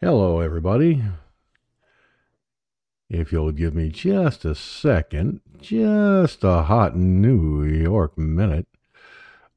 Hello, 0.00 0.38
everybody. 0.38 1.02
If 3.10 3.32
you'll 3.32 3.50
give 3.50 3.74
me 3.74 3.88
just 3.88 4.44
a 4.44 4.54
second, 4.54 5.40
just 5.60 6.44
a 6.44 6.62
hot 6.62 6.96
New 6.96 7.64
York 7.64 8.16
minute, 8.16 8.68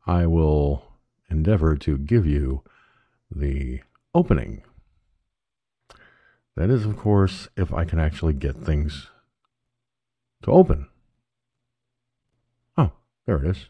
I 0.08 0.26
will 0.26 0.84
endeavor 1.30 1.76
to 1.76 1.96
give 1.96 2.26
you 2.26 2.64
the 3.30 3.82
opening. 4.16 4.64
That 6.56 6.72
is, 6.72 6.88
of 6.88 6.98
course, 6.98 7.48
if 7.56 7.72
I 7.72 7.86
can 7.86 8.00
actually 8.00 8.34
get 8.34 8.56
things 8.56 9.12
to 10.42 10.50
open. 10.50 10.88
Oh, 12.76 12.94
there 13.28 13.38
it 13.38 13.46
is. 13.46 13.68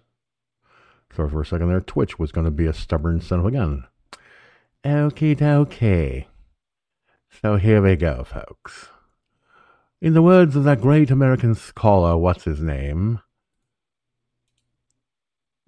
Sorry 1.13 1.29
for 1.29 1.41
a 1.41 1.45
second 1.45 1.67
there. 1.67 1.81
Twitch 1.81 2.17
was 2.17 2.31
going 2.31 2.45
to 2.45 2.49
be 2.49 2.65
a 2.65 2.71
stubborn 2.71 3.19
son 3.19 3.39
of 3.39 3.45
a 3.45 3.51
gun. 3.51 3.87
Okie 4.85 5.35
dokie. 5.35 6.27
So 7.39 7.55
here 7.55 7.81
we 7.81 7.95
go, 7.95 8.23
folks. 8.23 8.89
In 10.01 10.13
the 10.13 10.21
words 10.21 10.55
of 10.55 10.63
that 10.65 10.81
great 10.81 11.09
American 11.09 11.55
scholar, 11.55 12.17
what's 12.17 12.43
his 12.43 12.59
name? 12.59 13.19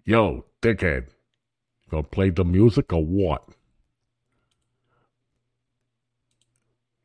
Yo, 0.03 0.45
dickhead. 0.61 1.07
Gonna 1.89 2.03
play 2.03 2.29
the 2.29 2.43
music 2.43 2.91
or 2.91 3.03
what? 3.05 3.47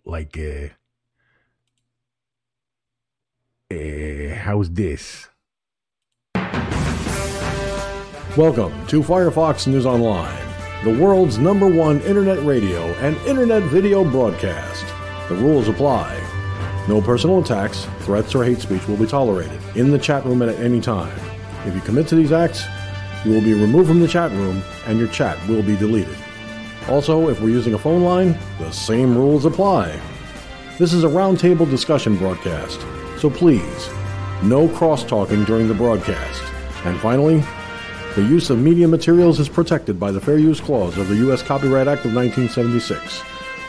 Like, 0.05 0.37
uh, 0.37 0.69
uh, 3.75 4.35
how's 4.35 4.71
this? 4.71 5.29
Welcome 8.37 8.87
to 8.89 9.03
Firefox 9.03 9.67
News 9.67 9.85
Online, 9.85 10.48
the 10.85 10.97
world's 10.97 11.39
number 11.39 11.67
one 11.67 12.01
internet 12.03 12.45
radio 12.45 12.85
and 13.01 13.17
internet 13.27 13.65
video 13.65 14.05
broadcast. 14.05 14.87
The 15.29 15.35
rules 15.35 15.67
apply. 15.67 16.17
No 16.87 17.03
personal 17.03 17.41
attacks, 17.41 17.89
threats, 18.01 18.33
or 18.33 18.45
hate 18.45 18.61
speech 18.61 18.87
will 18.87 18.97
be 18.97 19.07
tolerated 19.07 19.61
in 19.75 19.91
the 19.91 19.99
chat 19.99 20.25
room 20.25 20.41
at 20.41 20.55
any 20.61 20.81
time. 20.81 21.19
If 21.67 21.75
you 21.75 21.81
commit 21.81 22.07
to 22.09 22.15
these 22.15 22.31
acts, 22.31 22.65
you 23.25 23.33
will 23.33 23.41
be 23.41 23.55
removed 23.55 23.89
from 23.89 23.99
the 23.99 24.07
chat 24.07 24.31
room 24.31 24.63
and 24.87 25.01
your 25.01 25.09
chat 25.09 25.37
will 25.49 25.65
be 25.65 25.77
deleted. 25.77 26.17
Also, 26.89 27.29
if 27.29 27.41
we're 27.41 27.49
using 27.49 27.75
a 27.75 27.79
phone 27.79 28.05
line, 28.05 28.39
the 28.61 28.71
same 28.71 29.19
rules 29.19 29.47
apply. 29.47 30.01
This 30.79 30.93
is 30.93 31.03
a 31.03 31.09
roundtable 31.09 31.69
discussion 31.69 32.17
broadcast, 32.17 32.81
so 33.19 33.29
please, 33.29 33.91
no 34.45 34.69
cross 34.69 35.03
talking 35.03 35.43
during 35.45 35.67
the 35.67 35.75
broadcast. 35.75 36.41
And 36.85 36.99
finally, 37.01 37.43
the 38.19 38.25
use 38.25 38.51
of 38.51 38.59
media 38.59 38.89
materials 38.89 39.39
is 39.39 39.49
protected 39.49 40.01
by 40.01 40.11
the 40.11 40.21
Fair 40.21 40.39
Use 40.39 40.61
Clause 40.61 40.99
of 40.99 41.07
the 41.07 41.15
U.S. 41.19 41.41
Copyright 41.41 41.87
Act 41.87 42.05
of 42.05 42.13
1976, 42.13 43.21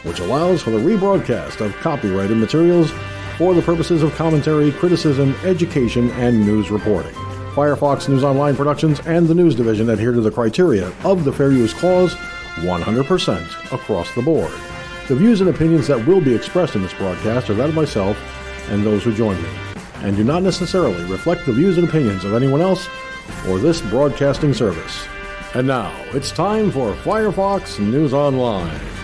which 0.01 0.19
allows 0.19 0.63
for 0.63 0.71
the 0.71 0.79
rebroadcast 0.79 1.63
of 1.63 1.75
copyrighted 1.81 2.35
materials 2.35 2.89
for 3.37 3.53
the 3.53 3.61
purposes 3.61 4.01
of 4.01 4.11
commentary, 4.15 4.71
criticism, 4.71 5.35
education, 5.43 6.09
and 6.13 6.43
news 6.43 6.71
reporting. 6.71 7.13
Firefox 7.53 8.09
News 8.09 8.23
Online 8.23 8.55
Productions 8.55 8.99
and 9.01 9.27
the 9.27 9.35
News 9.35 9.53
Division 9.53 9.91
adhere 9.91 10.13
to 10.13 10.21
the 10.21 10.31
criteria 10.31 10.91
of 11.03 11.25
the 11.25 11.31
Fair 11.31 11.51
Use 11.51 11.75
Clause 11.75 12.15
100% 12.55 13.71
across 13.71 14.15
the 14.15 14.23
board. 14.23 14.51
The 15.09 15.15
views 15.15 15.41
and 15.41 15.49
opinions 15.51 15.85
that 15.89 16.07
will 16.07 16.21
be 16.21 16.33
expressed 16.33 16.73
in 16.73 16.81
this 16.81 16.95
broadcast 16.95 17.51
are 17.51 17.53
that 17.53 17.69
of 17.69 17.75
myself 17.75 18.17
and 18.71 18.83
those 18.83 19.03
who 19.03 19.13
join 19.13 19.39
me, 19.39 19.49
and 19.97 20.17
do 20.17 20.23
not 20.23 20.41
necessarily 20.41 21.03
reflect 21.03 21.45
the 21.45 21.53
views 21.53 21.77
and 21.77 21.87
opinions 21.87 22.25
of 22.25 22.33
anyone 22.33 22.61
else 22.61 22.89
or 23.47 23.59
this 23.59 23.81
broadcasting 23.81 24.53
service. 24.53 25.07
And 25.55 25.67
now, 25.67 25.93
it's 26.13 26.31
time 26.31 26.71
for 26.71 26.93
Firefox 26.93 27.79
News 27.79 28.13
Online. 28.13 28.98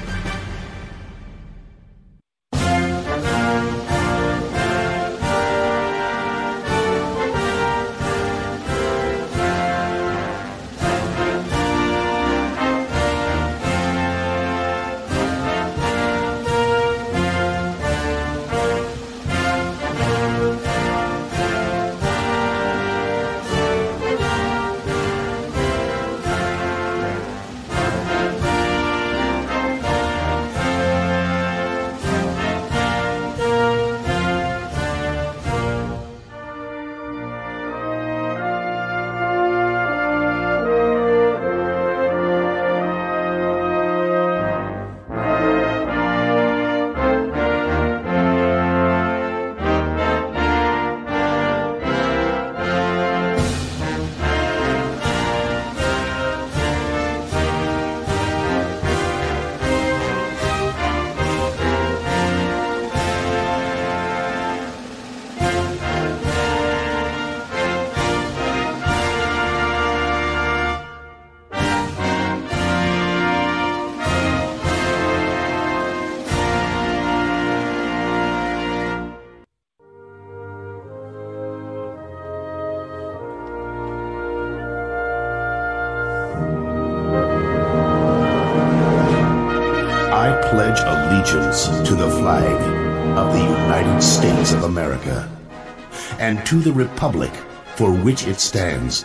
To 96.45 96.59
the 96.59 96.72
republic 96.72 97.31
for 97.75 97.91
which 97.91 98.28
it 98.28 98.39
stands, 98.39 99.01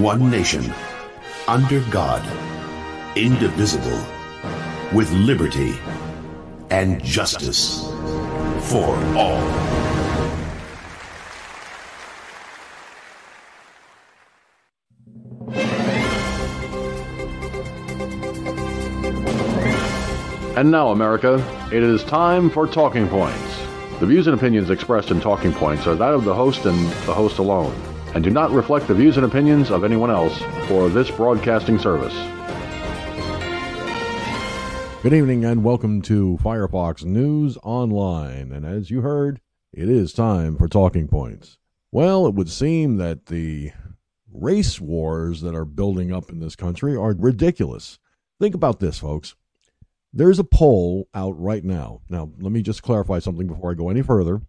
one 0.00 0.30
nation, 0.30 0.72
under 1.46 1.80
God, 1.90 2.24
indivisible, 3.16 4.02
with 4.94 5.10
liberty 5.12 5.74
and 6.70 7.04
justice 7.04 7.84
for 8.70 8.96
all. 9.14 9.42
And 20.56 20.70
now, 20.70 20.92
America, 20.92 21.44
it 21.72 21.82
is 21.82 22.02
time 22.04 22.48
for 22.48 22.66
Talking 22.66 23.06
Points. 23.08 23.53
The 24.04 24.10
views 24.10 24.26
and 24.26 24.36
opinions 24.36 24.68
expressed 24.68 25.10
in 25.10 25.18
Talking 25.18 25.54
Points 25.54 25.86
are 25.86 25.94
that 25.94 26.12
of 26.12 26.24
the 26.24 26.34
host 26.34 26.66
and 26.66 26.90
the 27.06 27.14
host 27.14 27.38
alone, 27.38 27.74
and 28.14 28.22
do 28.22 28.28
not 28.28 28.50
reflect 28.50 28.86
the 28.86 28.92
views 28.92 29.16
and 29.16 29.24
opinions 29.24 29.70
of 29.70 29.82
anyone 29.82 30.10
else 30.10 30.42
or 30.70 30.90
this 30.90 31.10
broadcasting 31.10 31.78
service. 31.78 32.12
Good 35.02 35.14
evening 35.14 35.46
and 35.46 35.64
welcome 35.64 36.02
to 36.02 36.38
Firefox 36.42 37.02
News 37.02 37.56
Online. 37.62 38.52
And 38.52 38.66
as 38.66 38.90
you 38.90 39.00
heard, 39.00 39.40
it 39.72 39.88
is 39.88 40.12
time 40.12 40.58
for 40.58 40.68
Talking 40.68 41.08
Points. 41.08 41.56
Well, 41.90 42.26
it 42.26 42.34
would 42.34 42.50
seem 42.50 42.98
that 42.98 43.24
the 43.24 43.72
race 44.30 44.82
wars 44.82 45.40
that 45.40 45.54
are 45.54 45.64
building 45.64 46.12
up 46.12 46.28
in 46.28 46.40
this 46.40 46.56
country 46.56 46.94
are 46.94 47.16
ridiculous. 47.18 47.98
Think 48.38 48.54
about 48.54 48.80
this, 48.80 48.98
folks. 48.98 49.34
There's 50.16 50.38
a 50.38 50.44
poll 50.44 51.08
out 51.12 51.38
right 51.40 51.64
now. 51.64 52.00
Now, 52.08 52.30
let 52.38 52.52
me 52.52 52.62
just 52.62 52.84
clarify 52.84 53.18
something 53.18 53.48
before 53.48 53.72
I 53.72 53.74
go 53.74 53.88
any 53.88 54.00
further. 54.00 54.40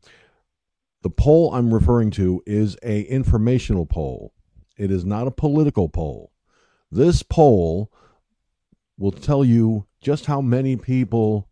The 1.01 1.09
poll 1.09 1.51
I'm 1.53 1.73
referring 1.73 2.11
to 2.11 2.43
is 2.45 2.77
a 2.83 3.01
informational 3.01 3.87
poll. 3.87 4.31
It 4.77 4.91
is 4.91 5.03
not 5.03 5.25
a 5.25 5.31
political 5.31 5.89
poll. 5.89 6.31
This 6.91 7.23
poll 7.23 7.91
will 8.97 9.11
tell 9.11 9.43
you 9.43 9.87
just 10.01 10.27
how 10.27 10.39
many 10.39 10.75
people 10.75 11.49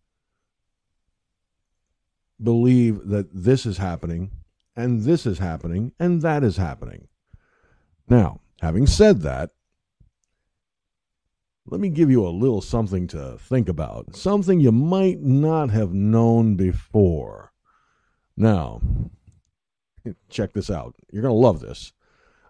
believe 2.41 3.07
that 3.07 3.29
this 3.33 3.65
is 3.65 3.77
happening 3.77 4.29
and 4.75 5.03
this 5.03 5.25
is 5.25 5.39
happening 5.39 5.91
and 5.99 6.21
that 6.21 6.43
is 6.43 6.57
happening. 6.57 7.07
Now, 8.07 8.41
having 8.61 8.85
said 8.85 9.21
that, 9.21 9.51
let 11.65 11.79
me 11.79 11.89
give 11.89 12.11
you 12.11 12.25
a 12.25 12.29
little 12.29 12.61
something 12.61 13.07
to 13.07 13.37
think 13.37 13.69
about, 13.69 14.15
something 14.15 14.59
you 14.59 14.71
might 14.71 15.21
not 15.21 15.69
have 15.69 15.93
known 15.93 16.55
before. 16.55 17.53
Now, 18.35 18.81
check 20.29 20.53
this 20.53 20.69
out. 20.69 20.95
You're 21.11 21.21
going 21.21 21.33
to 21.33 21.39
love 21.39 21.61
this. 21.61 21.93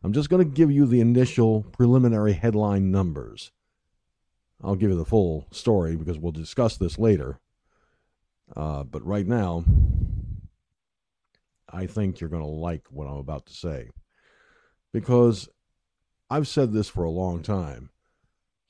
I'm 0.03 0.13
just 0.13 0.29
going 0.29 0.43
to 0.43 0.55
give 0.55 0.71
you 0.71 0.85
the 0.85 0.99
initial 0.99 1.63
preliminary 1.71 2.33
headline 2.33 2.91
numbers. 2.91 3.51
I'll 4.63 4.75
give 4.75 4.89
you 4.89 4.97
the 4.97 5.05
full 5.05 5.47
story 5.51 5.95
because 5.95 6.17
we'll 6.17 6.31
discuss 6.31 6.77
this 6.77 6.97
later. 6.97 7.39
Uh, 8.55 8.83
but 8.83 9.05
right 9.05 9.27
now, 9.27 9.63
I 11.71 11.85
think 11.85 12.19
you're 12.19 12.29
going 12.29 12.43
to 12.43 12.47
like 12.47 12.85
what 12.89 13.07
I'm 13.07 13.17
about 13.17 13.45
to 13.47 13.53
say. 13.53 13.89
Because 14.91 15.49
I've 16.29 16.47
said 16.47 16.71
this 16.71 16.89
for 16.89 17.03
a 17.03 17.09
long 17.09 17.41
time. 17.41 17.89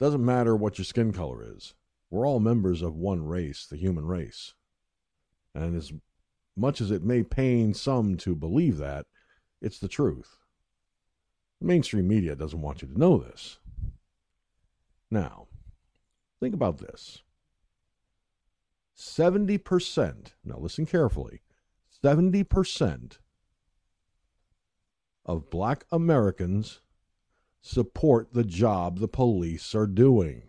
Doesn't 0.04 0.26
matter 0.26 0.54
what 0.54 0.78
your 0.78 0.84
skin 0.84 1.14
color 1.14 1.42
is. 1.56 1.76
We're 2.10 2.28
all 2.28 2.42
members 2.42 2.82
of 2.82 2.94
one 2.94 3.26
race, 3.26 3.66
the 3.66 3.78
human 3.78 4.06
race. 4.06 4.54
And 5.56 5.78
as 5.78 5.94
much 6.58 6.82
as 6.82 6.92
it 6.92 7.06
may 7.06 7.24
pain 7.24 7.74
some 7.74 8.18
to 8.18 8.36
believe 8.36 8.80
that, 8.80 9.06
it's 9.62 9.80
the 9.80 9.88
truth. 9.88 10.40
The 11.62 11.68
mainstream 11.68 12.06
media 12.06 12.36
doesn't 12.36 12.62
want 12.62 12.82
you 12.82 12.90
to 12.90 13.00
know 13.00 13.18
this. 13.18 13.60
Now, 15.10 15.48
think 16.42 16.54
about 16.54 16.80
this 16.80 17.22
70%, 18.98 20.34
now 20.44 20.58
listen 20.58 20.86
carefully, 20.86 21.44
70% 22.04 23.20
of 25.26 25.50
black 25.50 25.86
Americans 25.94 26.82
support 27.64 28.34
the 28.34 28.44
job 28.44 29.00
the 29.00 29.08
police 29.08 29.74
are 29.74 29.88
doing. 29.88 30.44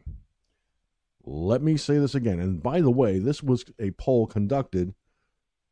Let 1.24 1.62
me 1.62 1.76
say 1.76 1.98
this 1.98 2.14
again. 2.14 2.40
And 2.40 2.62
by 2.62 2.80
the 2.80 2.90
way, 2.90 3.18
this 3.18 3.42
was 3.42 3.64
a 3.78 3.92
poll 3.92 4.26
conducted 4.26 4.94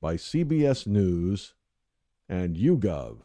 by 0.00 0.14
CBS 0.14 0.86
News 0.86 1.54
and 2.28 2.56
YouGov. 2.56 3.22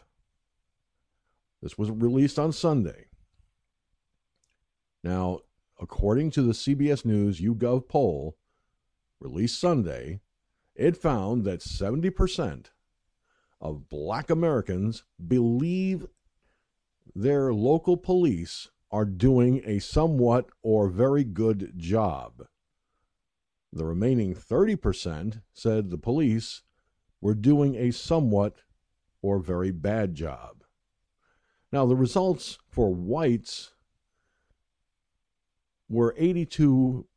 This 1.62 1.78
was 1.78 1.92
released 1.92 2.38
on 2.38 2.52
Sunday. 2.52 3.06
Now, 5.04 5.40
according 5.80 6.32
to 6.32 6.42
the 6.42 6.54
CBS 6.54 7.06
News 7.06 7.40
YouGov 7.40 7.88
poll 7.88 8.36
released 9.20 9.60
Sunday, 9.60 10.20
it 10.76 10.98
found 10.98 11.46
that 11.46 11.60
70% 11.60 12.66
of 13.62 13.90
black 13.90 14.30
Americans 14.30 15.04
believe 15.26 16.08
their 17.16 17.54
local 17.54 17.98
police 17.98 18.70
are 18.92 19.06
doing 19.06 19.62
a 19.66 19.80
somewhat 19.80 20.50
or 20.62 20.90
very 20.90 21.24
good 21.24 21.74
job. 21.78 22.48
The 23.74 23.86
remaining 23.86 24.34
30% 24.34 25.42
said 25.54 25.90
the 25.90 25.98
police 25.98 26.64
were 27.22 27.34
doing 27.34 27.76
a 27.76 27.92
somewhat 27.92 28.62
or 29.22 29.40
very 29.40 29.72
bad 29.72 30.16
job. 30.16 30.64
Now, 31.72 31.86
the 31.86 31.96
results 31.96 32.58
for 32.70 32.94
whites 32.94 33.74
were 35.90 36.16
82 36.18 37.08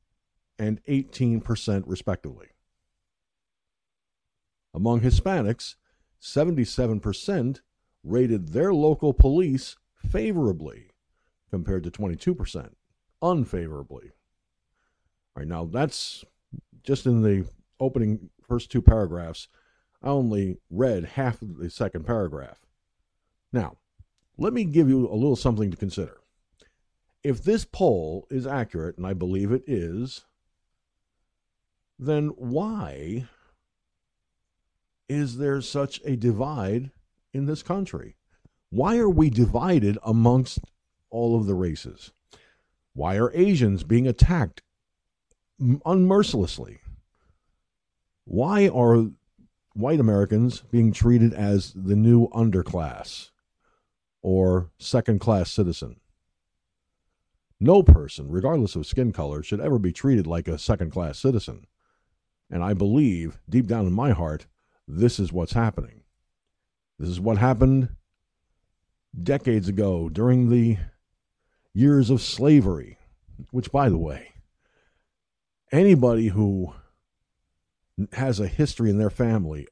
and 0.59 0.83
18%, 0.85 1.85
respectively. 1.87 2.49
Among 4.75 5.01
Hispanics, 5.01 5.77
77% 6.21 7.61
rated 8.03 8.49
their 8.49 8.75
local 8.75 9.13
police 9.13 9.77
favorably 10.09 10.91
compared 11.51 11.85
to 11.85 11.91
22% 11.91 12.71
unfavorably. 13.23 14.11
All 15.37 15.41
right, 15.41 15.49
now 15.49 15.65
that's 15.65 16.25
just 16.83 17.07
in 17.07 17.23
the 17.23 17.47
opening 17.79 18.31
first 18.47 18.71
two 18.71 18.83
paragraphs. 18.83 19.49
I 20.03 20.09
only 20.09 20.59
read 20.71 21.05
half 21.05 21.43
of 21.43 21.59
the 21.59 21.71
second 21.71 22.07
paragraph. 22.07 22.61
Now, 23.53 23.77
let 24.39 24.53
me 24.53 24.65
give 24.65 24.89
you 24.89 25.07
a 25.09 25.15
little 25.15 25.37
something 25.37 25.71
to 25.71 25.77
consider. 25.77 26.21
If 27.23 27.43
this 27.45 27.67
poll 27.67 28.27
is 28.31 28.47
accurate, 28.47 28.97
and 28.97 29.07
I 29.07 29.13
believe 29.13 29.53
it 29.53 29.65
is, 29.67 30.25
then 31.99 32.29
why 32.29 33.29
is 35.09 35.37
there 35.37 35.61
such 35.61 36.01
a 36.05 36.17
divide 36.17 36.93
in 37.35 37.45
this 37.45 37.63
country? 37.63 38.17
Why 38.71 38.99
are 38.99 39.11
we 39.11 39.31
divided 39.31 39.99
amongst 40.05 40.61
all 41.11 41.37
of 41.37 41.47
the 41.47 41.55
races? 41.55 42.13
Why 42.95 43.17
are 43.17 43.33
Asians 43.35 43.83
being 43.83 44.07
attacked 44.07 44.63
unmercilessly? 45.61 46.79
Why 48.25 48.69
are 48.69 49.11
white 49.75 49.99
Americans 49.99 50.63
being 50.71 50.93
treated 50.93 51.35
as 51.35 51.73
the 51.75 51.97
new 51.97 52.29
underclass 52.29 53.31
or 54.23 54.71
second 54.79 55.19
class 55.19 55.51
citizen? 55.51 55.97
No 57.59 57.83
person, 57.83 58.31
regardless 58.31 58.77
of 58.77 58.87
skin 58.87 59.13
color, 59.13 59.43
should 59.43 59.61
ever 59.61 59.79
be 59.81 59.93
treated 59.93 60.29
like 60.29 60.47
a 60.47 60.59
second 60.59 60.93
class 60.93 61.19
citizen. 61.19 61.67
And 62.49 62.63
I 62.63 62.75
believe, 62.75 63.41
deep 63.49 63.67
down 63.67 63.87
in 63.87 63.93
my 63.93 64.13
heart, 64.13 64.47
this 64.87 65.19
is 65.19 65.33
what's 65.33 65.53
happening. 65.53 66.03
This 66.99 67.09
is 67.09 67.21
what 67.21 67.39
happened 67.39 67.97
decades 69.19 69.69
ago 69.69 70.09
during 70.09 70.51
the 70.51 70.79
years 71.73 72.11
of 72.11 72.21
slavery, 72.21 72.99
which, 73.51 73.73
by 73.73 73.89
the 73.89 73.99
way, 73.99 74.33
anybody 75.73 76.29
who 76.29 76.73
has 78.13 78.41
a 78.41 78.47
history 78.47 78.91
in 78.91 78.99
their 78.99 79.11
family 79.11 79.67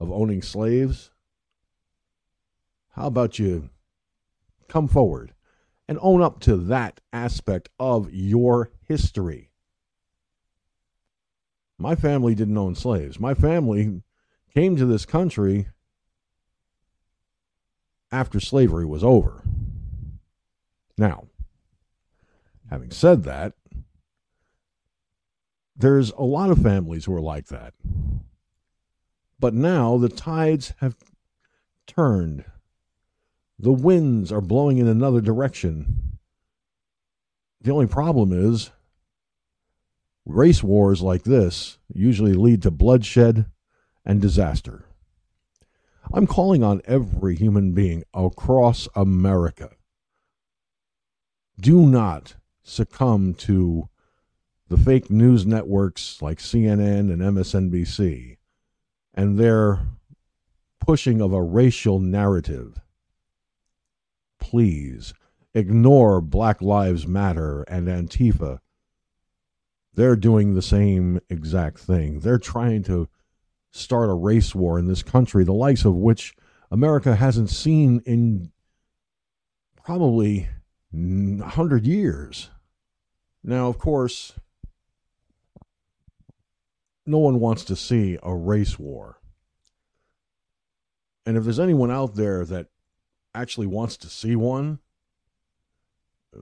of 0.00 0.10
owning 0.10 0.42
slaves, 0.42 1.10
how 2.90 3.06
about 3.06 3.38
you 3.38 3.70
come 4.68 4.88
forward 4.88 5.34
and 5.88 5.98
own 6.00 6.22
up 6.22 6.40
to 6.40 6.56
that 6.56 7.00
aspect 7.12 7.68
of 7.78 8.12
your 8.12 8.70
history? 8.82 9.50
My 11.78 11.94
family 11.94 12.34
didn't 12.34 12.56
own 12.56 12.74
slaves. 12.74 13.20
My 13.20 13.34
family 13.34 14.02
came 14.54 14.76
to 14.76 14.86
this 14.86 15.04
country 15.04 15.68
after 18.10 18.40
slavery 18.40 18.84
was 18.84 19.04
over. 19.04 19.42
Now, 20.98 21.26
having 22.70 22.90
said 22.90 23.24
that, 23.24 23.52
there's 25.76 26.10
a 26.12 26.22
lot 26.22 26.50
of 26.50 26.62
families 26.62 27.04
who 27.04 27.14
are 27.14 27.20
like 27.20 27.46
that. 27.48 27.74
But 29.38 29.52
now 29.52 29.98
the 29.98 30.08
tides 30.08 30.72
have 30.78 30.96
turned. 31.86 32.44
The 33.58 33.72
winds 33.72 34.32
are 34.32 34.40
blowing 34.40 34.78
in 34.78 34.88
another 34.88 35.20
direction. 35.20 36.18
The 37.60 37.72
only 37.72 37.86
problem 37.86 38.32
is 38.32 38.70
race 40.24 40.62
wars 40.62 41.02
like 41.02 41.24
this 41.24 41.78
usually 41.92 42.32
lead 42.32 42.62
to 42.62 42.70
bloodshed 42.70 43.46
and 44.04 44.20
disaster. 44.20 44.85
I'm 46.12 46.26
calling 46.26 46.62
on 46.62 46.82
every 46.84 47.36
human 47.36 47.72
being 47.72 48.04
across 48.14 48.88
America. 48.94 49.70
Do 51.60 51.86
not 51.86 52.36
succumb 52.62 53.34
to 53.34 53.88
the 54.68 54.76
fake 54.76 55.10
news 55.10 55.46
networks 55.46 56.20
like 56.20 56.38
CNN 56.38 57.12
and 57.12 57.22
MSNBC 57.22 58.36
and 59.14 59.38
their 59.38 59.80
pushing 60.80 61.20
of 61.20 61.32
a 61.32 61.42
racial 61.42 61.98
narrative. 61.98 62.80
Please 64.38 65.14
ignore 65.54 66.20
Black 66.20 66.60
Lives 66.60 67.06
Matter 67.06 67.62
and 67.62 67.88
Antifa. 67.88 68.58
They're 69.94 70.16
doing 70.16 70.54
the 70.54 70.62
same 70.62 71.20
exact 71.30 71.78
thing. 71.78 72.20
They're 72.20 72.38
trying 72.38 72.82
to 72.84 73.08
start 73.76 74.10
a 74.10 74.14
race 74.14 74.54
war 74.54 74.78
in 74.78 74.86
this 74.86 75.02
country, 75.02 75.44
the 75.44 75.52
likes 75.52 75.84
of 75.84 75.94
which 75.94 76.34
America 76.70 77.14
hasn't 77.14 77.50
seen 77.50 78.02
in 78.06 78.50
probably 79.84 80.48
100 80.90 81.86
years. 81.86 82.50
Now, 83.44 83.68
of 83.68 83.78
course, 83.78 84.32
no 87.04 87.18
one 87.18 87.38
wants 87.38 87.64
to 87.64 87.76
see 87.76 88.18
a 88.22 88.34
race 88.34 88.78
war. 88.78 89.20
And 91.24 91.36
if 91.36 91.44
there's 91.44 91.60
anyone 91.60 91.90
out 91.90 92.14
there 92.14 92.44
that 92.44 92.66
actually 93.34 93.66
wants 93.66 93.96
to 93.98 94.08
see 94.08 94.34
one, 94.34 94.80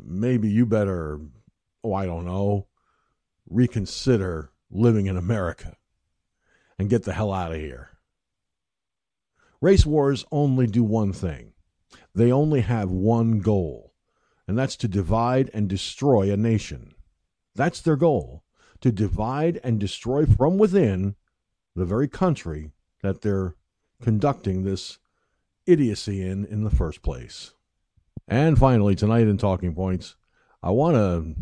maybe 0.02 0.48
you 0.48 0.64
better, 0.66 1.20
oh, 1.82 1.92
I 1.92 2.06
don't 2.06 2.24
know, 2.24 2.68
reconsider 3.48 4.50
living 4.70 5.06
in 5.06 5.16
America 5.16 5.76
and 6.78 6.90
get 6.90 7.04
the 7.04 7.12
hell 7.12 7.32
out 7.32 7.52
of 7.52 7.58
here. 7.58 7.90
Race 9.60 9.86
wars 9.86 10.24
only 10.30 10.66
do 10.66 10.82
one 10.82 11.12
thing 11.12 11.52
they 12.14 12.30
only 12.30 12.60
have 12.60 12.90
one 12.90 13.40
goal, 13.40 13.92
and 14.46 14.56
that's 14.56 14.76
to 14.76 14.88
divide 14.88 15.50
and 15.52 15.68
destroy 15.68 16.30
a 16.30 16.36
nation. 16.36 16.94
That's 17.54 17.80
their 17.80 17.96
goal 17.96 18.44
to 18.82 18.92
divide 18.92 19.60
and 19.64 19.80
destroy 19.80 20.26
from 20.26 20.58
within 20.58 21.16
the 21.74 21.84
very 21.84 22.08
country 22.08 22.70
that 23.02 23.22
they're 23.22 23.56
conducting 24.02 24.62
this 24.62 24.98
idiocy 25.66 26.22
in 26.22 26.44
in 26.44 26.62
the 26.62 26.70
first 26.70 27.02
place. 27.02 27.52
And 28.28 28.58
finally, 28.58 28.94
tonight 28.94 29.26
in 29.26 29.38
Talking 29.38 29.74
Points, 29.74 30.14
I 30.62 30.70
want 30.70 30.96
to 30.96 31.34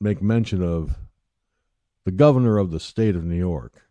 make 0.00 0.22
mention 0.22 0.62
of 0.62 0.96
the 2.04 2.12
governor 2.12 2.58
of 2.58 2.70
the 2.70 2.80
state 2.80 3.16
of 3.16 3.24
New 3.24 3.36
York 3.36 3.87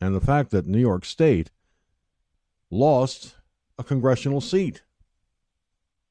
and 0.00 0.14
the 0.14 0.20
fact 0.20 0.50
that 0.50 0.66
New 0.66 0.78
York 0.78 1.04
State 1.04 1.50
lost 2.70 3.36
a 3.78 3.84
congressional 3.84 4.40
seat 4.40 4.82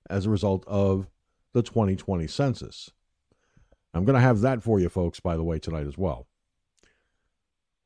as 0.09 0.25
a 0.25 0.29
result 0.29 0.63
of 0.67 1.07
the 1.53 1.61
2020 1.61 2.27
census. 2.27 2.91
I'm 3.93 4.05
going 4.05 4.15
to 4.15 4.21
have 4.21 4.41
that 4.41 4.61
for 4.61 4.79
you 4.79 4.89
folks, 4.89 5.19
by 5.19 5.37
the 5.37 5.43
way, 5.43 5.59
tonight 5.59 5.87
as 5.87 5.97
well. 5.97 6.27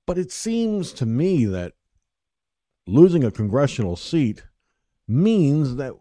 But 0.05 0.17
it 0.17 0.31
seems 0.31 0.91
to 0.93 1.05
me 1.05 1.45
that 1.45 1.73
losing 2.87 3.23
a 3.23 3.31
congressional 3.31 3.95
seat 3.95 4.43
means 5.07 5.75
that 5.75 5.93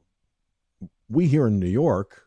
we 1.10 1.26
here 1.26 1.46
in 1.46 1.58
New 1.58 1.68
York 1.68 2.22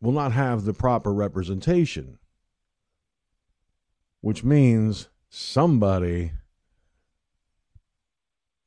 will 0.00 0.12
not 0.12 0.32
have 0.32 0.64
the 0.64 0.74
proper 0.74 1.12
representation, 1.12 2.18
which 4.20 4.44
means 4.44 5.08
somebody 5.34 6.32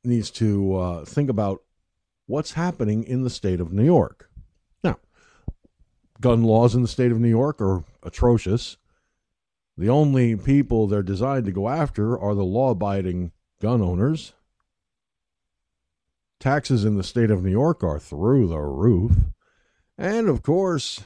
needs 0.02 0.32
to 0.32 0.76
uh, 0.76 1.04
think 1.04 1.30
about 1.30 1.62
what's 2.26 2.52
happening 2.52 3.04
in 3.04 3.22
the 3.22 3.30
state 3.30 3.60
of 3.60 3.72
New 3.72 3.84
York. 3.84 4.28
Now, 4.82 4.98
gun 6.20 6.42
laws 6.42 6.74
in 6.74 6.82
the 6.82 6.88
state 6.88 7.12
of 7.12 7.20
New 7.20 7.28
York 7.28 7.60
are 7.60 7.84
atrocious. 8.02 8.78
The 9.78 9.88
only 9.88 10.34
people 10.34 10.88
they're 10.88 11.04
designed 11.04 11.44
to 11.46 11.52
go 11.52 11.68
after 11.68 12.18
are 12.18 12.34
the 12.34 12.44
law 12.44 12.70
abiding 12.70 13.30
gun 13.60 13.80
owners. 13.80 14.32
Taxes 16.40 16.84
in 16.84 16.96
the 16.96 17.04
state 17.04 17.30
of 17.30 17.44
New 17.44 17.50
York 17.50 17.84
are 17.84 18.00
through 18.00 18.48
the 18.48 18.58
roof. 18.58 19.12
And 19.96 20.28
of 20.28 20.42
course, 20.42 21.00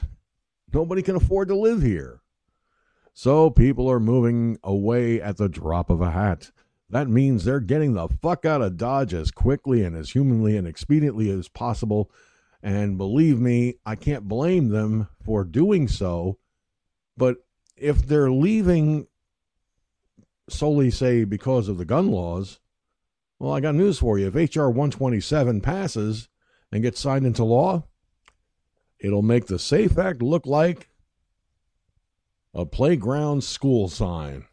nobody 0.73 1.03
can 1.03 1.15
afford 1.15 1.49
to 1.49 1.55
live 1.55 1.83
here. 1.83 2.20
So 3.13 3.49
people 3.49 3.89
are 3.89 3.99
moving 3.99 4.57
away 4.63 5.21
at 5.21 5.37
the 5.37 5.49
drop 5.49 5.89
of 5.89 6.01
a 6.01 6.11
hat. 6.11 6.51
That 6.89 7.07
means 7.07 7.43
they're 7.43 7.59
getting 7.59 7.93
the 7.93 8.07
fuck 8.07 8.45
out 8.45 8.61
of 8.61 8.77
Dodge 8.77 9.13
as 9.13 9.31
quickly 9.31 9.83
and 9.83 9.95
as 9.95 10.11
humanly 10.11 10.57
and 10.57 10.67
expediently 10.67 11.37
as 11.37 11.47
possible. 11.47 12.11
And 12.61 12.97
believe 12.97 13.39
me, 13.39 13.75
I 13.85 13.95
can't 13.95 14.27
blame 14.27 14.69
them 14.69 15.07
for 15.23 15.43
doing 15.43 15.87
so. 15.87 16.37
But 17.17 17.37
if 17.75 18.05
they're 18.05 18.31
leaving 18.31 19.07
solely, 20.49 20.91
say, 20.91 21.23
because 21.23 21.67
of 21.67 21.77
the 21.77 21.85
gun 21.85 22.11
laws, 22.11 22.59
well, 23.39 23.53
I 23.53 23.59
got 23.59 23.75
news 23.75 23.97
for 23.97 24.19
you. 24.19 24.27
If 24.27 24.35
H.R. 24.35 24.69
127 24.69 25.61
passes 25.61 26.29
and 26.71 26.83
gets 26.83 26.99
signed 26.99 27.25
into 27.25 27.43
law, 27.43 27.87
it'll 28.99 29.23
make 29.23 29.47
the 29.47 29.57
SAFE 29.57 29.97
Act 29.97 30.21
look 30.21 30.45
like 30.45 30.90
a 32.53 32.65
playground 32.65 33.43
school 33.43 33.87
sign. 33.87 34.45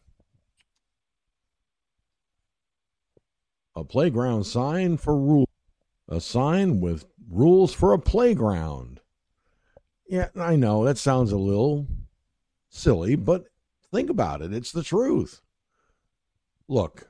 A 3.75 3.83
playground 3.83 4.45
sign 4.45 4.97
for 4.97 5.17
rules. 5.17 5.47
A 6.07 6.19
sign 6.19 6.79
with 6.79 7.05
rules 7.29 7.73
for 7.73 7.93
a 7.93 7.99
playground. 7.99 8.99
Yeah, 10.07 10.29
I 10.35 10.55
know 10.55 10.83
that 10.85 10.97
sounds 10.97 11.31
a 11.31 11.37
little 11.37 11.87
silly, 12.69 13.15
but 13.15 13.45
think 13.91 14.09
about 14.09 14.41
it. 14.41 14.53
It's 14.53 14.71
the 14.71 14.83
truth. 14.83 15.41
Look, 16.67 17.07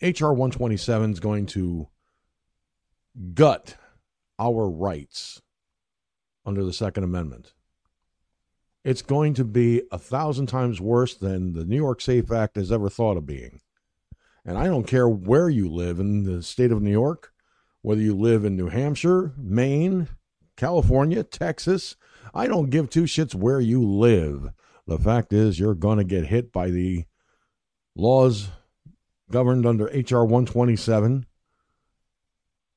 H.R. 0.00 0.32
127 0.32 1.12
is 1.12 1.20
going 1.20 1.46
to 1.46 1.88
gut 3.34 3.76
our 4.38 4.68
rights 4.68 5.42
under 6.44 6.64
the 6.64 6.72
Second 6.72 7.04
Amendment. 7.04 7.52
It's 8.88 9.02
going 9.02 9.34
to 9.34 9.44
be 9.44 9.82
a 9.92 9.98
thousand 9.98 10.46
times 10.46 10.80
worse 10.80 11.14
than 11.14 11.52
the 11.52 11.66
New 11.66 11.76
York 11.76 12.00
SAFE 12.00 12.32
Act 12.32 12.56
has 12.56 12.72
ever 12.72 12.88
thought 12.88 13.18
of 13.18 13.26
being. 13.26 13.60
And 14.46 14.56
I 14.56 14.64
don't 14.64 14.86
care 14.86 15.06
where 15.06 15.50
you 15.50 15.68
live 15.68 16.00
in 16.00 16.22
the 16.22 16.42
state 16.42 16.72
of 16.72 16.80
New 16.80 16.90
York, 16.90 17.34
whether 17.82 18.00
you 18.00 18.16
live 18.16 18.46
in 18.46 18.56
New 18.56 18.70
Hampshire, 18.70 19.34
Maine, 19.36 20.08
California, 20.56 21.22
Texas, 21.22 21.96
I 22.32 22.46
don't 22.46 22.70
give 22.70 22.88
two 22.88 23.02
shits 23.02 23.34
where 23.34 23.60
you 23.60 23.86
live. 23.86 24.54
The 24.86 24.98
fact 24.98 25.34
is, 25.34 25.60
you're 25.60 25.74
going 25.74 25.98
to 25.98 26.04
get 26.04 26.28
hit 26.28 26.50
by 26.50 26.70
the 26.70 27.04
laws 27.94 28.48
governed 29.30 29.66
under 29.66 29.90
H.R. 29.90 30.24
127, 30.24 31.26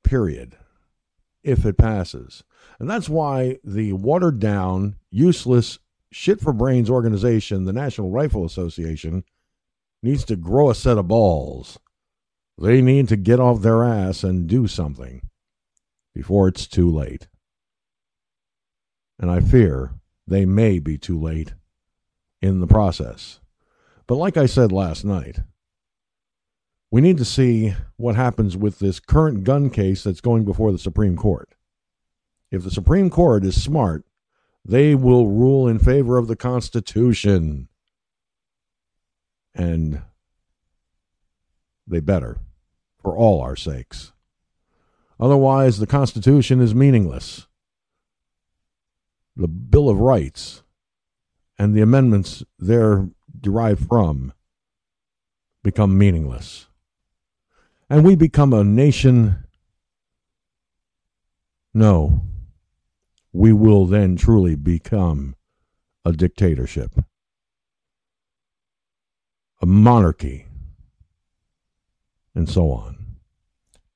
period, 0.03 0.57
if 1.41 1.65
it 1.65 1.77
passes. 1.77 2.43
And 2.79 2.89
that's 2.89 3.07
why 3.07 3.59
the 3.63 3.93
watered 3.93 4.41
down, 4.41 4.97
useless, 5.09 5.79
shit 6.11 6.41
for 6.41 6.53
brains 6.53 6.89
organization, 6.89 7.65
the 7.65 7.73
National 7.73 8.09
Rifle 8.09 8.45
Association, 8.45 9.23
needs 10.03 10.25
to 10.25 10.35
grow 10.35 10.69
a 10.69 10.75
set 10.75 10.97
of 10.97 11.07
balls. 11.07 11.79
They 12.57 12.81
need 12.81 13.07
to 13.09 13.15
get 13.15 13.39
off 13.39 13.61
their 13.61 13.83
ass 13.83 14.23
and 14.23 14.47
do 14.47 14.67
something 14.67 15.21
before 16.13 16.47
it's 16.47 16.67
too 16.67 16.89
late. 16.89 17.27
And 19.19 19.31
I 19.31 19.39
fear 19.39 19.93
they 20.27 20.45
may 20.45 20.79
be 20.79 20.97
too 20.97 21.19
late 21.19 21.53
in 22.41 22.59
the 22.59 22.67
process. 22.67 23.39
But 24.07 24.15
like 24.15 24.37
I 24.37 24.45
said 24.45 24.71
last 24.71 25.05
night, 25.05 25.39
we 26.89 26.99
need 26.99 27.17
to 27.17 27.25
see 27.25 27.73
what 27.95 28.15
happens 28.15 28.57
with 28.57 28.79
this 28.79 28.99
current 28.99 29.43
gun 29.43 29.69
case 29.69 30.03
that's 30.03 30.21
going 30.21 30.43
before 30.43 30.71
the 30.71 30.77
Supreme 30.77 31.15
Court. 31.15 31.55
If 32.51 32.63
the 32.63 32.71
Supreme 32.71 33.09
Court 33.09 33.45
is 33.45 33.61
smart, 33.61 34.03
they 34.63 34.95
will 34.95 35.27
rule 35.27 35.67
in 35.67 35.79
favor 35.79 36.17
of 36.17 36.27
the 36.27 36.35
Constitution. 36.35 37.67
And 39.53 40.01
they 41.87 41.99
better, 41.99 42.37
for 43.01 43.15
all 43.15 43.41
our 43.41 43.55
sakes. 43.55 44.13
Otherwise, 45.19 45.79
the 45.79 45.87
Constitution 45.87 46.61
is 46.61 46.73
meaningless. 46.73 47.47
The 49.35 49.47
Bill 49.47 49.89
of 49.89 49.99
Rights 49.99 50.63
and 51.57 51.75
the 51.75 51.81
amendments 51.81 52.43
there 52.57 53.09
derived 53.39 53.87
from 53.87 54.33
become 55.63 55.97
meaningless. 55.97 56.67
And 57.89 58.03
we 58.03 58.15
become 58.15 58.53
a 58.53 58.63
nation. 58.63 59.43
No, 61.73 62.23
we 63.33 63.53
will 63.53 63.85
then 63.85 64.15
truly 64.15 64.55
become 64.55 65.35
a 66.03 66.11
dictatorship, 66.11 66.91
a 69.61 69.65
monarchy, 69.65 70.47
and 72.35 72.49
so 72.49 72.71
on. 72.71 72.97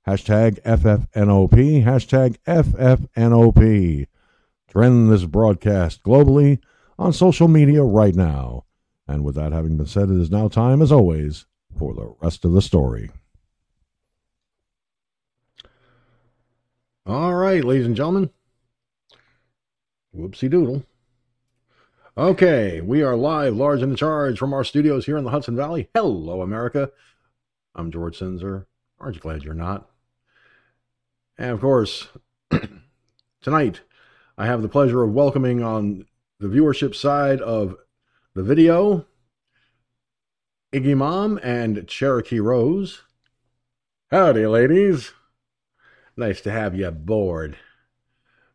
Hashtag 0.08 0.62
FFNOP, 0.62 1.84
hashtag 1.84 2.38
FFNOP. 2.48 4.08
Trend 4.70 5.12
this 5.12 5.26
broadcast 5.26 6.04
globally 6.04 6.60
on 7.00 7.12
social 7.14 7.48
media 7.48 7.82
right 7.82 8.14
now. 8.14 8.66
And 9.08 9.24
with 9.24 9.36
that 9.36 9.52
having 9.52 9.78
been 9.78 9.86
said, 9.86 10.10
it 10.10 10.20
is 10.20 10.30
now 10.30 10.48
time, 10.48 10.82
as 10.82 10.92
always, 10.92 11.46
for 11.78 11.94
the 11.94 12.14
rest 12.22 12.46
of 12.46 12.52
the 12.52 12.62
story. 12.62 13.10
All 17.06 17.36
right, 17.36 17.64
ladies 17.64 17.86
and 17.86 17.96
gentlemen. 17.96 18.30
Whoopsie 20.16 20.50
doodle. 20.50 20.86
Okay, 22.18 22.80
we 22.80 23.04
are 23.04 23.18
live, 23.18 23.54
large 23.54 23.82
and 23.82 23.92
in 23.92 23.96
charge 23.98 24.40
from 24.40 24.54
our 24.54 24.64
studios 24.64 25.06
here 25.06 25.18
in 25.18 25.26
the 25.26 25.32
Hudson 25.32 25.58
Valley. 25.58 25.90
Hello, 25.94 26.42
America. 26.42 26.92
I'm 27.76 27.92
George 27.92 28.18
Sinzer. 28.18 28.66
Aren't 28.98 29.16
you 29.16 29.22
glad 29.22 29.44
you're 29.44 29.54
not? 29.54 29.90
And 31.38 31.52
of 31.52 31.60
course, 31.60 32.08
tonight 33.42 33.82
I 34.38 34.46
have 34.46 34.62
the 34.62 34.70
pleasure 34.70 35.04
of 35.04 35.12
welcoming 35.12 35.62
on 35.62 36.06
the 36.40 36.48
viewership 36.48 36.96
side 36.96 37.42
of 37.42 37.76
the 38.34 38.44
video 38.44 39.06
Iggy 40.72 40.96
Mom 40.96 41.40
and 41.44 41.86
Cherokee 41.90 42.40
Rose. 42.40 43.02
Howdy, 44.12 44.48
ladies. 44.48 45.12
Nice 46.16 46.40
to 46.42 46.52
have 46.52 46.74
you 46.74 46.88
aboard. 46.88 47.58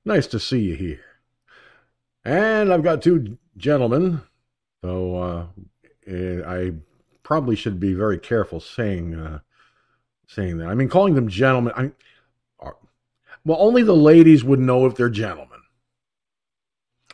Nice 0.07 0.27
to 0.29 0.41
see 0.41 0.61
you 0.61 0.77
here. 0.77 1.10
And 2.25 2.73
I've 2.73 2.83
got 2.83 3.03
two 3.03 3.39
gentlemen, 3.57 4.23
so 4.83 5.17
uh, 5.17 5.47
eh, 6.07 6.43
I 6.47 6.73
probably 7.23 7.57
should 7.57 7.81
be 7.81 7.95
very 7.95 8.19
careful 8.19 8.61
saying 8.61 9.15
uh, 9.15 9.41
saying 10.27 10.59
that. 10.59 10.69
I 10.69 10.75
mean, 10.75 10.89
calling 10.89 11.15
them 11.15 11.29
gentlemen. 11.29 11.73
I 11.77 11.93
are, 12.59 12.77
well, 13.45 13.59
only 13.61 13.83
the 13.83 13.97
ladies 13.97 14.45
would 14.45 14.61
know 14.61 14.87
if 14.87 14.97
they're 14.97 15.09
gentlemen. 15.09 15.61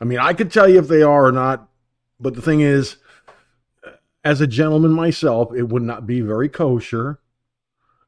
I 0.00 0.04
mean, 0.04 0.18
I 0.18 0.34
could 0.34 0.52
tell 0.52 0.68
you 0.68 0.78
if 0.78 0.88
they 0.88 1.02
are 1.02 1.26
or 1.26 1.32
not, 1.32 1.68
but 2.20 2.34
the 2.34 2.42
thing 2.42 2.60
is, 2.60 2.96
as 4.24 4.40
a 4.40 4.46
gentleman 4.46 4.92
myself, 4.92 5.54
it 5.54 5.68
would 5.68 5.84
not 5.84 6.06
be 6.06 6.20
very 6.20 6.48
kosher. 6.48 7.20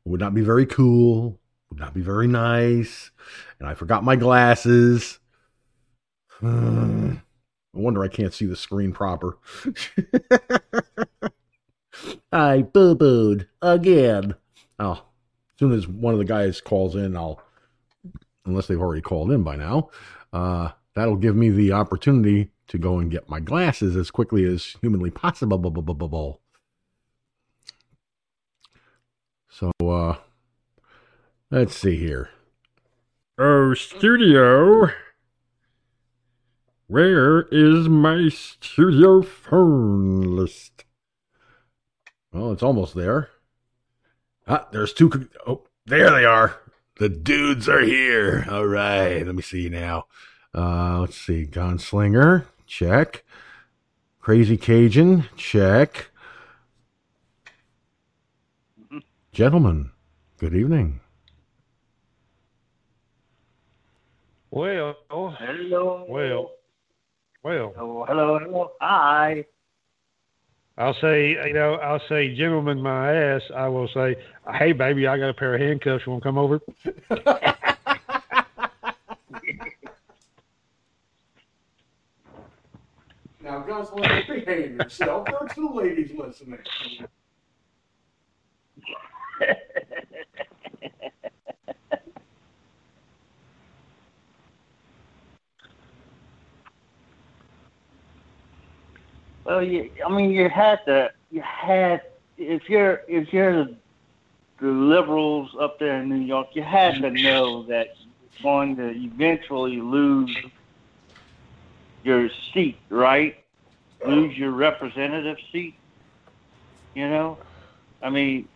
It 0.05 0.09
would 0.09 0.21
not 0.21 0.35
be 0.35 0.43
very 0.43 0.67
cool. 0.67 1.39
Would 1.71 1.79
not 1.79 1.95
be 1.95 2.01
very 2.01 2.27
nice. 2.27 3.11
And 3.61 3.69
I 3.69 3.75
forgot 3.75 4.03
my 4.03 4.17
glasses. 4.17 5.18
I 7.75 7.81
wonder 7.81 8.03
I 8.03 8.09
can't 8.09 8.35
see 8.35 8.47
the 8.47 8.57
screen 8.57 8.93
proper. 8.93 9.39
I 12.33 12.63
boo 12.63 12.95
booed 12.95 13.49
again. 13.61 14.35
Oh, 14.79 14.93
as 14.93 15.59
soon 15.59 15.73
as 15.73 15.89
one 15.89 16.15
of 16.15 16.19
the 16.19 16.25
guys 16.25 16.61
calls 16.61 16.95
in, 16.95 17.17
I'll, 17.17 17.43
unless 18.47 18.67
they've 18.67 18.81
already 18.81 19.03
called 19.03 19.33
in 19.33 19.43
by 19.43 19.57
now, 19.57 19.91
uh, 20.33 20.71
that'll 20.95 21.17
give 21.17 21.37
me 21.37 21.51
the 21.51 21.73
opportunity 21.73 22.51
to 22.69 22.79
go 22.79 22.99
and 22.99 23.11
get 23.11 23.29
my 23.29 23.41
glasses 23.41 23.97
as 23.97 24.11
quickly 24.11 24.45
as 24.45 24.77
humanly 24.81 25.11
possible. 25.11 26.41
So, 29.49 29.73
uh, 29.81 30.17
let's 31.51 31.75
see 31.75 31.97
here. 31.97 32.31
Oh, 33.39 33.75
studio. 33.75 34.91
Where 36.89 37.43
is 37.53 37.87
my 37.89 38.29
studio 38.31 39.21
phone 39.23 40.23
list? 40.23 40.85
Well, 42.33 42.51
it's 42.53 42.63
almost 42.63 42.95
there. 42.95 43.29
Ah, 44.47 44.67
there's 44.73 44.95
two. 44.95 45.11
co- 45.11 45.27
Oh, 45.47 45.63
there 45.85 46.11
they 46.11 46.25
are. 46.25 46.57
The 46.97 47.11
dudes 47.11 47.69
are 47.69 47.83
here. 47.83 48.47
All 48.51 48.65
right. 48.67 49.25
Let 49.25 49.35
me 49.35 49.43
see 49.43 49.69
now. 49.69 50.07
Uh, 50.55 51.01
let's 51.01 51.17
see. 51.19 51.47
Gunslinger, 51.47 52.47
check. 52.67 53.23
Crazy 54.21 54.57
Cajun, 54.57 55.25
check. 55.37 56.09
Gentlemen, 59.33 59.91
good 60.39 60.55
evening. 60.55 61.01
Well, 64.51 64.97
Hello. 65.11 66.07
well, 66.09 66.51
well. 67.49 67.73
Oh, 67.79 68.05
hello, 68.07 68.39
hello. 68.39 68.73
Hi. 68.81 69.45
I'll 70.77 70.97
say, 71.01 71.31
you 71.31 71.55
know, 71.55 71.75
I'll 71.75 72.03
say, 72.09 72.35
gentlemen, 72.37 72.81
my 72.81 73.13
ass. 73.13 73.43
I 73.57 73.69
will 73.69 73.89
say, 73.89 74.17
hey, 74.59 74.73
baby, 74.73 75.07
I 75.07 75.19
got 75.19 75.31
a 75.31 75.35
pair 75.35 75.55
of 75.55 75.61
handcuffs. 75.61 76.05
You 76.07 76.13
want 76.13 76.23
to 76.23 76.29
come 76.29 76.39
over? 76.39 76.61
Now, 83.41 83.63
Gunslinger, 83.63 84.45
behave 84.45 84.75
yourself. 84.75 85.25
There 85.25 85.39
are 85.43 85.49
two 85.49 85.71
ladies 85.73 86.11
listening. 86.15 86.59
Oh, 99.49 99.57
well, 99.57 99.63
you, 99.63 99.91
I 100.07 100.15
mean, 100.15 100.31
you 100.31 100.51
had 100.51 100.85
to, 100.85 101.11
you 101.31 101.41
had, 101.41 102.03
if 102.37 102.69
you're, 102.69 103.01
if 103.09 103.33
you're 103.33 103.65
the, 103.65 103.75
the 104.61 104.67
liberals 104.67 105.57
up 105.59 105.79
there 105.79 106.03
in 106.03 106.11
New 106.11 106.17
York, 106.17 106.49
you 106.53 106.63
had 106.63 106.97
to 106.97 107.09
mm. 107.09 107.23
know 107.23 107.63
that 107.63 107.97
you're 107.99 108.43
going 108.43 108.77
to 108.77 108.91
eventually 108.91 109.81
lose 109.81 110.37
your 112.05 112.29
seat, 112.53 112.77
right? 112.91 113.43
Lose 114.07 114.37
your 114.37 114.51
representative 114.51 115.39
seat. 115.51 115.77
You 116.95 117.09
know, 117.09 117.39
I 118.03 118.11
mean, 118.11 118.49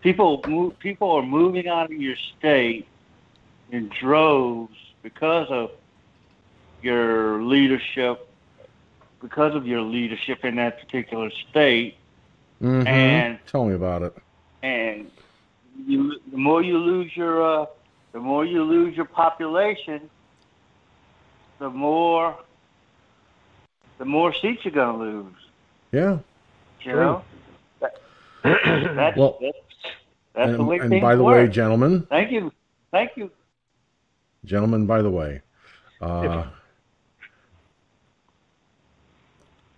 people 0.00 0.42
move, 0.46 0.78
people 0.78 1.10
are 1.10 1.26
moving 1.26 1.66
out 1.66 1.86
of 1.86 2.00
your 2.00 2.16
state 2.38 2.86
in 3.72 3.88
droves 4.00 4.76
because 5.02 5.48
of 5.50 5.72
your 6.82 7.42
leadership 7.42 8.28
because 9.24 9.54
of 9.54 9.66
your 9.66 9.80
leadership 9.80 10.44
in 10.44 10.56
that 10.56 10.78
particular 10.78 11.30
state, 11.48 11.96
Mhm. 12.62 12.86
And- 12.86 13.38
tell 13.46 13.64
me 13.64 13.74
about 13.74 14.02
it. 14.02 14.14
and 14.62 15.10
you, 15.86 16.20
the 16.30 16.36
more 16.36 16.62
you 16.62 16.76
lose 16.78 17.14
your, 17.16 17.42
uh, 17.42 17.66
the 18.12 18.20
more 18.20 18.44
you 18.44 18.62
lose 18.62 18.94
your 18.94 19.06
population, 19.06 20.08
the 21.58 21.68
more, 21.70 22.36
the 23.98 24.04
more 24.04 24.32
seats 24.34 24.62
you're 24.64 24.72
gonna 24.72 24.98
lose. 24.98 25.34
Yeah. 25.90 26.18
You 26.82 26.92
know, 26.92 27.22
that, 27.80 27.98
that's, 28.42 29.16
Well, 29.16 29.38
that's, 29.40 29.56
that's 30.34 30.48
the 30.52 30.58
and, 30.58 30.68
way 30.68 30.78
and 30.80 30.90
things 30.90 31.02
by 31.02 31.16
the 31.16 31.22
way, 31.24 31.48
gentlemen, 31.48 32.06
Thank 32.10 32.30
you, 32.30 32.52
thank 32.90 33.12
you. 33.16 33.30
gentlemen, 34.44 34.84
by 34.86 35.00
the 35.02 35.10
way, 35.10 35.40
uh, 36.02 36.44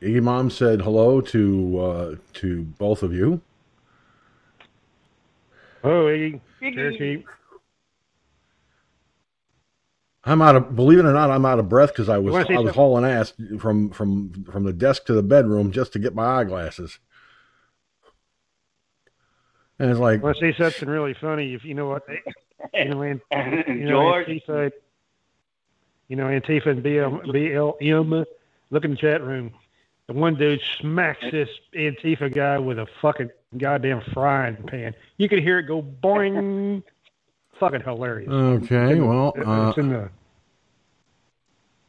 Iggy 0.02 0.22
Mom 0.22 0.50
said 0.50 0.82
hello 0.82 1.20
to 1.20 1.78
uh, 1.80 2.14
to 2.34 2.62
both 2.78 3.02
of 3.02 3.12
you. 3.12 3.40
Oh, 5.82 6.04
Iggy, 6.04 6.40
Cherokee. 6.60 7.24
I'm 10.24 10.42
out 10.42 10.56
of 10.56 10.74
believe 10.74 10.98
it 10.98 11.06
or 11.06 11.12
not, 11.12 11.30
I'm 11.30 11.46
out 11.46 11.60
of 11.60 11.68
breath 11.68 11.90
because 11.90 12.08
I 12.08 12.18
was 12.18 12.34
I 12.34 12.38
was 12.38 12.46
something? 12.48 12.68
hauling 12.74 13.04
ass 13.04 13.32
from 13.58 13.90
from 13.90 14.44
from 14.50 14.64
the 14.64 14.72
desk 14.72 15.06
to 15.06 15.12
the 15.12 15.22
bedroom 15.22 15.70
just 15.70 15.92
to 15.92 15.98
get 16.00 16.14
my 16.14 16.40
eyeglasses. 16.40 16.98
And 19.78 19.90
it's 19.90 20.00
like, 20.00 20.22
Want 20.22 20.38
to 20.38 20.52
say 20.52 20.58
something 20.58 20.88
really 20.88 21.14
funny? 21.20 21.54
If 21.54 21.64
you 21.64 21.74
know 21.74 21.86
what, 21.86 22.02
you 22.74 22.84
know, 22.86 23.02
and, 23.02 23.20
And 23.30 23.64
you 23.68 23.84
know, 23.84 24.00
Antifa, 24.00 24.72
you 26.08 26.16
know, 26.16 26.24
Antifa 26.26 26.66
and 26.66 26.82
BL, 26.82 27.30
BLM. 27.30 28.24
Look 28.70 28.84
in 28.84 28.92
the 28.92 28.96
chat 28.96 29.22
room. 29.22 29.52
The 30.06 30.12
one 30.12 30.36
dude 30.36 30.60
smacks 30.80 31.24
this 31.32 31.48
Antifa 31.74 32.32
guy 32.32 32.58
with 32.58 32.78
a 32.78 32.86
fucking 33.02 33.30
goddamn 33.58 34.02
frying 34.12 34.54
pan. 34.56 34.94
You 35.16 35.28
could 35.28 35.40
hear 35.40 35.58
it 35.58 35.64
go 35.64 35.82
boing. 35.82 36.84
fucking 37.58 37.80
hilarious. 37.80 38.30
okay, 38.30 39.00
well, 39.00 39.34
uh, 39.44 39.70
it's 39.70 39.78
in 39.78 39.88
the 39.88 40.08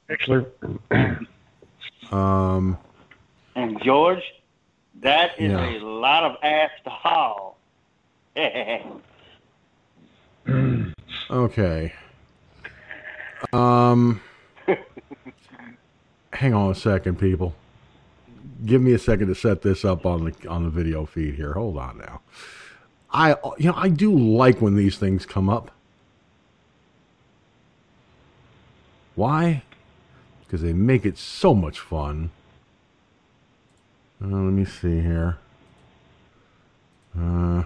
Excellent. 0.10 0.48
um, 2.12 2.78
and 3.56 3.80
George, 3.84 4.24
that 5.02 5.32
is 5.38 5.52
Yeah. 5.52 5.70
a 5.70 5.78
lot 5.84 6.24
of 6.24 6.38
ass 6.42 6.72
to 6.86 6.90
haul. 6.90 7.58
okay. 11.30 11.94
Um, 13.54 14.22
hang 16.34 16.54
on 16.56 16.72
a 16.72 16.76
second, 16.76 17.20
people. 17.20 17.54
Give 18.66 18.82
me 18.82 18.94
a 18.94 19.00
second 19.00 19.28
to 19.28 19.36
set 19.36 19.62
this 19.62 19.86
up 19.86 20.06
on 20.06 20.26
the 20.26 20.48
on 20.48 20.64
the 20.64 20.70
video 20.70 21.06
feed 21.06 21.36
here. 21.36 21.54
Hold 21.54 21.78
on 21.78 22.00
now. 22.00 22.22
I 23.12 23.36
you 23.58 23.70
know 23.70 23.76
I 23.76 23.90
do 23.90 24.18
like 24.18 24.62
when 24.62 24.76
these 24.76 24.98
things 24.98 25.26
come 25.26 25.50
up. 25.50 25.72
Why? 29.16 29.64
Because 30.44 30.62
they 30.62 30.74
make 30.74 31.06
it 31.06 31.18
so 31.18 31.54
much 31.54 31.80
fun. 31.80 32.32
Uh, 34.24 34.28
let 34.28 34.54
me 34.54 34.66
see 34.66 35.02
here. 35.02 35.38
Uh, 37.20 37.64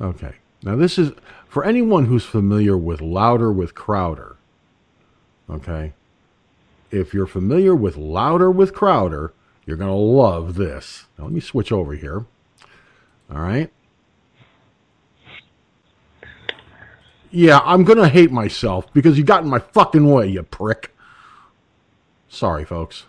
okay. 0.00 0.34
Now 0.62 0.76
this 0.76 0.98
is 0.98 1.12
for 1.46 1.64
anyone 1.64 2.06
who's 2.06 2.24
familiar 2.24 2.76
with 2.76 3.00
Louder 3.00 3.52
with 3.52 3.74
Crowder. 3.74 4.36
Okay. 5.48 5.92
If 6.90 7.12
you're 7.12 7.26
familiar 7.26 7.74
with 7.74 7.96
Louder 7.96 8.50
with 8.50 8.74
Crowder, 8.74 9.32
you're 9.66 9.76
going 9.76 9.90
to 9.90 9.94
love 9.94 10.54
this. 10.54 11.04
Now 11.18 11.24
let 11.24 11.32
me 11.32 11.40
switch 11.40 11.70
over 11.70 11.94
here. 11.94 12.24
All 13.30 13.40
right. 13.40 13.70
Yeah, 17.30 17.60
I'm 17.64 17.84
going 17.84 17.98
to 17.98 18.08
hate 18.08 18.32
myself 18.32 18.92
because 18.94 19.18
you 19.18 19.24
got 19.24 19.42
in 19.42 19.50
my 19.50 19.58
fucking 19.58 20.10
way, 20.10 20.28
you 20.28 20.42
prick. 20.42 20.94
Sorry, 22.28 22.64
folks. 22.64 23.04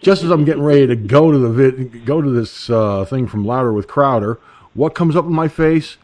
Just 0.00 0.22
as 0.22 0.30
I'm 0.30 0.44
getting 0.44 0.62
ready 0.62 0.86
to 0.86 0.96
go 0.96 1.30
to 1.30 1.38
the 1.38 1.48
vid- 1.48 2.04
go 2.04 2.20
to 2.20 2.30
this 2.30 2.70
uh, 2.70 3.04
thing 3.04 3.26
from 3.26 3.44
Louder 3.44 3.72
with 3.72 3.86
Crowder, 3.88 4.38
what 4.74 4.94
comes 4.94 5.16
up 5.16 5.24
in 5.24 5.32
my 5.32 5.48
face? 5.48 5.96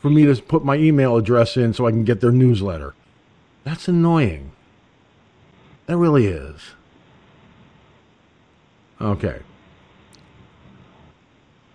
For 0.00 0.08
me 0.08 0.24
to 0.24 0.40
put 0.40 0.64
my 0.64 0.76
email 0.76 1.16
address 1.16 1.58
in 1.58 1.74
so 1.74 1.86
I 1.86 1.90
can 1.90 2.04
get 2.04 2.22
their 2.22 2.32
newsletter. 2.32 2.94
That's 3.64 3.86
annoying. 3.86 4.52
That 5.90 5.96
really 5.96 6.26
is. 6.26 6.60
Okay. 9.00 9.40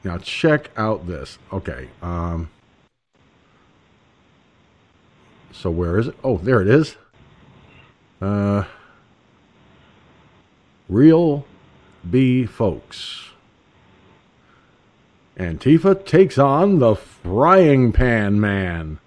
Now 0.06 0.20
check 0.20 0.72
out 0.78 1.06
this. 1.06 1.38
Okay. 1.52 1.90
Um, 2.02 2.50
so 5.52 5.70
where 5.70 6.00
is 6.00 6.08
it? 6.08 6.16
Oh, 6.24 6.38
there 6.38 6.62
it 6.62 6.70
is. 6.70 6.96
Uh, 8.22 8.64
Real 10.88 11.46
B 12.10 12.46
folks. 12.46 13.32
Antifa 15.38 16.06
takes 16.06 16.38
on 16.38 16.80
the 16.80 16.96
frying 16.96 17.92
pan 17.92 18.40
man. 18.40 19.00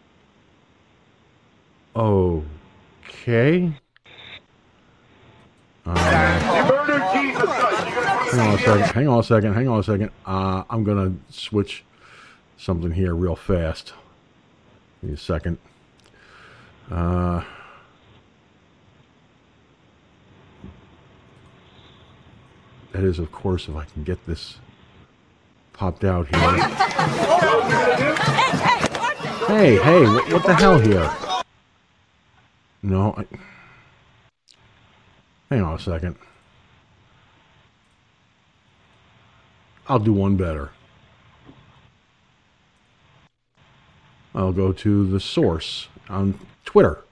Okay. 1.97 3.73
Hang 8.31 8.41
on 8.41 8.55
a 8.55 8.59
second. 8.59 8.95
Hang 8.95 9.09
on 9.09 9.19
a 9.19 9.23
second. 9.23 9.55
Hang 9.55 9.69
on 9.69 9.81
a 9.81 9.83
second. 9.83 10.11
Uh, 10.27 10.65
I'm 10.69 10.85
gonna 10.85 11.15
switch 11.31 11.85
something 12.57 12.91
here 12.93 13.15
real 13.15 13.37
fast. 13.37 13.95
Give 15.01 15.11
me 15.11 15.15
a 15.15 15.19
second. 15.19 15.59
Uh, 16.91 17.43
that 22.93 23.05
is, 23.05 23.19
of 23.19 23.33
course, 23.33 23.69
if 23.69 23.77
I 23.77 23.85
can 23.85 24.05
get 24.05 24.27
this 24.27 24.59
popped 25.73 26.05
out 26.05 26.29
here. 26.35 26.51
Hey, 29.47 29.77
hey, 29.77 30.03
what, 30.03 30.33
what 30.33 30.45
the 30.45 30.55
hell 30.55 30.79
here? 30.79 31.11
No, 32.83 33.15
I, 33.17 33.25
hang 35.51 35.63
on 35.63 35.75
a 35.75 35.79
second. 35.79 36.17
I'll 39.89 39.99
do 39.99 40.13
one 40.13 40.37
better. 40.37 40.71
I'll 44.35 44.53
go 44.53 44.73
to 44.73 45.11
the 45.11 45.19
source 45.19 45.89
on 46.09 46.39
Twitter. 46.65 47.03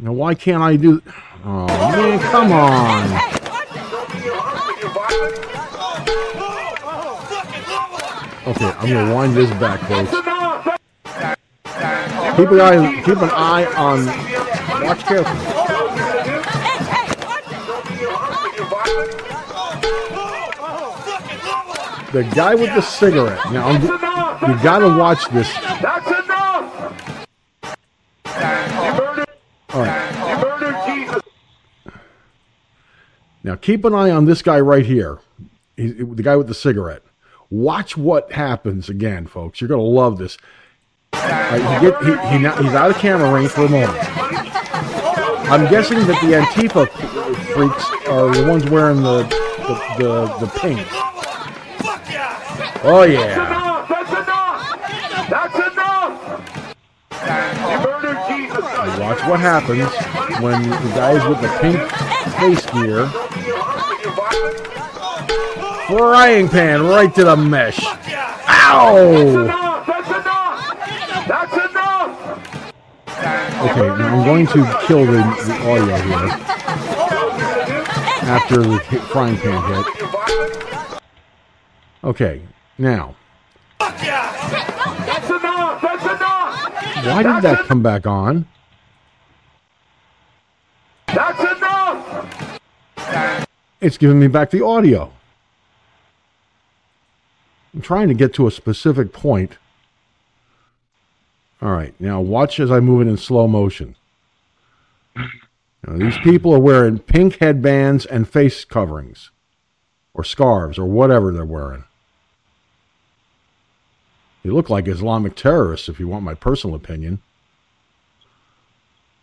Now, 0.00 0.12
why 0.12 0.34
can't 0.34 0.62
I 0.62 0.76
do? 0.76 1.02
Oh 1.44 1.66
man, 1.66 2.20
come 2.20 2.52
on! 2.52 3.38
Okay, 8.46 8.70
I'm 8.78 8.88
gonna 8.88 9.14
wind 9.14 9.34
this 9.34 9.50
back, 9.58 9.80
folks. 9.80 10.27
Keep 12.38 12.52
an 12.52 12.60
eye, 12.60 13.02
keep 13.02 13.16
an 13.16 13.30
eye 13.32 13.64
on. 13.74 14.06
Watch 14.84 15.04
carefully. 15.04 15.44
The 22.12 22.22
guy 22.36 22.54
with 22.54 22.72
the 22.76 22.80
cigarette. 22.80 23.44
Now, 23.52 23.72
you 24.46 24.62
gotta 24.62 24.86
watch 24.86 25.28
this. 25.30 25.52
That's 25.82 26.06
enough! 26.06 27.26
All 29.74 29.82
right. 29.82 31.22
Now 33.42 33.56
keep 33.56 33.84
an 33.84 33.94
eye 33.94 34.12
on 34.12 34.26
this 34.26 34.42
guy 34.42 34.60
right 34.60 34.86
here. 34.86 35.18
He's 35.76 35.96
the 35.96 36.22
guy 36.22 36.36
with 36.36 36.46
the 36.46 36.54
cigarette. 36.54 37.02
Watch 37.50 37.96
what 37.96 38.30
happens 38.30 38.88
again, 38.88 39.26
folks. 39.26 39.60
You're 39.60 39.66
gonna 39.66 39.82
love 39.82 40.18
this. 40.18 40.38
Right, 41.12 41.80
he 41.80 41.86
get, 41.86 42.02
he, 42.02 42.10
he 42.30 42.38
now, 42.38 42.60
he's 42.62 42.74
out 42.74 42.90
of 42.90 42.98
camera 42.98 43.32
range 43.32 43.50
for 43.50 43.64
a 43.64 43.68
moment. 43.68 43.98
I'm 45.50 45.70
guessing 45.70 45.98
that 46.06 46.20
the 46.20 46.32
Antifa 46.34 46.88
freaks 47.54 47.84
are 48.08 48.30
the 48.34 48.46
ones 48.46 48.64
wearing 48.68 49.02
the 49.02 49.22
the, 49.68 49.74
the, 49.98 50.46
the 50.46 50.46
pink. 50.60 50.86
Oh 52.84 53.02
yeah. 53.02 53.86
That's 53.88 54.12
Enough! 54.12 55.28
That's 55.28 55.56
enough! 55.58 55.58
That's 55.58 55.58
enough! 55.72 56.12
You 57.70 57.76
murdered 57.86 58.20
Jesus! 58.28 58.64
Now 58.64 59.00
watch 59.00 59.20
what 59.26 59.40
happens 59.40 59.90
when 60.40 60.62
the 60.62 60.92
guys 60.94 61.26
with 61.28 61.40
the 61.40 61.48
pink 61.60 61.80
face 62.38 62.64
gear 62.72 63.08
frying 65.88 66.48
pan 66.48 66.82
right 66.82 67.14
to 67.14 67.24
the 67.24 67.36
mesh. 67.36 67.80
Ow! 68.48 69.77
That's 71.28 71.52
enough! 71.52 72.54
Okay, 73.06 73.86
now 73.86 74.16
I'm 74.16 74.24
going 74.24 74.46
to 74.46 74.80
kill 74.86 75.04
the, 75.04 75.18
the 75.44 75.54
audio 75.68 75.96
here 75.98 76.28
after 78.30 78.62
the 78.62 78.78
frying 79.10 79.36
pan 79.36 79.62
hit. 79.74 81.02
Okay, 82.02 82.40
now, 82.78 83.14
That's 83.78 85.28
enough! 85.28 85.82
That's 85.82 86.04
enough! 86.04 87.04
why 87.04 87.22
did 87.22 87.42
that 87.42 87.64
come 87.66 87.82
back 87.82 88.06
on? 88.06 88.46
That's 91.08 91.40
enough! 91.40 92.58
It's 93.82 93.98
giving 93.98 94.18
me 94.18 94.28
back 94.28 94.48
the 94.48 94.64
audio. 94.64 95.12
I'm 97.74 97.82
trying 97.82 98.08
to 98.08 98.14
get 98.14 98.32
to 98.34 98.46
a 98.46 98.50
specific 98.50 99.12
point. 99.12 99.58
All 101.60 101.72
right, 101.72 101.94
now 101.98 102.20
watch 102.20 102.60
as 102.60 102.70
I 102.70 102.80
move 102.80 103.06
it 103.06 103.10
in 103.10 103.16
slow 103.16 103.48
motion. 103.48 103.96
Now, 105.16 105.96
these 105.96 106.18
people 106.18 106.54
are 106.54 106.60
wearing 106.60 106.98
pink 106.98 107.38
headbands 107.38 108.06
and 108.06 108.28
face 108.28 108.64
coverings, 108.64 109.30
or 110.14 110.24
scarves, 110.24 110.78
or 110.78 110.86
whatever 110.86 111.32
they're 111.32 111.44
wearing. 111.44 111.84
They 114.44 114.50
look 114.50 114.70
like 114.70 114.86
Islamic 114.86 115.34
terrorists, 115.34 115.88
if 115.88 115.98
you 115.98 116.08
want 116.08 116.24
my 116.24 116.34
personal 116.34 116.76
opinion. 116.76 117.20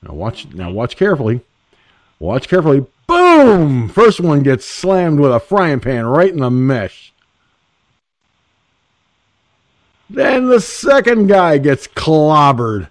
Now 0.02 0.14
watch. 0.14 0.48
Now 0.54 0.72
watch 0.72 0.98
carefully. 0.98 1.42
Watch 2.20 2.48
carefully. 2.48 2.86
Boom! 3.08 3.90
First 3.90 4.20
one 4.20 4.44
gets 4.44 4.66
slammed 4.66 5.20
with 5.20 5.32
a 5.32 5.40
frying 5.40 5.80
pan 5.80 6.06
right 6.06 6.32
in 6.32 6.40
the 6.40 6.52
mesh. 6.52 7.14
Then 10.10 10.48
the 10.48 10.62
second 10.62 11.28
guy 11.28 11.58
gets 11.58 11.88
clobbered. 11.88 12.90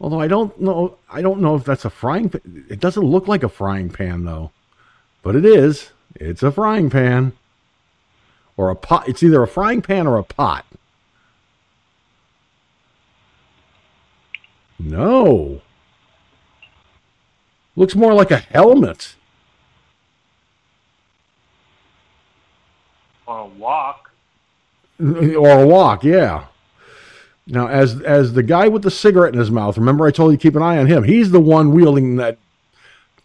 Although 0.00 0.20
I 0.20 0.28
don't 0.28 0.58
know, 0.60 0.96
I 1.10 1.20
don't 1.20 1.40
know 1.40 1.56
if 1.56 1.64
that's 1.64 1.84
a 1.84 1.90
frying 1.90 2.30
pan. 2.30 2.64
It 2.70 2.80
doesn't 2.80 3.02
look 3.02 3.28
like 3.28 3.42
a 3.42 3.48
frying 3.48 3.90
pan 3.90 4.24
though, 4.24 4.50
but 5.22 5.36
it 5.36 5.44
is. 5.44 5.90
It's 6.14 6.42
a 6.42 6.50
frying 6.50 6.88
pan 6.88 7.32
or 8.56 8.70
a 8.70 8.76
pot. 8.76 9.08
It's 9.08 9.22
either 9.22 9.42
a 9.42 9.48
frying 9.48 9.82
pan 9.82 10.06
or 10.06 10.16
a 10.16 10.24
pot. 10.24 10.64
No. 14.78 15.60
Looks 17.76 17.94
more 17.94 18.14
like 18.14 18.30
a 18.30 18.38
helmet. 18.38 19.16
Or 23.26 23.40
a 23.40 23.46
wok. 23.46 24.09
Or 25.00 25.62
a 25.62 25.66
wok, 25.66 26.04
yeah. 26.04 26.44
Now, 27.46 27.68
as 27.68 28.00
as 28.02 28.34
the 28.34 28.42
guy 28.42 28.68
with 28.68 28.82
the 28.82 28.90
cigarette 28.90 29.32
in 29.32 29.38
his 29.38 29.50
mouth, 29.50 29.76
remember 29.76 30.06
I 30.06 30.10
told 30.10 30.32
you 30.32 30.38
to 30.38 30.42
keep 30.42 30.54
an 30.54 30.62
eye 30.62 30.78
on 30.78 30.86
him. 30.86 31.04
He's 31.04 31.30
the 31.30 31.40
one 31.40 31.72
wielding 31.72 32.16
that 32.16 32.38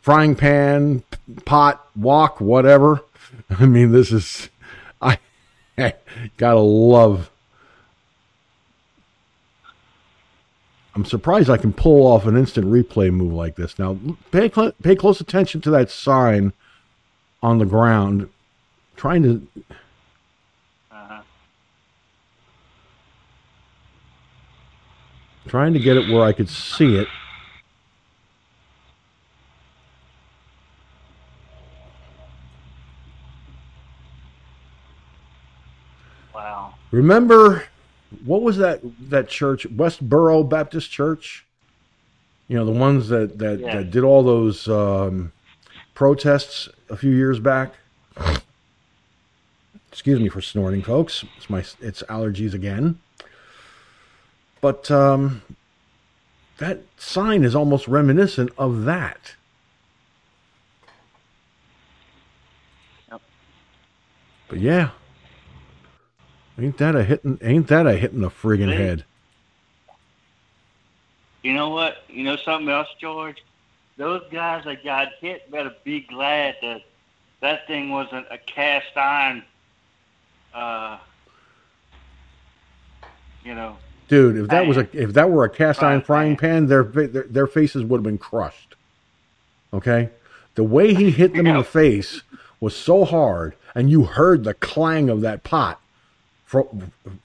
frying 0.01 0.35
pan, 0.35 1.03
pot, 1.45 1.85
wok, 1.95 2.39
whatever. 2.39 3.03
I 3.49 3.65
mean, 3.65 3.91
this 3.91 4.11
is 4.11 4.49
I 5.01 5.19
gotta 6.37 6.59
love. 6.59 7.29
I'm 10.95 11.05
surprised 11.05 11.49
I 11.49 11.57
can 11.57 11.73
pull 11.73 12.07
off 12.07 12.25
an 12.25 12.37
instant 12.37 12.67
replay 12.67 13.11
move 13.11 13.33
like 13.33 13.57
this. 13.57 13.77
Now, 13.77 13.97
pay 14.31 14.49
cl- 14.49 14.71
pay 14.81 14.95
close 14.95 15.19
attention 15.19 15.59
to 15.61 15.69
that 15.71 15.91
sign 15.91 16.53
on 17.43 17.57
the 17.57 17.65
ground, 17.65 18.29
trying 18.95 19.23
to 19.23 19.47
trying 25.55 25.71
to 25.71 25.79
get 25.79 25.95
it 25.95 26.09
where 26.09 26.21
I 26.21 26.33
could 26.33 26.49
see 26.49 26.97
it. 26.97 27.07
Wow. 36.33 36.73
Remember 36.91 37.63
what 38.25 38.41
was 38.41 38.57
that 38.57 38.81
that 39.09 39.29
church, 39.29 39.65
Westboro 39.69 40.43
Baptist 40.49 40.91
Church? 40.91 41.45
You 42.49 42.57
know, 42.57 42.65
the 42.65 42.71
ones 42.73 43.07
that 43.07 43.37
that, 43.37 43.61
Yeah. 43.61 43.77
that 43.77 43.91
did 43.91 44.03
all 44.03 44.23
those 44.23 44.67
um, 44.67 45.31
protests 45.93 46.67
a 46.89 46.97
few 46.97 47.11
years 47.11 47.39
back. 47.39 47.75
Excuse 49.89 50.19
me 50.19 50.27
for 50.27 50.41
snorting, 50.41 50.81
folks. 50.81 51.23
It's 51.37 51.49
my 51.49 51.63
it's 51.79 52.03
allergies 52.09 52.53
again. 52.53 52.99
But 54.61 54.89
um, 54.89 55.41
that 56.57 56.81
sign 56.97 57.43
is 57.43 57.55
almost 57.55 57.87
reminiscent 57.87 58.51
of 58.57 58.85
that. 58.85 59.35
Yep. 63.11 63.21
But 64.47 64.59
yeah, 64.59 64.89
ain't 66.59 66.77
that 66.77 66.95
a 66.95 67.03
hitting? 67.03 67.37
Ain't 67.41 67.67
that 67.67 67.85
a 67.85 67.93
hitting 67.93 68.21
the 68.21 68.29
friggin' 68.29 68.75
head? 68.75 69.05
You 71.43 71.53
know 71.53 71.69
what? 71.69 71.97
You 72.09 72.23
know 72.23 72.37
something 72.37 72.69
else, 72.69 72.87
George? 72.99 73.43
those 73.97 74.21
guys 74.31 74.63
that 74.65 74.83
got 74.83 75.09
hit 75.21 75.49
better 75.49 75.73
be 75.83 76.01
glad 76.01 76.57
that 76.61 76.81
that 77.41 77.67
thing 77.67 77.89
wasn't 77.89 78.25
a 78.29 78.37
cast 78.37 78.95
iron. 78.95 79.43
Uh, 80.53 80.97
you 83.43 83.53
know, 83.53 83.77
Dude, 84.07 84.37
if 84.37 84.47
that 84.49 84.67
was 84.67 84.77
a 84.77 84.87
if 84.93 85.13
that 85.13 85.31
were 85.31 85.43
a 85.43 85.49
cast 85.49 85.81
iron 85.81 86.01
Frying 86.01 86.37
pan, 86.37 86.67
their 86.67 86.83
their, 86.83 87.23
their 87.23 87.47
faces 87.47 87.83
would 87.83 87.97
have 87.97 88.03
been 88.03 88.17
crushed. 88.17 88.75
Okay, 89.73 90.09
the 90.53 90.63
way 90.63 90.93
he 90.93 91.11
hit 91.11 91.33
them 91.33 91.47
in 91.47 91.57
the 91.57 91.63
face 91.63 92.21
was 92.59 92.75
so 92.75 93.05
hard, 93.05 93.55
and 93.73 93.89
you 93.89 94.03
heard 94.03 94.43
the 94.43 94.53
clang 94.53 95.09
of 95.09 95.21
that 95.21 95.43
pot, 95.43 95.81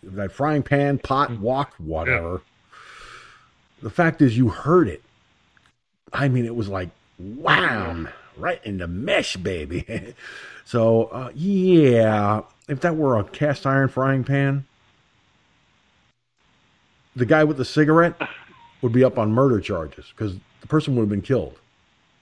that 0.02 0.32
frying 0.32 0.62
pan, 0.62 0.98
pot, 0.98 1.38
wok, 1.38 1.74
whatever. 1.78 2.42
The 3.82 3.90
fact 3.90 4.20
is, 4.20 4.36
you 4.36 4.48
heard 4.48 4.88
it. 4.88 5.02
I 6.12 6.28
mean, 6.28 6.44
it 6.44 6.56
was 6.56 6.68
like 6.68 6.90
wham, 7.18 8.08
right 8.36 8.60
in 8.64 8.78
the 8.78 8.88
mesh, 8.88 9.36
baby. 9.36 10.14
so 10.64 11.04
uh, 11.04 11.30
yeah, 11.34 12.42
if 12.68 12.80
that 12.80 12.96
were 12.96 13.18
a 13.18 13.24
cast 13.24 13.66
iron 13.66 13.88
frying 13.88 14.24
pan, 14.24 14.64
the 17.16 17.26
guy 17.26 17.44
with 17.44 17.56
the 17.56 17.64
cigarette 17.64 18.14
would 18.82 18.92
be 18.92 19.04
up 19.04 19.18
on 19.18 19.32
murder 19.32 19.60
charges 19.60 20.06
because 20.10 20.34
the 20.60 20.66
person 20.66 20.94
would 20.94 21.02
have 21.02 21.08
been 21.08 21.22
killed 21.22 21.58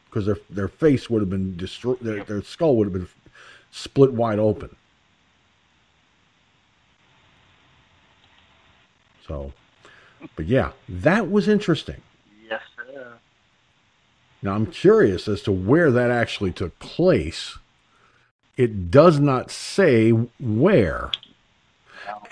because 0.09 0.27
their 0.27 0.39
their 0.51 0.69
face 0.69 1.11
would 1.11 1.21
have 1.21 1.31
been 1.31 1.57
destroyed, 1.57 1.99
their, 2.01 2.25
their 2.25 2.43
skull 2.43 2.77
would 2.77 2.87
have 2.87 2.93
been 2.93 3.09
split 3.71 4.13
wide 4.13 4.39
open. 4.39 4.75
So, 9.27 9.53
but 10.37 10.47
yeah, 10.47 10.73
that 10.89 11.31
was 11.31 11.49
interesting. 11.49 12.01
yes, 12.49 12.63
sir. 12.77 13.13
Now 14.43 14.55
I'm 14.55 14.67
curious 14.67 15.29
as 15.29 15.43
to 15.43 15.53
where 15.53 15.91
that 15.91 16.11
actually 16.11 16.53
took 16.53 16.79
place. 16.79 17.59
It 18.57 18.91
does 18.91 19.21
not 19.21 19.51
say 19.51 20.11
where. 20.11 21.11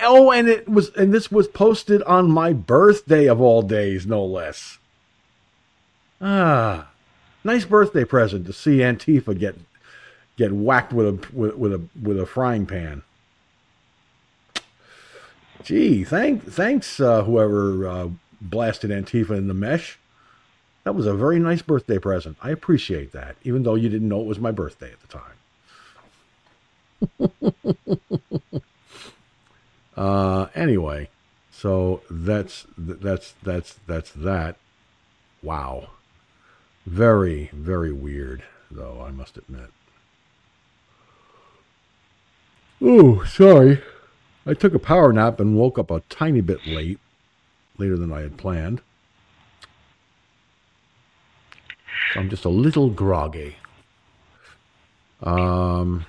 Oh, 0.00 0.30
and 0.30 0.48
it 0.48 0.68
was 0.68 0.90
and 0.90 1.12
this 1.12 1.30
was 1.30 1.48
posted 1.48 2.02
on 2.02 2.30
my 2.30 2.52
birthday 2.52 3.26
of 3.26 3.40
all 3.40 3.62
days, 3.62 4.06
no 4.06 4.24
less. 4.24 4.78
Ah. 6.20 6.88
Nice 7.44 7.64
birthday 7.64 8.04
present 8.04 8.46
to 8.46 8.52
see 8.52 8.78
Antifa 8.78 9.38
get 9.38 9.56
get 10.36 10.52
whacked 10.52 10.92
with 10.92 11.06
a 11.06 11.32
with, 11.32 11.56
with 11.56 11.72
a 11.72 11.82
with 12.00 12.18
a 12.18 12.26
frying 12.26 12.66
pan. 12.66 13.02
Gee, 15.62 16.04
thank 16.04 16.44
thanks 16.44 17.00
uh, 17.00 17.22
whoever 17.22 17.86
uh, 17.86 18.08
blasted 18.40 18.90
Antifa 18.90 19.36
in 19.36 19.48
the 19.48 19.54
mesh. 19.54 19.98
That 20.84 20.94
was 20.94 21.06
a 21.06 21.14
very 21.14 21.38
nice 21.38 21.62
birthday 21.62 21.98
present. 21.98 22.36
I 22.40 22.50
appreciate 22.50 23.12
that, 23.12 23.36
even 23.42 23.64
though 23.64 23.74
you 23.74 23.88
didn't 23.88 24.08
know 24.08 24.20
it 24.20 24.26
was 24.26 24.38
my 24.38 24.52
birthday 24.52 24.92
at 24.92 25.00
the 25.00 25.08
time. 25.08 25.32
uh, 29.96 30.46
anyway, 30.54 31.08
so 31.50 32.02
that's 32.10 32.66
that's 32.76 33.34
that's 33.42 33.74
that's 33.86 34.12
that. 34.12 34.56
Wow, 35.42 35.88
very 36.84 37.50
very 37.52 37.92
weird, 37.92 38.42
though 38.70 39.04
I 39.06 39.10
must 39.10 39.36
admit. 39.36 39.70
Oh, 42.80 43.24
sorry. 43.24 43.82
I 44.46 44.54
took 44.54 44.74
a 44.74 44.78
power 44.78 45.12
nap 45.12 45.40
and 45.40 45.56
woke 45.56 45.78
up 45.78 45.90
a 45.90 46.02
tiny 46.08 46.40
bit 46.40 46.66
late, 46.66 47.00
later 47.78 47.96
than 47.96 48.12
I 48.12 48.20
had 48.20 48.36
planned. 48.36 48.80
I'm 52.14 52.30
just 52.30 52.44
a 52.44 52.50
little 52.50 52.90
groggy. 52.90 53.56
Um, 55.22 56.04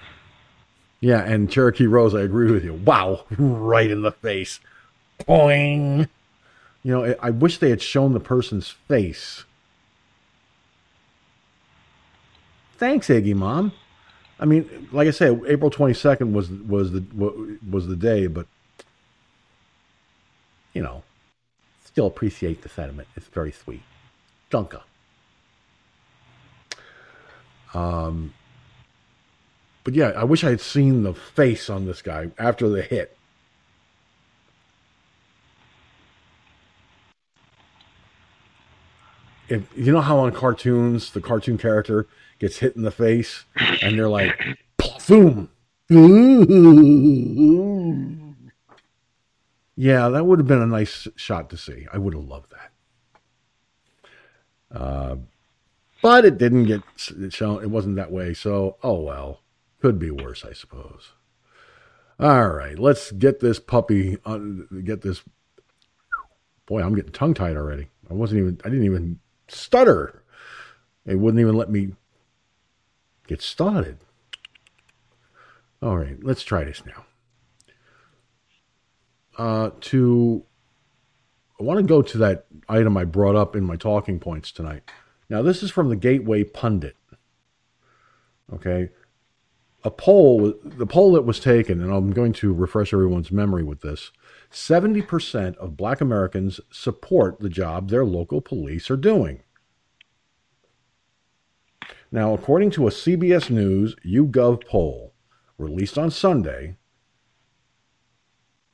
yeah, 1.00 1.24
and 1.24 1.52
Cherokee 1.52 1.86
Rose, 1.86 2.16
I 2.16 2.22
agree 2.22 2.52
with 2.52 2.64
you. 2.64 2.74
Wow, 2.74 3.26
right 3.38 3.90
in 3.90 4.02
the 4.02 4.12
face. 4.12 4.60
Boing. 5.20 6.10
You 6.84 6.92
know, 6.92 7.16
I, 7.22 7.32
wish 7.32 7.58
they 7.58 7.70
had 7.70 7.82
shown 7.82 8.14
the 8.14 8.20
person's 8.20 8.70
face. 8.70 9.44
Thanks, 12.78 13.08
Iggy 13.08 13.36
Mom. 13.36 13.74
I 14.40 14.46
mean, 14.46 14.88
like 14.92 15.08
I 15.08 15.12
said, 15.12 15.42
April 15.48 15.72
twenty 15.72 15.96
second 15.96 16.34
was 16.34 16.50
was 16.50 16.92
the 16.92 17.04
was 17.70 17.88
the 17.88 17.96
day, 17.96 18.28
but 18.28 18.46
you 20.74 20.84
know, 20.84 21.04
still 21.84 22.06
appreciate 22.06 22.62
the 22.62 22.70
sentiment. 22.70 23.08
It's 23.16 23.28
very 23.28 23.52
sweet. 23.52 23.82
Dunka. 24.52 24.82
Um, 27.74 28.34
but 29.88 29.96
yeah, 29.96 30.10
I 30.18 30.26
wish 30.26 30.44
I 30.44 30.50
had 30.50 30.60
seen 30.60 31.04
the 31.04 31.14
face 31.14 31.70
on 31.70 31.86
this 31.86 32.02
guy 32.02 32.32
after 32.38 32.68
the 32.68 32.82
hit. 32.82 33.18
If 39.48 39.64
you 39.78 39.94
know 39.94 40.02
how 40.02 40.20
on 40.20 40.34
cartoons 40.34 41.12
the 41.12 41.22
cartoon 41.22 41.58
character 41.58 42.06
gets 42.38 42.58
hit 42.58 42.76
in 42.76 42.82
the 42.82 42.92
face 42.92 43.46
and 43.82 43.98
they're 43.98 44.10
like, 44.10 44.38
boom. 45.08 45.52
Yeah, 49.78 50.10
that 50.10 50.26
would 50.26 50.40
have 50.40 50.48
been 50.50 50.62
a 50.62 50.68
nice 50.68 51.08
shot 51.16 51.50
to 51.52 51.58
see. 51.58 51.88
I 51.94 51.98
would 51.98 52.14
have 52.14 52.26
loved 52.26 52.52
that. 52.52 52.72
Uh, 54.78 55.16
but 56.02 56.26
it 56.26 56.38
didn't 56.38 56.66
get 56.66 56.82
shown. 57.30 57.64
It 57.64 57.70
wasn't 57.70 57.96
that 57.96 58.12
way. 58.12 58.34
So, 58.34 58.76
oh 58.84 59.00
well. 59.00 59.40
Could 59.88 60.00
be 60.00 60.12
worse, 60.12 60.44
I 60.44 60.52
suppose. 60.52 61.14
All 62.20 62.50
right, 62.50 62.78
let's 62.78 63.14
get 63.14 63.40
this 63.40 63.58
puppy. 63.58 64.18
On, 64.26 64.84
get 64.84 65.00
this. 65.00 65.24
Boy, 66.66 66.82
I'm 66.82 66.94
getting 66.94 67.14
tongue 67.14 67.34
tied 67.34 67.56
already. 67.56 67.88
I 68.12 68.14
wasn't 68.14 68.42
even. 68.42 68.60
I 68.66 68.68
didn't 68.68 68.84
even 68.84 69.22
stutter. 69.48 70.24
It 71.06 71.16
wouldn't 71.16 71.40
even 71.40 71.56
let 71.56 71.70
me 71.70 71.94
get 73.28 73.42
started. 73.42 74.00
All 75.82 75.98
right, 75.98 76.22
let's 76.22 76.44
try 76.44 76.66
this 76.66 76.84
now. 76.86 77.06
Uh, 79.38 79.70
to 79.80 80.44
I 81.62 81.64
want 81.64 81.80
to 81.80 81.84
go 81.84 82.02
to 82.02 82.18
that 82.18 82.46
item 82.68 82.98
I 82.98 83.06
brought 83.06 83.38
up 83.38 83.56
in 83.56 83.64
my 83.64 83.78
talking 83.78 84.20
points 84.20 84.52
tonight. 84.52 84.84
Now, 85.30 85.42
this 85.42 85.64
is 85.64 85.72
from 85.72 85.88
the 85.88 85.96
Gateway 85.96 86.44
Pundit. 86.44 86.98
Okay. 88.52 88.90
A 89.84 89.92
poll, 89.92 90.54
the 90.64 90.88
poll 90.88 91.14
that 91.14 91.26
was 91.26 91.40
taken, 91.40 91.82
and 91.82 91.94
I'm 91.94 92.12
going 92.12 92.34
to 92.34 92.54
refresh 92.54 92.94
everyone's 92.94 93.32
memory 93.32 93.64
with 93.64 93.82
this 93.82 94.12
70% 94.52 95.56
of 95.58 95.78
black 95.78 96.02
Americans 96.02 96.60
support 96.72 97.40
the 97.40 97.50
job 97.50 97.90
their 97.90 98.06
local 98.06 98.42
police 98.42 98.90
are 98.90 98.98
doing. 98.98 99.42
Now, 102.12 102.34
according 102.34 102.72
to 102.72 102.88
a 102.88 102.92
CBS 102.92 103.50
News 103.50 103.96
YouGov 104.06 104.66
poll 104.66 105.14
released 105.58 105.98
on 105.98 106.10
Sunday, 106.10 106.76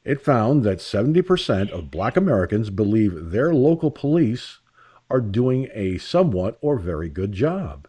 it 0.04 0.22
found 0.22 0.64
that 0.64 0.80
70% 0.80 1.72
of 1.72 1.90
black 1.90 2.16
Americans 2.18 2.70
believe 2.70 3.32
their 3.32 3.54
local 3.54 3.90
police 3.90 4.60
are 5.10 5.22
doing 5.22 5.70
a 5.74 5.98
somewhat 5.98 6.58
or 6.62 6.78
very 6.78 7.10
good 7.10 7.32
job. 7.32 7.88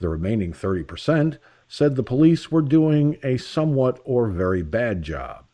The 0.00 0.08
remaining 0.08 0.52
30% 0.52 1.38
said 1.68 1.96
the 1.96 2.02
police 2.02 2.50
were 2.50 2.62
doing 2.62 3.18
a 3.22 3.36
somewhat 3.36 4.00
or 4.04 4.28
very 4.28 4.62
bad 4.62 5.02
job. 5.02 5.44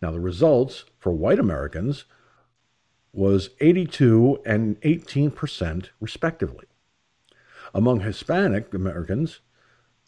Now, 0.00 0.10
the 0.10 0.20
results 0.20 0.84
for 0.98 1.12
white 1.12 1.38
Americans 1.38 2.04
was 3.12 3.50
82 3.60 4.40
and 4.44 4.80
18%, 4.82 5.88
respectively. 6.00 6.66
Among 7.74 8.00
Hispanic 8.00 8.72
Americans, 8.72 9.40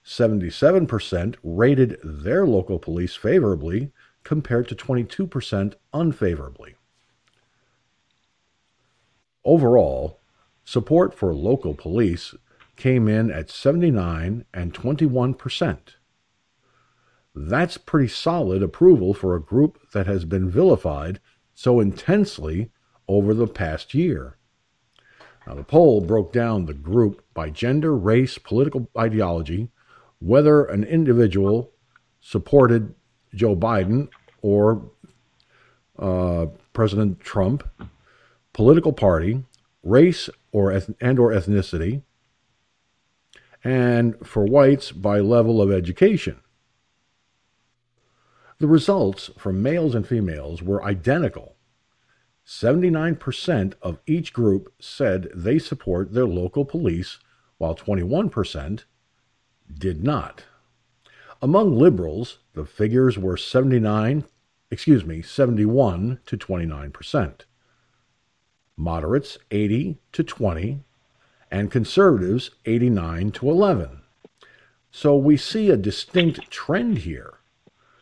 77% 0.05 1.37
rated 1.43 1.99
their 2.03 2.47
local 2.47 2.79
police 2.79 3.15
favorably 3.15 3.93
compared 4.23 4.69
to 4.69 4.75
22% 4.75 5.75
unfavorably. 5.93 6.77
Overall, 9.45 10.21
support 10.65 11.15
for 11.15 11.35
local 11.35 11.75
police 11.75 12.35
came 12.81 13.07
in 13.07 13.31
at 13.31 13.51
79 13.51 14.47
and 14.55 14.75
21%. 14.75 15.79
That's 17.35 17.77
pretty 17.77 18.09
solid 18.09 18.63
approval 18.63 19.13
for 19.15 19.37
a 19.37 19.43
group 19.43 19.91
that 19.93 20.07
has 20.07 20.25
been 20.25 20.51
vilified 20.51 21.21
so 21.55 21.79
intensely 21.79 22.71
over 23.07 23.35
the 23.35 23.47
past 23.47 23.93
year. 23.93 24.39
Now, 25.47 25.55
the 25.55 25.63
poll 25.63 26.01
broke 26.01 26.33
down 26.33 26.65
the 26.65 26.75
group 26.75 27.23
by 27.35 27.51
gender, 27.51 27.95
race, 27.95 28.39
political 28.39 28.89
ideology, 28.99 29.69
whether 30.19 30.65
an 30.65 30.85
individual 30.85 31.73
supported 32.21 32.95
Joe 33.35 33.57
Biden 33.57 34.09
or 34.41 34.91
uh, 35.99 36.47
President 36.73 37.21
Trump, 37.21 37.69
political 38.55 38.93
party, 38.93 39.45
race, 39.83 40.31
or 40.51 40.71
and 40.71 41.19
or 41.19 41.31
ethnicity, 41.31 42.03
and 43.63 44.17
for 44.27 44.45
whites 44.45 44.93
by 44.93 45.21
level 45.21 45.61
of 45.61 45.71
education. 45.71 46.41
The 48.59 48.67
results 48.67 49.31
for 49.39 49.53
males 49.53 49.95
and 49.95 50.07
females 50.07 50.63
were 50.63 50.85
identical. 50.85 51.57
79% 52.47 53.75
of 53.81 54.01
each 54.07 54.33
group 54.33 54.73
said 54.81 55.31
they 55.35 55.59
support 55.59 56.13
their 56.13 56.27
local 56.27 56.65
police, 56.65 57.19
while 57.59 57.75
21% 57.75 58.85
did 59.73 60.03
not. 60.03 60.45
Among 61.41 61.79
liberals, 61.79 62.39
the 62.55 62.67
figures 62.67 63.17
were 63.17 63.37
79, 63.37 64.25
excuse 64.71 65.07
me, 65.07 65.23
71 65.23 66.21
to 66.27 66.37
29%. 66.37 67.41
Moderates 68.77 69.39
80 69.51 69.99
to 70.13 70.25
20 70.25 70.85
and 71.51 71.71
conservatives 71.71 72.51
89 72.65 73.33
to 73.33 73.51
11. 73.51 74.03
So 74.91 75.17
we 75.17 75.37
see 75.37 75.71
a 75.71 75.77
distinct 75.77 76.51
trend 76.51 76.99
here. 76.99 77.35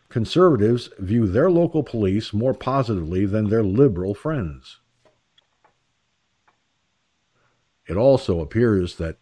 Conservatives 0.09 0.89
view 0.99 1.27
their 1.27 1.51
local 1.51 1.83
police 1.83 2.33
more 2.33 2.55
positively 2.55 3.27
than 3.27 3.49
their 3.49 3.63
liberal 3.63 4.15
friends. 4.15 4.81
It 7.87 7.97
also 7.97 8.41
appears 8.41 8.97
that 8.97 9.19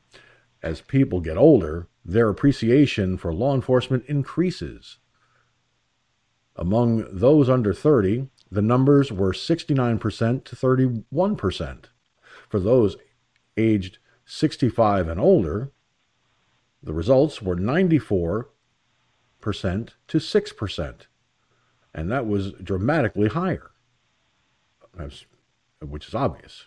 as 0.62 0.80
people 0.80 1.20
get 1.20 1.36
older, 1.36 1.88
their 2.04 2.28
appreciation 2.28 3.16
for 3.16 3.32
law 3.32 3.54
enforcement 3.54 4.04
increases. 4.06 4.98
Among 6.56 7.06
those 7.12 7.48
under 7.48 7.74
30, 7.74 8.28
the 8.50 8.62
numbers 8.62 9.12
were 9.12 9.32
69% 9.32 10.44
to 10.44 10.56
31%. 10.56 11.84
For 12.48 12.60
those 12.60 12.96
aged 13.56 13.98
65 14.26 15.08
and 15.08 15.20
older, 15.20 15.70
the 16.82 16.92
results 16.92 17.40
were 17.40 17.56
94% 17.56 18.44
to 19.40 20.18
6%. 20.18 20.94
And 21.94 22.12
that 22.12 22.26
was 22.26 22.52
dramatically 22.52 23.28
higher, 23.28 23.70
which 25.80 26.08
is 26.08 26.14
obvious. 26.14 26.66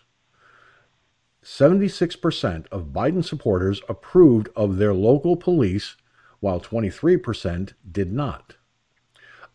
76% 1.44 2.66
of 2.72 2.86
Biden 2.86 3.24
supporters 3.24 3.80
approved 3.88 4.48
of 4.56 4.76
their 4.76 4.92
local 4.92 5.36
police, 5.36 5.96
while 6.40 6.60
23% 6.60 7.74
did 7.90 8.12
not. 8.12 8.56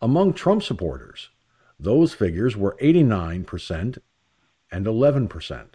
Among 0.00 0.32
Trump 0.32 0.62
supporters, 0.62 1.30
those 1.78 2.14
figures 2.14 2.56
were 2.56 2.76
89% 2.80 3.98
and 4.72 4.86
11%. 4.86 5.66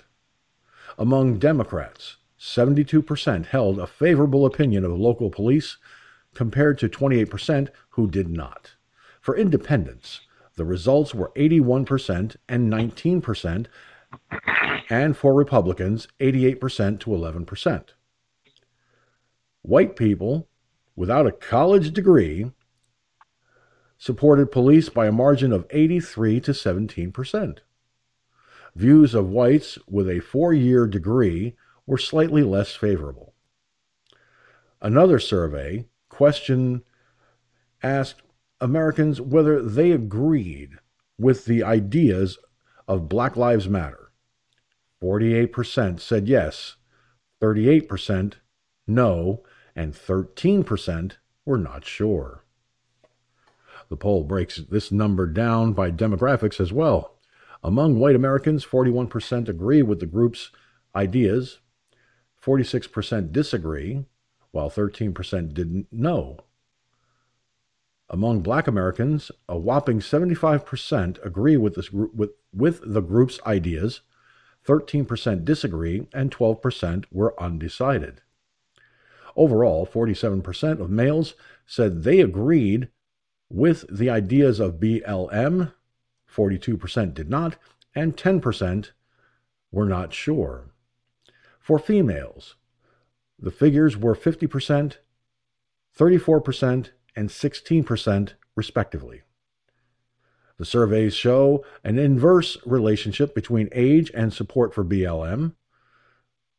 Among 0.98 1.38
Democrats, 1.40 2.18
72% 2.42 3.46
held 3.46 3.78
a 3.78 3.86
favorable 3.86 4.48
opinion 4.48 4.84
of 4.84 4.92
local 4.98 5.30
police 5.30 5.78
compared 6.34 6.80
to 6.80 6.90
28% 6.90 7.70
who 7.90 8.10
did 8.10 8.30
not. 8.30 8.72
For 9.22 9.38
independents, 9.38 10.22
the 10.56 10.66
results 10.66 11.14
were 11.14 11.32
81% 11.36 12.36
and 12.50 12.74
19%, 12.74 13.68
and 14.90 15.16
for 15.16 15.36
Republicans, 15.36 16.08
88% 16.20 17.00
to 17.02 17.12
11%. 17.12 17.84
White 19.62 19.96
people 19.96 20.48
without 20.96 21.28
a 21.28 21.32
college 21.32 21.94
degree 21.94 22.52
supported 24.00 24.52
police 24.52 24.90
by 24.90 25.06
a 25.06 25.12
margin 25.12 25.52
of 25.52 25.68
83 25.70 26.40
to 26.42 26.52
17%. 26.54 27.60
Views 28.76 29.14
of 29.14 29.30
whites 29.30 29.78
with 29.88 30.10
a 30.10 30.22
four 30.22 30.54
year 30.54 30.88
degree 30.88 31.56
were 31.86 31.98
slightly 31.98 32.44
less 32.44 32.76
favorable. 32.76 33.34
Another 34.82 35.20
survey 35.20 35.86
question 36.10 36.84
asked 37.84 38.22
Americans 38.60 39.20
whether 39.20 39.62
they 39.62 39.92
agreed 39.92 40.72
with 41.18 41.46
the 41.46 41.64
ideas 41.64 42.38
of 42.88 43.10
Black 43.10 43.36
Lives 43.36 43.68
Matter. 43.68 44.12
48% 45.02 46.00
said 46.00 46.28
yes, 46.28 46.76
38% 47.42 48.34
no, 48.88 49.44
and 49.76 49.94
13% 49.94 51.14
were 51.46 51.58
not 51.58 51.86
sure. 51.86 52.44
The 53.90 53.98
poll 53.98 54.24
breaks 54.24 54.58
this 54.58 54.92
number 54.92 55.26
down 55.28 55.74
by 55.74 55.92
demographics 55.92 56.60
as 56.60 56.72
well. 56.72 57.18
Among 57.64 58.00
white 58.00 58.16
Americans, 58.16 58.66
41% 58.66 59.50
agree 59.50 59.82
with 59.82 60.00
the 60.00 60.06
group's 60.06 60.52
ideas, 60.96 61.60
46% 62.44 63.32
disagree, 63.32 64.06
while 64.52 64.70
13% 64.70 65.54
didn't 65.54 65.88
know. 65.92 66.40
Among 68.10 68.42
black 68.42 68.68
Americans, 68.68 69.32
a 69.48 69.58
whopping 69.58 70.00
75% 70.00 71.24
agree 71.26 71.56
with, 71.56 71.76
this 71.76 71.92
with, 71.92 72.32
with 72.54 72.82
the 72.84 73.02
group's 73.02 73.40
ideas, 73.46 74.02
13% 74.68 75.46
disagree, 75.46 76.08
and 76.14 76.30
12% 76.30 77.06
were 77.12 77.42
undecided. 77.42 78.22
Overall, 79.36 79.88
47% 79.88 80.82
of 80.82 80.90
males 80.90 81.36
said 81.66 82.04
they 82.04 82.20
agreed 82.20 82.90
with 83.50 83.86
the 83.90 84.10
ideas 84.10 84.60
of 84.60 84.80
BLM, 84.80 85.74
42% 86.30 87.14
did 87.14 87.30
not, 87.30 87.56
and 87.96 88.18
10% 88.18 88.92
were 89.72 89.86
not 89.86 90.14
sure. 90.14 90.71
For 91.62 91.78
females, 91.78 92.56
the 93.38 93.52
figures 93.52 93.96
were 93.96 94.16
50%, 94.16 94.98
34%, 95.98 96.90
and 97.16 97.30
16%, 97.30 98.34
respectively. 98.56 99.22
The 100.58 100.66
surveys 100.66 101.14
show 101.14 101.64
an 101.84 102.00
inverse 102.00 102.58
relationship 102.66 103.36
between 103.36 103.70
age 103.74 104.12
and 104.16 104.34
support 104.34 104.74
for 104.74 104.84
BLM. 104.84 105.54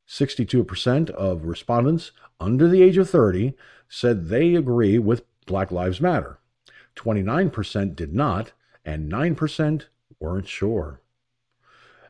62% 0.09 1.11
of 1.11 1.45
respondents 1.45 2.13
under 2.39 2.69
the 2.69 2.83
age 2.83 2.97
of 2.97 3.11
30 3.11 3.55
said 3.89 4.29
they 4.29 4.55
agree 4.55 4.99
with 4.99 5.25
Black 5.47 5.73
Lives 5.73 6.01
Matter. 6.01 6.39
29% 6.95 7.97
did 7.97 8.15
not, 8.15 8.53
and 8.85 9.11
9% 9.11 9.87
weren't 10.21 10.49
sure. 10.49 11.02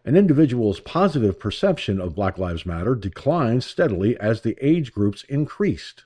An 0.05 0.17
individual's 0.17 0.81
positive 0.81 1.39
perception 1.39 2.01
of 2.01 2.15
Black 2.15 2.37
Lives 2.37 2.67
Matter 2.67 2.95
declined 2.95 3.63
steadily 3.63 4.19
as 4.19 4.41
the 4.41 4.57
age 4.61 4.93
groups 4.93 5.23
increased. 5.25 6.05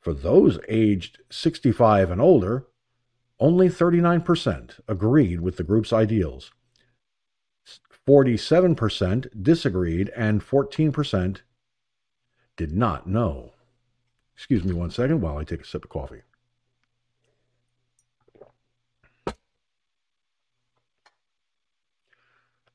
For 0.00 0.12
those 0.12 0.58
aged 0.68 1.22
65 1.30 2.10
and 2.10 2.20
older, 2.20 2.66
only 3.40 3.68
39% 3.68 4.80
agreed 4.86 5.40
with 5.40 5.56
the 5.56 5.64
group's 5.64 5.92
ideals. 5.92 6.52
47% 8.06 9.42
disagreed, 9.42 10.10
and 10.14 10.40
14% 10.40 11.38
did 12.56 12.72
not 12.72 13.08
know. 13.08 13.52
Excuse 14.34 14.64
me 14.64 14.72
one 14.72 14.90
second 14.90 15.20
while 15.20 15.38
I 15.38 15.44
take 15.44 15.62
a 15.62 15.66
sip 15.66 15.84
of 15.84 15.90
coffee. 15.90 16.22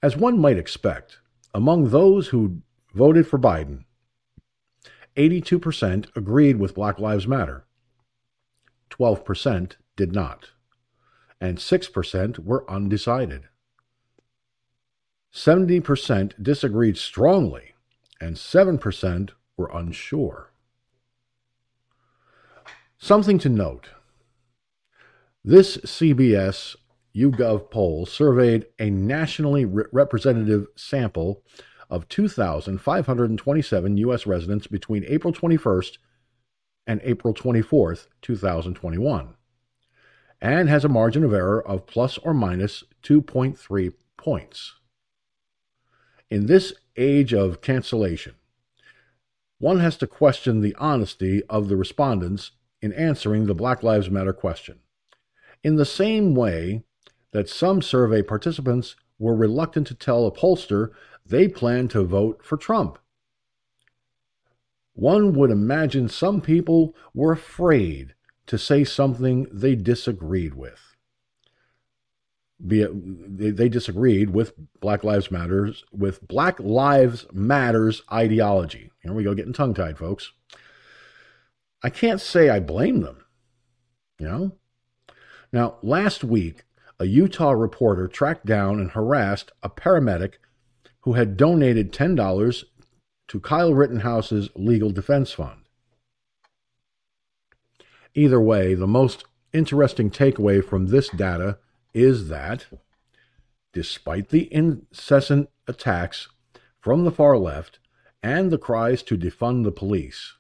As 0.04 0.18
one 0.18 0.40
might 0.40 0.58
expect, 0.58 1.20
among 1.54 1.90
those 1.90 2.30
who 2.30 2.62
voted 2.94 3.28
for 3.28 3.38
Biden, 3.38 3.86
82% 5.16 6.16
agreed 6.16 6.58
with 6.58 6.74
Black 6.74 6.98
Lives 6.98 7.28
Matter, 7.28 7.66
12% 8.90 9.74
did 9.96 10.14
not, 10.14 10.52
and 11.40 11.58
6% 11.58 12.40
were 12.40 12.70
undecided. 12.70 13.44
70% 15.34 16.42
disagreed 16.42 16.98
strongly, 16.98 17.74
and 18.20 18.36
7% 18.36 19.30
were 19.56 19.72
unsure. 19.74 20.52
Something 22.98 23.40
to 23.40 23.50
note 23.50 23.90
this 25.44 25.78
CBS 25.78 26.76
YouGov 27.16 27.70
poll 27.70 28.06
surveyed 28.06 28.68
a 28.80 28.90
nationally 28.90 29.66
re- 29.66 29.86
representative 29.92 30.68
sample 30.76 31.44
of 31.90 32.08
2,527 32.08 33.98
U.S. 33.98 34.26
residents 34.26 34.68
between 34.68 35.04
April 35.06 35.34
21st 35.34 35.98
and 36.88 37.02
April 37.04 37.34
24th, 37.34 38.08
2021, 38.22 39.36
and 40.42 40.70
has 40.70 40.86
a 40.86 40.90
margin 40.90 41.24
of 41.24 41.34
error 41.34 41.66
of 41.68 41.86
plus 41.86 42.18
or 42.20 42.34
minus 42.34 42.84
2.3 43.04 43.94
points. 44.18 44.74
In 46.30 46.46
this 46.46 46.74
age 46.96 47.34
of 47.34 47.62
cancellation, 47.62 48.36
one 49.60 49.80
has 49.80 49.98
to 49.98 50.08
question 50.08 50.62
the 50.62 50.76
honesty 50.80 51.44
of 51.50 51.68
the 51.68 51.76
respondents 51.76 52.52
in 52.82 52.94
answering 52.94 53.46
the 53.46 53.54
Black 53.54 53.84
Lives 53.84 54.10
Matter 54.10 54.34
question. 54.34 54.80
In 55.64 55.76
the 55.76 55.86
same 55.86 56.34
way 56.34 56.84
that 57.32 57.50
some 57.50 57.82
survey 57.82 58.22
participants 58.22 58.96
were 59.20 59.36
reluctant 59.36 59.88
to 59.88 59.96
tell 59.96 60.26
a 60.26 60.32
pollster 60.32 60.90
they 61.26 61.48
plan 61.48 61.88
to 61.90 62.04
vote 62.04 62.44
for 62.44 62.58
Trump. 62.58 62.98
One 64.94 65.34
would 65.34 65.52
imagine 65.52 66.10
some 66.10 66.42
people 66.42 66.96
were 67.14 67.32
afraid 67.32 68.16
to 68.48 68.58
say 68.58 68.84
something 68.84 69.48
they 69.52 69.76
disagreed 69.76 70.56
with. 70.56 70.96
Be 72.66 72.82
it, 72.82 73.38
they, 73.38 73.52
they 73.52 73.70
disagreed 73.70 74.32
with 74.32 74.54
Black 74.82 75.04
Lives 75.04 75.32
Matters 75.32 75.84
with 75.92 76.28
Black 76.28 76.60
Lives 76.60 77.26
Matters 77.32 78.04
ideology. 78.12 78.92
Here 79.02 79.14
we 79.14 79.24
go, 79.24 79.34
getting 79.34 79.54
tongue 79.54 79.74
tied, 79.74 79.98
folks. 79.98 80.34
I 81.82 81.90
can't 81.90 82.22
say 82.22 82.50
I 82.50 82.60
blame 82.60 83.02
them. 83.02 83.24
You 84.20 84.28
know? 84.28 84.52
Now, 85.52 85.78
last 85.82 86.24
week, 86.24 86.64
a 87.02 87.06
Utah 87.06 87.50
reporter 87.50 88.08
tracked 88.08 88.46
down 88.46 88.80
and 88.80 88.92
harassed 88.92 89.52
a 89.64 89.70
paramedic 89.72 90.34
who 91.00 91.14
had 91.14 91.36
donated 91.36 91.92
$10 91.92 92.64
to 93.28 93.40
Kyle 93.40 93.74
Rittenhouse's 93.74 94.52
legal 94.56 94.92
defense 94.92 95.32
fund. 95.32 95.62
Either 98.14 98.40
way, 98.40 98.76
the 98.76 98.86
most 98.86 99.24
interesting 99.52 100.12
takeaway 100.12 100.64
from 100.64 100.88
this 100.88 101.10
data 101.10 101.58
is 101.92 102.28
that 102.28 102.68
despite 103.74 104.30
the 104.30 104.54
incessant 104.54 105.50
attacks 105.68 106.28
from 106.80 107.04
the 107.04 107.12
far 107.12 107.36
left 107.36 107.80
and 108.22 108.52
the 108.52 108.60
cries 108.60 109.02
to 109.02 109.18
defund 109.18 109.64
the 109.64 109.72
police, 109.72 110.36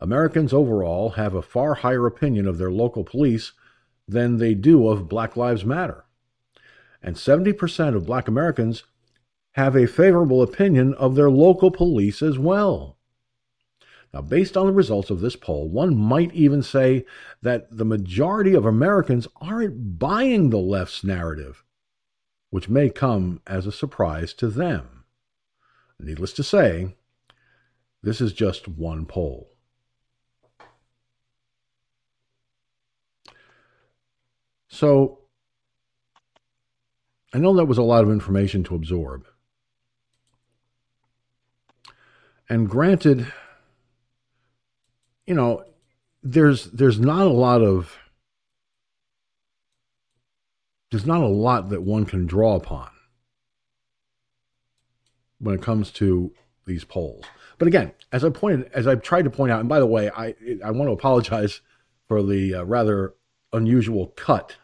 Americans 0.00 0.54
overall 0.54 1.10
have 1.10 1.34
a 1.34 1.42
far 1.42 1.74
higher 1.74 2.06
opinion 2.06 2.48
of 2.48 2.56
their 2.56 2.72
local 2.72 3.04
police 3.04 3.52
than 4.10 4.36
they 4.38 4.54
do 4.54 4.88
of 4.88 5.08
Black 5.08 5.36
Lives 5.36 5.64
Matter. 5.64 6.04
And 7.02 7.16
70% 7.16 7.96
of 7.96 8.06
black 8.06 8.28
Americans 8.28 8.84
have 9.52 9.74
a 9.74 9.86
favorable 9.86 10.42
opinion 10.42 10.94
of 10.94 11.14
their 11.14 11.30
local 11.30 11.70
police 11.70 12.22
as 12.22 12.38
well. 12.38 12.98
Now, 14.12 14.22
based 14.22 14.56
on 14.56 14.66
the 14.66 14.72
results 14.72 15.10
of 15.10 15.20
this 15.20 15.36
poll, 15.36 15.68
one 15.68 15.96
might 15.96 16.32
even 16.34 16.62
say 16.62 17.04
that 17.42 17.68
the 17.76 17.84
majority 17.84 18.54
of 18.54 18.66
Americans 18.66 19.28
aren't 19.40 19.98
buying 19.98 20.50
the 20.50 20.58
left's 20.58 21.04
narrative, 21.04 21.64
which 22.50 22.68
may 22.68 22.90
come 22.90 23.40
as 23.46 23.66
a 23.66 23.72
surprise 23.72 24.34
to 24.34 24.48
them. 24.48 25.04
Needless 25.98 26.32
to 26.34 26.42
say, 26.42 26.96
this 28.02 28.20
is 28.20 28.32
just 28.32 28.66
one 28.66 29.06
poll. 29.06 29.52
So, 34.70 35.18
I 37.34 37.38
know 37.38 37.54
that 37.54 37.64
was 37.66 37.76
a 37.76 37.82
lot 37.82 38.04
of 38.04 38.10
information 38.10 38.62
to 38.64 38.76
absorb. 38.76 39.26
And 42.48 42.68
granted, 42.68 43.32
you 45.26 45.34
know, 45.34 45.64
there's 46.22 46.66
there's 46.66 47.00
not 47.00 47.26
a 47.26 47.30
lot 47.30 47.62
of 47.62 47.96
there's 50.90 51.06
not 51.06 51.20
a 51.20 51.26
lot 51.26 51.70
that 51.70 51.82
one 51.82 52.04
can 52.04 52.26
draw 52.26 52.54
upon 52.54 52.90
when 55.38 55.56
it 55.56 55.62
comes 55.62 55.90
to 55.92 56.32
these 56.66 56.84
polls. 56.84 57.24
But 57.58 57.66
again, 57.66 57.92
as 58.12 58.24
I 58.24 58.30
pointed, 58.30 58.70
as 58.72 58.86
I've 58.86 59.02
tried 59.02 59.22
to 59.24 59.30
point 59.30 59.50
out, 59.50 59.60
and 59.60 59.68
by 59.68 59.80
the 59.80 59.86
way, 59.86 60.10
I 60.10 60.34
I 60.64 60.70
want 60.70 60.88
to 60.88 60.92
apologize 60.92 61.60
for 62.06 62.22
the 62.22 62.54
uh, 62.54 62.64
rather 62.64 63.14
unusual 63.52 64.08
cut 64.16 64.56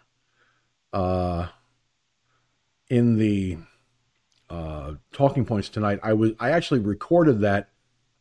uh, 0.93 1.49
in 2.89 3.19
the 3.19 3.59
uh, 4.49 4.95
talking 5.13 5.45
points 5.45 5.69
tonight. 5.69 6.01
I 6.03 6.13
was 6.13 6.33
I 6.39 6.51
actually 6.51 6.81
recorded 6.81 7.41
that 7.41 7.71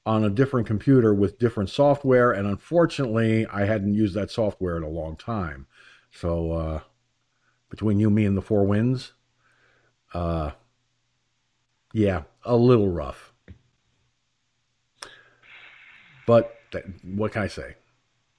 on 0.06 0.24
a 0.24 0.30
different 0.30 0.68
computer 0.68 1.14
with 1.14 1.40
different 1.40 1.70
software, 1.70 2.32
and 2.32 2.48
unfortunately, 2.48 3.46
I 3.48 3.66
hadn't 3.66 3.94
used 3.94 4.14
that 4.16 4.32
software 4.32 4.78
in 4.78 4.84
a 4.84 4.90
long 4.90 5.16
time. 5.16 5.68
So 6.12 6.52
uh, 6.52 6.80
between 7.70 8.00
you, 8.00 8.10
me, 8.10 8.26
and 8.26 8.38
the 8.38 8.42
four 8.42 8.66
winds, 8.66 9.14
uh, 10.14 10.52
yeah, 11.94 12.24
a 12.44 12.56
little 12.56 12.90
rough. 12.90 13.34
But 16.28 16.56
what 17.04 17.32
can 17.32 17.44
I 17.44 17.48
say? 17.48 17.76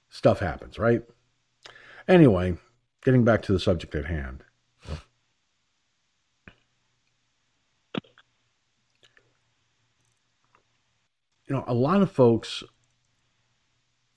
Stuff 0.09 0.39
happens, 0.39 0.77
right? 0.77 1.03
Anyway, 2.07 2.55
getting 3.03 3.23
back 3.23 3.41
to 3.43 3.53
the 3.53 3.59
subject 3.59 3.93
at 3.95 4.05
hand. 4.05 4.43
you 11.47 11.55
know, 11.55 11.63
a 11.65 11.73
lot 11.73 12.01
of 12.01 12.11
folks 12.11 12.63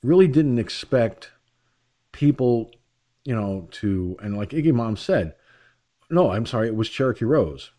really 0.03 0.27
didn't 0.27 0.59
expect 0.59 1.31
people, 2.13 2.71
you 3.25 3.35
know, 3.35 3.69
to, 3.71 4.17
and 4.23 4.37
like 4.37 4.51
Iggy 4.51 4.73
Mom 4.73 4.97
said, 4.97 5.35
no, 6.11 6.33
I'm 6.33 6.47
sorry, 6.47 6.67
it 6.67 6.75
was 6.75 6.89
Cherokee 6.89 7.25
Rose, 7.25 7.71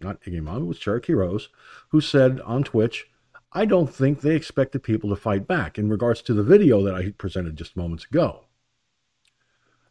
not 0.00 0.20
Iggy 0.22 0.42
Mom, 0.42 0.62
it 0.62 0.66
was 0.66 0.78
Cherokee 0.78 1.12
Rose, 1.12 1.50
who 1.90 2.00
said 2.00 2.40
on 2.40 2.64
Twitch, 2.64 3.06
I 3.52 3.66
don't 3.66 3.92
think 3.92 4.20
they 4.20 4.34
expected 4.34 4.82
people 4.82 5.10
to 5.10 5.16
fight 5.16 5.46
back 5.46 5.78
in 5.78 5.90
regards 5.90 6.22
to 6.22 6.34
the 6.34 6.42
video 6.42 6.82
that 6.84 6.94
I 6.94 7.10
presented 7.10 7.56
just 7.56 7.76
moments 7.76 8.04
ago. 8.04 8.44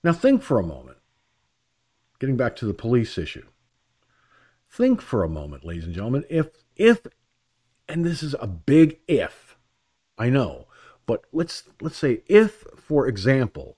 Now, 0.03 0.13
think 0.13 0.41
for 0.41 0.59
a 0.59 0.63
moment, 0.63 0.97
getting 2.19 2.37
back 2.37 2.55
to 2.57 2.65
the 2.65 2.73
police 2.73 3.17
issue. 3.17 3.47
Think 4.69 5.01
for 5.01 5.23
a 5.23 5.29
moment, 5.29 5.65
ladies 5.65 5.85
and 5.85 5.95
gentlemen, 5.95 6.25
if 6.29 6.49
if 6.75 7.01
and 7.87 8.05
this 8.05 8.21
is 8.21 8.35
a 8.39 8.47
big 8.47 8.99
if, 9.07 9.57
I 10.17 10.29
know, 10.29 10.67
but 11.07 11.25
let's 11.33 11.63
let's 11.81 11.97
say 11.97 12.21
if, 12.27 12.65
for 12.77 13.07
example, 13.07 13.77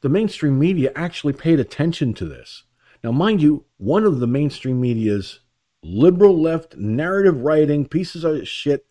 the 0.00 0.08
mainstream 0.08 0.58
media 0.58 0.90
actually 0.96 1.34
paid 1.34 1.60
attention 1.60 2.14
to 2.14 2.24
this. 2.24 2.64
Now, 3.04 3.12
mind 3.12 3.40
you, 3.40 3.64
one 3.76 4.04
of 4.04 4.18
the 4.18 4.26
mainstream 4.26 4.80
media's 4.80 5.40
liberal 5.84 6.40
left 6.40 6.76
narrative 6.76 7.42
writing 7.42 7.86
pieces 7.86 8.24
of 8.24 8.48
shit, 8.48 8.86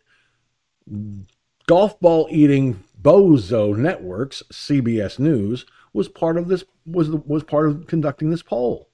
golf 1.67 1.99
ball 1.99 2.27
eating 2.31 2.83
bozo 3.01 3.75
networks, 3.75 4.43
CBS 4.51 5.19
News, 5.19 5.65
was 5.93 6.07
part 6.07 6.37
of 6.37 6.47
this 6.47 6.63
was 6.85 7.09
was 7.09 7.43
part 7.43 7.67
of 7.67 7.87
conducting 7.87 8.29
this 8.29 8.43
poll. 8.43 8.89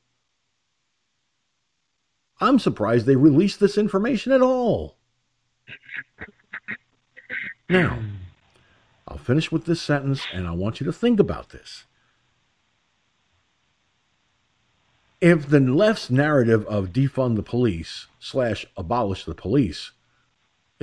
I'm 2.40 2.60
surprised 2.60 3.06
they 3.06 3.16
released 3.16 3.60
this 3.60 3.78
information 3.78 4.32
at 4.32 4.42
all. 4.42 4.98
Now, 7.70 8.00
I'll 9.08 9.18
finish 9.18 9.52
with 9.52 9.66
this 9.66 9.82
sentence 9.82 10.26
and 10.34 10.48
I 10.48 10.52
want 10.52 10.80
you 10.80 10.86
to 10.86 10.94
think 10.94 11.20
about 11.20 11.50
this. 11.50 11.86
If 15.22 15.48
the 15.48 15.62
left's 15.62 16.10
narrative 16.10 16.66
of 16.66 16.92
defund 16.92 17.38
the 17.38 17.44
police 17.44 18.08
slash 18.20 18.66
abolish 18.76 19.24
the 19.24 19.34
police 19.34 19.92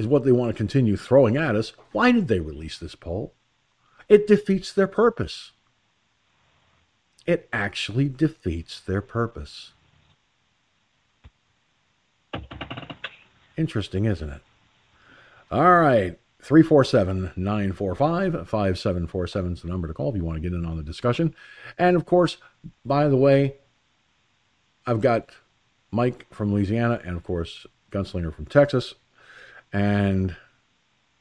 is 0.01 0.07
what 0.07 0.25
they 0.25 0.33
want 0.33 0.51
to 0.51 0.57
continue 0.57 0.97
throwing 0.97 1.37
at 1.37 1.55
us, 1.55 1.73
why 1.93 2.11
did 2.11 2.27
they 2.27 2.41
release 2.41 2.79
this 2.79 2.95
poll? 2.95 3.35
It 4.09 4.27
defeats 4.27 4.73
their 4.73 4.89
purpose. 4.89 5.53
It 7.27 7.49
actually 7.53 8.09
defeats 8.09 8.81
their 8.81 9.03
purpose. 9.03 9.73
Interesting, 13.57 14.07
isn't 14.07 14.31
it? 14.31 14.41
All 15.51 15.79
right. 15.79 16.19
347 16.43 17.33
945 17.37 18.33
5747 18.33 19.53
is 19.53 19.61
the 19.61 19.69
number 19.69 19.87
to 19.87 19.93
call 19.93 20.09
if 20.09 20.17
you 20.17 20.25
want 20.25 20.37
to 20.37 20.41
get 20.41 20.57
in 20.57 20.65
on 20.65 20.79
the 20.79 20.83
discussion. 20.83 21.35
And 21.79 21.95
of 21.97 22.07
course, 22.07 22.39
by 22.87 23.09
the 23.09 23.17
way, 23.19 23.57
I've 24.87 25.03
got 25.03 25.29
Mike 25.91 26.27
from 26.33 26.55
Louisiana 26.55 27.03
and 27.05 27.19
of 27.19 27.25
course, 27.25 27.67
Gunslinger 27.91 28.33
from 28.33 28.47
Texas. 28.47 28.95
And 29.73 30.37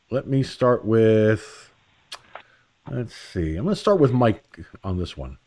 let 0.09 0.27
me 0.27 0.43
start 0.43 0.85
with, 0.85 1.71
let's 2.89 3.15
see, 3.15 3.55
I'm 3.55 3.63
going 3.65 3.75
to 3.75 3.79
start 3.79 3.99
with 3.99 4.11
Mike 4.11 4.59
on 4.83 4.97
this 4.97 5.15
one. 5.15 5.37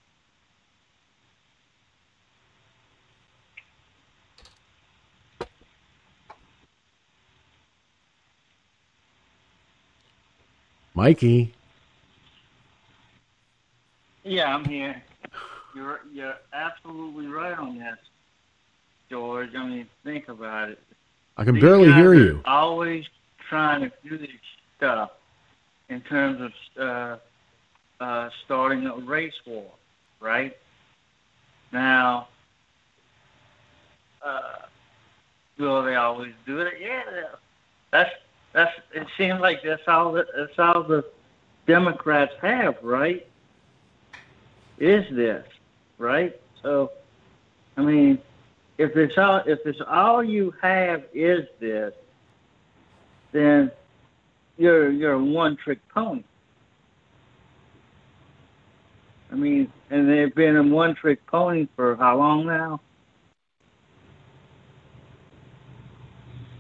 Mikey. 10.95 11.53
Yeah, 14.25 14.55
I'm 14.55 14.65
here. 14.65 15.03
You're 15.75 16.01
you're 16.13 16.37
absolutely 16.53 17.27
right 17.27 17.59
on 17.59 17.79
that, 17.79 17.99
George. 19.11 19.55
I 19.57 19.67
mean, 19.67 19.89
think 20.05 20.29
about 20.29 20.69
it. 20.69 20.79
I 21.37 21.45
can 21.45 21.55
These 21.55 21.63
barely 21.63 21.93
hear 21.93 22.15
you. 22.15 22.43
Always 22.45 23.05
trying 23.49 23.81
to 23.83 23.93
do 24.09 24.19
this 24.19 24.31
stuff 24.77 25.13
in 25.89 26.01
terms 26.03 26.41
of 26.41 26.53
uh, 28.01 28.05
uh, 28.05 28.31
starting 28.45 28.87
a 28.87 28.97
race 28.97 29.35
war, 29.47 29.71
right? 30.21 30.57
Now, 31.73 32.29
Uh, 34.25 34.67
will 35.59 35.83
they 35.83 35.97
always 35.97 36.33
do 36.47 36.61
it? 36.61 36.75
Yeah, 36.81 37.03
that's 37.91 38.11
that's. 38.53 38.73
It 38.95 39.09
seems 39.19 39.41
like 39.41 39.63
that's 39.65 39.89
all 39.89 40.13
that 40.13 40.27
that's 40.37 40.57
all 40.59 40.85
the 40.85 41.05
Democrats 41.67 42.33
have, 42.41 42.77
right? 42.83 43.27
Is 44.79 45.05
this 45.11 45.45
right? 45.99 46.41
So, 46.63 46.93
I 47.77 47.83
mean, 47.83 48.19
if 48.83 48.97
it's 48.97 49.17
all 49.17 49.43
if 49.47 49.61
it's 49.65 49.81
all 49.87 50.25
you 50.25 50.55
have 50.61 51.05
is 51.15 51.47
this, 51.61 51.95
then 53.31 53.71
you're 54.57 54.91
you're 54.91 55.13
a 55.13 55.25
one 55.25 55.57
trick 55.57 55.79
pony. 55.89 56.25
I 59.31 59.35
mean, 59.35 59.73
and 59.89 60.09
they've 60.11 60.35
been 60.35 60.57
a 60.57 60.63
one 60.63 60.95
trick 60.95 61.25
pony 61.27 61.67
for 61.75 61.97
how 61.97 62.19
long 62.19 62.45
now? 62.47 62.81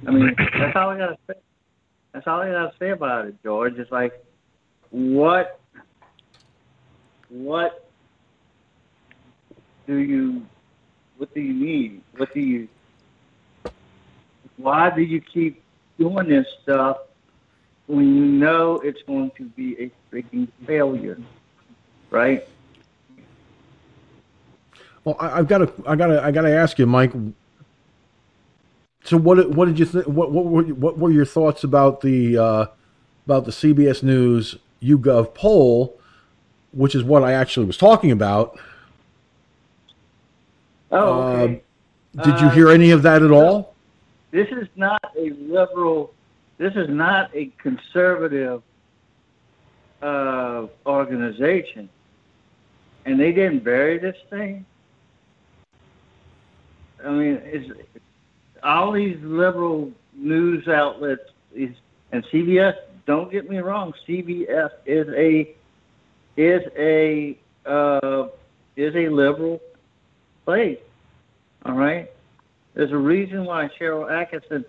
I 0.06 0.10
mean, 0.10 0.34
that's 0.36 0.76
all 0.76 0.90
I 0.90 0.98
gotta 0.98 1.18
say. 1.26 1.34
That's 2.12 2.26
all 2.26 2.40
I 2.40 2.50
gotta 2.50 2.72
say 2.78 2.90
about 2.90 3.26
it, 3.26 3.42
George. 3.42 3.78
It's 3.78 3.90
like, 3.92 4.24
what, 4.90 5.60
what 7.28 7.88
do 9.86 9.96
you, 9.96 10.46
what 11.22 11.32
do 11.34 11.40
you 11.40 11.54
need? 11.54 12.02
What 12.16 12.34
do 12.34 12.40
you? 12.40 12.68
Why 14.56 14.90
do 14.90 15.02
you 15.02 15.20
keep 15.20 15.62
doing 15.96 16.28
this 16.28 16.48
stuff 16.64 16.98
when 17.86 18.16
you 18.16 18.24
know 18.24 18.80
it's 18.80 19.00
going 19.04 19.30
to 19.36 19.44
be 19.44 19.80
a 19.80 19.92
freaking 20.10 20.48
failure, 20.66 21.20
right? 22.10 22.48
Well, 25.04 25.14
I, 25.20 25.38
I've 25.38 25.46
got 25.46 25.58
to, 25.58 25.72
I 25.86 25.94
got 25.94 26.08
to, 26.08 26.20
I 26.20 26.32
got 26.32 26.42
to 26.42 26.50
ask 26.50 26.76
you, 26.80 26.86
Mike. 26.86 27.12
So 29.04 29.16
what, 29.16 29.48
what 29.50 29.66
did 29.66 29.78
you 29.78 29.86
think? 29.86 30.06
What, 30.08 30.32
what 30.32 30.46
were, 30.46 30.64
what 30.64 30.98
were 30.98 31.12
your 31.12 31.24
thoughts 31.24 31.62
about 31.62 32.00
the, 32.00 32.36
uh, 32.36 32.66
about 33.26 33.44
the 33.44 33.52
CBS 33.52 34.02
News 34.02 34.56
YouGov 34.82 35.34
poll, 35.34 36.00
which 36.72 36.96
is 36.96 37.04
what 37.04 37.22
I 37.22 37.32
actually 37.32 37.66
was 37.66 37.76
talking 37.76 38.10
about? 38.10 38.58
Oh, 40.93 41.22
okay. 41.22 41.62
Uh, 42.18 42.22
did 42.22 42.40
you 42.40 42.51
hear 42.51 42.70
any 42.70 42.90
of 42.90 43.03
that 43.03 43.22
at 43.22 43.30
all? 43.30 43.72
this 44.32 44.49
is 44.49 44.66
not 44.74 45.12
a 45.16 45.30
liberal, 45.30 46.12
this 46.59 46.74
is 46.74 46.88
not 46.88 47.30
a 47.34 47.47
conservative 47.59 48.62
uh, 50.03 50.66
organization. 50.86 51.88
And 53.05 53.20
they 53.20 53.32
didn't 53.32 53.62
bury 53.62 53.99
this 53.99 54.16
thing. 54.30 54.64
I 57.05 57.11
mean, 57.11 57.40
it's, 57.45 57.70
all 58.62 58.93
these 58.93 59.18
liberal 59.22 59.93
news 60.14 60.66
outlets 60.66 61.30
is, 61.55 61.74
and 62.11 62.24
CBS. 62.26 62.76
Don't 63.07 63.30
get 63.30 63.51
me 63.51 63.59
wrong, 63.59 63.93
CBS 64.07 64.70
is 64.86 65.09
a 65.09 65.55
is 66.36 66.62
a 66.78 67.36
uh, 67.66 68.28
is 68.76 68.95
a 68.95 69.09
liberal 69.09 69.61
place. 70.45 70.78
All 71.64 71.74
right, 71.74 72.11
there's 72.74 72.93
a 72.93 72.97
reason 72.97 73.45
why 73.45 73.68
Sharyl 73.80 74.11
Attkisson 74.11 74.64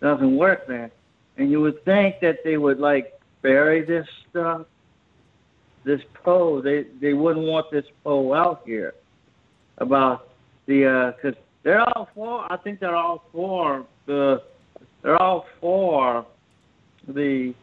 doesn't 0.00 0.36
work 0.36 0.66
there, 0.66 0.90
and 1.36 1.50
you 1.50 1.60
would 1.60 1.84
think 1.84 2.16
that 2.20 2.38
they 2.44 2.56
would 2.56 2.78
like 2.78 3.18
bury 3.42 3.84
this 3.84 4.06
stuff, 4.30 4.66
this 5.84 6.00
poll. 6.24 6.60
They 6.62 6.86
they 7.00 7.12
wouldn't 7.12 7.46
want 7.46 7.70
this 7.70 7.84
poll 8.02 8.34
out 8.34 8.62
here 8.64 8.94
about 9.78 10.28
the 10.66 11.14
because 11.16 11.38
they're 11.62 11.80
all 11.80 12.08
for. 12.14 12.52
I 12.52 12.56
think 12.56 12.80
they're 12.80 12.96
all 12.96 13.24
for 13.32 13.86
the. 14.06 14.42
They're 15.02 15.20
all 15.20 15.46
for 15.60 16.24
the, 17.08 17.54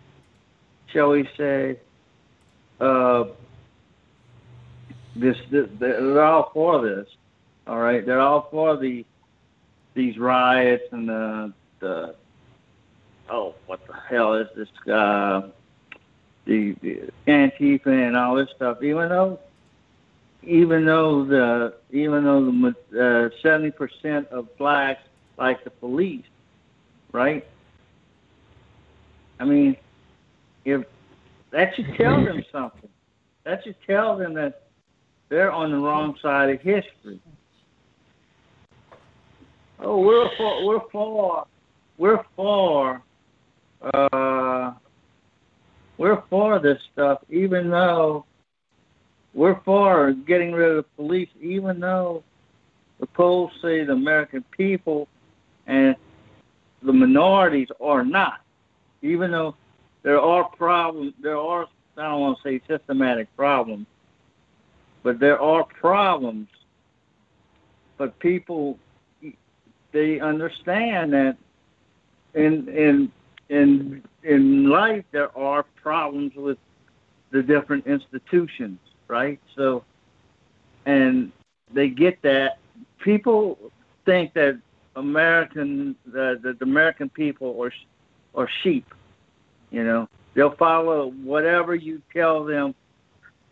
shall 0.91 1.11
we 1.11 1.27
say, 1.37 1.79
uh, 2.81 3.23
this, 5.15 5.37
this. 5.49 5.67
They're 5.79 6.21
all 6.21 6.51
for 6.53 6.81
this. 6.85 7.07
All 7.69 7.77
right, 7.77 8.03
they're 8.03 8.19
all 8.19 8.47
for 8.49 8.77
the 8.77 9.05
these 9.93 10.17
riots 10.17 10.85
and 10.91 11.07
the 11.07 11.53
the. 11.79 12.15
Oh, 13.29 13.53
what 13.67 13.85
the 13.85 13.93
hell 13.93 14.33
is 14.33 14.47
this? 14.55 14.67
Uh, 14.91 15.49
the, 16.45 16.73
the 16.81 17.11
Antifa 17.27 17.85
and 17.85 18.17
all 18.17 18.33
this 18.33 18.49
stuff. 18.55 18.81
Even 18.81 19.09
though 19.09 19.39
even 20.41 20.83
though 20.83 21.23
the 21.25 21.75
even 21.91 22.23
though 22.23 22.43
the 22.43 23.29
uh, 23.31 23.41
seventy 23.43 23.69
percent 23.69 24.27
of 24.29 24.57
blacks 24.57 25.03
like 25.37 25.63
the 25.63 25.69
police, 25.69 26.25
right? 27.11 27.45
I 29.39 29.45
mean, 29.45 29.77
if 30.65 30.85
that 31.51 31.75
should 31.75 31.93
tell 31.95 32.25
them 32.25 32.43
something. 32.51 32.89
That 33.43 33.63
should 33.63 33.75
tell 33.85 34.17
them 34.17 34.33
that 34.33 34.63
they're 35.29 35.51
on 35.51 35.71
the 35.71 35.77
wrong 35.77 36.17
side 36.19 36.49
of 36.49 36.61
history. 36.61 37.21
Oh, 39.81 39.99
we're 39.99 40.29
for 40.35 40.65
we're 40.65 40.89
for 40.91 41.47
we're 41.97 42.23
for 42.35 43.01
uh, 43.81 44.73
we're 45.97 46.21
for 46.29 46.59
this 46.59 46.79
stuff, 46.91 47.19
even 47.29 47.69
though 47.69 48.25
we're 49.33 49.59
for 49.63 50.11
getting 50.11 50.51
rid 50.51 50.69
of 50.69 50.77
the 50.77 50.85
police, 50.97 51.29
even 51.41 51.79
though 51.79 52.23
the 52.99 53.05
polls 53.05 53.51
say 53.61 53.85
the 53.85 53.93
American 53.93 54.43
people 54.55 55.07
and 55.67 55.95
the 56.83 56.91
minorities 56.91 57.69
are 57.79 58.03
not. 58.03 58.41
Even 59.01 59.31
though 59.31 59.55
there 60.03 60.19
are 60.19 60.49
problems, 60.49 61.13
there 61.21 61.37
are, 61.37 61.67
I 61.97 62.01
don't 62.03 62.19
want 62.19 62.37
to 62.37 62.43
say 62.43 62.61
systematic 62.67 63.33
problems, 63.37 63.87
but 65.03 65.19
there 65.19 65.39
are 65.39 65.63
problems. 65.63 66.47
But 67.97 68.17
people, 68.19 68.77
they 69.91 70.19
understand 70.19 71.13
that 71.13 71.37
in 72.33 72.67
in 72.69 73.11
in 73.49 74.03
in 74.23 74.69
life 74.69 75.05
there 75.11 75.35
are 75.37 75.63
problems 75.81 76.33
with 76.35 76.57
the 77.31 77.41
different 77.41 77.85
institutions 77.87 78.79
right? 79.09 79.39
So, 79.57 79.83
and 80.85 81.33
they 81.73 81.89
get 81.89 82.21
that. 82.21 82.59
People 82.99 83.57
think 84.05 84.33
that 84.35 84.57
American, 84.95 85.95
the, 86.05 86.39
the, 86.41 86.53
the 86.53 86.63
American 86.63 87.09
people 87.09 87.61
are, 87.61 87.73
are 88.35 88.49
sheep. 88.63 88.85
You 89.71 89.83
know, 89.83 90.07
they'll 90.33 90.55
follow 90.55 91.11
whatever 91.23 91.75
you 91.75 92.01
tell 92.13 92.45
them. 92.45 92.73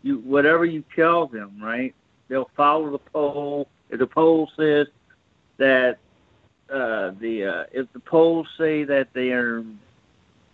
You 0.03 0.19
whatever 0.19 0.63
you 0.63 0.83
tell 0.95 1.27
them, 1.27 1.59
right? 1.61 1.93
They'll 2.29 2.49
follow 2.55 2.91
the 2.91 2.99
poll. 2.99 3.67
If 3.89 3.99
the 3.99 4.07
poll 4.07 4.49
says 4.55 4.87
that 5.57 5.97
uh, 6.71 7.11
the 7.19 7.45
uh, 7.45 7.63
if 7.71 7.91
the 7.93 7.99
polls 7.99 8.47
say 8.57 8.83
that 8.83 9.07
they 9.13 9.29
are 9.31 9.63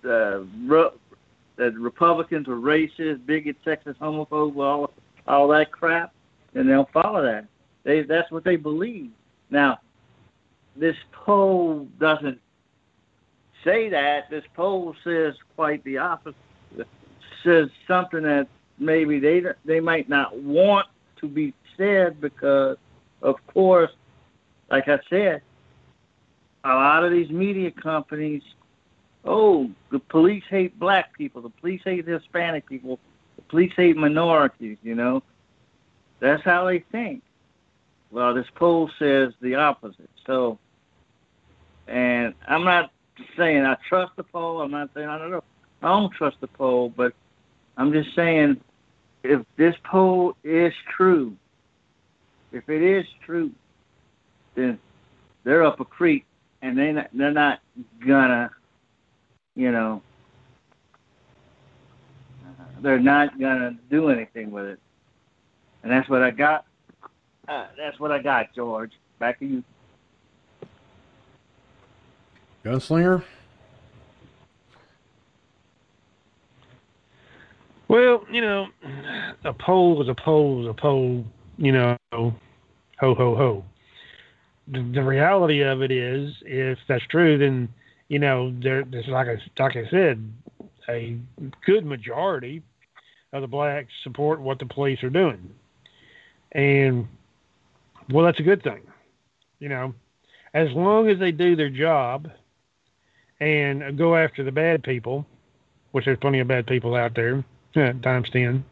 uh, 0.05 0.43
that 1.55 1.73
Republicans 1.75 2.47
are 2.47 2.55
racist, 2.55 3.25
bigot, 3.25 3.57
sexist, 3.65 3.97
homophobe, 3.97 4.57
all 4.57 4.91
all 5.27 5.47
that 5.49 5.71
crap, 5.71 6.13
then 6.53 6.67
they'll 6.67 6.89
follow 6.93 7.21
that. 7.23 7.45
They 7.83 8.01
that's 8.03 8.31
what 8.31 8.43
they 8.43 8.55
believe. 8.55 9.11
Now, 9.49 9.79
this 10.75 10.95
poll 11.11 11.87
doesn't 11.99 12.39
say 13.63 13.89
that. 13.89 14.29
This 14.29 14.43
poll 14.55 14.95
says 15.03 15.35
quite 15.55 15.83
the 15.83 15.97
opposite. 15.97 16.35
It 16.77 16.87
says 17.43 17.69
something 17.87 18.23
that 18.23 18.47
maybe 18.79 19.19
they 19.19 19.43
they 19.65 19.79
might 19.79 20.09
not 20.09 20.37
want 20.37 20.87
to 21.21 21.27
be 21.27 21.53
said 21.77 22.19
because, 22.21 22.77
of 23.21 23.35
course, 23.47 23.91
like 24.69 24.87
I 24.87 24.99
said, 25.09 25.41
a 26.63 26.69
lot 26.69 27.03
of 27.03 27.11
these 27.11 27.29
media 27.29 27.71
companies 27.71 28.43
oh, 29.25 29.69
the 29.91 29.99
police 29.99 30.43
hate 30.49 30.77
black 30.79 31.17
people, 31.17 31.41
the 31.41 31.49
police 31.49 31.81
hate 31.83 32.07
Hispanic 32.07 32.67
people, 32.67 32.99
the 33.35 33.41
police 33.43 33.73
hate 33.75 33.97
minorities, 33.97 34.77
you 34.83 34.95
know. 34.95 35.23
That's 36.19 36.43
how 36.43 36.65
they 36.65 36.79
think. 36.91 37.21
Well, 38.11 38.33
this 38.33 38.47
poll 38.55 38.89
says 38.99 39.33
the 39.41 39.55
opposite. 39.55 40.09
So, 40.25 40.59
and 41.87 42.33
I'm 42.47 42.63
not 42.63 42.91
saying 43.35 43.65
I 43.65 43.75
trust 43.87 44.15
the 44.15 44.23
poll. 44.23 44.61
I'm 44.61 44.71
not 44.71 44.89
saying 44.93 45.07
I 45.07 45.17
don't 45.17 45.31
know. 45.31 45.43
I 45.81 45.87
don't 45.87 46.13
trust 46.13 46.37
the 46.39 46.47
poll, 46.47 46.89
but 46.89 47.13
I'm 47.75 47.91
just 47.91 48.15
saying 48.15 48.61
if 49.23 49.41
this 49.57 49.75
poll 49.83 50.35
is 50.43 50.73
true, 50.95 51.35
if 52.51 52.69
it 52.69 52.81
is 52.81 53.05
true, 53.25 53.51
then 54.55 54.79
they're 55.43 55.63
up 55.63 55.79
a 55.79 55.85
creek 55.85 56.25
and 56.63 56.77
they 56.77 56.93
not, 56.93 57.09
they're 57.13 57.31
not 57.31 57.59
gonna 58.07 58.49
you 59.55 59.71
know, 59.71 60.01
they're 62.81 62.99
not 62.99 63.39
gonna 63.39 63.77
do 63.91 64.09
anything 64.09 64.49
with 64.49 64.65
it. 64.65 64.79
And 65.83 65.91
that's 65.91 66.09
what 66.09 66.23
I 66.23 66.31
got. 66.31 66.65
Uh, 67.47 67.67
that's 67.77 67.99
what 67.99 68.11
I 68.11 68.19
got, 68.19 68.55
George. 68.55 68.93
Back 69.19 69.39
to 69.39 69.45
you. 69.45 69.63
Gunslinger? 72.63 73.23
Well, 77.89 78.25
you 78.31 78.41
know, 78.41 78.67
a 79.43 79.53
poll 79.53 80.01
is 80.01 80.07
a 80.07 80.15
poll 80.15 80.63
is 80.63 80.69
a 80.69 80.73
poll, 80.73 81.25
you 81.57 81.73
know, 81.73 81.97
ho, 82.11 82.33
ho, 82.99 83.13
ho. 83.13 83.65
The, 84.67 84.81
the 84.93 85.03
reality 85.03 85.61
of 85.61 85.81
it 85.81 85.91
is, 85.91 86.33
if 86.41 86.77
that's 86.87 87.05
true, 87.07 87.37
then, 87.37 87.69
you 88.07 88.19
know, 88.19 88.53
there, 88.61 88.83
there's 88.83 89.07
like 89.07 89.27
I, 89.27 89.61
like 89.61 89.75
I 89.75 89.89
said, 89.89 90.31
a 90.89 91.17
good 91.65 91.85
majority 91.85 92.61
of 93.33 93.41
the 93.41 93.47
blacks 93.47 93.91
support 94.03 94.39
what 94.39 94.59
the 94.59 94.65
police 94.65 95.03
are 95.03 95.09
doing. 95.09 95.49
And, 96.53 97.07
well, 98.09 98.25
that's 98.25 98.39
a 98.39 98.43
good 98.43 98.63
thing. 98.63 98.81
You 99.59 99.69
know, 99.69 99.93
as 100.53 100.69
long 100.71 101.09
as 101.09 101.19
they 101.19 101.31
do 101.31 101.55
their 101.55 101.69
job 101.69 102.29
and 103.39 103.97
go 103.97 104.15
after 104.15 104.43
the 104.43 104.51
bad 104.51 104.83
people, 104.83 105.25
which 105.91 106.05
there's 106.05 106.17
plenty 106.19 106.39
of 106.39 106.47
bad 106.47 106.67
people 106.67 106.95
out 106.95 107.15
there, 107.15 107.43
times 107.73 108.29
10, 108.31 108.63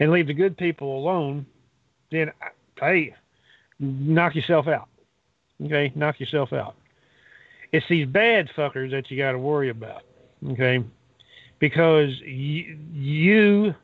and 0.00 0.12
leave 0.12 0.26
the 0.26 0.34
good 0.34 0.56
people 0.56 0.98
alone, 0.98 1.46
then, 2.10 2.32
hey, 2.80 3.14
knock 3.78 4.34
yourself 4.34 4.66
out. 4.66 4.88
Okay, 5.64 5.92
knock 5.94 6.20
yourself 6.20 6.52
out. 6.52 6.74
It's 7.72 7.86
these 7.88 8.06
bad 8.06 8.48
fuckers 8.56 8.90
that 8.90 9.10
you 9.10 9.16
got 9.16 9.32
to 9.32 9.38
worry 9.38 9.70
about. 9.70 10.02
Okay, 10.50 10.84
because 11.58 12.10
y- 12.22 12.76
you, 12.92 13.74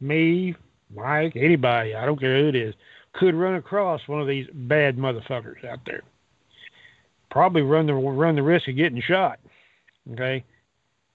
me, 0.00 0.54
Mike, 0.94 1.34
anybody, 1.36 1.94
I 1.94 2.04
don't 2.04 2.20
care 2.20 2.38
who 2.38 2.48
it 2.48 2.56
is, 2.56 2.74
could 3.14 3.34
run 3.34 3.54
across 3.54 4.06
one 4.06 4.20
of 4.20 4.28
these 4.28 4.46
bad 4.52 4.96
motherfuckers 4.96 5.64
out 5.64 5.80
there. 5.86 6.02
Probably 7.30 7.62
run 7.62 7.86
the 7.86 7.94
run 7.94 8.36
the 8.36 8.42
risk 8.42 8.68
of 8.68 8.76
getting 8.76 9.00
shot. 9.00 9.38
Okay, 10.12 10.44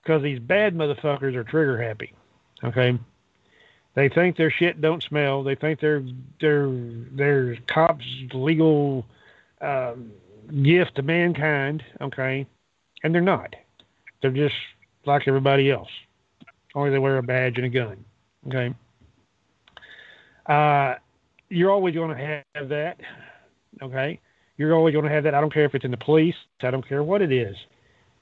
because 0.02 0.24
these 0.24 0.40
bad 0.40 0.76
motherfuckers 0.76 1.36
are 1.36 1.44
trigger 1.44 1.82
happy. 1.82 2.14
Okay, 2.64 2.98
they 3.94 4.10
think 4.10 4.36
their 4.36 4.52
shit 4.52 4.82
don't 4.82 5.04
smell. 5.04 5.44
They 5.44 5.56
think 5.56 5.80
their 5.80 6.04
their 6.42 6.70
their 7.12 7.58
cops 7.68 8.06
legal 8.34 9.06
um, 9.62 10.12
gift 10.64 10.96
to 10.96 11.02
mankind. 11.02 11.84
Okay, 12.02 12.46
and 13.04 13.14
they're 13.14 13.22
not. 13.22 13.56
They're 14.22 14.32
just 14.32 14.56
like 15.06 15.28
everybody 15.28 15.72
else. 15.72 15.90
Only 16.76 16.92
they 16.92 17.00
wear 17.00 17.18
a 17.18 17.24
badge 17.24 17.58
and 17.58 17.66
a 17.66 17.70
gun. 17.70 18.04
Okay. 18.48 18.74
Uh, 20.46 20.96
you're 21.50 21.72
always 21.72 21.96
going 21.96 22.16
to 22.16 22.44
have 22.56 22.70
that. 22.70 23.00
Okay. 23.82 24.20
You're 24.58 24.76
always 24.76 24.94
going 24.94 25.06
to 25.06 25.12
have 25.12 25.24
that. 25.24 25.34
I 25.34 25.42
don't 25.42 25.54
care 25.54 25.66
if 25.66 25.76
it's 25.76 25.86
in 25.86 25.92
the 25.92 25.98
police. 25.98 26.36
I 26.62 26.72
don't 26.72 26.88
care 26.88 27.04
what 27.04 27.22
it 27.22 27.32
is. 27.32 27.56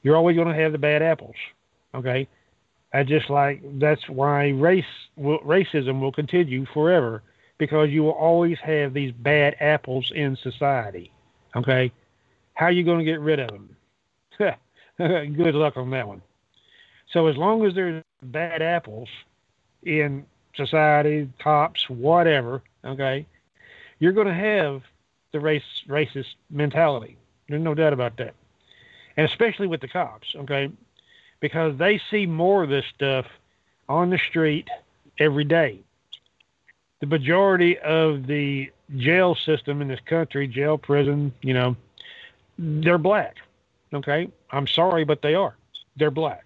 You're 0.03 0.15
always 0.15 0.35
going 0.35 0.47
to 0.47 0.53
have 0.53 0.71
the 0.71 0.77
bad 0.77 1.01
apples. 1.01 1.35
Okay. 1.93 2.27
I 2.93 3.03
just 3.03 3.29
like 3.29 3.61
that's 3.79 4.07
why 4.07 4.49
race 4.49 4.85
will, 5.17 5.39
racism 5.39 5.99
will 5.99 6.11
continue 6.11 6.65
forever 6.73 7.23
because 7.57 7.89
you 7.89 8.03
will 8.03 8.11
always 8.11 8.57
have 8.63 8.93
these 8.93 9.11
bad 9.11 9.55
apples 9.59 10.11
in 10.15 10.37
society. 10.41 11.11
Okay, 11.55 11.91
how 12.53 12.65
are 12.65 12.71
you 12.71 12.83
going 12.83 12.99
to 12.99 13.05
get 13.05 13.19
rid 13.19 13.39
of 13.39 13.49
them? 13.49 13.75
Good 14.97 15.55
luck 15.55 15.77
on 15.77 15.89
that 15.91 16.07
one. 16.07 16.21
So 17.11 17.27
as 17.27 17.37
long 17.37 17.65
as 17.65 17.73
there's 17.73 18.03
bad 18.23 18.61
apples 18.61 19.09
in 19.83 20.25
society, 20.55 21.29
cops, 21.41 21.89
whatever, 21.89 22.61
okay, 22.83 23.25
you're 23.99 24.11
going 24.11 24.27
to 24.27 24.33
have 24.33 24.81
the 25.31 25.39
race 25.39 25.63
racist 25.87 26.35
mentality. 26.49 27.17
There's 27.47 27.61
no 27.61 27.75
doubt 27.75 27.93
about 27.93 28.17
that, 28.17 28.33
and 29.17 29.27
especially 29.29 29.67
with 29.67 29.81
the 29.81 29.87
cops, 29.87 30.27
okay 30.35 30.71
because 31.39 31.77
they 31.77 32.01
see 32.09 32.25
more 32.25 32.63
of 32.63 32.69
this 32.69 32.85
stuff 32.95 33.25
on 33.87 34.09
the 34.09 34.17
street 34.17 34.67
every 35.19 35.43
day. 35.43 35.79
The 37.01 37.07
majority 37.07 37.77
of 37.77 38.25
the 38.25 38.71
jail 38.97 39.35
system 39.35 39.81
in 39.81 39.87
this 39.87 39.99
country, 40.05 40.47
jail, 40.47 40.77
prison, 40.77 41.33
you 41.41 41.53
know, 41.53 41.75
they're 42.57 42.97
black. 42.97 43.37
Okay? 43.93 44.29
I'm 44.51 44.67
sorry, 44.67 45.05
but 45.05 45.21
they 45.21 45.35
are. 45.35 45.55
They're 45.95 46.11
black. 46.11 46.45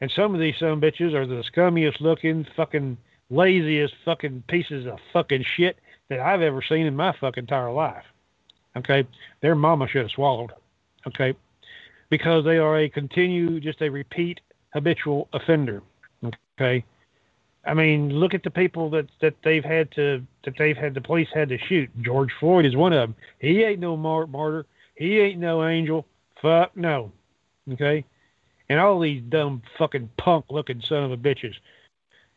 And 0.00 0.10
some 0.10 0.34
of 0.34 0.40
these 0.40 0.56
some 0.58 0.80
bitches 0.80 1.14
are 1.14 1.26
the 1.26 1.42
scummiest 1.42 2.00
looking, 2.00 2.46
fucking 2.56 2.98
laziest 3.30 3.94
fucking 4.04 4.44
pieces 4.48 4.86
of 4.86 4.98
fucking 5.12 5.44
shit 5.44 5.78
that 6.08 6.20
I've 6.20 6.42
ever 6.42 6.62
seen 6.62 6.86
in 6.86 6.96
my 6.96 7.12
fucking 7.12 7.44
entire 7.44 7.72
life. 7.72 8.04
Okay? 8.76 9.06
Their 9.40 9.54
mama 9.54 9.88
should 9.88 10.02
have 10.02 10.10
swallowed. 10.10 10.52
Okay? 11.06 11.34
because 12.10 12.44
they 12.44 12.58
are 12.58 12.78
a 12.78 12.88
continue, 12.88 13.58
just 13.58 13.82
a 13.82 13.88
repeat 13.88 14.40
habitual 14.72 15.28
offender. 15.32 15.82
Okay. 16.56 16.84
I 17.66 17.74
mean, 17.74 18.10
look 18.10 18.34
at 18.34 18.42
the 18.42 18.50
people 18.50 18.90
that, 18.90 19.06
that 19.20 19.34
they've 19.42 19.64
had 19.64 19.90
to, 19.92 20.22
that 20.44 20.54
they've 20.58 20.76
had, 20.76 20.94
the 20.94 21.00
police 21.00 21.28
had 21.32 21.48
to 21.48 21.58
shoot. 21.58 21.90
George 22.02 22.30
Floyd 22.38 22.66
is 22.66 22.76
one 22.76 22.92
of 22.92 23.00
them. 23.00 23.16
He 23.38 23.62
ain't 23.62 23.80
no 23.80 23.96
mar- 23.96 24.26
martyr. 24.26 24.66
He 24.96 25.18
ain't 25.20 25.40
no 25.40 25.66
angel. 25.66 26.06
Fuck 26.40 26.76
no. 26.76 27.12
Okay. 27.72 28.04
And 28.68 28.80
all 28.80 29.00
these 29.00 29.22
dumb 29.28 29.62
fucking 29.78 30.10
punk 30.18 30.46
looking 30.50 30.82
son 30.82 31.04
of 31.04 31.12
a 31.12 31.16
bitches. 31.16 31.54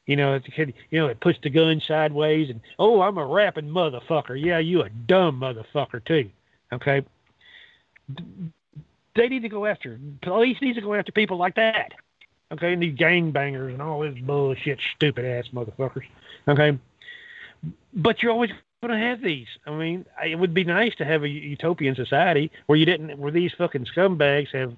You 0.05 0.15
know, 0.15 0.39
the 0.39 0.51
kid, 0.51 0.73
you 0.89 0.99
know, 0.99 1.07
it 1.07 1.19
puts 1.19 1.39
the 1.43 1.49
gun 1.49 1.81
sideways 1.85 2.49
and, 2.49 2.61
oh, 2.79 3.01
I'm 3.01 3.17
a 3.17 3.25
rapping 3.25 3.67
motherfucker. 3.67 4.41
Yeah, 4.41 4.59
you 4.59 4.81
a 4.81 4.89
dumb 4.89 5.41
motherfucker 5.41 6.03
too. 6.05 6.29
Okay 6.71 7.03
they 9.17 9.27
need 9.27 9.41
to 9.41 9.49
go 9.49 9.65
after 9.65 9.99
police 10.21 10.57
needs 10.61 10.77
to 10.77 10.81
go 10.81 10.93
after 10.93 11.11
people 11.11 11.37
like 11.37 11.55
that. 11.55 11.93
Okay, 12.51 12.73
and 12.73 12.81
these 12.81 12.97
gangbangers 12.97 13.73
and 13.73 13.81
all 13.81 13.99
this 13.99 14.17
bullshit, 14.25 14.79
stupid 14.95 15.25
ass 15.25 15.45
motherfuckers. 15.53 16.05
Okay, 16.47 16.77
but 17.93 18.21
you're 18.21 18.31
always 18.31 18.51
going 18.81 18.97
to 18.97 19.05
have 19.05 19.21
these. 19.21 19.47
I 19.65 19.71
mean, 19.71 20.05
it 20.25 20.35
would 20.35 20.53
be 20.53 20.63
nice 20.63 20.95
to 20.95 21.05
have 21.05 21.23
a 21.23 21.29
utopian 21.29 21.95
society 21.95 22.51
where 22.67 22.77
you 22.77 22.85
didn't, 22.85 23.17
where 23.17 23.31
these 23.31 23.51
fucking 23.57 23.85
scumbags 23.95 24.53
have 24.53 24.73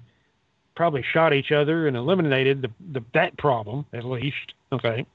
probably 0.74 1.04
shot 1.12 1.32
each 1.32 1.52
other 1.52 1.86
and 1.86 1.96
eliminated 1.96 2.62
the, 2.62 2.70
the 2.92 3.04
that 3.14 3.36
problem 3.38 3.84
at 3.92 4.04
least. 4.04 4.54
Okay, 4.72 5.06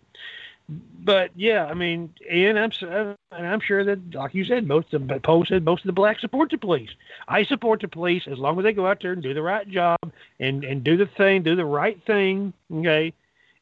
but 0.68 1.32
yeah, 1.36 1.66
I 1.66 1.74
mean, 1.76 2.14
and 2.30 2.58
I'm 2.58 2.72
and 2.82 3.48
I'm 3.48 3.60
sure 3.60 3.84
that, 3.84 4.16
like 4.16 4.34
you 4.34 4.44
said, 4.46 4.68
most 4.68 4.94
of 4.94 5.08
the 5.08 5.20
Poe 5.20 5.44
said 5.44 5.64
most 5.64 5.82
of 5.82 5.88
the 5.88 5.94
blacks 5.94 6.22
support 6.22 6.50
the 6.50 6.58
police. 6.58 6.90
I 7.28 7.44
support 7.44 7.82
the 7.82 7.88
police 7.88 8.24
as 8.28 8.40
long 8.40 8.58
as 8.58 8.64
they 8.64 8.74
go 8.74 8.88
out 8.88 9.02
there 9.02 9.14
and 9.14 9.22
do 9.22 9.34
the 9.34 9.42
right 9.42 9.68
job 9.70 10.00
and 10.40 10.64
and 10.64 10.84
do 10.84 10.98
the 10.98 11.06
thing, 11.06 11.44
do 11.44 11.56
the 11.56 11.66
right 11.66 12.02
thing, 12.06 12.54
okay, 12.74 13.14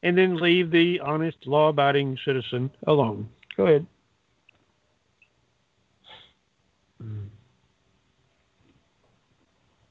and 0.02 0.16
then 0.16 0.36
leave 0.36 0.70
the 0.70 1.00
honest, 1.00 1.46
law-abiding 1.46 2.18
citizen 2.24 2.70
alone. 2.86 3.28
Go 3.56 3.66
ahead. 3.66 3.86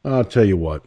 I'll 0.05 0.25
tell 0.25 0.43
you 0.45 0.57
what. 0.57 0.83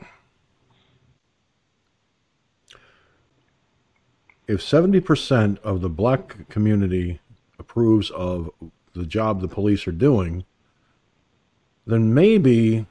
If 4.47 4.61
70% 4.61 5.59
of 5.59 5.81
the 5.81 5.89
black 5.89 6.49
community 6.49 7.21
approves 7.59 8.11
of 8.11 8.51
the 8.93 9.05
job 9.05 9.41
the 9.41 9.49
police 9.49 9.87
are 9.87 9.93
doing, 9.93 10.45
then 11.87 12.15
maybe 12.15 12.87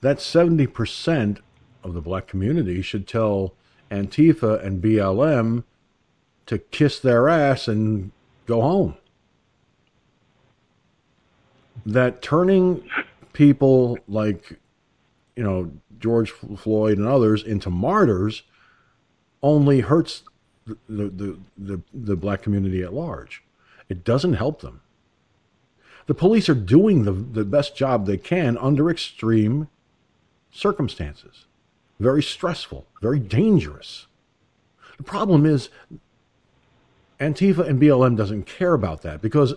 that 0.00 0.18
70% 0.18 1.38
of 1.84 1.94
the 1.94 2.00
black 2.00 2.26
community 2.26 2.82
should 2.82 3.06
tell 3.06 3.54
Antifa 3.90 4.64
and 4.64 4.82
BLM 4.82 5.64
to 6.46 6.58
kiss 6.58 6.98
their 6.98 7.28
ass 7.28 7.68
and 7.68 8.10
go 8.46 8.60
home. 8.60 8.96
That 11.84 12.22
turning 12.22 12.88
people 13.32 13.98
like, 14.08 14.58
you 15.36 15.42
know, 15.42 15.70
George 15.98 16.30
Floyd 16.30 16.98
and 16.98 17.06
others 17.06 17.42
into 17.42 17.70
martyrs 17.70 18.42
only 19.42 19.80
hurts 19.80 20.22
the, 20.66 20.76
the, 20.88 21.38
the, 21.58 21.80
the, 21.92 22.16
black 22.16 22.42
community 22.42 22.82
at 22.82 22.94
large. 22.94 23.42
It 23.88 24.04
doesn't 24.04 24.34
help 24.34 24.60
them. 24.60 24.80
The 26.06 26.14
police 26.14 26.48
are 26.48 26.54
doing 26.54 27.04
the, 27.04 27.12
the 27.12 27.44
best 27.44 27.76
job 27.76 28.06
they 28.06 28.16
can 28.16 28.56
under 28.58 28.90
extreme 28.90 29.68
circumstances. 30.50 31.46
Very 31.98 32.22
stressful, 32.22 32.86
very 33.00 33.18
dangerous. 33.18 34.06
The 34.98 35.04
problem 35.04 35.46
is 35.46 35.68
Antifa 37.20 37.66
and 37.66 37.80
BLM 37.80 38.16
doesn't 38.16 38.44
care 38.44 38.74
about 38.74 39.02
that 39.02 39.22
because 39.22 39.54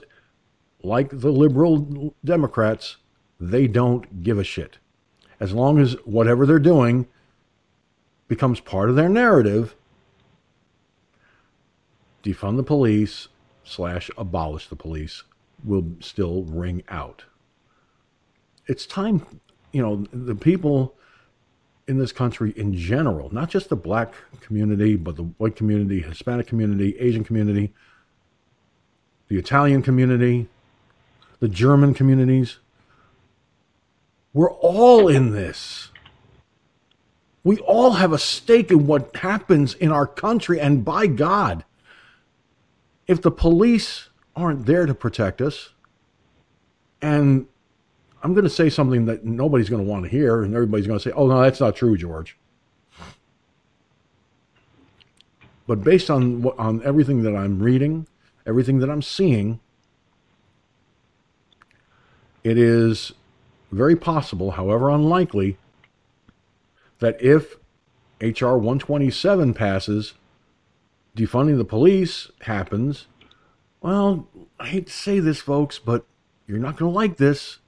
like 0.84 1.10
the 1.10 1.32
liberal 1.32 2.14
Democrats, 2.24 2.98
they 3.40 3.68
don't 3.68 4.24
give 4.24 4.38
a 4.38 4.44
shit. 4.44 4.78
As 5.40 5.52
long 5.52 5.80
as 5.80 5.94
whatever 6.06 6.46
they're 6.46 6.60
doing 6.60 7.08
becomes 8.28 8.60
part 8.60 8.90
of 8.90 8.96
their 8.96 9.10
narrative, 9.10 9.76
defund 12.24 12.58
the 12.58 12.64
police 12.64 13.28
slash 13.64 14.10
abolish 14.18 14.68
the 14.68 14.76
police 14.76 15.24
will 15.64 15.86
still 16.00 16.44
ring 16.44 16.84
out. 16.90 17.24
It's 18.68 18.86
time, 18.86 19.26
you 19.72 19.82
know, 19.82 20.06
the 20.12 20.36
people 20.36 20.96
in 21.88 21.98
this 22.00 22.12
country 22.12 22.52
in 22.56 22.74
general, 22.76 23.32
not 23.34 23.50
just 23.50 23.70
the 23.70 23.76
black 23.76 24.14
community, 24.42 24.96
but 24.96 25.16
the 25.16 25.24
white 25.24 25.56
community, 25.56 26.00
Hispanic 26.02 26.48
community, 26.48 26.98
Asian 27.00 27.24
community, 27.24 27.74
the 29.28 29.38
Italian 29.38 29.82
community, 29.82 30.48
the 31.40 31.48
German 31.48 31.94
communities. 31.94 32.58
We're 34.34 34.52
all 34.52 35.08
in 35.08 35.32
this. 35.32 35.92
We 37.46 37.60
all 37.60 37.92
have 37.92 38.12
a 38.12 38.18
stake 38.18 38.72
in 38.72 38.88
what 38.88 39.16
happens 39.16 39.76
in 39.76 39.92
our 39.92 40.08
country, 40.08 40.60
and 40.60 40.84
by 40.84 41.06
God, 41.06 41.64
if 43.08 43.22
the 43.22 43.30
police 43.30 44.10
aren't 44.36 44.66
there 44.66 44.88
to 44.88 44.96
protect 44.96 45.42
us, 45.42 45.70
and 47.04 47.46
I'm 48.24 48.34
going 48.34 48.46
to 48.46 48.50
say 48.50 48.72
something 48.72 49.06
that 49.06 49.24
nobody's 49.24 49.70
going 49.70 49.86
to 49.86 49.90
want 49.90 50.06
to 50.06 50.10
hear, 50.10 50.42
and 50.42 50.56
everybody's 50.56 50.88
going 50.88 50.98
to 50.98 51.04
say, 51.04 51.14
oh, 51.16 51.28
no, 51.28 51.40
that's 51.40 51.60
not 51.60 51.76
true, 51.76 51.96
George. 51.96 52.36
But 55.68 55.84
based 55.84 56.10
on 56.10 56.44
on 56.58 56.82
everything 56.84 57.22
that 57.24 57.36
I'm 57.36 57.62
reading, 57.62 58.08
everything 58.48 58.80
that 58.80 58.90
I'm 58.90 59.04
seeing, 59.04 59.60
it 62.44 62.58
is 62.58 63.12
very 63.72 63.96
possible, 63.96 64.52
however 64.52 64.90
unlikely, 64.90 65.58
that 67.00 67.22
if 67.22 67.56
H.R. 68.22 68.58
127 68.58 69.54
passes, 69.54 70.14
defunding 71.16 71.58
the 71.58 71.66
police 71.66 72.30
happens, 72.42 73.08
well, 73.82 74.28
I 74.60 74.68
hate 74.68 74.88
to 74.88 74.94
say 74.94 75.20
this, 75.20 75.40
folks, 75.40 75.80
but 75.80 76.06
you're 76.48 76.58
not 76.58 76.78
going 76.78 76.92
to 76.92 76.96
like 76.96 77.18
this 77.18 77.60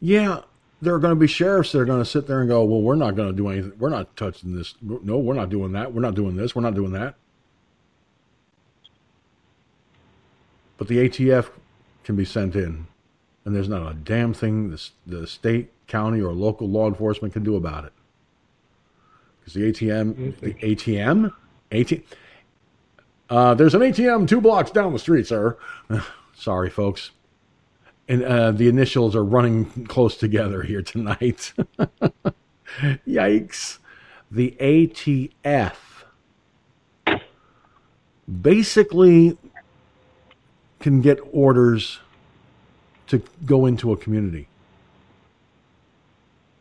yeah, 0.00 0.42
there 0.80 0.94
are 0.94 0.98
going 0.98 1.14
to 1.14 1.18
be 1.18 1.26
sheriffs 1.26 1.72
that 1.72 1.80
are 1.80 1.84
going 1.84 2.00
to 2.00 2.08
sit 2.08 2.26
there 2.26 2.40
and 2.40 2.48
go, 2.48 2.64
well, 2.64 2.80
we're 2.80 2.94
not 2.94 3.16
going 3.16 3.28
to 3.28 3.34
do 3.36 3.48
anything. 3.48 3.72
We're 3.78 3.88
not 3.88 4.16
touching 4.16 4.56
this. 4.56 4.74
No, 4.80 5.18
we're 5.18 5.34
not 5.34 5.50
doing 5.50 5.72
that. 5.72 5.92
We're 5.92 6.02
not 6.02 6.14
doing 6.14 6.36
this. 6.36 6.54
We're 6.54 6.62
not 6.62 6.74
doing 6.74 6.92
that. 6.92 7.16
But 10.76 10.86
the 10.86 11.08
ATF 11.08 11.50
can 12.04 12.14
be 12.14 12.24
sent 12.24 12.54
in, 12.54 12.86
and 13.48 13.56
there's 13.56 13.68
not 13.68 13.90
a 13.90 13.94
damn 13.94 14.32
thing 14.32 14.70
the, 14.70 14.88
the 15.06 15.26
state, 15.26 15.72
county, 15.86 16.20
or 16.20 16.32
local 16.32 16.68
law 16.68 16.86
enforcement 16.86 17.32
can 17.32 17.42
do 17.42 17.56
about 17.56 17.84
it. 17.84 17.92
Because 19.40 19.54
the 19.54 19.72
ATM, 19.72 20.38
the 20.40 20.54
ATM, 20.54 21.32
ATM, 21.72 22.02
uh, 23.30 23.54
there's 23.54 23.74
an 23.74 23.80
ATM 23.80 24.28
two 24.28 24.40
blocks 24.40 24.70
down 24.70 24.92
the 24.92 24.98
street, 24.98 25.26
sir. 25.26 25.56
Sorry, 26.34 26.70
folks 26.70 27.10
and 28.08 28.24
uh, 28.24 28.50
the 28.52 28.68
initials 28.68 29.14
are 29.14 29.24
running 29.24 29.86
close 29.86 30.16
together 30.16 30.62
here 30.62 30.82
tonight. 30.82 31.52
Yikes. 33.06 33.78
The 34.30 34.56
ATF 34.58 35.76
basically 38.42 39.36
can 40.80 41.00
get 41.00 41.18
orders 41.32 42.00
to 43.08 43.22
go 43.44 43.66
into 43.66 43.92
a 43.92 43.96
community, 43.96 44.48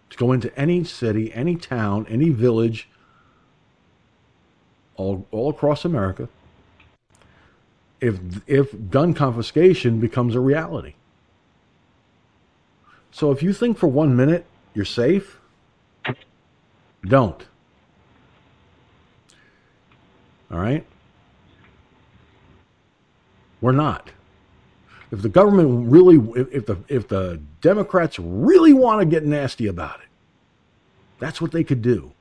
to 0.09 0.17
go 0.17 0.31
into 0.31 0.57
any 0.57 0.83
city, 0.83 1.33
any 1.33 1.55
town, 1.55 2.05
any 2.09 2.29
village, 2.29 2.89
all, 4.95 5.27
all 5.31 5.49
across 5.49 5.85
America, 5.85 6.29
if, 7.99 8.19
if 8.47 8.89
gun 8.89 9.13
confiscation 9.13 9.99
becomes 9.99 10.35
a 10.35 10.39
reality. 10.39 10.93
So 13.11 13.31
if 13.31 13.41
you 13.41 13.53
think 13.53 13.77
for 13.77 13.87
one 13.87 14.15
minute 14.15 14.45
you're 14.73 14.85
safe, 14.85 15.39
don't. 17.05 17.45
All 20.51 20.59
right? 20.59 20.85
We're 23.59 23.71
not. 23.71 24.11
If 25.11 25.21
the 25.21 25.29
government 25.29 25.89
really, 25.89 26.17
if 26.51 26.65
the 26.65 26.77
if 26.87 27.07
the 27.07 27.41
Democrats 27.61 28.19
really 28.19 28.73
want 28.73 28.99
to 29.01 29.05
get 29.05 29.23
nasty 29.25 29.67
about 29.67 30.01
it, 30.01 30.07
that's 31.19 31.41
what 31.41 31.51
they 31.51 31.63
could 31.63 31.81
do. 31.81 32.11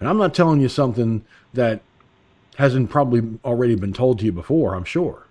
And 0.00 0.08
I'm 0.08 0.18
not 0.18 0.34
telling 0.34 0.60
you 0.60 0.68
something 0.68 1.24
that 1.54 1.80
hasn't 2.56 2.90
probably 2.90 3.38
already 3.44 3.74
been 3.74 3.92
told 3.92 4.18
to 4.18 4.24
you 4.26 4.32
before. 4.32 4.74
I'm 4.74 4.84
sure. 4.84 5.26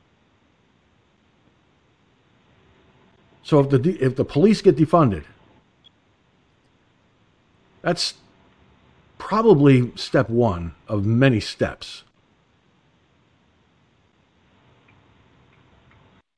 So 3.44 3.60
if 3.60 3.70
the 3.70 3.98
if 4.02 4.16
the 4.16 4.26
police 4.26 4.62
get 4.62 4.78
defunded, 4.78 5.26
that's 7.82 8.16
probably 9.20 9.92
step 9.96 10.30
one 10.30 10.74
of 10.88 11.06
many 11.06 11.40
steps. 11.40 12.04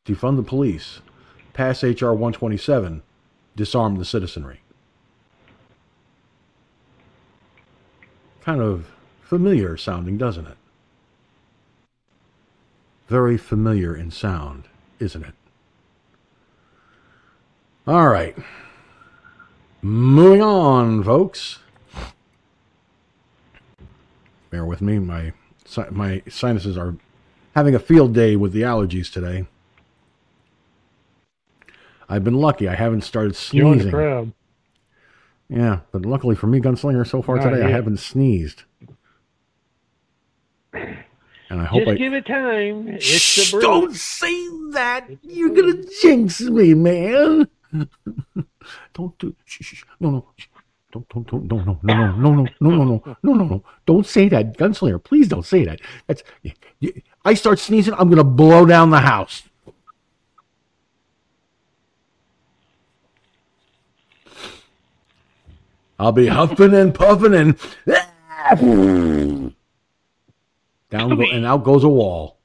Defund 0.05 0.35
the 0.35 0.43
police, 0.43 1.01
pass 1.53 1.83
HR 1.83 2.11
127, 2.11 3.01
disarm 3.55 3.95
the 3.95 4.05
citizenry. 4.05 4.59
Kind 8.41 8.61
of 8.61 8.91
familiar 9.21 9.75
sounding, 9.75 10.17
doesn't 10.17 10.45
it? 10.45 10.57
Very 13.07 13.37
familiar 13.37 13.95
in 13.95 14.11
sound, 14.11 14.67
isn't 14.99 15.23
it? 15.23 15.33
All 17.87 18.07
right. 18.07 18.35
Moving 19.81 20.41
on, 20.41 21.03
folks. 21.03 21.59
Bear 24.49 24.65
with 24.65 24.81
me. 24.81 24.99
My 24.99 25.33
my 25.91 26.21
sinuses 26.27 26.77
are 26.77 26.95
having 27.55 27.75
a 27.75 27.79
field 27.79 28.13
day 28.13 28.35
with 28.35 28.53
the 28.53 28.61
allergies 28.61 29.11
today. 29.11 29.45
I've 32.07 32.23
been 32.23 32.35
lucky. 32.35 32.67
I 32.67 32.75
haven't 32.75 33.01
started 33.01 33.35
sneezing. 33.35 33.91
The. 33.91 34.31
Yeah, 35.49 35.79
but 35.91 36.05
luckily 36.05 36.35
for 36.35 36.47
me, 36.47 36.59
Gunslinger, 36.59 37.07
so 37.07 37.21
far 37.21 37.37
Not 37.37 37.49
today, 37.49 37.63
I 37.63 37.69
haven't 37.69 37.97
sneezed. 37.97 38.63
And 40.73 41.61
I 41.61 41.65
hope 41.65 41.81
Just 41.81 41.91
I 41.91 41.95
give 41.95 42.13
it 42.13 42.25
time. 42.25 42.87
It's 42.87 43.05
Shh, 43.05 43.51
the 43.51 43.61
don't 43.61 43.95
say 43.95 44.47
that. 44.71 45.07
You're 45.21 45.53
gonna 45.53 45.83
jinx 46.01 46.41
me, 46.41 46.73
man. 46.73 47.47
don't 48.93 49.17
do. 49.19 49.35
Shh, 49.45 49.63
shh. 49.63 49.83
No, 49.99 50.09
no. 50.09 50.25
Don't, 50.91 51.07
don't, 51.09 51.27
don't, 51.27 51.51
no, 51.51 51.57
no, 51.57 51.79
no, 51.83 52.15
no, 52.15 52.33
no, 52.33 52.47
no, 52.59 52.71
no, 52.71 52.83
no, 52.83 53.17
no, 53.21 53.33
no, 53.33 53.43
no. 53.45 53.63
Don't 53.85 54.05
say 54.05 54.29
that, 54.29 54.57
Gunslinger. 54.57 55.03
Please 55.03 55.27
don't 55.27 55.45
say 55.45 55.65
that. 55.65 55.81
That's. 56.07 56.23
I 57.23 57.33
start 57.33 57.59
sneezing, 57.59 57.93
I'm 57.95 58.09
gonna 58.09 58.23
blow 58.23 58.65
down 58.65 58.89
the 58.89 59.01
house. 59.01 59.43
I'll 65.97 66.11
be 66.11 66.27
huffing 66.27 66.73
and 66.73 66.93
puffing 66.93 67.33
and 67.33 67.57
down 70.89 71.15
go, 71.17 71.21
and 71.21 71.45
out 71.45 71.63
goes 71.63 71.83
a 71.83 71.89
wall. 71.89 72.37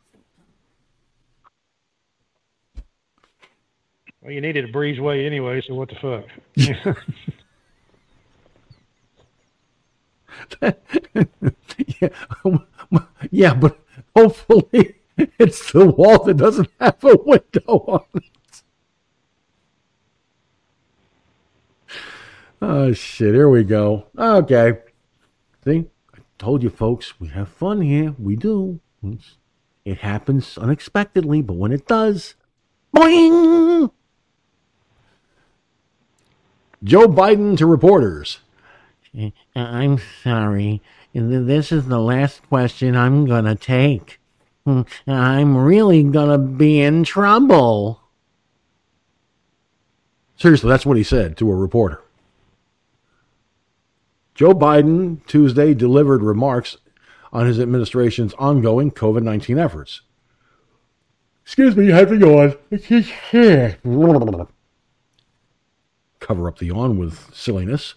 Well, 4.22 4.32
you 4.32 4.40
needed 4.40 4.64
a 4.66 4.72
breezeway 4.72 5.26
anyway, 5.26 5.62
so 5.66 5.74
what 5.74 5.88
the 5.88 5.96
fuck? 5.96 6.24
yeah, 6.54 6.94
yeah, 13.30 13.54
but 13.54 13.78
hopefully 14.14 14.94
it's 15.38 15.72
the 15.72 15.86
wall 15.86 16.22
that 16.24 16.36
doesn't 16.36 16.68
have 16.80 17.02
a 17.04 17.16
window 17.16 17.84
on 17.88 18.04
it. 18.14 18.24
Oh 22.62 22.92
shit! 22.92 23.34
Here 23.34 23.48
we 23.48 23.64
go. 23.64 24.06
Okay, 24.18 24.78
see, 25.64 25.86
I 26.14 26.18
told 26.38 26.62
you, 26.62 26.68
folks, 26.68 27.18
we 27.18 27.28
have 27.28 27.48
fun 27.48 27.80
here. 27.80 28.14
We 28.18 28.36
do. 28.36 28.80
It 29.84 29.98
happens 29.98 30.58
unexpectedly, 30.58 31.40
but 31.40 31.54
when 31.54 31.72
it 31.72 31.86
does, 31.86 32.34
boing! 32.94 33.90
Joe 36.84 37.08
Biden 37.08 37.56
to 37.58 37.66
reporters. 37.66 38.40
Uh, 39.18 39.30
I'm 39.56 39.98
sorry. 40.22 40.82
This 41.14 41.72
is 41.72 41.86
the 41.86 41.98
last 41.98 42.46
question 42.48 42.96
I'm 42.96 43.26
going 43.26 43.46
to 43.46 43.54
take. 43.54 44.20
Hmm, 44.64 44.82
I'm 45.06 45.56
really 45.56 46.02
going 46.02 46.30
to 46.30 46.38
be 46.38 46.80
in 46.80 47.04
trouble. 47.04 48.02
Seriously, 50.36 50.68
that's 50.68 50.86
what 50.86 50.96
he 50.96 51.02
said 51.02 51.36
to 51.38 51.50
a 51.50 51.54
reporter. 51.54 52.02
Joe 54.40 54.54
Biden 54.54 55.18
Tuesday 55.26 55.74
delivered 55.74 56.22
remarks 56.22 56.78
on 57.30 57.44
his 57.44 57.60
administration's 57.60 58.32
ongoing 58.38 58.90
COVID 58.90 59.22
19 59.22 59.58
efforts. 59.58 60.00
Excuse 61.42 61.76
me, 61.76 61.84
you 61.84 61.92
have 61.92 62.08
to 62.08 62.16
go 62.16 62.38
on. 62.38 62.56
It's 62.70 62.86
his 62.86 63.10
hair. 63.10 63.76
Cover 66.20 66.48
up 66.48 66.58
the 66.58 66.68
yawn 66.68 66.96
with 66.96 67.34
silliness, 67.34 67.96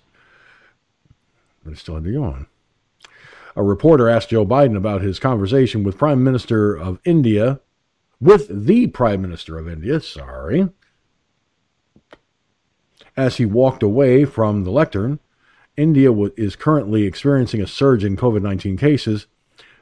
but 1.63 1.71
it 1.71 1.79
still 1.79 1.95
had 1.95 2.03
to 2.03 2.11
yawn. 2.11 2.47
A 3.55 3.63
reporter 3.63 4.09
asked 4.09 4.31
Joe 4.31 4.45
Biden 4.45 4.75
about 4.75 5.01
his 5.01 5.19
conversation 5.19 5.81
with 5.81 5.97
Prime 5.97 6.25
Minister 6.25 6.75
of 6.75 6.99
India, 7.05 7.61
with 8.19 8.65
the 8.65 8.87
Prime 8.87 9.21
Minister 9.21 9.57
of 9.57 9.69
India, 9.69 10.01
sorry. 10.01 10.67
As 13.15 13.37
he 13.37 13.45
walked 13.45 13.81
away 13.81 14.25
from 14.25 14.65
the 14.65 14.71
lectern, 14.71 15.19
India 15.75 16.11
is 16.37 16.55
currently 16.55 17.03
experiencing 17.03 17.61
a 17.61 17.67
surge 17.67 18.03
in 18.03 18.15
COVID 18.15 18.41
19 18.41 18.77
cases, 18.77 19.27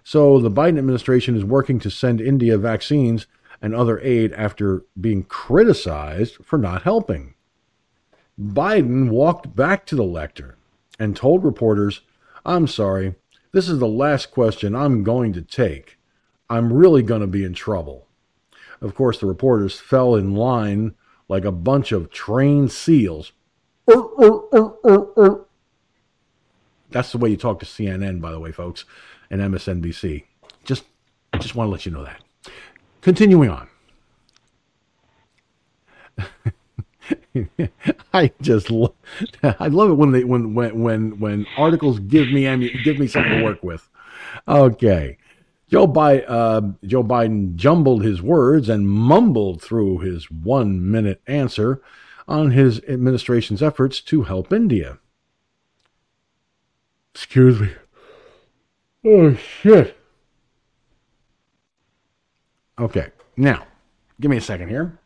so 0.04 0.40
the 0.40 0.52
Biden 0.52 0.78
administration 0.78 1.36
is 1.36 1.44
working 1.44 1.80
to 1.80 1.92
send 1.92 2.22
India 2.22 2.58
vaccines 2.58 3.28
and 3.62 3.76
other 3.76 4.00
aid 4.00 4.34
after 4.34 4.86
being 5.00 5.24
criticized 5.24 6.38
for 6.44 6.58
not 6.58 6.84
helping. 6.84 7.36
Biden 8.40 9.10
walked 9.10 9.56
back 9.56 9.86
to 9.86 9.96
the 9.96 10.04
lectern 10.04 10.56
and 10.98 11.16
told 11.16 11.44
reporters, 11.44 12.02
I'm 12.46 12.68
sorry, 12.68 13.16
this 13.52 13.70
is 13.70 13.80
the 13.80 13.88
last 13.88 14.32
question 14.32 14.76
I'm 14.76 15.04
going 15.04 15.34
to 15.34 15.42
take. 15.42 16.00
I'm 16.50 16.74
really 16.74 17.04
going 17.04 17.22
to 17.22 17.28
be 17.28 17.44
in 17.44 17.54
trouble. 17.54 18.08
Of 18.82 18.96
course, 18.96 19.20
the 19.20 19.28
reporters 19.28 19.80
fell 19.80 20.16
in 20.16 20.34
line 20.34 20.96
like 21.28 21.46
a 21.46 21.52
bunch 21.52 21.92
of 21.92 22.10
trained 22.10 22.72
seals. 22.72 23.32
Er, 23.90 24.04
er, 24.20 24.42
er, 24.54 25.46
That's 26.92 27.12
the 27.12 27.18
way 27.18 27.30
you 27.30 27.38
talk 27.38 27.60
to 27.60 27.66
CNN, 27.66 28.22
by 28.22 28.32
the 28.32 28.40
way, 28.40 28.52
folks, 28.52 28.86
and 29.30 29.42
MSNBC. 29.42 30.26
Just, 30.64 30.84
just 31.40 31.56
want 31.56 31.68
to 31.68 31.72
let 31.72 31.86
you 31.86 31.92
know 31.92 32.04
that. 32.04 32.22
Continuing 33.02 33.50
on. 33.50 33.68
I 38.14 38.32
just 38.42 38.70
lo- 38.70 38.94
I 39.44 39.68
love 39.68 39.90
it 39.90 39.94
when 39.94 40.12
they 40.12 40.24
when 40.24 40.54
when 40.54 40.82
when 40.82 41.20
when 41.20 41.48
articles 41.58 42.00
give 42.00 42.30
me 42.32 42.44
give 42.84 43.00
me 43.00 43.08
something 43.08 43.40
to 43.40 43.44
work 43.44 43.64
with. 43.64 43.90
Okay. 44.48 45.18
Joe, 45.70 45.88
Bi- 45.88 46.22
uh, 46.24 46.62
Joe 46.86 47.04
Biden 47.04 47.56
jumbled 47.56 48.04
his 48.04 48.22
words 48.22 48.68
and 48.68 48.90
mumbled 48.90 49.62
through 49.62 50.00
his 50.00 50.30
one 50.30 50.92
minute 50.92 51.22
answer 51.28 51.82
on 52.28 52.52
his 52.52 52.82
administration's 52.90 53.64
efforts 53.64 54.02
to 54.02 54.24
help 54.24 54.52
India. 54.52 55.00
Excuse 57.14 57.60
me. 57.60 57.70
Oh, 59.06 59.36
shit. 59.36 59.98
Okay, 62.80 63.08
now, 63.38 63.68
give 64.20 64.32
me 64.32 64.38
a 64.38 64.42
second 64.42 64.70
here. 64.70 64.98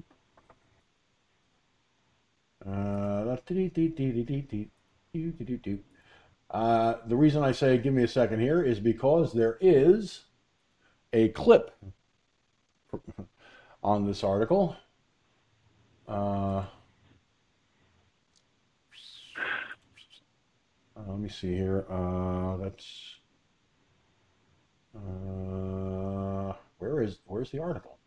Uh, 2.65 3.37
uh, 6.51 6.95
the 7.07 7.15
reason 7.15 7.43
I 7.43 7.51
say 7.51 7.77
give 7.77 7.93
me 7.93 8.03
a 8.03 8.07
second 8.07 8.39
here 8.39 8.63
is 8.63 8.79
because 8.79 9.33
there 9.33 9.57
is 9.59 10.21
a 11.11 11.29
clip 11.29 11.75
on 13.83 14.05
this 14.07 14.23
article. 14.23 14.75
Uh, 16.07 16.65
let 21.07 21.19
me 21.19 21.29
see 21.29 21.55
here. 21.55 21.85
Uh, 21.89 22.57
that's 22.57 23.15
uh, 24.95 26.53
where 26.79 27.01
is 27.01 27.19
where's 27.25 27.51
the 27.51 27.59
article? 27.59 27.97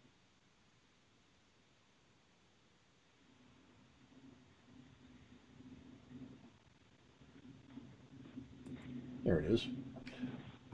There 9.24 9.38
it 9.38 9.51
is. 9.51 9.66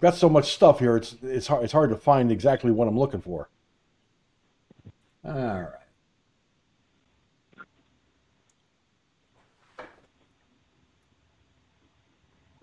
Got 0.00 0.14
so 0.14 0.28
much 0.28 0.54
stuff 0.54 0.78
here. 0.78 0.96
It's 0.96 1.16
it's 1.22 1.46
hard, 1.46 1.64
it's 1.64 1.72
hard 1.72 1.90
to 1.90 1.96
find 1.96 2.30
exactly 2.30 2.70
what 2.70 2.88
I'm 2.88 2.98
looking 2.98 3.20
for. 3.20 3.48
All 5.24 5.32
right. 5.32 5.83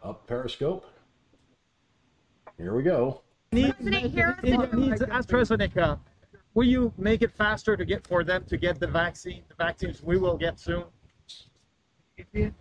Up 0.03 0.25
Periscope. 0.27 0.85
Here 2.57 2.73
we 2.75 2.83
go. 2.83 3.21
Need, 3.51 3.75
President 3.77 4.73
needs 4.73 5.01
AstraZeneca. 5.01 5.99
Will 6.53 6.63
you 6.65 6.93
make 6.97 7.21
it 7.21 7.31
faster 7.31 7.77
to 7.77 7.85
get 7.85 8.05
for 8.07 8.23
them 8.23 8.43
to 8.45 8.57
get 8.57 8.79
the 8.79 8.87
vaccine? 8.87 9.43
The 9.49 9.55
vaccines 9.55 10.01
we 10.01 10.17
will 10.17 10.37
get 10.37 10.59
soon. 10.59 10.85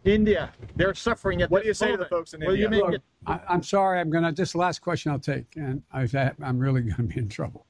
India, 0.05 0.53
they're 0.77 0.95
suffering 0.95 1.43
at 1.43 1.51
What 1.51 1.63
do 1.63 1.69
you 1.69 1.75
say 1.75 1.91
to 1.91 1.97
the 1.97 2.07
folks 2.07 2.35
in 2.35 2.41
Will 2.41 2.51
India? 2.51 2.65
you 2.65 2.71
make 2.71 2.83
Look, 2.83 2.95
it? 2.95 3.03
I, 3.27 3.41
I'm 3.49 3.63
sorry. 3.63 4.01
I'm 4.01 4.11
gonna. 4.11 4.33
This 4.33 4.51
is 4.51 4.53
the 4.53 4.59
last 4.59 4.81
question 4.81 5.13
I'll 5.13 5.19
take, 5.19 5.57
and 5.57 5.83
I've 5.93 6.13
had, 6.13 6.37
I'm 6.43 6.59
really 6.59 6.81
going 6.83 6.97
to 6.97 7.03
be 7.03 7.19
in 7.19 7.29
trouble. 7.29 7.67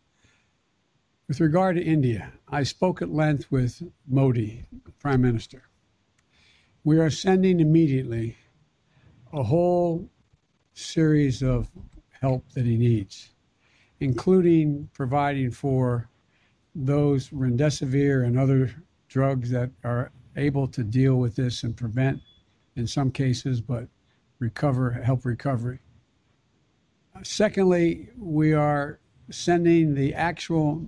With 1.26 1.40
regard 1.40 1.76
to 1.76 1.82
India, 1.82 2.32
I 2.48 2.62
spoke 2.62 3.02
at 3.02 3.10
length 3.10 3.50
with 3.50 3.82
Modi, 4.06 4.66
Prime 4.98 5.20
Minister. 5.20 5.64
We 6.84 6.98
are 6.98 7.10
sending 7.10 7.60
immediately 7.60 8.36
a 9.32 9.42
whole 9.42 10.08
series 10.74 11.42
of 11.42 11.70
help 12.20 12.44
that 12.52 12.64
he 12.64 12.76
needs, 12.76 13.30
including 14.00 14.88
providing 14.92 15.50
for 15.50 16.08
those 16.74 17.30
remdesivir 17.30 18.26
and 18.26 18.38
other 18.38 18.74
drugs 19.08 19.50
that 19.50 19.70
are 19.84 20.10
able 20.36 20.66
to 20.68 20.82
deal 20.82 21.16
with 21.16 21.36
this 21.36 21.62
and 21.62 21.76
prevent, 21.76 22.20
in 22.76 22.86
some 22.86 23.10
cases, 23.10 23.60
but 23.60 23.88
recover, 24.38 24.90
help 24.90 25.24
recovery. 25.24 25.80
Secondly, 27.22 28.08
we 28.16 28.52
are 28.52 29.00
sending 29.30 29.94
the 29.94 30.14
actual 30.14 30.86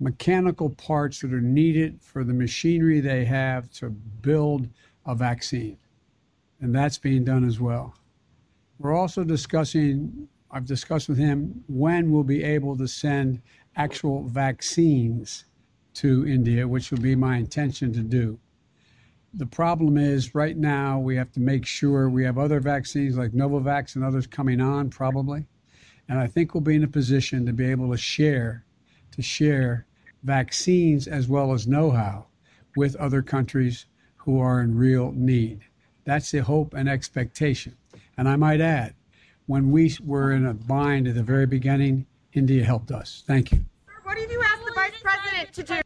mechanical 0.00 0.70
parts 0.70 1.20
that 1.20 1.32
are 1.32 1.40
needed 1.40 2.00
for 2.00 2.24
the 2.24 2.32
machinery 2.32 3.00
they 3.00 3.24
have 3.24 3.70
to 3.70 3.90
build 3.90 4.68
a 5.06 5.14
vaccine. 5.14 5.76
And 6.60 6.74
that's 6.74 6.98
being 6.98 7.24
done 7.24 7.46
as 7.46 7.60
well. 7.60 7.94
We're 8.78 8.94
also 8.94 9.24
discussing, 9.24 10.28
I've 10.50 10.66
discussed 10.66 11.08
with 11.08 11.18
him 11.18 11.64
when 11.68 12.10
we'll 12.10 12.24
be 12.24 12.42
able 12.42 12.76
to 12.78 12.88
send 12.88 13.42
actual 13.76 14.28
vaccines 14.28 15.44
to 15.94 16.26
India, 16.26 16.66
which 16.66 16.90
will 16.90 17.00
be 17.00 17.16
my 17.16 17.36
intention 17.36 17.92
to 17.92 18.00
do. 18.00 18.38
The 19.34 19.46
problem 19.46 19.98
is 19.98 20.34
right 20.34 20.56
now 20.56 20.98
we 20.98 21.16
have 21.16 21.32
to 21.32 21.40
make 21.40 21.66
sure 21.66 22.08
we 22.08 22.24
have 22.24 22.38
other 22.38 22.60
vaccines 22.60 23.16
like 23.16 23.32
Novavax 23.32 23.94
and 23.94 24.04
others 24.04 24.26
coming 24.26 24.60
on 24.60 24.90
probably. 24.90 25.46
And 26.08 26.18
I 26.18 26.26
think 26.26 26.54
we'll 26.54 26.62
be 26.62 26.76
in 26.76 26.84
a 26.84 26.88
position 26.88 27.44
to 27.46 27.52
be 27.52 27.70
able 27.70 27.90
to 27.90 27.98
share 27.98 28.64
to 29.12 29.22
share 29.22 29.86
vaccines 30.22 31.08
as 31.08 31.28
well 31.28 31.52
as 31.52 31.66
know-how 31.66 32.26
with 32.76 32.94
other 32.96 33.20
countries 33.20 33.86
who 34.16 34.38
are 34.38 34.60
in 34.60 34.76
real 34.76 35.10
need. 35.12 35.64
That's 36.08 36.30
the 36.30 36.38
hope 36.38 36.72
and 36.72 36.88
expectation. 36.88 37.76
And 38.16 38.30
I 38.30 38.36
might 38.36 38.62
add, 38.62 38.94
when 39.44 39.70
we 39.70 39.94
were 40.02 40.32
in 40.32 40.46
a 40.46 40.54
bind 40.54 41.06
at 41.06 41.14
the 41.14 41.22
very 41.22 41.44
beginning, 41.44 42.06
India 42.32 42.64
helped 42.64 42.90
us. 42.90 43.24
Thank 43.26 43.52
you. 43.52 43.62
What 44.04 44.16
have 44.16 44.32
you 44.32 44.42
asked 44.42 44.64
the 44.64 44.72
vice 44.74 44.92
president 45.02 45.52
to 45.52 45.62
do? 45.64 45.80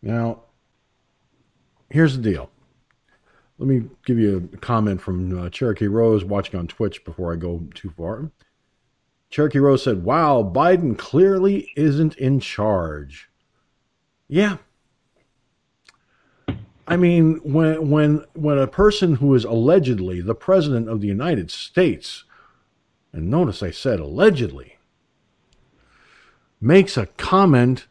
Now, 0.00 0.44
here's 1.90 2.16
the 2.16 2.22
deal. 2.22 2.48
Let 3.58 3.68
me 3.68 3.90
give 4.06 4.18
you 4.18 4.48
a 4.54 4.56
comment 4.56 5.02
from 5.02 5.38
uh, 5.38 5.50
Cherokee 5.50 5.88
Rose 5.88 6.24
watching 6.24 6.58
on 6.58 6.68
Twitch 6.68 7.04
before 7.04 7.34
I 7.34 7.36
go 7.36 7.68
too 7.74 7.90
far. 7.90 8.30
Cherokee 9.28 9.58
Rose 9.58 9.82
said, 9.82 10.04
Wow, 10.04 10.42
Biden 10.42 10.96
clearly 10.96 11.70
isn't 11.76 12.16
in 12.16 12.40
charge. 12.40 13.28
Yeah. 14.26 14.56
I 16.88 16.96
mean, 16.96 17.40
when 17.42 17.90
when 17.90 18.24
when 18.34 18.58
a 18.58 18.66
person 18.66 19.16
who 19.16 19.34
is 19.34 19.44
allegedly 19.44 20.20
the 20.20 20.34
president 20.34 20.88
of 20.88 21.00
the 21.00 21.08
United 21.08 21.50
States, 21.50 22.24
and 23.12 23.28
notice 23.28 23.62
I 23.62 23.70
said 23.70 23.98
allegedly, 23.98 24.78
makes 26.60 26.96
a 26.96 27.06
comment 27.06 27.86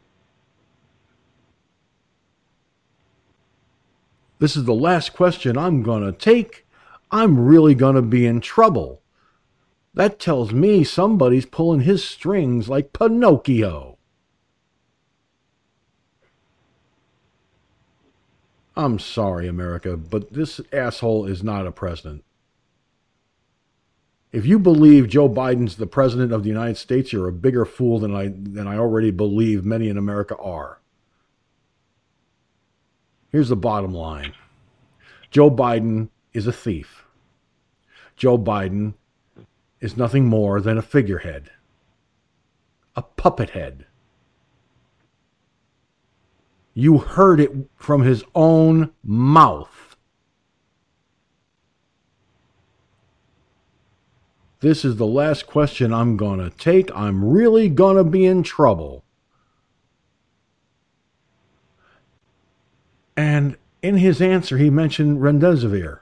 This 4.38 4.56
is 4.56 4.64
the 4.64 4.74
last 4.74 5.14
question 5.14 5.56
I'm 5.56 5.82
going 5.82 6.04
to 6.04 6.12
take. 6.12 6.66
I'm 7.10 7.46
really 7.46 7.74
going 7.74 7.96
to 7.96 8.02
be 8.02 8.26
in 8.26 8.40
trouble. 8.40 9.00
That 9.94 10.18
tells 10.18 10.52
me 10.52 10.84
somebody's 10.84 11.46
pulling 11.46 11.80
his 11.80 12.04
strings 12.04 12.68
like 12.68 12.92
Pinocchio. 12.92 13.95
I'm 18.76 18.98
sorry, 18.98 19.48
America, 19.48 19.96
but 19.96 20.32
this 20.32 20.60
asshole 20.72 21.24
is 21.26 21.42
not 21.42 21.66
a 21.66 21.72
president. 21.72 22.24
If 24.32 24.44
you 24.44 24.58
believe 24.58 25.08
Joe 25.08 25.30
Biden's 25.30 25.76
the 25.76 25.86
president 25.86 26.30
of 26.30 26.42
the 26.42 26.50
United 26.50 26.76
States, 26.76 27.12
you're 27.12 27.28
a 27.28 27.32
bigger 27.32 27.64
fool 27.64 27.98
than 27.98 28.14
I 28.14 28.28
than 28.28 28.66
I 28.66 28.76
already 28.76 29.10
believe 29.10 29.64
many 29.64 29.88
in 29.88 29.96
America 29.96 30.36
are. 30.36 30.78
Here's 33.30 33.48
the 33.48 33.56
bottom 33.56 33.92
line 33.92 34.34
Joe 35.30 35.50
Biden 35.50 36.10
is 36.34 36.46
a 36.46 36.52
thief. 36.52 37.04
Joe 38.14 38.36
Biden 38.36 38.94
is 39.80 39.96
nothing 39.96 40.26
more 40.26 40.60
than 40.60 40.76
a 40.76 40.82
figurehead, 40.82 41.50
a 42.94 43.02
puppet 43.02 43.50
head. 43.50 43.86
You 46.78 46.98
heard 46.98 47.40
it 47.40 47.52
from 47.74 48.02
his 48.02 48.22
own 48.34 48.90
mouth. 49.02 49.96
This 54.60 54.84
is 54.84 54.96
the 54.96 55.06
last 55.06 55.46
question 55.46 55.90
I'm 55.94 56.18
going 56.18 56.38
to 56.38 56.50
take. 56.50 56.94
I'm 56.94 57.24
really 57.24 57.70
going 57.70 57.96
to 57.96 58.04
be 58.04 58.26
in 58.26 58.42
trouble. 58.42 59.04
And 63.16 63.56
in 63.80 63.96
his 63.96 64.20
answer, 64.20 64.58
he 64.58 64.68
mentioned 64.68 65.20
remdesivir. 65.20 66.00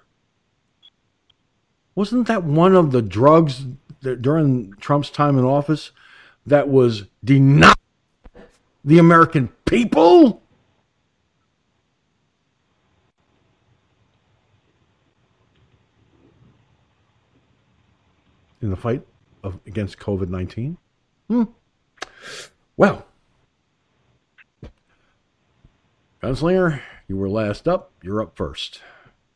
Wasn't 1.95 2.27
that 2.27 2.43
one 2.43 2.75
of 2.75 2.91
the 2.91 3.03
drugs 3.03 3.65
that 4.03 4.23
during 4.23 4.73
Trump's 4.81 5.11
time 5.11 5.39
in 5.39 5.45
office 5.45 5.93
that 6.45 6.69
was 6.69 7.05
denied 7.23 7.77
the 8.85 8.99
American 8.99 9.51
people? 9.67 10.41
In 18.65 18.71
the 18.71 18.77
fight 18.77 19.03
of, 19.43 19.61
against 19.67 19.99
COVID 19.99 20.31
19? 20.31 20.79
Hmm. 21.29 21.43
Well, 22.79 23.05
Gunslinger, 26.23 26.81
you 27.07 27.19
were 27.19 27.29
last 27.29 27.69
up. 27.69 27.93
You're 28.03 28.23
up 28.23 28.35
first. 28.39 28.81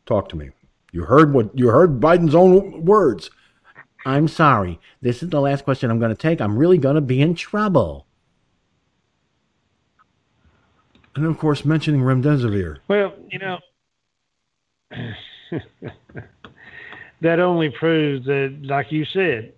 Talk 0.06 0.30
to 0.30 0.36
me. 0.36 0.52
You 0.92 1.02
heard 1.02 1.34
what 1.34 1.50
you 1.58 1.68
heard 1.68 2.00
Biden's 2.00 2.34
own 2.34 2.86
words. 2.86 3.28
I'm 4.06 4.28
sorry. 4.28 4.80
This 5.02 5.22
is 5.22 5.28
the 5.28 5.42
last 5.42 5.62
question 5.64 5.90
I'm 5.90 5.98
going 5.98 6.08
to 6.08 6.16
take. 6.16 6.40
I'm 6.40 6.56
really 6.56 6.78
going 6.78 6.94
to 6.94 7.02
be 7.02 7.20
in 7.20 7.34
trouble. 7.34 8.06
And 11.14 11.26
of 11.26 11.36
course, 11.36 11.66
mentioning 11.66 12.00
remdesivir. 12.00 12.78
Well, 12.88 13.12
you 13.30 13.40
know, 13.40 13.58
that 17.20 17.40
only 17.40 17.70
proves 17.70 18.26
that, 18.26 18.58
like 18.62 18.92
you 18.92 19.04
said, 19.04 19.52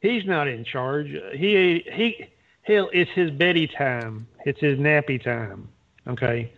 he's 0.00 0.24
not 0.24 0.48
in 0.48 0.64
charge. 0.64 1.08
He 1.32 1.84
he 1.92 2.26
hell, 2.62 2.90
it's 2.92 3.10
his 3.12 3.30
Betty 3.30 3.66
time. 3.66 4.26
It's 4.44 4.60
his 4.60 4.78
nappy 4.78 5.22
time. 5.22 5.68
Okay, 6.06 6.52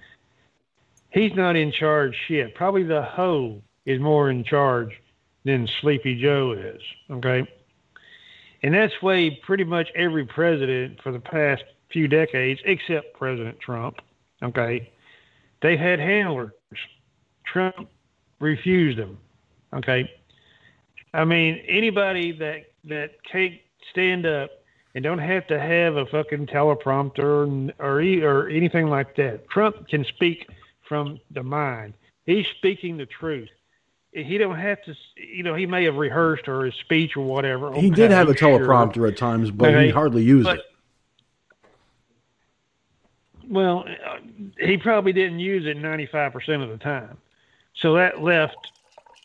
he's 1.10 1.34
not 1.34 1.56
in 1.56 1.72
charge 1.72 2.16
shit. 2.26 2.54
Probably 2.54 2.82
the 2.82 3.02
hoe 3.02 3.62
is 3.86 4.00
more 4.00 4.30
in 4.30 4.44
charge 4.44 5.00
than 5.44 5.66
Sleepy 5.80 6.20
Joe 6.20 6.52
is. 6.52 6.82
Okay. 7.10 7.46
And 8.62 8.74
that's 8.74 9.00
way 9.02 9.30
pretty 9.30 9.64
much 9.64 9.88
every 9.94 10.26
president 10.26 11.00
for 11.02 11.12
the 11.12 11.20
past 11.20 11.64
few 11.90 12.08
decades, 12.08 12.60
except 12.64 13.14
President 13.14 13.58
Trump. 13.60 14.00
Okay. 14.42 14.90
They've 15.62 15.78
had 15.78 16.00
handlers. 16.00 16.52
Trump 17.44 17.88
refused 18.40 18.98
them. 18.98 19.18
Okay. 19.72 20.10
I 21.14 21.24
mean, 21.24 21.62
anybody 21.66 22.32
that 22.32 22.64
that 22.84 23.22
can't 23.24 23.54
stand 23.90 24.26
up 24.26 24.50
and 24.94 25.04
don't 25.04 25.18
have 25.18 25.46
to 25.48 25.58
have 25.60 25.96
a 25.96 26.06
fucking 26.06 26.46
teleprompter 26.46 27.72
or 27.78 28.00
or 28.26 28.48
anything 28.48 28.88
like 28.88 29.16
that. 29.16 29.48
Trump 29.48 29.88
can 29.88 30.04
speak 30.04 30.48
from 30.88 31.20
the 31.30 31.42
mind. 31.42 31.94
He's 32.26 32.46
speaking 32.56 32.96
the 32.96 33.06
truth. 33.06 33.48
He 34.12 34.38
don't 34.38 34.58
have 34.58 34.82
to, 34.84 34.94
you 35.16 35.42
know. 35.42 35.54
He 35.54 35.66
may 35.66 35.84
have 35.84 35.96
rehearsed 35.96 36.48
or 36.48 36.64
his 36.64 36.74
speech 36.76 37.16
or 37.16 37.24
whatever. 37.26 37.72
He 37.74 37.90
did 37.90 38.10
have 38.10 38.28
a 38.28 38.34
teleprompter 38.34 38.94
sure. 38.94 39.06
at 39.08 39.16
times, 39.16 39.50
but 39.50 39.68
okay. 39.68 39.86
he 39.86 39.90
hardly 39.90 40.22
used 40.22 40.44
but, 40.44 40.58
it. 40.58 40.64
Well, 43.48 43.84
uh, 43.86 44.16
he 44.58 44.76
probably 44.78 45.12
didn't 45.12 45.40
use 45.40 45.66
it 45.66 45.76
ninety 45.76 46.06
five 46.06 46.32
percent 46.32 46.62
of 46.62 46.70
the 46.70 46.78
time. 46.78 47.18
So 47.76 47.94
that 47.94 48.22
left, 48.22 48.72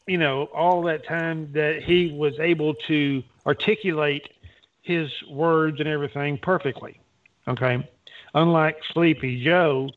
you 0.08 0.18
know, 0.18 0.46
all 0.54 0.82
that 0.84 1.06
time 1.06 1.52
that 1.54 1.84
he 1.84 2.12
was 2.12 2.34
able 2.40 2.74
to 2.88 3.24
articulate 3.46 4.30
his 4.82 5.10
words 5.30 5.80
and 5.80 5.88
everything 5.88 6.38
perfectly. 6.38 7.00
Okay, 7.48 7.90
unlike 8.34 8.78
Sleepy 8.94 9.44
Joe, 9.44 9.90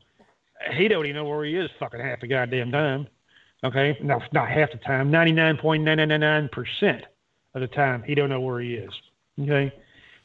he 0.72 0.88
don't 0.88 1.06
even 1.06 1.16
know 1.16 1.24
where 1.28 1.44
he 1.44 1.56
is 1.56 1.70
fucking 1.78 2.00
half 2.00 2.20
the 2.20 2.26
goddamn 2.26 2.72
time. 2.72 3.06
Okay, 3.64 3.96
no, 4.00 4.20
not 4.32 4.48
half 4.48 4.72
the 4.72 4.78
time, 4.78 5.10
ninety 5.10 5.32
nine 5.32 5.56
point 5.56 5.82
nine 5.82 5.96
nine 5.96 6.20
nine 6.20 6.48
percent 6.48 7.04
of 7.54 7.60
the 7.60 7.68
time 7.68 8.02
he 8.02 8.14
don't 8.14 8.28
know 8.28 8.40
where 8.40 8.60
he 8.60 8.74
is. 8.74 8.92
Okay, 9.40 9.72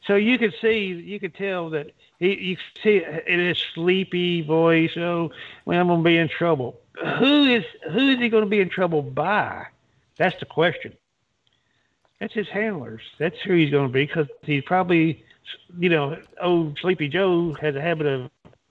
so 0.06 0.16
you 0.16 0.38
could 0.38 0.54
see, 0.60 0.86
you 0.86 1.20
could 1.20 1.34
tell 1.34 1.70
that 1.70 1.92
he, 2.18 2.34
you 2.34 2.56
see 2.82 3.04
in 3.26 3.40
his 3.40 3.58
sleepy 3.74 4.42
voice. 4.42 4.96
Oh, 4.96 5.30
well, 5.64 5.80
I'm 5.80 5.88
gonna 5.88 6.02
be 6.02 6.16
in 6.16 6.28
trouble. 6.28 6.80
Who 7.18 7.44
is 7.46 7.64
who 7.90 8.10
is 8.10 8.18
he 8.18 8.28
going 8.28 8.44
to 8.44 8.50
be 8.50 8.60
in 8.60 8.68
trouble 8.68 9.02
by? 9.02 9.66
That's 10.18 10.38
the 10.40 10.46
question. 10.46 10.94
That's 12.20 12.34
his 12.34 12.48
handlers. 12.48 13.02
That's 13.18 13.40
who 13.40 13.54
he's 13.54 13.70
going 13.70 13.88
to 13.88 13.92
be 13.92 14.06
because 14.06 14.28
he's 14.42 14.62
probably, 14.62 15.24
you 15.78 15.88
know, 15.88 16.16
old 16.40 16.78
Sleepy 16.80 17.08
Joe 17.08 17.54
has 17.60 17.74
a 17.74 17.80
habit 17.80 18.06
of 18.06 18.30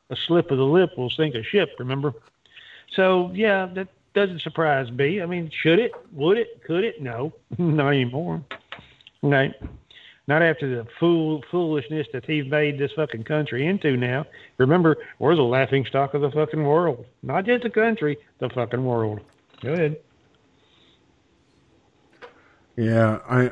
a 0.10 0.16
slip 0.28 0.52
of 0.52 0.58
the 0.58 0.66
lip 0.66 0.98
will 0.98 1.10
sink 1.10 1.36
a 1.36 1.44
ship. 1.44 1.72
Remember? 1.80 2.14
So 2.94 3.32
yeah, 3.34 3.66
that 3.74 3.88
doesn't 4.14 4.42
surprise 4.42 4.92
me. 4.92 5.22
I 5.22 5.26
mean, 5.26 5.50
should 5.54 5.80
it? 5.80 5.92
Would 6.14 6.38
it? 6.38 6.64
Could 6.64 6.84
it? 6.84 7.02
No, 7.02 7.34
not 7.58 7.90
anymore. 7.90 8.44
Right. 9.22 9.54
Not 10.28 10.42
after 10.42 10.74
the 10.74 10.88
fool 11.00 11.44
foolishness 11.50 12.08
that 12.14 12.26
he's 12.26 12.46
made 12.46 12.78
this 12.78 12.92
fucking 12.94 13.24
country 13.24 13.68
into 13.68 13.98
now. 13.98 14.26
Remember, 14.58 14.98
we're 15.20 15.36
the 15.36 15.42
laughing 15.42 15.86
stock 15.86 16.14
of 16.14 16.22
the 16.22 16.32
fucking 16.32 16.64
world. 16.64 17.06
Not 17.24 17.46
just 17.46 17.64
the 17.64 17.70
country, 17.70 18.18
the 18.40 18.50
fucking 18.50 18.86
world. 18.86 19.20
Go 19.62 19.74
ahead. 19.74 19.98
Yeah, 22.76 23.20
I 23.28 23.52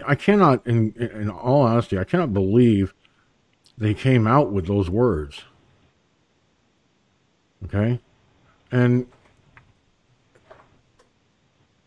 I 0.06 0.14
cannot 0.14 0.66
in 0.66 0.92
in 0.92 1.30
all 1.30 1.62
honesty, 1.62 1.98
I 1.98 2.04
cannot 2.04 2.32
believe 2.32 2.92
they 3.78 3.94
came 3.94 4.26
out 4.26 4.52
with 4.52 4.66
those 4.66 4.88
words. 4.88 5.42
Okay? 7.64 8.00
And, 8.70 9.06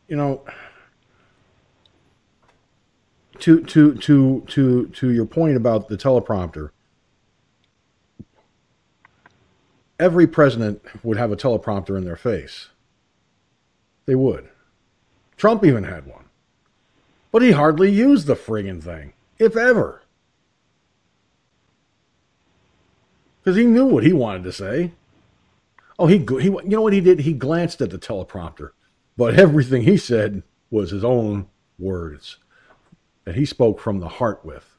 you 0.07 0.15
know, 0.15 0.43
to, 3.39 3.63
to, 3.63 3.95
to, 3.95 4.41
to, 4.47 4.87
to 4.87 5.09
your 5.09 5.25
point 5.25 5.55
about 5.55 5.87
the 5.87 5.97
teleprompter, 5.97 6.71
every 9.99 10.27
president 10.27 10.81
would 11.03 11.17
have 11.17 11.31
a 11.31 11.37
teleprompter 11.37 11.97
in 11.97 12.05
their 12.05 12.15
face. 12.15 12.69
They 14.05 14.15
would. 14.15 14.49
Trump 15.37 15.63
even 15.63 15.83
had 15.83 16.05
one. 16.05 16.25
But 17.32 17.41
he 17.41 17.51
hardly 17.51 17.91
used 17.91 18.27
the 18.27 18.36
friggin' 18.36 18.82
thing, 18.82 19.13
if 19.38 19.55
ever. 19.55 20.01
Because 23.43 23.57
he 23.57 23.65
knew 23.65 23.86
what 23.86 24.03
he 24.03 24.13
wanted 24.13 24.43
to 24.43 24.51
say. 24.51 24.91
Oh, 25.97 26.07
he 26.07 26.17
he 26.17 26.45
you 26.45 26.61
know 26.63 26.82
what 26.82 26.93
he 26.93 27.01
did? 27.01 27.19
He 27.19 27.34
glanced 27.34 27.82
at 27.82 27.89
the 27.89 27.97
teleprompter, 27.97 28.71
but 29.17 29.38
everything 29.38 29.84
he 29.84 29.97
said 29.97 30.43
was 30.71 30.91
his 30.91 31.03
own 31.03 31.47
words 31.77 32.38
that 33.25 33.36
he 33.36 33.45
spoke 33.45 33.80
from 33.80 33.99
the 33.99 34.07
heart 34.07 34.45
with, 34.45 34.77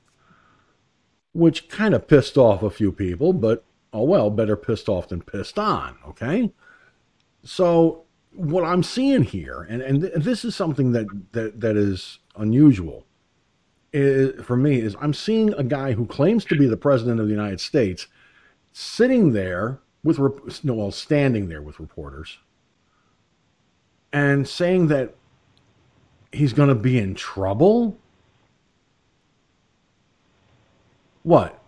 which 1.32 1.68
kind 1.68 1.94
of 1.94 2.08
pissed 2.08 2.38
off 2.38 2.62
a 2.62 2.70
few 2.70 2.90
people. 2.90 3.34
But 3.34 3.64
oh 3.92 4.04
well, 4.04 4.30
better 4.30 4.56
pissed 4.56 4.88
off 4.88 5.08
than 5.08 5.20
pissed 5.20 5.58
on. 5.58 5.98
Okay, 6.08 6.52
so 7.42 8.04
what 8.32 8.64
I'm 8.64 8.82
seeing 8.82 9.24
here, 9.24 9.66
and 9.68 9.82
and 9.82 10.02
this 10.02 10.44
is 10.44 10.56
something 10.56 10.92
that 10.92 11.06
that 11.32 11.60
that 11.60 11.76
is 11.76 12.19
unusual. 12.36 13.04
Is, 13.92 14.40
for 14.44 14.56
me 14.56 14.80
is 14.80 14.94
I'm 15.00 15.14
seeing 15.14 15.52
a 15.54 15.64
guy 15.64 15.92
who 15.92 16.06
claims 16.06 16.44
to 16.46 16.56
be 16.56 16.66
the 16.66 16.76
president 16.76 17.20
of 17.20 17.26
the 17.26 17.32
United 17.32 17.60
States 17.60 18.06
sitting 18.72 19.32
there 19.32 19.80
with 20.04 20.18
no, 20.64 20.74
well, 20.74 20.90
standing 20.90 21.48
there 21.48 21.60
with 21.60 21.80
reporters 21.80 22.38
and 24.12 24.48
saying 24.48 24.88
that 24.88 25.14
he's 26.32 26.52
going 26.52 26.68
to 26.68 26.74
be 26.74 26.98
in 26.98 27.14
trouble. 27.14 27.98
What? 31.22 31.60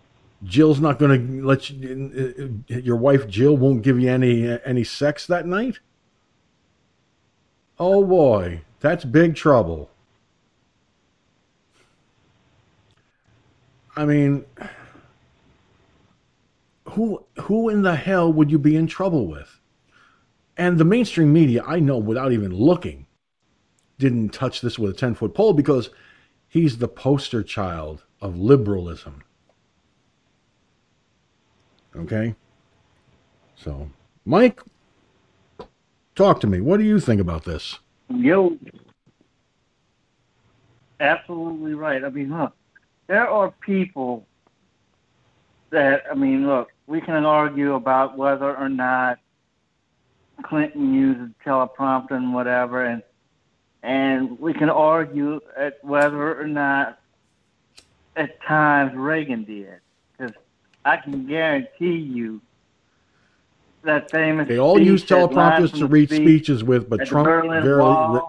Jill's 0.44 0.80
not 0.80 0.98
going 0.98 1.40
to 1.40 1.46
let 1.46 1.70
you. 1.70 2.56
Uh, 2.70 2.74
uh, 2.74 2.78
your 2.78 2.96
wife 2.96 3.28
Jill 3.28 3.56
won't 3.56 3.82
give 3.82 4.00
you 4.00 4.10
any 4.10 4.50
uh, 4.50 4.58
any 4.64 4.82
sex 4.82 5.26
that 5.28 5.46
night. 5.46 5.78
Oh 7.78 8.04
boy, 8.04 8.62
that's 8.80 9.04
big 9.04 9.36
trouble. 9.36 9.91
I 14.02 14.04
mean 14.04 14.44
who 16.88 17.24
who 17.42 17.68
in 17.68 17.82
the 17.82 17.94
hell 17.94 18.32
would 18.32 18.50
you 18.50 18.58
be 18.58 18.74
in 18.74 18.88
trouble 18.88 19.28
with? 19.28 19.60
And 20.56 20.76
the 20.76 20.84
mainstream 20.84 21.32
media, 21.32 21.62
I 21.64 21.78
know 21.78 21.98
without 21.98 22.32
even 22.32 22.52
looking, 22.52 23.06
didn't 24.00 24.30
touch 24.30 24.60
this 24.60 24.76
with 24.76 24.90
a 24.90 24.94
10 24.94 25.14
foot 25.14 25.34
pole 25.34 25.52
because 25.52 25.90
he's 26.48 26.78
the 26.78 26.88
poster 26.88 27.44
child 27.44 28.02
of 28.20 28.36
liberalism. 28.36 29.22
Okay? 31.94 32.34
So, 33.54 33.88
Mike, 34.24 34.60
talk 36.16 36.40
to 36.40 36.48
me. 36.48 36.60
What 36.60 36.78
do 36.78 36.84
you 36.84 36.98
think 36.98 37.20
about 37.20 37.44
this? 37.44 37.78
Yo, 38.08 38.58
absolutely 40.98 41.74
right. 41.74 42.04
I 42.04 42.10
mean, 42.10 42.36
look, 42.36 42.52
there 43.06 43.28
are 43.28 43.50
people 43.60 44.26
that, 45.70 46.04
I 46.10 46.14
mean, 46.14 46.46
look, 46.46 46.70
we 46.86 47.00
can 47.00 47.24
argue 47.24 47.74
about 47.74 48.16
whether 48.16 48.56
or 48.56 48.68
not 48.68 49.18
Clinton 50.42 50.94
used 50.94 51.32
teleprompter 51.44 52.12
and 52.12 52.34
whatever, 52.34 52.84
and 52.84 53.02
and 53.84 54.38
we 54.38 54.54
can 54.54 54.70
argue 54.70 55.40
at 55.56 55.82
whether 55.84 56.40
or 56.40 56.46
not 56.46 57.00
at 58.16 58.40
times 58.42 58.94
Reagan 58.94 59.44
did, 59.44 59.80
because 60.16 60.34
I 60.84 60.96
can 60.98 61.26
guarantee 61.26 61.96
you 61.96 62.40
that 63.82 64.10
famous. 64.10 64.46
They 64.48 64.58
all 64.58 64.80
use 64.80 65.04
teleprompters 65.04 65.76
to 65.78 65.86
read 65.86 66.08
speech 66.08 66.22
speeches 66.22 66.64
with, 66.64 66.88
but 66.88 67.06
Trump 67.06 67.26
very. 67.26 68.20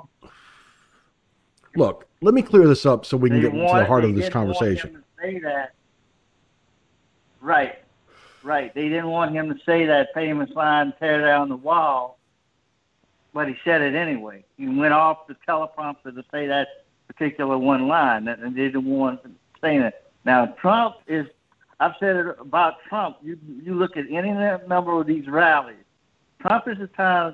Look, 1.76 2.08
let 2.24 2.34
me 2.34 2.42
clear 2.42 2.68
this 2.68 2.86
up 2.86 3.06
so 3.06 3.18
we 3.18 3.30
can 3.30 3.38
they 3.38 3.50
get 3.50 3.54
into 3.54 3.78
the 3.78 3.86
heart 3.86 4.06
of 4.06 4.16
this 4.16 4.30
conversation. 4.30 4.92
him 4.92 4.96
to 4.96 5.22
say 5.22 5.40
that. 5.40 5.74
Right, 7.42 7.80
right. 8.44 8.74
They 8.74 8.88
didn't 8.88 9.10
want 9.10 9.36
him 9.36 9.54
to 9.54 9.60
say 9.66 9.86
that 9.86 10.14
famous 10.14 10.50
line, 10.52 10.94
"Tear 11.00 11.22
down 11.22 11.50
the 11.50 11.58
wall," 11.58 12.18
but 13.34 13.50
he 13.50 13.56
said 13.66 13.82
it 13.82 13.96
anyway. 13.96 14.46
He 14.58 14.68
went 14.68 14.94
off 14.94 15.28
the 15.28 15.36
teleprompter 15.48 16.16
to 16.16 16.24
say 16.32 16.48
that 16.48 16.86
particular 17.08 17.58
one 17.58 17.90
line, 17.90 18.30
and 18.30 18.56
they 18.56 18.66
didn't 18.66 18.86
want 18.86 19.22
him 19.24 19.36
saying 19.62 19.82
it. 19.82 20.12
Now 20.24 20.46
Trump 20.46 20.96
is. 21.08 21.28
I've 21.80 21.96
said 22.00 22.16
it 22.16 22.40
about 22.40 22.82
Trump. 22.88 23.18
You 23.22 23.38
you 23.62 23.76
look 23.76 23.98
at 23.98 24.06
any 24.10 24.32
number 24.68 24.98
of 24.98 25.06
these 25.06 25.28
rallies. 25.28 25.76
Trump 26.40 26.70
is 26.70 26.78
the 26.78 26.88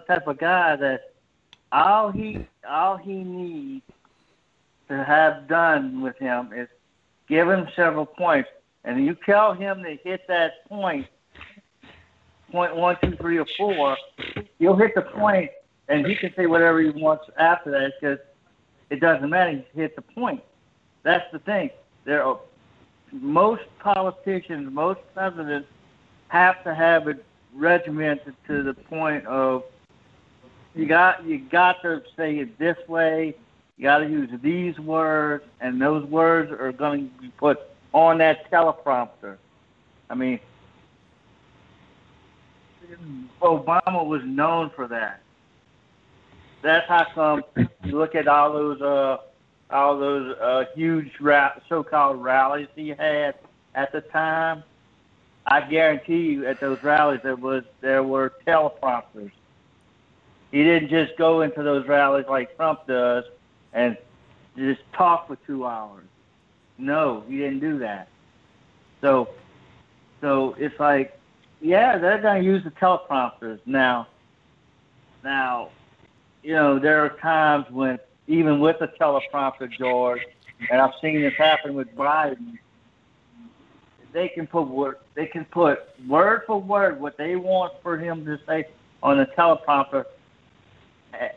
type 0.08 0.28
of 0.28 0.38
guy 0.40 0.76
that 0.78 1.14
all 1.72 2.12
he 2.12 2.48
all 2.68 2.98
he 2.98 3.24
needs 3.24 3.84
to 4.90 5.04
have 5.04 5.48
done 5.48 6.02
with 6.02 6.18
him 6.18 6.50
is 6.56 6.68
give 7.28 7.48
him 7.48 7.68
several 7.76 8.06
points, 8.06 8.50
and 8.84 9.06
you 9.06 9.16
tell 9.26 9.54
him 9.54 9.84
to 9.84 9.98
hit 10.04 10.22
that 10.28 10.68
point, 10.68 11.06
point 12.52 12.76
one, 12.76 12.98
two, 13.04 13.16
three, 13.18 13.38
or 13.38 13.46
four, 13.58 13.96
he'll 14.58 14.76
hit 14.76 14.96
the 14.96 15.04
point, 15.04 15.52
and 15.88 16.06
he 16.06 16.16
can 16.16 16.34
say 16.36 16.48
whatever 16.48 16.82
he 16.82 16.90
wants 16.90 17.26
after 17.38 17.72
that 17.72 17.94
because 18.00 18.20
it 18.90 19.00
doesn't 19.00 19.30
matter. 19.30 19.52
He 19.52 19.82
hit 19.82 19.96
the 19.96 20.02
point. 20.02 20.42
That's 21.04 21.26
the 21.32 21.40
thing. 21.40 21.70
There 22.06 22.24
are 22.24 22.40
most 23.12 23.64
politicians, 23.80 24.70
most 24.72 25.00
presidents 25.14 25.68
have 26.30 26.64
to 26.64 26.74
have 26.74 27.08
it 27.08 27.24
regimented 27.56 28.36
to 28.48 28.64
the 28.64 28.74
point 28.74 29.26
of 29.26 29.64
you 30.76 30.86
got 30.86 31.26
you 31.26 31.40
got 31.40 31.82
to 31.82 32.04
say 32.16 32.38
it 32.38 32.58
this 32.60 32.78
way. 32.88 33.36
You 33.80 33.84
got 33.84 34.00
to 34.00 34.10
use 34.10 34.30
these 34.44 34.78
words, 34.78 35.46
and 35.62 35.82
those 35.82 36.04
words 36.04 36.52
are 36.52 36.74
going 36.74 37.10
to 37.10 37.22
be 37.22 37.30
put 37.30 37.62
on 37.94 38.18
that 38.18 38.52
teleprompter. 38.52 39.38
I 40.10 40.16
mean, 40.16 40.42
Obama 43.42 44.06
was 44.06 44.22
known 44.26 44.70
for 44.76 44.90
that. 44.90 45.22
That's 46.62 46.86
how 46.90 47.06
come 47.16 47.44
you 47.56 47.98
look 47.98 48.16
at 48.16 48.28
all 48.28 48.52
those 48.52 48.82
uh, 48.82 49.20
all 49.70 49.98
those 49.98 50.36
uh, 50.40 50.66
huge 50.76 51.12
ra- 51.22 51.54
so-called 51.70 52.22
rallies 52.22 52.68
he 52.76 52.90
had 52.90 53.36
at 53.76 53.94
the 53.94 54.02
time. 54.02 54.62
I 55.46 55.62
guarantee 55.62 56.32
you, 56.32 56.46
at 56.48 56.60
those 56.60 56.84
rallies, 56.84 57.22
there 57.24 57.38
was 57.38 57.64
there 57.80 58.04
were 58.04 58.34
teleprompters. 58.46 59.32
He 60.52 60.66
didn't 60.66 60.90
just 60.90 61.18
go 61.18 61.44
into 61.44 61.64
those 61.64 61.88
rallies 61.88 62.26
like 62.28 62.58
Trump 62.58 62.86
does 62.86 63.24
and 63.74 63.98
just 64.58 64.82
talk 64.94 65.28
for 65.28 65.38
two 65.48 65.66
hours. 65.66 66.06
No, 66.78 67.24
he 67.28 67.38
didn't 67.38 67.60
do 67.60 67.80
that. 67.80 68.08
So, 69.02 69.30
so 70.22 70.56
it's 70.58 70.80
like, 70.80 71.18
yeah, 71.62 71.98
they're 71.98 72.22
to 72.22 72.40
use 72.40 72.64
the 72.64 72.72
teleprompters 72.72 73.60
now. 73.66 74.08
Now, 75.24 75.70
you 76.44 76.54
know, 76.54 76.80
there 76.80 77.04
are 77.04 77.10
times 77.20 77.66
when 77.70 78.00
even 78.28 78.60
with 78.60 78.80
the 78.80 78.88
teleprompter, 78.88 79.70
George, 79.72 80.22
and 80.70 80.82
I've 80.82 80.94
seen 81.02 81.22
this 81.22 81.34
happen 81.34 81.74
with 81.74 81.94
Biden. 81.96 82.58
They 84.12 84.30
can 84.30 84.48
put 84.48 84.68
word, 84.68 84.98
they 85.16 85.26
can 85.26 85.46
put 85.46 85.80
word 86.08 86.44
for 86.48 86.60
word 86.60 87.00
what 87.00 87.18
they 87.18 87.36
want 87.36 87.74
for 87.84 87.98
him 87.98 88.26
to 88.26 88.40
say 88.48 88.68
on 89.04 89.18
the 89.18 89.26
teleprompter. 89.26 90.06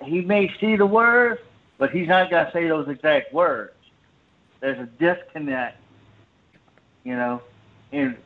He 0.05 0.21
may 0.21 0.53
see 0.61 0.77
the 0.77 0.87
words, 0.87 1.41
but 1.83 1.91
he's 1.91 2.07
not 2.07 2.31
going 2.31 2.47
to 2.47 2.53
say 2.53 2.69
those 2.69 2.87
exact 2.87 3.33
words. 3.35 3.73
There's 4.61 4.79
a 4.79 4.87
disconnect, 4.87 5.79
you 7.03 7.17
know, 7.17 7.43
in 7.91 8.17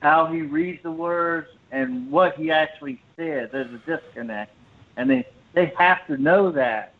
how 0.00 0.26
he 0.26 0.42
reads 0.42 0.82
the 0.82 0.90
words 0.90 1.48
and 1.72 2.10
what 2.10 2.36
he 2.36 2.50
actually 2.50 3.00
said. 3.16 3.52
There's 3.52 3.72
a 3.72 3.78
disconnect, 3.86 4.52
and 4.98 5.08
they 5.08 5.26
they 5.54 5.72
have 5.78 6.06
to 6.08 6.18
know 6.18 6.50
that. 6.50 6.92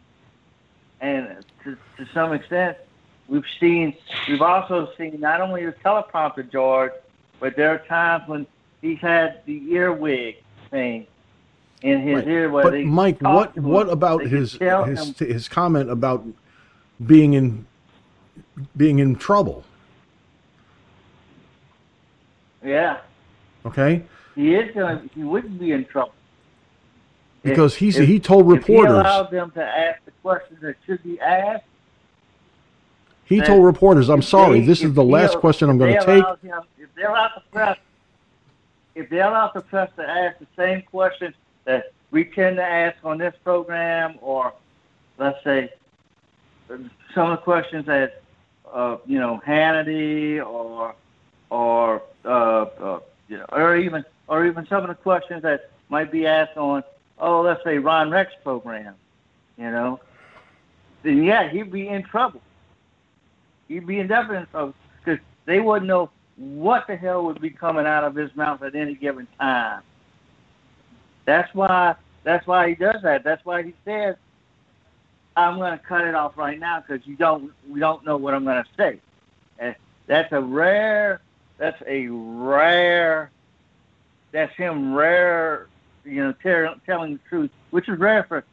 And 1.02 1.44
to 1.64 1.76
to 1.98 2.10
some 2.14 2.32
extent, 2.32 2.78
we've 3.28 3.44
seen 3.60 3.94
we've 4.26 4.40
also 4.40 4.88
seen 4.96 5.20
not 5.20 5.42
only 5.42 5.66
the 5.66 5.72
teleprompter, 5.72 6.50
George, 6.50 6.92
but 7.40 7.56
there 7.56 7.68
are 7.68 7.86
times 7.86 8.26
when 8.26 8.46
he's 8.80 9.00
had 9.00 9.42
the 9.44 9.70
earwig 9.70 10.36
thing 10.70 11.08
in 11.82 12.00
his 12.00 12.16
Right. 12.16 12.28
ear 12.28 12.48
But 12.48 12.70
they 12.70 12.84
Mike, 12.84 13.20
what 13.20 13.56
what 13.58 13.88
about 13.88 14.22
his 14.22 14.52
his 14.54 14.60
him- 14.60 15.14
his 15.28 15.48
comment 15.48 15.90
about 15.90 16.24
being 17.04 17.34
in 17.34 17.66
being 18.76 18.98
in 18.98 19.16
trouble? 19.16 19.64
yeah, 22.64 22.98
Okay, 23.64 24.02
he 24.34 24.54
is 24.54 24.74
gonna. 24.74 25.02
He 25.14 25.22
wouldn't 25.22 25.58
be 25.58 25.72
in 25.72 25.84
trouble 25.84 26.14
because 27.42 27.76
he 27.76 27.88
If- 27.88 28.06
he 28.08 28.18
told 28.20 28.48
reporters 28.48 28.90
if 28.92 28.96
he 28.96 29.00
allowed 29.08 29.30
them 29.30 29.50
to 29.52 29.62
ask 29.64 30.04
the 30.04 30.12
questions 30.22 30.60
that 30.62 30.76
should 30.86 31.02
be 31.02 31.20
asked. 31.20 31.64
he 33.24 33.40
told 33.40 33.64
reporters, 33.64 34.08
"I'm 34.08 34.22
sorry, 34.22 34.60
they- 34.60 34.66
this 34.66 34.78
is 34.80 34.90
if 34.90 34.94
the 34.94 35.04
he- 35.04 35.10
last 35.10 35.38
question 35.38 35.68
I'm 35.68 35.78
going 35.78 35.94
to 35.94 36.04
take." 36.04 36.24
him- 36.42 36.62
if 36.78 36.94
they 36.94 37.02
allow 37.02 37.28
the 37.34 37.42
press, 37.52 37.76
if 38.94 39.08
they 39.10 39.20
allow 39.20 39.50
the 39.52 39.60
press 39.62 39.90
to 39.96 40.08
ask 40.08 40.38
the 40.38 40.46
same 40.56 40.82
questions 40.82 41.34
that 41.66 41.92
we 42.10 42.24
tend 42.24 42.56
to 42.56 42.64
ask 42.64 42.96
on 43.04 43.18
this 43.18 43.34
program, 43.44 44.16
or 44.22 44.54
let's 45.18 45.42
say 45.44 45.70
some 47.14 47.30
of 47.30 47.38
the 47.38 47.42
questions 47.42 47.84
that 47.86 48.22
uh, 48.72 48.96
you 49.04 49.18
know 49.18 49.40
Hannity 49.46 50.44
or 50.44 50.94
or 51.50 52.02
uh, 52.24 52.28
uh, 52.28 53.00
you 53.28 53.38
know, 53.38 53.46
or 53.52 53.76
even 53.76 54.04
or 54.28 54.46
even 54.46 54.66
some 54.66 54.82
of 54.82 54.88
the 54.88 54.94
questions 54.94 55.42
that 55.42 55.70
might 55.88 56.10
be 56.10 56.26
asked 56.26 56.56
on 56.56 56.82
oh 57.18 57.42
let's 57.42 57.62
say 57.64 57.78
Ron 57.78 58.10
Rex 58.10 58.32
program, 58.42 58.94
you 59.58 59.70
know, 59.70 60.00
then 61.02 61.22
yeah 61.22 61.48
he'd 61.48 61.70
be 61.70 61.88
in 61.88 62.02
trouble. 62.02 62.40
He'd 63.68 63.86
be 63.86 63.98
in 63.98 64.06
definite 64.06 64.50
trouble 64.50 64.74
because 65.04 65.20
they 65.44 65.60
wouldn't 65.60 65.88
know 65.88 66.10
what 66.36 66.86
the 66.86 66.96
hell 66.96 67.24
would 67.24 67.40
be 67.40 67.50
coming 67.50 67.86
out 67.86 68.04
of 68.04 68.14
his 68.14 68.34
mouth 68.36 68.62
at 68.62 68.74
any 68.74 68.94
given 68.94 69.26
time. 69.40 69.82
That's 71.26 71.52
why 71.54 71.96
that's 72.24 72.46
why 72.46 72.70
he 72.70 72.74
does 72.74 73.02
that. 73.02 73.22
That's 73.22 73.44
why 73.44 73.62
he 73.62 73.74
says, 73.84 74.16
"I'm 75.36 75.58
going 75.58 75.78
to 75.78 75.84
cut 75.84 76.04
it 76.04 76.14
off 76.14 76.38
right 76.38 76.58
now 76.58 76.80
because 76.80 77.06
you 77.06 77.16
don't 77.16 77.52
we 77.68 77.78
don't 77.78 78.04
know 78.06 78.16
what 78.16 78.32
I'm 78.32 78.44
going 78.44 78.62
to 78.62 78.68
say." 78.76 79.00
And 79.58 79.74
that's 80.06 80.32
a 80.32 80.40
rare. 80.40 81.20
That's 81.58 81.80
a 81.86 82.06
rare. 82.08 83.30
That's 84.32 84.54
him 84.56 84.94
rare. 84.94 85.66
You 86.04 86.24
know, 86.24 86.34
ter- 86.42 86.74
telling 86.86 87.14
the 87.14 87.20
truth, 87.28 87.50
which 87.70 87.88
is 87.88 87.98
rare 87.98 88.24
for 88.24 88.44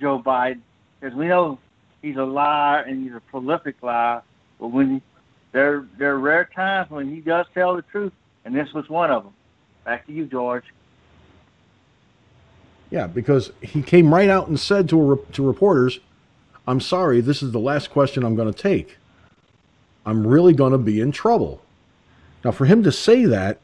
Joe 0.00 0.20
Biden 0.20 0.60
because 1.00 1.16
we 1.16 1.28
know 1.28 1.58
he's 2.02 2.16
a 2.16 2.24
liar 2.24 2.82
and 2.82 3.04
he's 3.04 3.14
a 3.14 3.20
prolific 3.20 3.82
liar. 3.82 4.22
But 4.58 4.68
when 4.68 4.94
he, 4.94 5.02
there 5.52 5.86
there 5.98 6.12
are 6.12 6.18
rare 6.18 6.48
times 6.54 6.90
when 6.90 7.08
he 7.14 7.20
does 7.20 7.46
tell 7.54 7.76
the 7.76 7.82
truth, 7.82 8.12
and 8.44 8.54
this 8.54 8.72
was 8.72 8.88
one 8.88 9.12
of 9.12 9.22
them. 9.22 9.32
Back 9.84 10.06
to 10.06 10.12
you, 10.12 10.26
George. 10.26 10.64
Yeah, 12.90 13.06
because 13.06 13.52
he 13.60 13.82
came 13.82 14.14
right 14.14 14.28
out 14.28 14.48
and 14.48 14.58
said 14.58 14.88
to 14.90 15.00
a, 15.00 15.14
re- 15.16 15.24
to 15.32 15.46
reporters, 15.46 15.98
"I'm 16.66 16.80
sorry, 16.80 17.20
this 17.20 17.42
is 17.42 17.52
the 17.52 17.60
last 17.60 17.90
question 17.90 18.24
I'm 18.24 18.36
going 18.36 18.52
to 18.52 18.62
take. 18.62 18.96
I'm 20.04 20.26
really 20.26 20.52
going 20.52 20.72
to 20.72 20.78
be 20.78 21.00
in 21.00 21.12
trouble." 21.12 21.62
Now, 22.44 22.52
for 22.52 22.64
him 22.66 22.82
to 22.84 22.92
say 22.92 23.24
that 23.24 23.58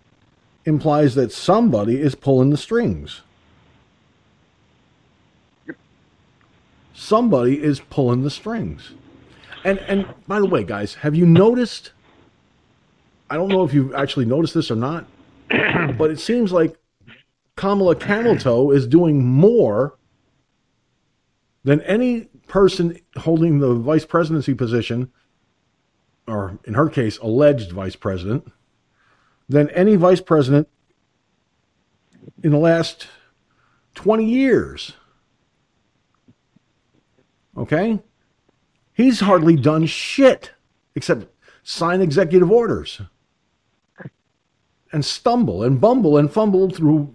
implies 0.64 1.14
that 1.14 1.32
somebody 1.32 2.00
is 2.00 2.14
pulling 2.14 2.50
the 2.50 2.56
strings. 2.56 3.22
somebody 7.02 7.62
is 7.62 7.80
pulling 7.80 8.22
the 8.22 8.30
strings. 8.30 8.92
And 9.64 9.78
and 9.80 10.06
by 10.26 10.38
the 10.40 10.46
way, 10.46 10.64
guys, 10.64 10.94
have 10.94 11.14
you 11.14 11.26
noticed? 11.26 11.92
I 13.28 13.36
don't 13.36 13.48
know 13.48 13.64
if 13.64 13.74
you've 13.74 13.94
actually 13.94 14.26
noticed 14.26 14.54
this 14.54 14.70
or 14.70 14.76
not, 14.76 15.06
but 15.48 16.10
it 16.10 16.20
seems 16.20 16.52
like 16.52 16.76
Kamala 17.56 17.96
Camel 17.96 18.70
is 18.70 18.86
doing 18.86 19.24
more 19.24 19.98
than 21.64 21.80
any 21.82 22.22
person 22.48 22.98
holding 23.16 23.58
the 23.58 23.74
vice 23.74 24.04
presidency 24.04 24.54
position, 24.54 25.10
or 26.26 26.58
in 26.64 26.74
her 26.74 26.88
case, 26.88 27.18
alleged 27.18 27.72
vice 27.72 27.96
president, 27.96 28.50
than 29.48 29.70
any 29.70 29.96
vice 29.96 30.20
president 30.20 30.68
in 32.42 32.50
the 32.50 32.58
last 32.58 33.08
20 33.94 34.24
years. 34.24 34.92
Okay? 37.56 38.00
He's 38.92 39.20
hardly 39.20 39.56
done 39.56 39.86
shit 39.86 40.52
except 40.94 41.26
sign 41.62 42.00
executive 42.00 42.50
orders 42.50 43.00
and 44.92 45.04
stumble 45.04 45.62
and 45.62 45.80
bumble 45.80 46.16
and 46.18 46.30
fumble 46.30 46.68
through 46.68 47.14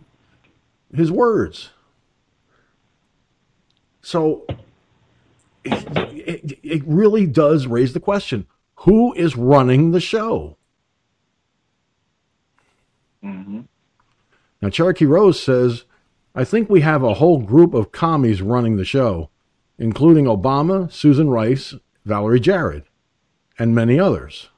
his 0.94 1.12
words. 1.12 1.70
So 4.02 4.46
it, 5.64 6.54
it, 6.54 6.60
it 6.64 6.84
really 6.86 7.26
does 7.26 7.68
raise 7.68 7.94
the 7.94 8.00
question 8.00 8.48
who 8.82 9.14
is 9.14 9.36
running 9.36 9.92
the 9.92 10.00
show? 10.00 10.58
Mm-hmm. 13.24 13.62
Now, 14.62 14.70
Cherokee 14.70 15.06
Rose 15.06 15.42
says, 15.42 15.84
I 16.36 16.44
think 16.44 16.70
we 16.70 16.82
have 16.82 17.04
a 17.04 17.16
whole 17.16 17.40
group 17.40 17.74
of 17.74 17.92
commies 17.92 18.42
running 18.42 18.78
the 18.78 18.86
show, 18.86 19.30
including 19.78 20.26
Obama, 20.26 20.92
Susan 20.92 21.30
Rice, 21.30 21.74
Valerie 22.06 22.40
Jarrett, 22.40 22.86
and 23.58 23.76
many 23.76 24.00
others. 24.00 24.50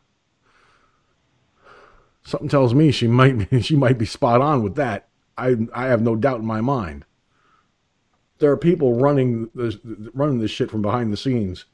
Something 2.23 2.49
tells 2.49 2.73
me 2.73 2.91
she 2.91 3.07
might 3.07 3.49
be, 3.49 3.61
she 3.61 3.75
might 3.75 3.97
be 3.97 4.05
spot 4.05 4.41
on 4.41 4.61
with 4.61 4.75
that. 4.75 5.08
I 5.39 5.55
I 5.73 5.87
have 5.87 6.01
no 6.01 6.15
doubt 6.15 6.39
in 6.39 6.45
my 6.45 6.61
mind. 6.61 7.05
There 8.39 8.51
are 8.51 8.57
people 8.57 8.93
running 8.93 9.49
this 9.55 9.77
running 10.13 10.39
this 10.39 10.51
shit 10.51 10.71
from 10.71 10.81
behind 10.81 11.11
the 11.11 11.17
scenes. 11.17 11.65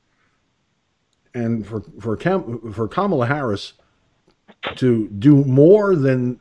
And 1.34 1.66
for 1.66 1.82
for 2.00 2.16
Cam, 2.16 2.72
for 2.72 2.88
Kamala 2.88 3.28
Harris 3.28 3.74
to 4.76 5.08
do 5.10 5.44
more 5.44 5.96
than 5.96 6.40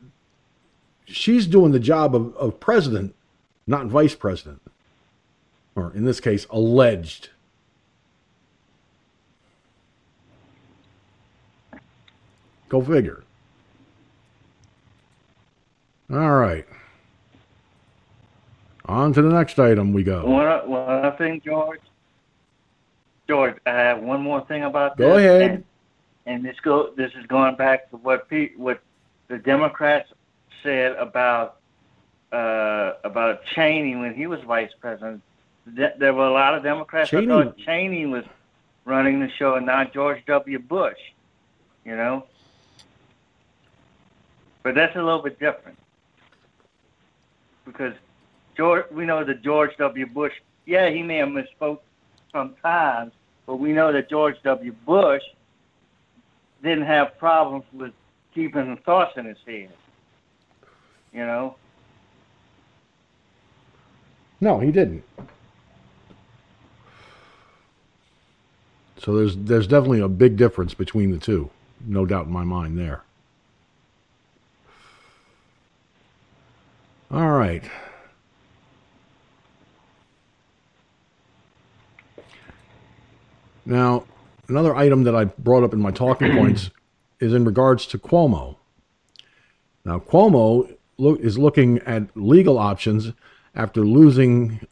she's 1.05 1.47
doing 1.47 1.71
the 1.71 1.79
job 1.79 2.15
of, 2.15 2.35
of 2.37 2.59
president, 2.59 3.15
not 3.67 3.87
vice 3.87 4.15
president. 4.15 4.61
Or 5.75 5.93
in 5.93 6.05
this 6.05 6.19
case, 6.19 6.47
alleged. 6.49 7.29
Go 12.69 12.81
figure. 12.81 13.23
All 16.11 16.35
right. 16.35 16.65
On 18.87 19.13
to 19.13 19.21
the 19.21 19.29
next 19.29 19.57
item 19.59 19.93
we 19.93 20.03
go. 20.03 20.25
One, 20.25 20.69
one 20.69 21.17
thing, 21.17 21.41
George. 21.43 21.79
George, 23.27 23.55
I 23.65 23.71
have 23.71 24.01
one 24.01 24.21
more 24.21 24.45
thing 24.45 24.63
about 24.63 24.97
that. 24.97 25.03
Go 25.03 25.17
this. 25.17 25.25
ahead. 25.25 25.51
And, 25.51 25.63
and 26.27 26.45
this 26.45 26.59
go 26.61 26.91
this 26.95 27.11
is 27.19 27.25
going 27.25 27.55
back 27.55 27.89
to 27.89 27.97
what 27.97 28.29
Pete, 28.29 28.57
what 28.57 28.81
the 29.27 29.37
Democrats 29.37 30.09
said 30.61 30.91
about 30.93 31.57
uh, 32.31 32.93
about 33.03 33.45
Cheney 33.45 33.95
when 33.95 34.13
he 34.13 34.27
was 34.27 34.41
vice 34.41 34.71
president. 34.79 35.21
There 35.65 36.13
were 36.13 36.27
a 36.27 36.31
lot 36.33 36.53
of 36.53 36.61
Democrats 36.61 37.09
Cheney- 37.09 37.25
that 37.25 37.43
thought 37.45 37.57
Cheney 37.57 38.05
was 38.05 38.23
running 38.85 39.19
the 39.19 39.29
show 39.29 39.55
and 39.55 39.65
not 39.65 39.93
George 39.93 40.23
W. 40.27 40.59
Bush. 40.59 40.99
You 41.83 41.95
know, 41.95 42.25
but 44.61 44.75
that's 44.75 44.95
a 44.95 45.01
little 45.01 45.21
bit 45.21 45.39
different 45.39 45.77
because 47.65 47.93
George, 48.55 48.85
we 48.91 49.05
know 49.05 49.23
that 49.23 49.41
George 49.43 49.71
W. 49.77 50.05
Bush, 50.05 50.33
yeah, 50.65 50.89
he 50.89 51.03
may 51.03 51.17
have 51.17 51.29
misspoke 51.29 51.79
sometimes, 52.31 53.11
but 53.45 53.57
we 53.57 53.71
know 53.71 53.91
that 53.91 54.09
George 54.09 54.35
W. 54.43 54.73
Bush 54.85 55.23
didn't 56.63 56.85
have 56.85 57.17
problems 57.17 57.65
with 57.73 57.91
keeping 58.33 58.73
the 58.73 58.81
thoughts 58.81 59.13
in 59.17 59.25
his 59.25 59.37
head. 59.45 59.69
You 61.13 61.25
know, 61.25 61.55
No, 64.41 64.59
he 64.59 64.71
didn't. 64.71 65.03
So 68.97 69.15
there's 69.15 69.35
there's 69.35 69.67
definitely 69.67 70.01
a 70.01 70.07
big 70.07 70.35
difference 70.35 70.73
between 70.73 71.11
the 71.11 71.17
two. 71.17 71.49
No 71.85 72.05
doubt 72.05 72.27
in 72.27 72.31
my 72.31 72.43
mind 72.43 72.77
there. 72.77 73.03
All 77.11 77.31
right. 77.31 77.63
Now, 83.65 84.05
another 84.47 84.75
item 84.75 85.03
that 85.03 85.15
I 85.15 85.25
brought 85.25 85.63
up 85.63 85.73
in 85.73 85.79
my 85.79 85.91
talking 85.91 86.31
points 86.37 86.69
is 87.19 87.33
in 87.33 87.45
regards 87.45 87.85
to 87.87 87.97
Cuomo. 87.97 88.57
Now, 89.83 89.99
Cuomo 89.99 90.75
look, 90.97 91.19
is 91.19 91.37
looking 91.37 91.79
at 91.79 92.15
legal 92.15 92.57
options 92.57 93.13
after 93.55 93.81
losing 93.81 94.67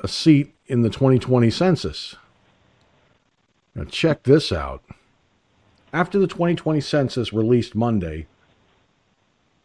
a 0.00 0.08
seat 0.08 0.54
in 0.66 0.82
the 0.82 0.90
2020 0.90 1.50
census. 1.50 2.16
Now, 3.74 3.84
check 3.84 4.22
this 4.22 4.52
out. 4.52 4.82
After 5.92 6.18
the 6.18 6.26
2020 6.26 6.80
census 6.80 7.32
released 7.32 7.74
Monday 7.74 8.26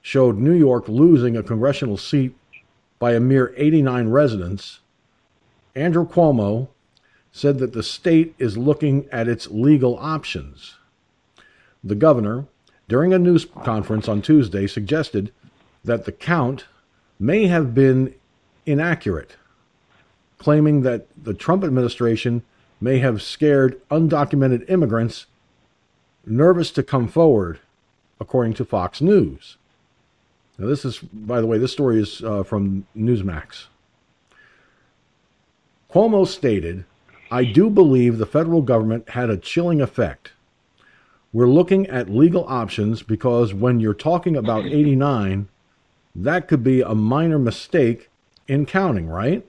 showed 0.02 0.38
New 0.38 0.54
York 0.54 0.88
losing 0.88 1.38
a 1.38 1.44
congressional 1.44 1.98
seat 1.98 2.36
by 3.00 3.14
a 3.14 3.20
mere 3.20 3.54
89 3.58 4.10
residents, 4.10 4.80
Andrew 5.76 6.08
Cuomo 6.08 6.70
said 7.38 7.60
that 7.60 7.74
the 7.74 7.84
state 7.84 8.34
is 8.40 8.58
looking 8.58 9.08
at 9.12 9.28
its 9.28 9.48
legal 9.52 9.98
options. 9.98 10.76
The 11.84 11.96
governor, 11.96 12.46
during 12.88 13.14
a 13.14 13.20
news 13.20 13.46
conference 13.46 14.08
on 14.08 14.22
Tuesday, 14.22 14.66
suggested 14.66 15.32
that 15.84 16.06
the 16.06 16.12
count 16.12 16.66
may 17.20 17.48
have 17.48 17.76
been 17.76 18.14
inaccurate, 18.66 19.36
claiming 20.40 20.82
that 20.82 21.06
the 21.22 21.34
Trump 21.34 21.64
administration 21.64 22.42
may 22.82 23.00
have 23.00 23.22
scared 23.22 23.80
undocumented 23.90 24.70
immigrants 24.70 25.28
nervous 26.26 26.72
to 26.72 26.84
come 26.84 27.08
forward, 27.08 27.60
according 28.20 28.54
to 28.56 28.66
Fox 28.66 29.00
News. 29.00 29.58
Now, 30.58 30.66
this 30.66 30.84
is, 30.84 30.98
by 31.00 31.40
the 31.40 31.48
way, 31.48 31.60
this 31.60 31.72
story 31.72 32.02
is 32.02 32.24
uh, 32.24 32.44
from 32.44 32.88
Newsmax. 32.98 33.66
Cuomo 35.92 36.28
stated, 36.28 36.84
I 37.30 37.44
do 37.44 37.70
believe 37.70 38.18
the 38.18 38.26
federal 38.26 38.62
government 38.62 39.10
had 39.10 39.30
a 39.30 39.38
chilling 39.38 39.82
effect. 39.82 40.32
We're 41.34 41.50
looking 41.50 41.86
at 41.88 42.10
legal 42.10 42.46
options 42.48 43.04
because 43.04 43.54
when 43.54 43.80
you're 43.80 43.94
talking 43.94 44.36
about 44.36 44.66
89, 44.66 45.50
that 46.16 46.48
could 46.48 46.64
be 46.64 46.82
a 46.82 46.96
minor 46.96 47.38
mistake 47.38 48.10
in 48.48 48.66
counting, 48.66 49.08
right? 49.08 49.46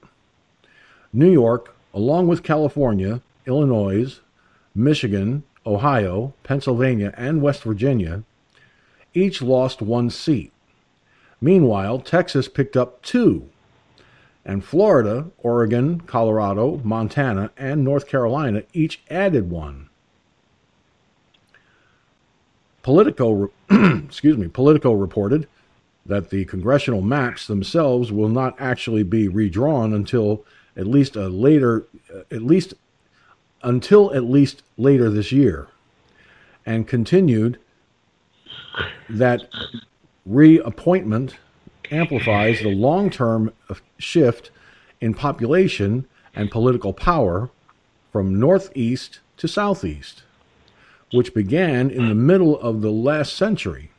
New 1.12 1.30
York, 1.30 1.74
along 1.94 2.26
with 2.26 2.42
California, 2.42 3.22
Illinois, 3.46 4.20
Michigan, 4.74 5.44
Ohio, 5.64 6.34
Pennsylvania, 6.42 7.14
and 7.16 7.42
West 7.42 7.62
Virginia, 7.62 8.22
each 9.14 9.40
lost 9.40 9.80
one 9.80 10.10
seat. 10.10 10.52
Meanwhile, 11.40 12.00
Texas 12.00 12.48
picked 12.48 12.76
up 12.76 13.00
two, 13.02 13.48
and 14.48 14.64
Florida, 14.64 15.26
Oregon, 15.36 16.00
Colorado, 16.00 16.80
Montana, 16.82 17.50
and 17.58 17.84
North 17.84 18.08
Carolina 18.08 18.62
each 18.72 19.02
added 19.10 19.50
one. 19.50 19.90
Politico, 22.82 23.50
excuse 23.70 24.38
me, 24.38 24.48
Politico 24.48 24.92
reported 24.92 25.46
that 26.06 26.30
the 26.30 26.46
congressional 26.46 27.02
maps 27.02 27.46
themselves 27.46 28.10
will 28.10 28.30
not 28.30 28.58
actually 28.58 29.02
be 29.02 29.28
redrawn 29.28 29.92
until 29.92 30.46
at 30.78 30.86
least 30.86 31.14
a 31.14 31.28
later, 31.28 31.86
uh, 32.12 32.20
at 32.30 32.40
least 32.40 32.72
until 33.62 34.14
at 34.14 34.24
least 34.24 34.62
later 34.78 35.10
this 35.10 35.30
year, 35.30 35.68
and 36.64 36.88
continued 36.88 37.58
that 39.10 39.42
reappointment 40.24 41.36
amplifies 41.90 42.60
the 42.60 42.74
long-term 42.74 43.52
shift 43.98 44.50
in 45.00 45.14
population 45.14 46.06
and 46.34 46.50
political 46.50 46.92
power 46.92 47.50
from 48.12 48.38
northeast 48.38 49.20
to 49.36 49.48
southeast, 49.48 50.22
which 51.12 51.34
began 51.34 51.90
in 51.90 52.08
the 52.08 52.14
middle 52.14 52.58
of 52.60 52.80
the 52.80 52.90
last 52.90 53.36
century. 53.36 53.90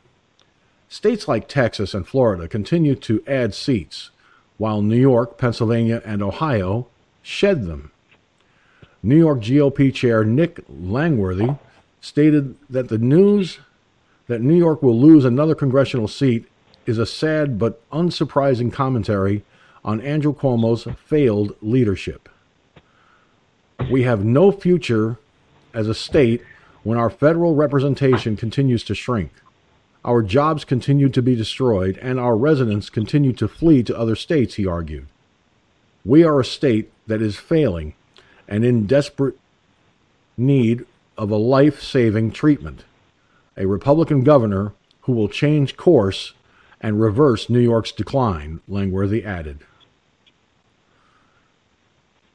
States 0.88 1.28
like 1.28 1.48
Texas 1.48 1.94
and 1.94 2.06
Florida 2.06 2.48
continue 2.48 2.94
to 2.96 3.22
add 3.26 3.54
seats, 3.54 4.10
while 4.58 4.82
New 4.82 4.98
York, 4.98 5.38
Pennsylvania, 5.38 6.02
and 6.04 6.22
Ohio 6.22 6.88
shed 7.22 7.66
them. 7.66 7.92
New 9.02 9.16
York 9.16 9.40
GOP 9.40 9.94
chair 9.94 10.24
Nick 10.24 10.60
Langworthy 10.68 11.50
stated 12.00 12.56
that 12.68 12.88
the 12.88 12.98
news 12.98 13.58
that 14.26 14.40
New 14.40 14.56
York 14.56 14.82
will 14.82 14.98
lose 14.98 15.24
another 15.24 15.54
congressional 15.54 16.08
seat 16.08 16.46
is 16.86 16.98
a 16.98 17.06
sad 17.06 17.58
but 17.58 17.88
unsurprising 17.90 18.72
commentary 18.72 19.44
on 19.84 20.00
Andrew 20.00 20.34
Cuomo's 20.34 20.86
failed 21.04 21.54
leadership. 21.60 22.28
We 23.90 24.02
have 24.02 24.24
no 24.24 24.52
future 24.52 25.18
as 25.72 25.88
a 25.88 25.94
state 25.94 26.42
when 26.82 26.98
our 26.98 27.10
federal 27.10 27.54
representation 27.54 28.36
continues 28.36 28.84
to 28.84 28.94
shrink. 28.94 29.32
Our 30.04 30.22
jobs 30.22 30.64
continue 30.64 31.10
to 31.10 31.22
be 31.22 31.36
destroyed, 31.36 31.98
and 31.98 32.18
our 32.18 32.36
residents 32.36 32.88
continue 32.88 33.32
to 33.34 33.48
flee 33.48 33.82
to 33.84 33.98
other 33.98 34.16
states, 34.16 34.54
he 34.54 34.66
argued. 34.66 35.06
We 36.04 36.24
are 36.24 36.40
a 36.40 36.44
state 36.44 36.90
that 37.06 37.20
is 37.20 37.36
failing 37.36 37.94
and 38.48 38.64
in 38.64 38.86
desperate 38.86 39.38
need 40.36 40.86
of 41.18 41.30
a 41.30 41.36
life 41.36 41.82
saving 41.82 42.32
treatment. 42.32 42.84
A 43.56 43.66
Republican 43.66 44.24
governor 44.24 44.72
who 45.02 45.12
will 45.12 45.28
change 45.28 45.76
course 45.76 46.32
and 46.80 47.00
reverse 47.00 47.50
New 47.50 47.60
York's 47.60 47.92
decline, 47.92 48.60
Langworthy 48.68 49.24
added. 49.24 49.60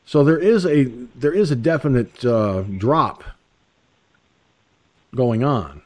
So 0.05 0.23
there 0.23 0.37
is 0.37 0.65
a 0.65 0.83
there 1.15 1.33
is 1.33 1.49
a 1.49 1.55
definite 1.55 2.23
uh, 2.23 2.61
drop 2.61 3.23
going 5.15 5.43
on, 5.43 5.81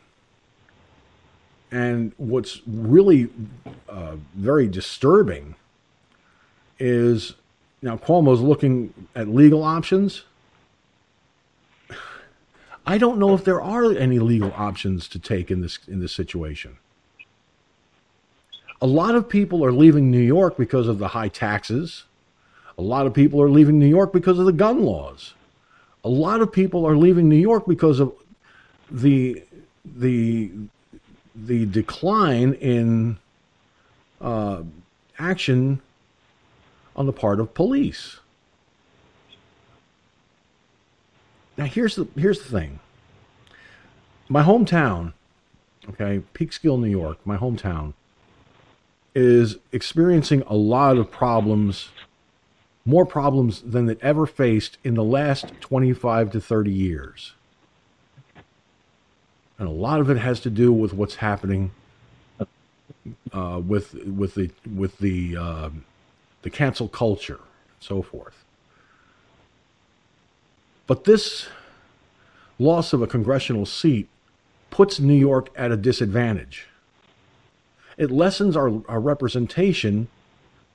and 1.71 2.11
what's 2.17 2.61
really 2.67 3.29
uh, 3.87 4.17
very 4.35 4.67
disturbing 4.67 5.55
is 6.79 7.35
now 7.81 7.95
Cuomo's 7.95 8.41
looking 8.41 8.93
at 9.15 9.29
legal 9.29 9.63
options. 9.63 10.23
I 12.85 12.97
don't 12.97 13.19
know 13.19 13.33
if 13.33 13.45
there 13.45 13.61
are 13.61 13.93
any 13.93 14.19
legal 14.19 14.51
options 14.57 15.07
to 15.09 15.19
take 15.19 15.49
in 15.49 15.61
this 15.61 15.79
in 15.87 16.01
this 16.01 16.11
situation. 16.11 16.77
A 18.81 18.87
lot 18.87 19.15
of 19.15 19.27
people 19.27 19.65
are 19.65 19.71
leaving 19.71 20.09
New 20.09 20.21
York 20.21 20.57
because 20.57 20.87
of 20.87 20.99
the 20.99 21.09
high 21.09 21.27
taxes. 21.27 22.03
A 22.77 22.81
lot 22.81 23.05
of 23.05 23.13
people 23.13 23.41
are 23.41 23.49
leaving 23.49 23.77
New 23.77 23.87
York 23.87 24.13
because 24.13 24.39
of 24.39 24.45
the 24.45 24.53
gun 24.53 24.83
laws. 24.83 25.33
A 26.05 26.09
lot 26.09 26.39
of 26.39 26.51
people 26.51 26.85
are 26.85 26.95
leaving 26.95 27.27
New 27.27 27.35
York 27.35 27.65
because 27.67 27.99
of 27.99 28.13
the 28.89 29.43
the 29.85 30.51
the 31.35 31.65
decline 31.65 32.53
in 32.53 33.17
uh, 34.21 34.63
action 35.17 35.81
on 36.95 37.05
the 37.05 37.13
part 37.13 37.39
of 37.39 37.53
police. 37.53 38.19
Now 41.57 41.65
here's 41.65 41.95
the 41.95 42.07
here's 42.15 42.39
the 42.39 42.49
thing. 42.49 42.79
My 44.29 44.43
hometown, 44.43 45.13
okay, 45.89 46.21
Peekskill, 46.33 46.79
New 46.79 46.89
York, 46.89 47.17
my 47.25 47.35
hometown, 47.35 47.93
is 49.15 49.57
experiencing 49.71 50.43
a 50.47 50.55
lot 50.55 50.97
of 50.97 51.11
problems, 51.11 51.89
more 52.85 53.05
problems 53.05 53.61
than 53.61 53.89
it 53.89 53.99
ever 54.01 54.25
faced 54.25 54.77
in 54.83 54.93
the 54.93 55.03
last 55.03 55.47
25 55.61 56.31
to 56.31 56.41
30 56.41 56.71
years. 56.71 57.33
And 59.57 59.67
a 59.67 59.71
lot 59.71 59.99
of 59.99 60.09
it 60.09 60.17
has 60.17 60.39
to 60.41 60.49
do 60.49 60.71
with 60.71 60.93
what's 60.93 61.15
happening 61.15 61.71
uh, 63.33 63.61
with 63.65 63.93
with 64.05 64.35
the 64.35 64.51
with 64.73 64.97
the 64.99 65.35
uh, 65.35 65.69
the 66.41 66.49
cancel 66.49 66.87
culture, 66.87 67.39
and 67.39 67.81
so 67.81 68.01
forth. 68.01 68.45
But 70.87 71.03
this 71.03 71.47
loss 72.57 72.93
of 72.93 73.01
a 73.01 73.07
congressional 73.07 73.65
seat 73.65 74.07
puts 74.69 74.99
New 74.99 75.13
York 75.13 75.49
at 75.55 75.71
a 75.71 75.77
disadvantage. 75.77 76.68
It 77.99 78.09
lessens 78.09 78.55
our, 78.55 78.81
our 78.87 78.99
representation 78.99 80.07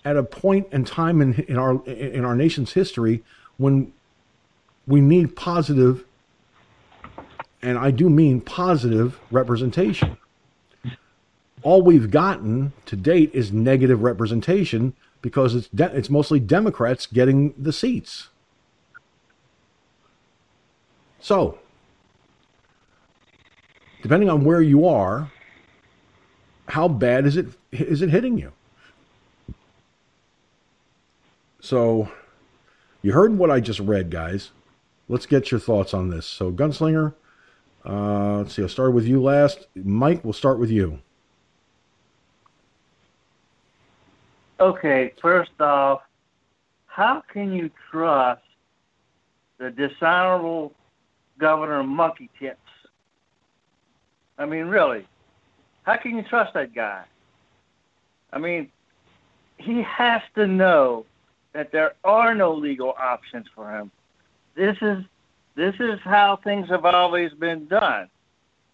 at 0.05 0.17
a 0.17 0.23
point 0.23 0.69
in 0.71 0.85
time 0.85 1.23
in, 1.23 1.35
in 1.49 1.57
our 1.57 1.83
in 1.87 2.25
our 2.25 2.37
nation's 2.37 2.75
history 2.75 3.25
when 3.57 3.93
we 4.87 5.01
need 5.01 5.35
positive 5.35 6.05
and 7.63 7.79
I 7.79 7.91
do 7.91 8.11
mean 8.11 8.43
positive 8.43 9.19
representation. 9.31 10.19
All 11.63 11.81
we've 11.81 12.11
gotten 12.11 12.75
to 12.85 12.95
date 12.95 13.31
is 13.33 13.51
negative 13.51 14.03
representation 14.03 14.93
because 15.23 15.55
it's 15.55 15.69
de- 15.69 15.97
it's 15.97 16.11
mostly 16.11 16.39
Democrats 16.39 17.07
getting 17.07 17.55
the 17.57 17.73
seats. 17.73 18.29
So, 21.21 21.59
depending 24.03 24.29
on 24.29 24.45
where 24.45 24.61
you 24.61 24.87
are, 24.87 25.33
how 26.69 26.89
bad 26.89 27.27
is 27.27 27.37
it 27.37 27.47
is 27.73 28.03
it 28.03 28.11
hitting 28.11 28.39
you? 28.39 28.53
So, 31.61 32.11
you 33.01 33.13
heard 33.13 33.39
what 33.39 33.51
I 33.51 33.61
just 33.61 33.81
read, 33.81 34.11
guys. 34.11 34.51
Let's 35.09 35.25
get 35.25 35.51
your 35.51 35.61
thoughts 35.61 35.95
on 35.95 36.11
this. 36.11 36.27
So, 36.27 36.53
Gunslinger, 36.53 37.15
uh, 37.87 38.39
let's 38.39 38.55
see. 38.55 38.63
I'll 38.63 38.69
start 38.69 38.93
with 38.93 39.07
you 39.07 39.23
last. 39.23 39.67
Mike, 39.75 40.23
we'll 40.25 40.35
start 40.35 40.59
with 40.59 40.71
you. 40.71 40.99
Okay, 44.61 45.13
first 45.21 45.59
off, 45.61 46.03
how 46.87 47.23
can 47.33 47.53
you 47.53 47.71
trust 47.91 48.43
the 49.59 49.71
dishonorable 49.71 50.73
Governor 51.39 51.83
Monkey 51.83 52.31
Tips? 52.39 52.59
I 54.39 54.47
mean, 54.47 54.67
really, 54.67 55.07
how 55.85 55.97
can 55.97 56.17
you 56.17 56.23
trust 56.23 56.55
that 56.55 56.75
guy? 56.75 57.05
I 58.33 58.39
mean, 58.39 58.71
he 59.59 59.83
has 59.83 60.23
to 60.35 60.47
know 60.47 61.07
that 61.53 61.71
there 61.71 61.95
are 62.03 62.35
no 62.35 62.53
legal 62.53 62.95
options 62.99 63.47
for 63.55 63.71
him. 63.71 63.91
This 64.57 64.77
is 64.83 65.05
this 65.55 65.75
is 65.79 66.01
how 66.03 66.37
things 66.43 66.69
have 66.69 66.85
always 66.85 67.33
been 67.33 67.67
done 67.67 68.09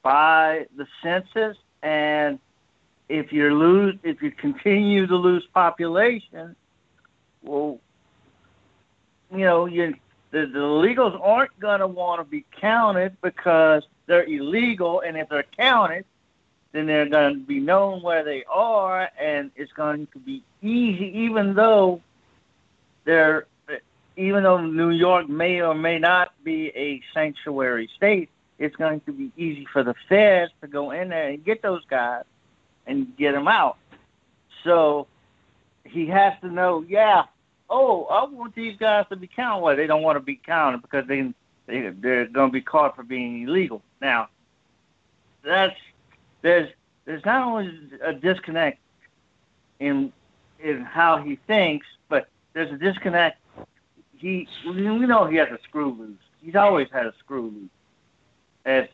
by 0.03 0.67
the 0.77 0.87
census 1.03 1.59
and 1.83 2.39
if 3.11 3.33
you 3.33 3.55
lose 3.55 3.97
if 4.03 4.23
you 4.23 4.31
continue 4.31 5.07
to 5.07 5.17
lose 5.17 5.47
population 5.53 6.57
well 7.43 7.79
you 9.31 9.45
know 9.45 9.67
you 9.67 9.95
the, 10.31 10.47
the 10.47 10.59
illegals 10.59 11.19
aren't 11.23 11.59
going 11.61 11.81
to 11.81 11.87
want 11.87 12.19
to 12.21 12.25
be 12.25 12.47
counted 12.59 13.15
because 13.21 13.83
they're 14.07 14.25
illegal 14.25 15.01
and 15.01 15.19
if 15.19 15.29
they're 15.29 15.45
counted 15.59 16.05
then 16.73 16.87
they're 16.87 17.09
going 17.09 17.35
to 17.35 17.41
be 17.41 17.61
known 17.61 18.03
where 18.03 18.25
they 18.25 18.45
are 18.49 19.09
and 19.21 19.51
it's 19.57 19.73
going 19.73 20.07
to 20.13 20.19
be 20.19 20.43
easy 20.63 21.11
even 21.19 21.55
though 21.55 22.01
they're 23.05 23.47
even 24.17 24.43
though 24.43 24.61
New 24.61 24.91
York 24.91 25.29
may 25.29 25.63
or 25.63 25.75
may 25.75 25.99
not 25.99 26.33
be 26.45 26.69
a 26.77 27.01
sanctuary 27.15 27.89
state, 27.97 28.29
it's 28.59 28.77
going 28.77 29.01
to 29.01 29.13
be 29.13 29.33
easy 29.37 29.67
for 29.73 29.83
the 29.83 29.95
feds 30.09 30.53
to 30.61 30.69
go 30.69 30.91
in 30.91 31.09
there 31.09 31.31
and 31.31 31.45
get 31.45 31.63
those 31.63 31.83
guys 31.87 32.25
and 32.87 33.17
get 33.17 33.33
them 33.33 33.49
out. 33.49 33.79
So 34.63 35.07
he 35.85 36.07
has 36.09 36.35
to 36.43 36.49
know, 36.49 36.85
yeah, 36.87 37.25
oh, 37.71 38.05
I 38.05 38.25
want 38.25 38.55
these 38.55 38.77
guys 38.77 39.07
to 39.09 39.17
be 39.17 39.27
counted. 39.27 39.63
Well, 39.63 39.77
they 39.77 39.87
don't 39.87 40.03
want 40.03 40.17
to 40.17 40.21
be 40.21 40.37
counted 40.37 40.83
because 40.83 41.07
they, 41.07 41.33
they 41.67 41.89
they're 41.89 42.27
going 42.27 42.51
to 42.51 42.53
be 42.53 42.61
caught 42.61 42.97
for 42.97 43.03
being 43.03 43.45
illegal. 43.45 43.83
Now, 44.03 44.29
that's 45.43 45.77
there's 46.43 46.69
there's 47.05 47.25
not 47.25 47.47
only 47.47 47.73
a 48.05 48.13
disconnect 48.13 48.79
in 49.79 50.13
in 50.63 50.83
how 50.83 51.23
he 51.23 51.39
thinks, 51.47 51.87
but 52.09 52.29
there's 52.53 52.71
a 52.73 52.77
disconnect 52.77 53.39
he 54.17 54.47
we 54.67 54.83
know 54.83 55.27
he 55.27 55.37
has 55.37 55.49
a 55.49 55.59
screw 55.65 55.97
loose. 55.99 56.19
He's 56.43 56.55
always 56.55 56.89
had 56.93 57.07
a 57.07 57.15
screw 57.21 57.51
loose. 57.51 57.71
As 58.67 58.89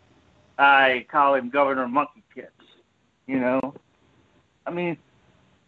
I 0.58 1.06
call 1.10 1.34
him 1.34 1.50
Governor 1.50 1.88
Monkey 1.88 2.22
Tips. 2.34 2.52
You 3.26 3.40
know? 3.40 3.74
I 4.66 4.70
mean, 4.70 4.96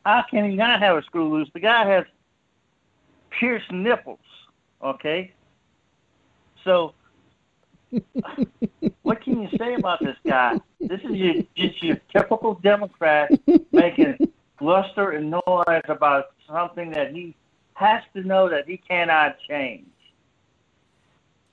how 0.05 0.25
can 0.31 0.49
he 0.49 0.57
not 0.57 0.81
have 0.81 0.97
a 0.97 1.03
screw 1.03 1.29
loose? 1.29 1.49
The 1.53 1.61
guy 1.61 1.87
has 1.87 2.05
pierced 3.31 3.71
nipples, 3.73 4.21
okay? 4.83 5.33
So 6.65 6.95
what 9.02 9.23
can 9.23 9.43
you 9.43 9.48
say 9.56 9.74
about 9.74 10.01
this 10.01 10.16
guy? 10.27 10.59
This 10.81 11.01
is 11.02 11.10
your, 11.10 11.35
just 11.55 11.82
your 11.82 11.97
typical 12.12 12.55
Democrat 12.55 13.31
making 13.73 14.19
bluster 14.59 15.10
and 15.12 15.31
noise 15.31 15.82
about 15.89 16.31
something 16.47 16.90
that 16.90 17.15
he 17.15 17.35
has 17.74 18.02
to 18.15 18.23
know 18.23 18.48
that 18.48 18.69
he 18.69 18.77
cannot 18.77 19.36
change. 19.48 19.86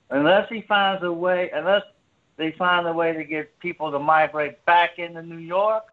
Unless 0.10 0.50
he 0.50 0.62
finds 0.62 1.04
a 1.04 1.12
way, 1.12 1.50
unless 1.54 1.84
they 2.38 2.52
find 2.52 2.88
a 2.88 2.94
way 2.94 3.14
to 3.14 3.24
get 3.24 3.58
people 3.60 3.92
to 3.92 4.00
migrate 4.00 4.64
back 4.66 5.00
into 5.00 5.22
New 5.22 5.38
York, 5.38 5.86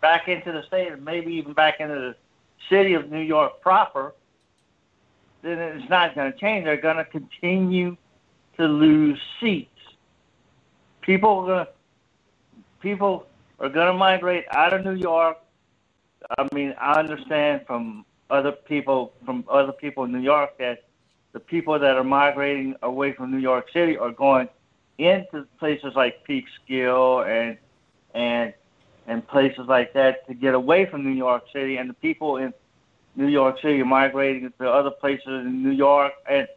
back 0.00 0.28
into 0.28 0.52
the 0.52 0.62
state, 0.64 0.92
and 0.92 1.04
maybe 1.04 1.32
even 1.34 1.52
back 1.52 1.80
into 1.80 1.94
the 1.94 2.16
city 2.68 2.94
of 2.94 3.10
New 3.10 3.20
York 3.20 3.60
proper, 3.60 4.14
then 5.42 5.58
it's 5.58 5.88
not 5.90 6.14
going 6.14 6.32
to 6.32 6.38
change. 6.38 6.64
They're 6.64 6.76
going 6.76 6.96
to 6.96 7.04
continue 7.04 7.96
to 8.56 8.66
lose 8.66 9.20
seats. 9.40 9.70
People 11.00 11.50
are 11.50 11.64
to 11.64 11.70
people 12.80 13.26
are 13.60 13.68
to 13.68 13.92
migrate 13.92 14.44
out 14.50 14.72
of 14.72 14.84
New 14.84 14.94
York. 14.94 15.38
I 16.38 16.48
mean, 16.54 16.74
I 16.80 16.98
understand 16.98 17.62
from 17.66 18.04
other 18.30 18.52
people 18.52 19.12
from 19.24 19.44
other 19.50 19.72
people 19.72 20.04
in 20.04 20.12
New 20.12 20.20
York 20.20 20.58
that 20.58 20.84
the 21.32 21.40
people 21.40 21.78
that 21.78 21.96
are 21.96 22.04
migrating 22.04 22.74
away 22.82 23.12
from 23.12 23.30
New 23.30 23.38
York 23.38 23.66
City 23.72 23.96
are 23.98 24.12
going 24.12 24.48
into 24.98 25.46
places 25.58 25.92
like 25.94 26.26
Peekskill 26.26 27.26
and 27.26 27.58
and 28.14 28.54
and 29.06 29.26
places 29.28 29.66
like 29.68 29.92
that 29.92 30.26
to 30.26 30.34
get 30.34 30.54
away 30.54 30.86
from 30.86 31.04
New 31.04 31.16
York 31.16 31.44
City, 31.52 31.76
and 31.76 31.90
the 31.90 31.94
people 31.94 32.36
in 32.38 32.54
New 33.16 33.28
York 33.28 33.60
City 33.60 33.80
are 33.80 33.84
migrating 33.84 34.50
to 34.58 34.68
other 34.70 34.90
places 34.90 35.26
in 35.26 35.62
New 35.62 35.72
York 35.72 36.12
and 36.28 36.48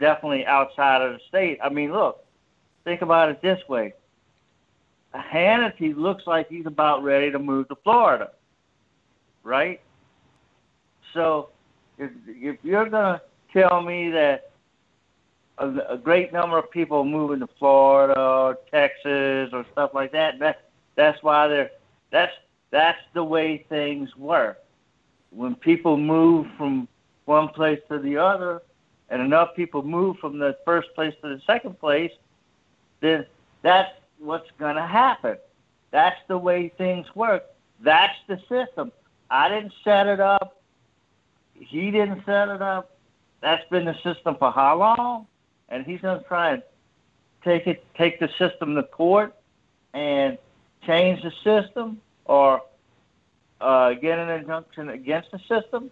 definitely 0.00 0.44
outside 0.46 1.02
of 1.02 1.12
the 1.12 1.20
state. 1.28 1.58
I 1.62 1.68
mean, 1.68 1.92
look, 1.92 2.24
think 2.84 3.02
about 3.02 3.28
it 3.28 3.40
this 3.42 3.60
way. 3.68 3.92
Hannity 5.14 5.94
looks 5.96 6.26
like 6.26 6.48
he's 6.48 6.66
about 6.66 7.02
ready 7.02 7.30
to 7.30 7.38
move 7.38 7.68
to 7.68 7.76
Florida, 7.84 8.30
right? 9.42 9.80
So 11.14 11.50
if, 11.98 12.10
if 12.26 12.56
you're 12.62 12.88
going 12.88 13.18
to 13.18 13.22
tell 13.52 13.82
me 13.82 14.10
that 14.10 14.50
a, 15.58 15.68
a 15.90 15.98
great 15.98 16.32
number 16.32 16.58
of 16.58 16.70
people 16.70 17.04
moving 17.04 17.40
to 17.40 17.48
Florida 17.58 18.18
or 18.18 18.58
Texas 18.70 19.50
or 19.52 19.66
stuff 19.72 19.90
like 19.94 20.12
that, 20.12 20.38
that 20.38 20.70
that's 20.96 21.22
why 21.22 21.48
they're 21.48 21.70
that's 22.10 22.32
that's 22.70 22.98
the 23.14 23.22
way 23.22 23.64
things 23.68 24.16
work. 24.16 24.58
When 25.30 25.54
people 25.54 25.96
move 25.96 26.46
from 26.56 26.88
one 27.24 27.48
place 27.48 27.80
to 27.88 27.98
the 27.98 28.16
other, 28.16 28.62
and 29.10 29.20
enough 29.20 29.54
people 29.54 29.82
move 29.82 30.18
from 30.18 30.38
the 30.38 30.56
first 30.64 30.94
place 30.94 31.14
to 31.22 31.28
the 31.28 31.42
second 31.46 31.78
place, 31.78 32.12
then 33.00 33.26
that's 33.62 33.92
what's 34.18 34.48
going 34.58 34.76
to 34.76 34.86
happen. 34.86 35.36
That's 35.90 36.20
the 36.28 36.38
way 36.38 36.72
things 36.78 37.06
work. 37.14 37.44
That's 37.80 38.16
the 38.28 38.38
system. 38.48 38.92
I 39.30 39.48
didn't 39.48 39.72
set 39.84 40.06
it 40.06 40.20
up. 40.20 40.62
He 41.54 41.90
didn't 41.90 42.24
set 42.24 42.48
it 42.48 42.62
up. 42.62 42.96
That's 43.40 43.68
been 43.70 43.84
the 43.84 43.96
system 44.02 44.36
for 44.38 44.52
how 44.52 44.78
long? 44.78 45.26
And 45.68 45.84
he's 45.84 46.00
going 46.00 46.20
to 46.20 46.26
try 46.26 46.52
and 46.52 46.62
take 47.44 47.66
it, 47.66 47.84
take 47.96 48.20
the 48.20 48.28
system 48.38 48.74
to 48.74 48.82
court 48.82 49.34
and 49.92 50.38
change 50.86 51.22
the 51.22 51.32
system 51.42 52.00
or 52.26 52.62
uh, 53.60 53.94
get 53.94 54.18
an 54.18 54.30
injunction 54.30 54.90
against 54.90 55.30
the 55.32 55.38
system. 55.48 55.90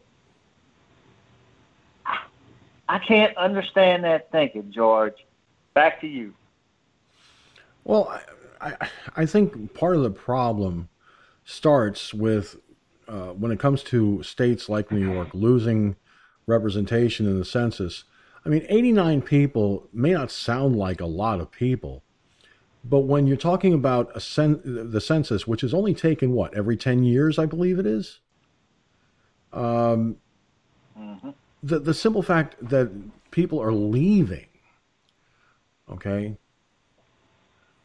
I 2.88 2.98
can't 2.98 3.36
understand 3.36 4.04
that 4.04 4.30
thinking, 4.32 4.72
George. 4.72 5.26
Back 5.74 6.00
to 6.00 6.06
you. 6.06 6.34
Well, 7.84 8.08
I, 8.60 8.72
I, 8.80 8.88
I 9.16 9.26
think 9.26 9.74
part 9.74 9.96
of 9.96 10.02
the 10.02 10.10
problem 10.10 10.88
starts 11.44 12.12
with 12.12 12.56
uh, 13.06 13.32
when 13.32 13.52
it 13.52 13.58
comes 13.58 13.82
to 13.82 14.22
states 14.22 14.68
like 14.68 14.92
New 14.92 15.12
York 15.12 15.28
losing 15.32 15.96
representation 16.46 17.26
in 17.26 17.38
the 17.38 17.44
census. 17.44 18.04
I 18.44 18.48
mean, 18.48 18.66
89 18.68 19.22
people 19.22 19.88
may 19.92 20.12
not 20.12 20.30
sound 20.30 20.76
like 20.76 21.00
a 21.00 21.06
lot 21.06 21.40
of 21.40 21.50
people, 21.50 22.02
but 22.84 23.00
when 23.00 23.26
you're 23.26 23.36
talking 23.36 23.72
about 23.74 24.20
cen- 24.22 24.60
the 24.64 25.00
census, 25.00 25.46
which 25.46 25.62
is 25.62 25.74
only 25.74 25.94
taken 25.94 26.32
what 26.32 26.54
every 26.54 26.76
10 26.76 27.02
years, 27.02 27.38
I 27.38 27.46
believe 27.46 27.78
it 27.78 27.86
is. 27.86 28.20
Um, 29.52 30.16
mm-hmm. 30.98 31.30
The 31.62 31.78
the 31.78 31.94
simple 31.94 32.22
fact 32.22 32.56
that 32.60 32.90
people 33.30 33.60
are 33.60 33.72
leaving, 33.72 34.46
okay, 35.90 36.36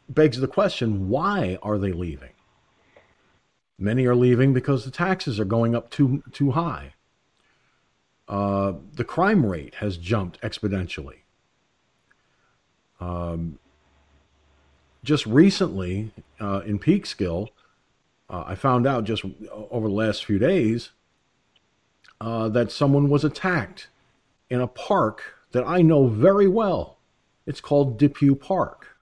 begs 0.08 0.38
the 0.38 0.48
question: 0.48 1.08
Why 1.08 1.58
are 1.62 1.78
they 1.78 1.92
leaving? 1.92 2.30
Many 3.78 4.06
are 4.06 4.14
leaving 4.14 4.52
because 4.52 4.84
the 4.84 4.90
taxes 4.90 5.40
are 5.40 5.44
going 5.44 5.74
up 5.74 5.90
too 5.90 6.22
too 6.32 6.52
high. 6.52 6.94
Uh, 8.28 8.74
the 8.94 9.04
crime 9.04 9.44
rate 9.44 9.76
has 9.76 9.96
jumped 9.96 10.40
exponentially. 10.40 11.18
Um, 13.00 13.58
just 15.02 15.26
recently 15.26 16.12
uh, 16.40 16.62
in 16.64 16.78
Peekskill, 16.78 17.48
uh, 18.30 18.44
I 18.46 18.54
found 18.54 18.86
out 18.86 19.04
just 19.04 19.24
over 19.52 19.88
the 19.88 19.94
last 19.94 20.24
few 20.24 20.38
days 20.38 20.90
uh, 22.20 22.48
that 22.48 22.72
someone 22.72 23.08
was 23.08 23.24
attacked 23.24 23.88
in 24.50 24.60
a 24.60 24.66
park 24.66 25.22
that 25.52 25.66
I 25.66 25.82
know 25.82 26.06
very 26.06 26.48
well. 26.48 26.98
It's 27.46 27.60
called 27.60 27.98
Depew 27.98 28.34
Park. 28.34 28.96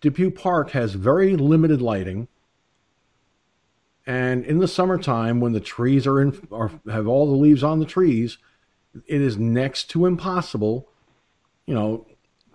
Depew 0.00 0.30
Park 0.30 0.70
has 0.70 0.94
very 0.94 1.36
limited 1.36 1.82
lighting. 1.82 2.28
And 4.06 4.44
in 4.44 4.58
the 4.58 4.68
summertime, 4.68 5.40
when 5.40 5.52
the 5.52 5.60
trees 5.60 6.06
are 6.06 6.20
in, 6.20 6.48
are, 6.50 6.70
have 6.90 7.06
all 7.06 7.26
the 7.26 7.36
leaves 7.36 7.62
on 7.62 7.78
the 7.78 7.84
trees, 7.84 8.38
it 9.06 9.20
is 9.20 9.36
next 9.36 9.90
to 9.90 10.06
impossible, 10.06 10.88
you 11.66 11.74
know, 11.74 12.06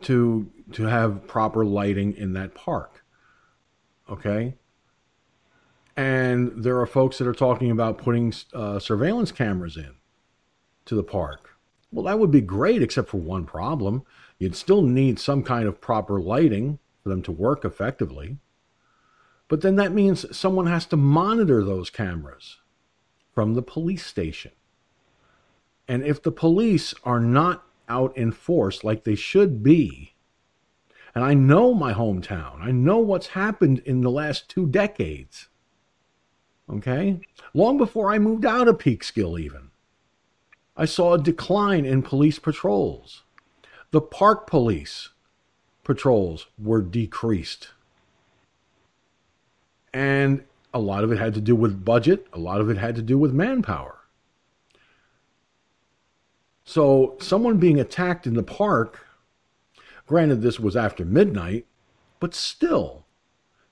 to 0.01 0.51
to 0.73 0.83
have 0.85 1.27
proper 1.27 1.63
lighting 1.63 2.15
in 2.17 2.33
that 2.33 2.55
park. 2.55 3.03
Okay. 4.09 4.55
And 5.95 6.63
there 6.63 6.79
are 6.79 6.87
folks 6.87 7.17
that 7.19 7.27
are 7.27 7.33
talking 7.33 7.69
about 7.69 7.97
putting 7.97 8.33
uh, 8.53 8.79
surveillance 8.79 9.31
cameras 9.31 9.77
in 9.77 9.95
to 10.85 10.95
the 10.95 11.03
park. 11.03 11.51
Well, 11.91 12.05
that 12.05 12.17
would 12.19 12.31
be 12.31 12.41
great, 12.41 12.81
except 12.81 13.09
for 13.09 13.17
one 13.17 13.45
problem. 13.45 14.03
You'd 14.39 14.55
still 14.55 14.81
need 14.81 15.19
some 15.19 15.43
kind 15.43 15.67
of 15.67 15.79
proper 15.79 16.19
lighting 16.19 16.79
for 17.03 17.09
them 17.09 17.21
to 17.23 17.31
work 17.31 17.63
effectively. 17.63 18.37
But 19.47 19.61
then 19.61 19.75
that 19.75 19.93
means 19.93 20.35
someone 20.35 20.65
has 20.65 20.85
to 20.87 20.97
monitor 20.97 21.63
those 21.63 21.91
cameras 21.91 22.57
from 23.31 23.53
the 23.53 23.61
police 23.61 24.05
station. 24.05 24.51
And 25.87 26.03
if 26.03 26.21
the 26.23 26.31
police 26.31 26.93
are 27.03 27.19
not 27.19 27.63
out 27.87 28.15
in 28.17 28.31
force 28.31 28.83
like 28.83 29.03
they 29.03 29.15
should 29.15 29.61
be, 29.61 30.15
and 31.13 31.23
I 31.23 31.35
know 31.35 31.73
my 31.73 31.93
hometown, 31.93 32.61
I 32.61 32.71
know 32.71 32.97
what's 32.97 33.27
happened 33.27 33.79
in 33.85 34.01
the 34.01 34.09
last 34.09 34.49
two 34.49 34.65
decades. 34.65 35.49
Okay? 36.69 37.19
Long 37.53 37.77
before 37.77 38.11
I 38.11 38.19
moved 38.19 38.45
out 38.45 38.67
of 38.67 38.77
Peekskill, 38.77 39.39
even, 39.39 39.69
I 40.75 40.85
saw 40.85 41.13
a 41.13 41.21
decline 41.21 41.85
in 41.85 42.01
police 42.01 42.39
patrols. 42.39 43.23
The 43.91 44.01
park 44.01 44.47
police 44.47 45.09
patrols 45.83 46.47
were 46.57 46.81
decreased. 46.81 47.69
And 49.93 50.43
a 50.73 50.79
lot 50.79 51.03
of 51.03 51.11
it 51.11 51.19
had 51.19 51.35
to 51.35 51.41
do 51.41 51.55
with 51.55 51.85
budget, 51.85 52.25
a 52.33 52.39
lot 52.39 52.59
of 52.59 52.69
it 52.69 52.77
had 52.77 52.95
to 52.95 53.01
do 53.01 53.17
with 53.17 53.33
manpower. 53.33 53.97
So, 56.65 57.17
someone 57.19 57.57
being 57.57 57.79
attacked 57.79 58.25
in 58.25 58.33
the 58.33 58.41
park, 58.41 59.05
granted, 60.07 60.41
this 60.41 60.59
was 60.59 60.75
after 60.75 61.05
midnight, 61.05 61.67
but 62.19 62.33
still, 62.33 63.05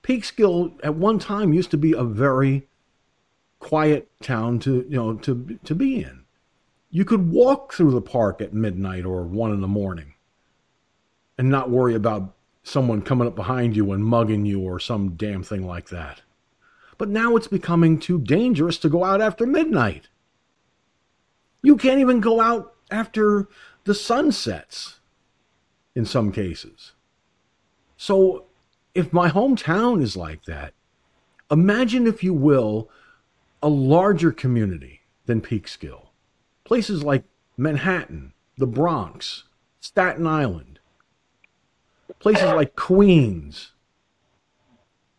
Peekskill 0.02 0.78
at 0.84 0.94
one 0.94 1.18
time 1.18 1.52
used 1.52 1.70
to 1.70 1.78
be 1.78 1.92
a 1.92 2.04
very 2.04 2.68
quiet 3.62 4.10
town 4.20 4.58
to 4.58 4.84
you 4.88 4.96
know 4.96 5.14
to 5.14 5.58
to 5.64 5.74
be 5.74 6.02
in. 6.02 6.24
You 6.90 7.04
could 7.06 7.30
walk 7.30 7.72
through 7.72 7.92
the 7.92 8.02
park 8.02 8.42
at 8.42 8.52
midnight 8.52 9.06
or 9.06 9.22
one 9.22 9.52
in 9.52 9.62
the 9.62 9.68
morning 9.68 10.14
and 11.38 11.48
not 11.48 11.70
worry 11.70 11.94
about 11.94 12.34
someone 12.62 13.00
coming 13.00 13.26
up 13.26 13.34
behind 13.34 13.74
you 13.74 13.92
and 13.92 14.04
mugging 14.04 14.44
you 14.44 14.60
or 14.60 14.78
some 14.78 15.10
damn 15.10 15.42
thing 15.42 15.66
like 15.66 15.88
that. 15.88 16.20
But 16.98 17.08
now 17.08 17.34
it's 17.36 17.48
becoming 17.48 17.98
too 17.98 18.20
dangerous 18.20 18.76
to 18.78 18.90
go 18.90 19.04
out 19.04 19.22
after 19.22 19.46
midnight. 19.46 20.08
You 21.62 21.76
can't 21.76 22.00
even 22.00 22.20
go 22.20 22.40
out 22.40 22.74
after 22.90 23.48
the 23.84 23.94
sun 23.94 24.30
sets 24.32 25.00
in 25.94 26.04
some 26.04 26.30
cases. 26.30 26.92
So 27.96 28.44
if 28.94 29.12
my 29.12 29.30
hometown 29.30 30.02
is 30.02 30.16
like 30.16 30.44
that, 30.44 30.74
imagine, 31.50 32.06
if 32.06 32.22
you 32.22 32.34
will, 32.34 32.90
a 33.62 33.68
larger 33.68 34.32
community 34.32 35.02
than 35.26 35.40
Peekskill. 35.40 36.08
Places 36.64 37.02
like 37.02 37.24
Manhattan, 37.56 38.32
the 38.58 38.66
Bronx, 38.66 39.44
Staten 39.80 40.26
Island, 40.26 40.80
places 42.18 42.44
like 42.44 42.76
Queens 42.76 43.72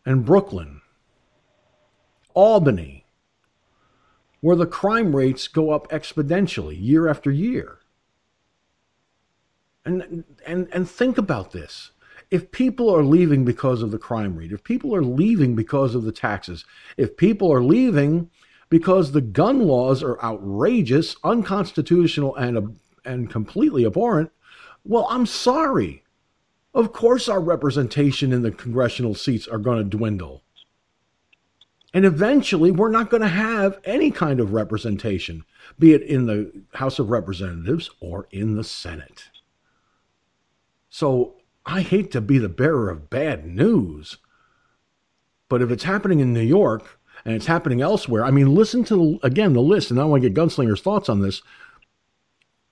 and 0.06 0.26
Brooklyn, 0.26 0.82
Albany, 2.34 3.06
where 4.42 4.56
the 4.58 4.66
crime 4.66 5.16
rates 5.16 5.48
go 5.48 5.72
up 5.72 5.90
exponentially 5.90 6.78
year 6.78 7.08
after 7.08 7.32
year. 7.32 7.80
And, 9.86 10.26
and, 10.46 10.68
and 10.72 10.90
think 10.90 11.18
about 11.18 11.52
this. 11.52 11.92
If 12.34 12.52
people 12.52 12.90
are 12.90 13.04
leaving 13.04 13.46
because 13.46 13.84
of 13.84 13.92
the 13.92 14.00
crime 14.00 14.36
rate, 14.36 14.52
if 14.52 14.64
people 14.64 14.96
are 14.96 15.04
leaving 15.04 15.54
because 15.56 15.94
of 15.94 16.04
the 16.04 16.12
taxes, 16.12 16.66
if 16.98 17.16
people 17.16 17.54
are 17.54 17.62
leaving 17.62 18.32
because 18.70 19.12
the 19.12 19.22
gun 19.22 19.60
laws 19.60 20.02
are 20.02 20.20
outrageous, 20.24 21.16
unconstitutional, 21.24 22.36
and 22.36 22.80
and 23.06 23.30
completely 23.30 23.86
abhorrent, 23.86 24.32
well, 24.84 25.06
I'm 25.12 25.28
sorry. 25.28 26.02
Of 26.74 26.92
course, 26.92 27.30
our 27.30 27.40
representation 27.40 28.34
in 28.34 28.42
the 28.42 28.50
congressional 28.50 29.14
seats 29.14 29.48
are 29.48 29.60
going 29.60 29.78
to 29.78 29.98
dwindle. 29.98 30.42
And 31.94 32.04
eventually, 32.04 32.72
we're 32.72 32.90
not 32.90 33.12
going 33.12 33.22
to 33.22 33.28
have 33.28 33.80
any 33.84 34.10
kind 34.10 34.40
of 34.40 34.54
representation, 34.54 35.44
be 35.78 35.94
it 35.94 36.02
in 36.02 36.26
the 36.26 36.64
House 36.74 36.98
of 36.98 37.12
Representatives 37.12 37.92
or 38.00 38.28
in 38.32 38.56
the 38.56 38.64
Senate. 38.64 39.26
So 40.90 41.36
I 41.66 41.82
hate 41.82 42.12
to 42.12 42.22
be 42.22 42.38
the 42.38 42.50
bearer 42.50 42.90
of 42.90 43.10
bad 43.10 43.46
news, 43.46 44.18
but 45.50 45.62
if 45.62 45.72
it's 45.72 45.84
happening 45.84 46.20
in 46.20 46.34
New 46.34 46.42
York 46.42 47.00
and 47.24 47.34
it's 47.36 47.46
happening 47.46 47.82
elsewhere, 47.82 48.26
I 48.26 48.32
mean, 48.32 48.54
listen 48.54 48.84
to, 48.86 49.20
again, 49.24 49.54
the 49.54 49.62
list, 49.62 49.92
and 49.92 50.00
I 50.00 50.06
want 50.06 50.24
to 50.24 50.30
get 50.30 50.38
Gunslinger's 50.38 50.82
thoughts 50.82 51.10
on 51.10 51.22
this. 51.22 51.42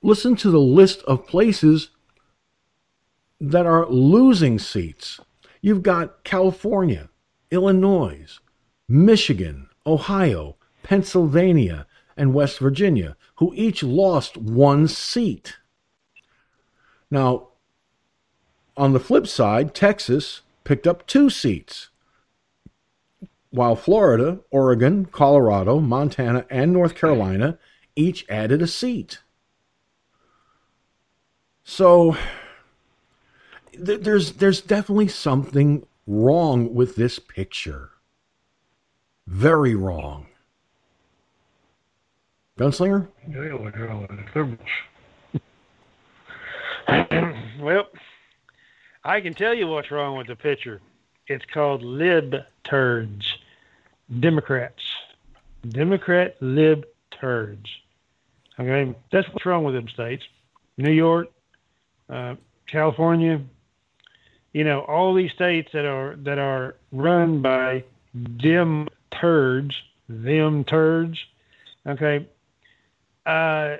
Listen 0.01 0.35
to 0.37 0.49
the 0.49 0.59
list 0.59 1.01
of 1.03 1.27
places 1.27 1.89
that 3.39 3.65
are 3.65 3.87
losing 3.87 4.59
seats. 4.59 5.19
You've 5.61 5.83
got 5.83 6.23
California, 6.23 7.09
Illinois, 7.49 8.39
Michigan, 8.89 9.69
Ohio, 9.85 10.57
Pennsylvania, 10.83 11.87
and 12.17 12.33
West 12.33 12.59
Virginia, 12.59 13.15
who 13.35 13.53
each 13.55 13.83
lost 13.83 14.37
one 14.37 14.87
seat. 14.87 15.57
Now, 17.09 17.49
on 18.77 18.93
the 18.93 18.99
flip 18.99 19.27
side, 19.27 19.73
Texas 19.73 20.41
picked 20.63 20.87
up 20.87 21.05
two 21.07 21.29
seats, 21.29 21.89
while 23.49 23.75
Florida, 23.75 24.39
Oregon, 24.49 25.05
Colorado, 25.05 25.79
Montana, 25.79 26.45
and 26.49 26.71
North 26.71 26.95
Carolina 26.95 27.57
each 27.95 28.25
added 28.29 28.61
a 28.61 28.67
seat. 28.67 29.19
So 31.63 32.15
th- 33.73 34.01
there's 34.01 34.33
there's 34.33 34.61
definitely 34.61 35.09
something 35.09 35.85
wrong 36.07 36.73
with 36.73 36.95
this 36.95 37.19
picture. 37.19 37.91
Very 39.27 39.75
wrong. 39.75 40.27
Gunslinger? 42.57 43.07
well, 47.59 47.87
I 49.03 49.21
can 49.21 49.33
tell 49.33 49.53
you 49.53 49.67
what's 49.67 49.89
wrong 49.89 50.17
with 50.17 50.27
the 50.27 50.35
picture. 50.35 50.79
It's 51.27 51.45
called 51.45 51.81
lib 51.83 52.35
turds. 52.63 53.35
Democrats. 54.19 54.83
Democrat 55.67 56.35
lib 56.41 56.85
turds. 57.19 57.69
Okay, 58.59 58.93
that's 59.11 59.27
what's 59.29 59.45
wrong 59.45 59.63
with 59.63 59.73
them 59.73 59.87
states. 59.87 60.23
New 60.77 60.91
York, 60.91 61.29
uh, 62.09 62.35
California, 62.67 63.41
you 64.53 64.63
know, 64.63 64.81
all 64.81 65.13
these 65.13 65.31
states 65.31 65.69
that 65.73 65.85
are 65.85 66.15
that 66.17 66.37
are 66.37 66.75
run 66.91 67.41
by 67.41 67.83
them 68.13 68.87
turds, 69.09 69.75
them 70.09 70.63
turds, 70.63 71.17
okay, 71.87 72.27
uh, 73.25 73.77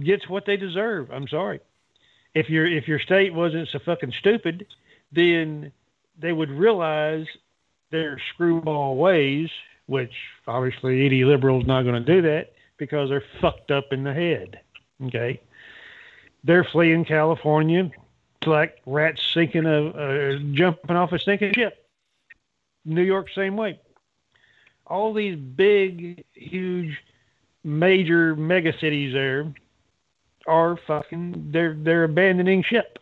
gets 0.00 0.28
what 0.28 0.44
they 0.44 0.56
deserve. 0.56 1.10
I'm 1.10 1.28
sorry. 1.28 1.60
If 2.34 2.50
your 2.50 2.66
if 2.66 2.88
your 2.88 2.98
state 2.98 3.32
wasn't 3.32 3.68
so 3.68 3.78
fucking 3.78 4.12
stupid, 4.12 4.66
then 5.12 5.72
they 6.18 6.32
would 6.32 6.50
realize 6.50 7.26
their 7.90 8.20
screwball 8.32 8.96
ways, 8.96 9.50
which 9.86 10.12
obviously 10.46 11.06
any 11.06 11.24
liberal's 11.24 11.66
not 11.66 11.82
going 11.82 12.04
to 12.04 12.14
do 12.14 12.22
that 12.22 12.52
because 12.76 13.08
they're 13.08 13.24
fucked 13.40 13.70
up 13.70 13.92
in 13.92 14.02
the 14.04 14.12
head. 14.12 14.60
Okay, 15.06 15.40
they're 16.42 16.64
fleeing 16.64 17.04
California 17.04 17.90
like 18.46 18.80
rats 18.86 19.22
sinking 19.32 19.66
a, 19.66 20.38
jumping 20.52 20.96
off 20.96 21.12
a 21.12 21.18
sinking 21.18 21.52
ship. 21.54 21.86
New 22.84 23.02
York, 23.02 23.28
same 23.34 23.56
way. 23.56 23.80
All 24.86 25.14
these 25.14 25.36
big, 25.36 26.24
huge, 26.34 26.98
major 27.62 28.36
mega 28.36 28.78
cities 28.78 29.14
there 29.14 29.52
are 30.46 30.76
fucking 30.86 31.50
they're 31.50 31.74
they're 31.74 32.04
abandoning 32.04 32.62
ship. 32.62 32.98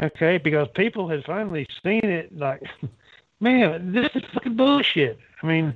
Okay, 0.00 0.38
because 0.38 0.68
people 0.74 1.08
have 1.08 1.24
finally 1.24 1.68
seen 1.82 2.04
it. 2.04 2.36
Like, 2.36 2.62
man, 3.40 3.92
this 3.92 4.10
is 4.14 4.22
fucking 4.32 4.56
bullshit. 4.56 5.18
I 5.42 5.46
mean, 5.46 5.74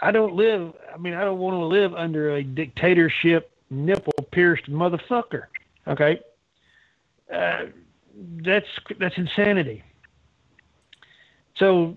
I 0.00 0.12
don't 0.12 0.34
live. 0.34 0.72
I 0.92 0.98
mean, 0.98 1.14
I 1.14 1.22
don't 1.22 1.38
want 1.38 1.54
to 1.54 1.64
live 1.64 1.94
under 1.94 2.36
a 2.36 2.42
dictatorship, 2.42 3.50
nipple 3.70 4.12
pierced 4.30 4.70
motherfucker. 4.70 5.44
Okay, 5.88 6.20
uh, 7.32 7.66
that's 8.42 8.68
that's 8.98 9.18
insanity. 9.18 9.82
So 11.56 11.96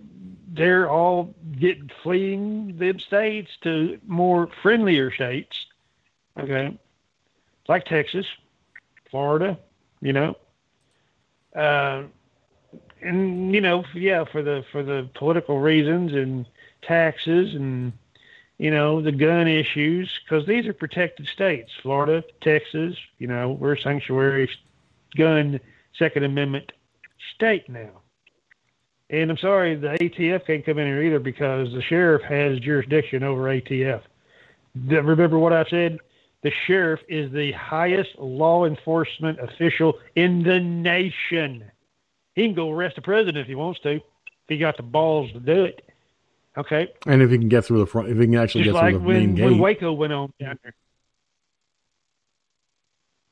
they're 0.51 0.89
all 0.89 1.33
getting 1.59 1.91
fleeing 2.01 2.77
them 2.77 2.99
states 2.99 3.51
to 3.61 3.99
more 4.07 4.49
friendlier 4.61 5.11
states. 5.11 5.65
Okay, 6.39 6.77
like 7.69 7.85
Texas, 7.85 8.25
Florida, 9.09 9.57
you 10.01 10.11
know, 10.11 10.35
uh, 11.55 12.03
and 13.01 13.53
you 13.53 13.61
know, 13.61 13.85
yeah, 13.93 14.25
for 14.25 14.41
the 14.41 14.65
for 14.71 14.83
the 14.83 15.09
political 15.13 15.59
reasons 15.59 16.11
and 16.11 16.45
taxes 16.81 17.53
and 17.55 17.93
you 18.57 18.71
know 18.71 19.01
the 19.01 19.11
gun 19.11 19.47
issues 19.47 20.19
because 20.23 20.45
these 20.45 20.67
are 20.67 20.73
protected 20.73 21.27
states. 21.27 21.71
Florida, 21.81 22.23
Texas, 22.41 22.97
you 23.19 23.27
know, 23.27 23.51
we're 23.51 23.77
sanctuary 23.77 24.49
gun 25.15 25.59
Second 25.97 26.23
Amendment 26.23 26.71
state 27.35 27.69
now. 27.69 28.01
And 29.11 29.31
I'm 29.31 29.37
sorry, 29.37 29.75
the 29.75 29.89
ATF 29.89 30.45
can't 30.45 30.65
come 30.65 30.77
in 30.77 30.87
here 30.87 31.01
either 31.01 31.19
because 31.19 31.73
the 31.73 31.81
sheriff 31.81 32.21
has 32.23 32.59
jurisdiction 32.59 33.23
over 33.23 33.43
ATF. 33.43 34.01
Remember 34.75 35.39
what 35.39 35.51
I 35.53 35.65
said? 35.65 35.99
The 36.41 36.51
sheriff 36.65 37.01
is 37.09 37.31
the 37.31 37.51
highest 37.51 38.17
law 38.17 38.65
enforcement 38.65 39.39
official 39.39 39.99
in 40.15 40.43
the 40.43 40.59
nation. 40.59 41.69
He 42.35 42.45
can 42.45 42.55
go 42.55 42.71
arrest 42.71 42.95
the 42.95 43.01
president 43.01 43.37
if 43.37 43.47
he 43.47 43.55
wants 43.55 43.81
to, 43.81 43.95
if 43.95 44.01
he 44.47 44.57
got 44.57 44.77
the 44.77 44.83
balls 44.83 45.31
to 45.33 45.39
do 45.39 45.65
it. 45.65 45.83
Okay. 46.57 46.87
And 47.05 47.21
if 47.21 47.29
he 47.29 47.37
can 47.37 47.49
get 47.49 47.65
through 47.65 47.79
the 47.79 47.85
front, 47.85 48.09
if 48.09 48.17
he 48.17 48.25
can 48.25 48.35
actually 48.35 48.63
Just 48.63 48.75
get 48.75 48.81
like 48.81 48.93
through 48.93 48.99
the 48.99 49.05
when, 49.05 49.17
main 49.17 49.35
gate. 49.35 49.45
when 49.45 49.59
Waco 49.59 49.91
went 49.91 50.13
on 50.13 50.33
down 50.39 50.57
there. 50.63 50.73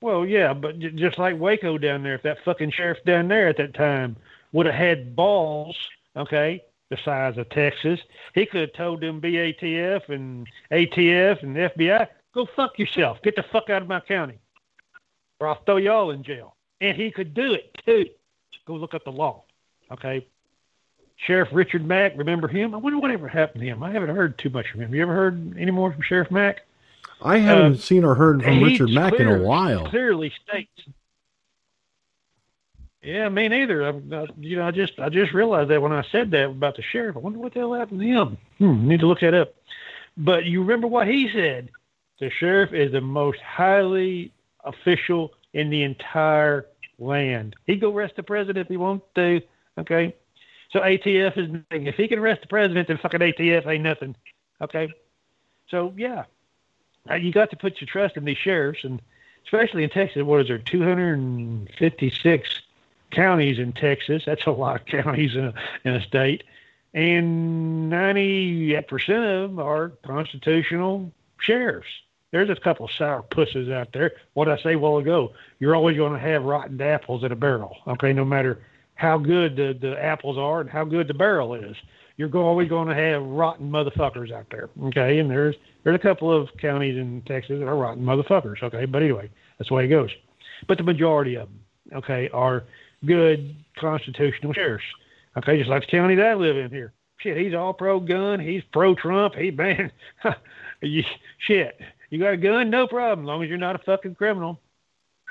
Well, 0.02 0.26
yeah, 0.26 0.54
but 0.54 0.78
just 0.80 1.18
like 1.18 1.40
Waco 1.40 1.78
down 1.78 2.04
there, 2.04 2.16
if 2.16 2.24
that 2.24 2.38
fucking 2.46 2.72
sheriff 2.72 3.00
down 3.06 3.28
there 3.28 3.48
at 3.48 3.58
that 3.58 3.74
time 3.74 4.16
would 4.52 4.68
have 4.68 4.76
had 4.76 5.16
balls, 5.16 5.76
okay, 6.16 6.64
the 6.90 6.98
size 7.04 7.38
of 7.38 7.50
Texas, 7.50 8.00
he 8.36 8.46
could 8.46 8.62
have 8.62 8.74
told 8.74 9.02
them 9.02 9.20
BATF 9.20 10.08
and 10.10 10.48
ATF 10.72 11.42
and 11.42 11.56
FBI, 11.58 12.08
go 12.38 12.48
fuck 12.56 12.78
yourself, 12.78 13.18
get 13.24 13.36
the 13.36 13.44
fuck 13.52 13.70
out 13.70 13.82
of 13.82 13.88
my 13.88 14.00
county, 14.00 14.38
or 15.40 15.48
I'll 15.48 15.62
throw 15.66 15.78
y'all 15.78 16.12
in 16.12 16.24
jail. 16.24 16.56
And 16.80 16.96
he 16.96 17.10
could 17.10 17.34
do 17.34 17.54
it 17.54 17.76
too. 17.86 18.06
Go 18.68 18.76
look 18.76 18.94
up 18.94 19.04
the 19.04 19.12
law, 19.12 19.44
okay. 19.92 20.26
Sheriff 21.16 21.50
Richard 21.52 21.84
Mack, 21.84 22.14
remember 22.16 22.48
him? 22.48 22.76
I 22.76 22.78
wonder 22.78 23.00
whatever 23.00 23.28
happened 23.28 23.62
to 23.62 23.68
him. 23.68 23.82
I 23.82 23.92
haven't 23.92 24.16
heard 24.16 24.38
too 24.38 24.52
much 24.52 24.68
from 24.70 24.82
him. 24.82 24.94
You 24.94 25.02
ever 25.02 25.16
heard 25.16 25.58
any 25.58 25.72
more 25.72 25.92
from 25.92 26.04
Sheriff 26.04 26.30
Mack? 26.30 26.62
I 27.24 27.38
haven't 27.38 27.74
Uh, 27.74 27.78
seen 27.78 28.04
or 28.04 28.14
heard 28.14 28.44
from 28.44 28.62
Richard 28.64 28.90
Mack 28.92 29.14
in 29.16 29.28
a 29.28 29.40
while. 29.42 29.88
Clearly 29.88 30.32
states. 30.48 30.88
Yeah, 33.02 33.30
me 33.30 33.48
neither. 33.48 33.84
I, 33.84 33.90
I, 33.90 34.26
you 34.40 34.58
know, 34.58 34.68
I 34.68 34.72
just 34.72 35.00
I 35.00 35.10
just 35.10 35.34
realized 35.34 35.70
that 35.72 35.82
when 35.82 35.92
I 35.94 36.04
said 36.12 36.30
that 36.32 36.46
about 36.50 36.76
the 36.76 36.84
sheriff. 36.84 37.16
I 37.16 37.20
wonder 37.20 37.40
what 37.40 37.54
the 37.54 37.62
hell 37.62 37.74
happened 37.74 38.02
to 38.02 38.06
him. 38.06 38.38
Hmm, 38.60 38.88
need 38.88 39.00
to 39.00 39.08
look 39.08 39.22
that 39.22 39.34
up. 39.34 39.56
But 40.18 40.46
you 40.46 40.62
remember 40.62 40.86
what 40.88 41.08
he 41.08 41.32
said? 41.32 41.70
The 42.20 42.30
sheriff 42.30 42.74
is 42.74 42.92
the 42.92 43.02
most 43.02 43.40
highly 43.40 44.32
official 44.64 45.34
in 45.54 45.70
the 45.70 45.84
entire 45.84 46.66
land. 47.00 47.56
He 47.66 47.76
go 47.76 47.94
arrest 47.96 48.16
the 48.16 48.24
president 48.24 48.58
if 48.58 48.68
he 48.68 48.78
wants 48.78 49.06
to. 49.16 49.42
Okay. 49.78 50.16
So 50.72 50.80
ATF 50.80 51.38
is 51.38 51.50
nothing. 51.50 51.88
If 51.88 51.96
he 51.96 52.08
can 52.08 52.20
arrest 52.20 52.42
the 52.42 52.48
president, 52.48 52.88
then 52.88 52.98
fucking 52.98 53.20
ATF 53.20 53.68
ain't 53.68 53.84
nothing. 53.84 54.16
Okay. 54.62 54.90
So 55.70 55.94
yeah, 55.96 56.26
uh, 57.10 57.16
you 57.16 57.32
got 57.32 57.52
to 57.52 57.56
put 57.56 57.80
your 57.80 57.88
trust 57.88 58.18
in 58.18 58.26
these 58.26 58.38
sheriffs, 58.38 58.84
and 58.84 59.02
especially 59.46 59.84
in 59.84 59.90
Texas. 59.90 60.24
What 60.24 60.42
is 60.42 60.48
there? 60.48 60.58
Two 60.58 60.84
hundred 60.84 61.20
and 61.20 61.70
fifty-six 61.78 62.62
counties 63.12 63.60
in 63.60 63.74
Texas. 63.74 64.24
That's 64.26 64.46
a 64.46 64.52
lot 64.52 64.82
of 64.82 64.86
counties 64.88 65.36
in 65.36 65.46
a, 65.46 65.54
in 65.86 65.94
a 65.94 66.02
state, 66.02 66.44
and 66.94 67.90
ninety 67.90 68.80
percent 68.82 69.24
of 69.24 69.50
them 69.50 69.60
are 69.60 69.90
constitutional 70.04 71.12
sheriffs. 71.40 71.88
There's 72.32 72.50
a 72.50 72.56
couple 72.56 72.86
of 72.86 72.92
sour 72.98 73.24
pusses 73.24 73.70
out 73.70 73.90
there. 73.94 74.12
What 74.34 74.50
I 74.50 74.58
say 74.62 74.74
a 74.74 74.80
while 74.80 74.98
ago, 74.98 75.34
you're 75.60 75.76
always 75.76 75.96
going 75.96 76.14
to 76.14 76.20
have 76.20 76.44
rotten 76.44 76.80
apples 76.82 77.24
in 77.24 77.32
a 77.32 77.36
barrel. 77.36 77.76
Okay, 77.88 78.12
no 78.12 78.26
matter 78.26 78.60
how 78.96 79.18
good 79.18 79.56
the, 79.56 79.78
the 79.80 80.04
apples 80.04 80.38
are 80.38 80.62
and 80.62 80.70
how 80.70 80.84
good 80.84 81.08
the 81.08 81.14
barrel 81.14 81.54
is. 81.54 81.76
you're 82.18 82.36
always 82.36 82.68
going 82.68 82.90
to 82.90 82.96
have 82.96 83.24
rotten 83.24 83.70
motherfuckers 83.72 84.32
out 84.32 84.48
there. 84.52 84.70
Okay, 84.86 85.20
and 85.20 85.30
there's 85.30 85.56
there's 85.84 85.96
a 85.96 86.00
couple 86.00 86.36
of 86.36 86.50
counties 86.60 86.98
in 86.98 87.22
Texas 87.26 87.60
that 87.60 87.68
are 87.68 87.78
rotten 87.78 88.04
motherfuckers. 88.04 88.62
Okay, 88.62 88.86
but 88.86 89.02
anyway, 89.02 89.30
that's 89.58 89.70
the 89.70 89.76
way 89.76 89.86
it 89.86 89.90
goes. 89.90 90.10
But 90.68 90.78
the 90.80 90.84
majority 90.84 91.36
of 91.36 91.48
them, 91.48 91.60
okay, 91.94 92.30
are 92.34 92.64
good 93.06 93.56
constitutional 93.80 94.54
sheriffs. 94.54 94.84
Okay, 95.38 95.58
just 95.58 95.70
like 95.70 95.84
the 95.84 95.92
county 95.92 96.16
that 96.16 96.26
I 96.26 96.34
live 96.34 96.58
in 96.58 96.72
here. 96.72 96.94
Shit, 97.20 97.38
he's 97.38 97.54
all 97.54 97.74
pro 97.74 98.00
gun. 98.00 98.40
He's 98.40 98.64
pro 98.74 98.96
Trump. 98.96 99.36
He 99.36 99.52
man, 99.52 99.92
you, 100.82 101.04
shit, 101.38 101.80
you 102.10 102.20
got 102.20 102.34
a 102.34 102.38
gun, 102.38 102.70
no 102.70 102.88
problem, 102.88 103.26
as 103.26 103.28
long 103.28 103.44
as 103.44 103.50
you're 103.50 103.58
not 103.58 103.76
a 103.76 103.80
fucking 103.80 104.16
criminal. 104.16 104.60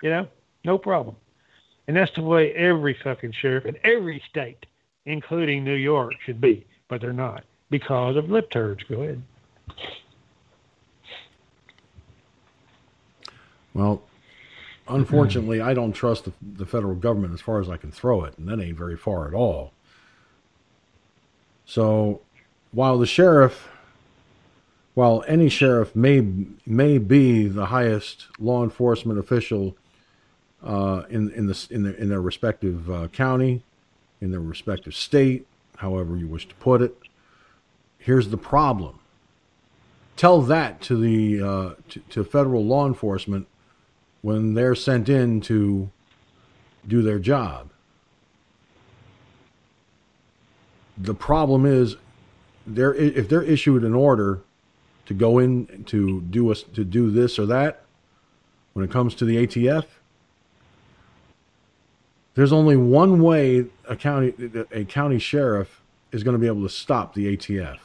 You 0.02 0.10
know, 0.10 0.28
no 0.64 0.78
problem. 0.78 1.16
And 1.88 1.96
that's 1.96 2.12
the 2.14 2.22
way 2.22 2.52
every 2.52 2.96
fucking 3.02 3.32
sheriff 3.32 3.64
in 3.64 3.76
every 3.84 4.22
state, 4.28 4.66
including 5.06 5.64
New 5.64 5.74
York, 5.74 6.14
should 6.24 6.40
be. 6.40 6.66
But 6.88 7.00
they're 7.00 7.12
not 7.12 7.44
because 7.70 8.16
of 8.16 8.30
lip 8.30 8.50
turds. 8.50 8.84
Go 8.88 9.02
ahead. 9.02 9.22
Well, 13.74 14.02
unfortunately, 14.88 15.60
I 15.60 15.74
don't 15.74 15.92
trust 15.92 16.24
the, 16.24 16.32
the 16.56 16.66
federal 16.66 16.94
government 16.94 17.34
as 17.34 17.40
far 17.40 17.60
as 17.60 17.68
I 17.68 17.76
can 17.76 17.90
throw 17.90 18.24
it, 18.24 18.36
and 18.38 18.48
that 18.48 18.60
ain't 18.60 18.78
very 18.78 18.96
far 18.96 19.28
at 19.28 19.34
all. 19.34 19.72
So, 21.66 22.22
while 22.72 22.98
the 22.98 23.06
sheriff, 23.06 23.68
while 24.96 25.22
any 25.28 25.50
sheriff 25.50 25.94
may 25.94 26.26
may 26.64 26.96
be 26.96 27.46
the 27.48 27.66
highest 27.66 28.28
law 28.38 28.64
enforcement 28.64 29.18
official 29.18 29.76
uh, 30.64 31.02
in 31.10 31.30
in 31.32 31.46
the 31.46 31.66
in 31.70 31.82
their 31.82 31.92
in 31.92 32.08
their 32.08 32.22
respective 32.22 32.90
uh, 32.90 33.06
county, 33.08 33.62
in 34.22 34.30
their 34.30 34.40
respective 34.40 34.94
state, 34.94 35.46
however 35.76 36.16
you 36.16 36.26
wish 36.26 36.48
to 36.48 36.54
put 36.54 36.80
it, 36.80 36.96
here's 37.98 38.30
the 38.30 38.38
problem. 38.38 38.98
Tell 40.16 40.40
that 40.40 40.80
to 40.82 40.96
the 40.96 41.42
uh, 41.42 41.74
to, 41.90 42.00
to 42.00 42.24
federal 42.24 42.64
law 42.64 42.86
enforcement 42.86 43.46
when 44.22 44.54
they're 44.54 44.74
sent 44.74 45.10
in 45.10 45.42
to 45.42 45.90
do 46.88 47.02
their 47.02 47.18
job. 47.18 47.68
The 50.96 51.14
problem 51.14 51.66
is, 51.66 51.96
they're, 52.66 52.94
if 52.94 53.28
they're 53.28 53.42
issued 53.42 53.84
an 53.84 53.92
order 53.92 54.40
to 55.06 55.14
go 55.14 55.38
in 55.38 55.84
to 55.86 56.20
do 56.22 56.50
us 56.50 56.62
to 56.74 56.84
do 56.84 57.10
this 57.10 57.38
or 57.38 57.46
that, 57.46 57.82
when 58.72 58.84
it 58.84 58.90
comes 58.90 59.14
to 59.16 59.24
the 59.24 59.46
ATF, 59.46 59.86
there's 62.34 62.52
only 62.52 62.76
one 62.76 63.22
way 63.22 63.66
a 63.88 63.96
county 63.96 64.34
a 64.70 64.84
county 64.84 65.18
sheriff 65.18 65.80
is 66.12 66.22
going 66.22 66.34
to 66.34 66.38
be 66.38 66.46
able 66.46 66.62
to 66.62 66.68
stop 66.68 67.14
the 67.14 67.36
ATF, 67.36 67.78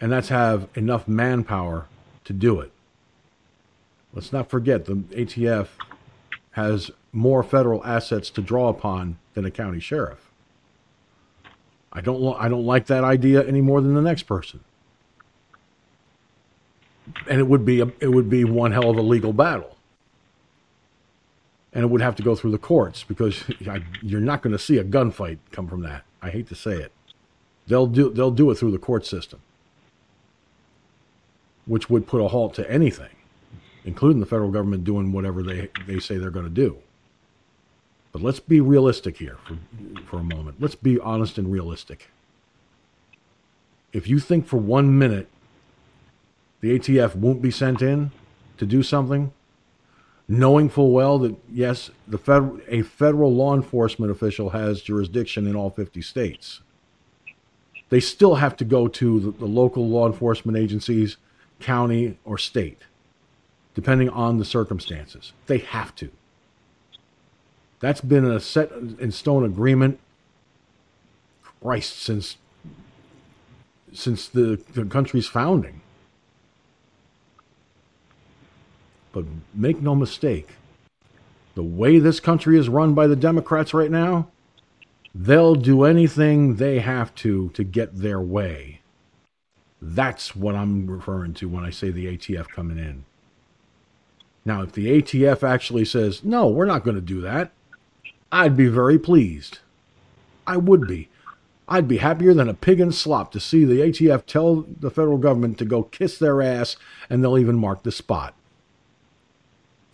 and 0.00 0.10
that's 0.10 0.28
have 0.28 0.68
enough 0.74 1.06
manpower 1.06 1.86
to 2.24 2.32
do 2.32 2.60
it. 2.60 2.72
Let's 4.14 4.32
not 4.32 4.48
forget 4.48 4.86
the 4.86 4.94
ATF 4.94 5.68
has 6.52 6.90
more 7.12 7.42
federal 7.42 7.84
assets 7.84 8.30
to 8.30 8.40
draw 8.40 8.68
upon 8.68 9.18
than 9.34 9.44
a 9.44 9.50
county 9.50 9.80
sheriff. 9.80 10.30
I 11.92 12.00
don't 12.00 12.34
I 12.40 12.48
don't 12.48 12.64
like 12.64 12.86
that 12.86 13.04
idea 13.04 13.46
any 13.46 13.60
more 13.60 13.80
than 13.80 13.94
the 13.94 14.02
next 14.02 14.22
person. 14.22 14.60
And 17.28 17.40
it 17.40 17.46
would 17.46 17.64
be 17.64 17.80
a, 17.80 17.86
it 18.00 18.08
would 18.08 18.28
be 18.28 18.44
one 18.44 18.72
hell 18.72 18.90
of 18.90 18.96
a 18.96 19.02
legal 19.02 19.32
battle. 19.32 19.76
And 21.72 21.84
it 21.84 21.88
would 21.88 22.02
have 22.02 22.16
to 22.16 22.22
go 22.22 22.34
through 22.34 22.50
the 22.50 22.58
courts 22.58 23.02
because 23.02 23.44
I, 23.66 23.82
you're 24.02 24.20
not 24.20 24.42
going 24.42 24.52
to 24.52 24.58
see 24.58 24.78
a 24.78 24.84
gunfight 24.84 25.38
come 25.50 25.66
from 25.66 25.82
that. 25.82 26.04
I 26.20 26.30
hate 26.30 26.48
to 26.48 26.54
say 26.54 26.72
it. 26.72 26.92
They'll 27.66 27.86
do 27.86 28.10
they'll 28.10 28.30
do 28.30 28.50
it 28.50 28.56
through 28.56 28.72
the 28.72 28.78
court 28.78 29.06
system. 29.06 29.40
Which 31.64 31.88
would 31.88 32.06
put 32.06 32.20
a 32.20 32.28
halt 32.28 32.54
to 32.54 32.70
anything, 32.70 33.14
including 33.84 34.20
the 34.20 34.26
federal 34.26 34.50
government 34.50 34.84
doing 34.84 35.12
whatever 35.12 35.42
they 35.42 35.70
they 35.86 35.98
say 35.98 36.18
they're 36.18 36.30
going 36.30 36.44
to 36.46 36.50
do. 36.50 36.78
But 38.12 38.20
let's 38.20 38.40
be 38.40 38.60
realistic 38.60 39.16
here 39.16 39.38
for, 39.44 39.56
for 40.04 40.18
a 40.18 40.22
moment. 40.22 40.56
Let's 40.60 40.74
be 40.74 41.00
honest 41.00 41.38
and 41.38 41.50
realistic. 41.50 42.10
If 43.92 44.06
you 44.06 44.18
think 44.18 44.46
for 44.46 44.58
one 44.58 44.98
minute 44.98 45.28
the 46.62 46.78
ATF 46.78 47.14
won't 47.14 47.42
be 47.42 47.50
sent 47.50 47.82
in 47.82 48.12
to 48.56 48.64
do 48.64 48.82
something, 48.82 49.32
knowing 50.28 50.70
full 50.70 50.92
well 50.92 51.18
that, 51.18 51.36
yes, 51.52 51.90
the 52.08 52.16
federal, 52.16 52.60
a 52.68 52.82
federal 52.82 53.34
law 53.34 53.54
enforcement 53.54 54.10
official 54.10 54.50
has 54.50 54.80
jurisdiction 54.80 55.46
in 55.46 55.54
all 55.54 55.68
50 55.68 56.00
states, 56.00 56.60
they 57.90 58.00
still 58.00 58.36
have 58.36 58.56
to 58.56 58.64
go 58.64 58.88
to 58.88 59.20
the, 59.20 59.30
the 59.32 59.44
local 59.44 59.86
law 59.86 60.06
enforcement 60.06 60.56
agencies, 60.56 61.18
county, 61.60 62.16
or 62.24 62.38
state, 62.38 62.78
depending 63.74 64.08
on 64.08 64.38
the 64.38 64.44
circumstances. 64.44 65.32
They 65.48 65.58
have 65.58 65.94
to. 65.96 66.10
That's 67.80 68.00
been 68.00 68.24
a 68.24 68.38
set 68.40 68.70
in 68.70 69.10
stone 69.10 69.44
agreement. 69.44 69.98
Christ, 71.60 72.00
since 72.00 72.36
since 73.92 74.26
the, 74.26 74.58
the 74.72 74.86
country's 74.86 75.26
founding. 75.26 75.81
But 79.12 79.26
make 79.54 79.80
no 79.80 79.94
mistake, 79.94 80.48
the 81.54 81.62
way 81.62 81.98
this 81.98 82.20
country 82.20 82.58
is 82.58 82.68
run 82.68 82.94
by 82.94 83.06
the 83.06 83.16
Democrats 83.16 83.74
right 83.74 83.90
now, 83.90 84.28
they'll 85.14 85.54
do 85.54 85.84
anything 85.84 86.56
they 86.56 86.78
have 86.78 87.14
to 87.16 87.50
to 87.50 87.64
get 87.64 87.98
their 87.98 88.20
way. 88.20 88.80
That's 89.80 90.34
what 90.34 90.54
I'm 90.54 90.86
referring 90.88 91.34
to 91.34 91.48
when 91.48 91.64
I 91.64 91.70
say 91.70 91.90
the 91.90 92.06
ATF 92.06 92.48
coming 92.48 92.78
in. 92.78 93.04
Now, 94.44 94.62
if 94.62 94.72
the 94.72 95.02
ATF 95.02 95.42
actually 95.42 95.84
says, 95.84 96.24
no, 96.24 96.48
we're 96.48 96.64
not 96.66 96.84
going 96.84 96.94
to 96.94 97.00
do 97.00 97.20
that, 97.20 97.52
I'd 98.30 98.56
be 98.56 98.66
very 98.66 98.98
pleased. 98.98 99.58
I 100.46 100.56
would 100.56 100.88
be. 100.88 101.08
I'd 101.68 101.86
be 101.86 101.98
happier 101.98 102.34
than 102.34 102.48
a 102.48 102.54
pig 102.54 102.80
in 102.80 102.92
slop 102.92 103.30
to 103.32 103.40
see 103.40 103.64
the 103.64 103.80
ATF 103.80 104.26
tell 104.26 104.66
the 104.80 104.90
federal 104.90 105.18
government 105.18 105.58
to 105.58 105.64
go 105.64 105.84
kiss 105.84 106.18
their 106.18 106.42
ass 106.42 106.76
and 107.08 107.22
they'll 107.22 107.38
even 107.38 107.56
mark 107.58 107.82
the 107.82 107.92
spot. 107.92 108.34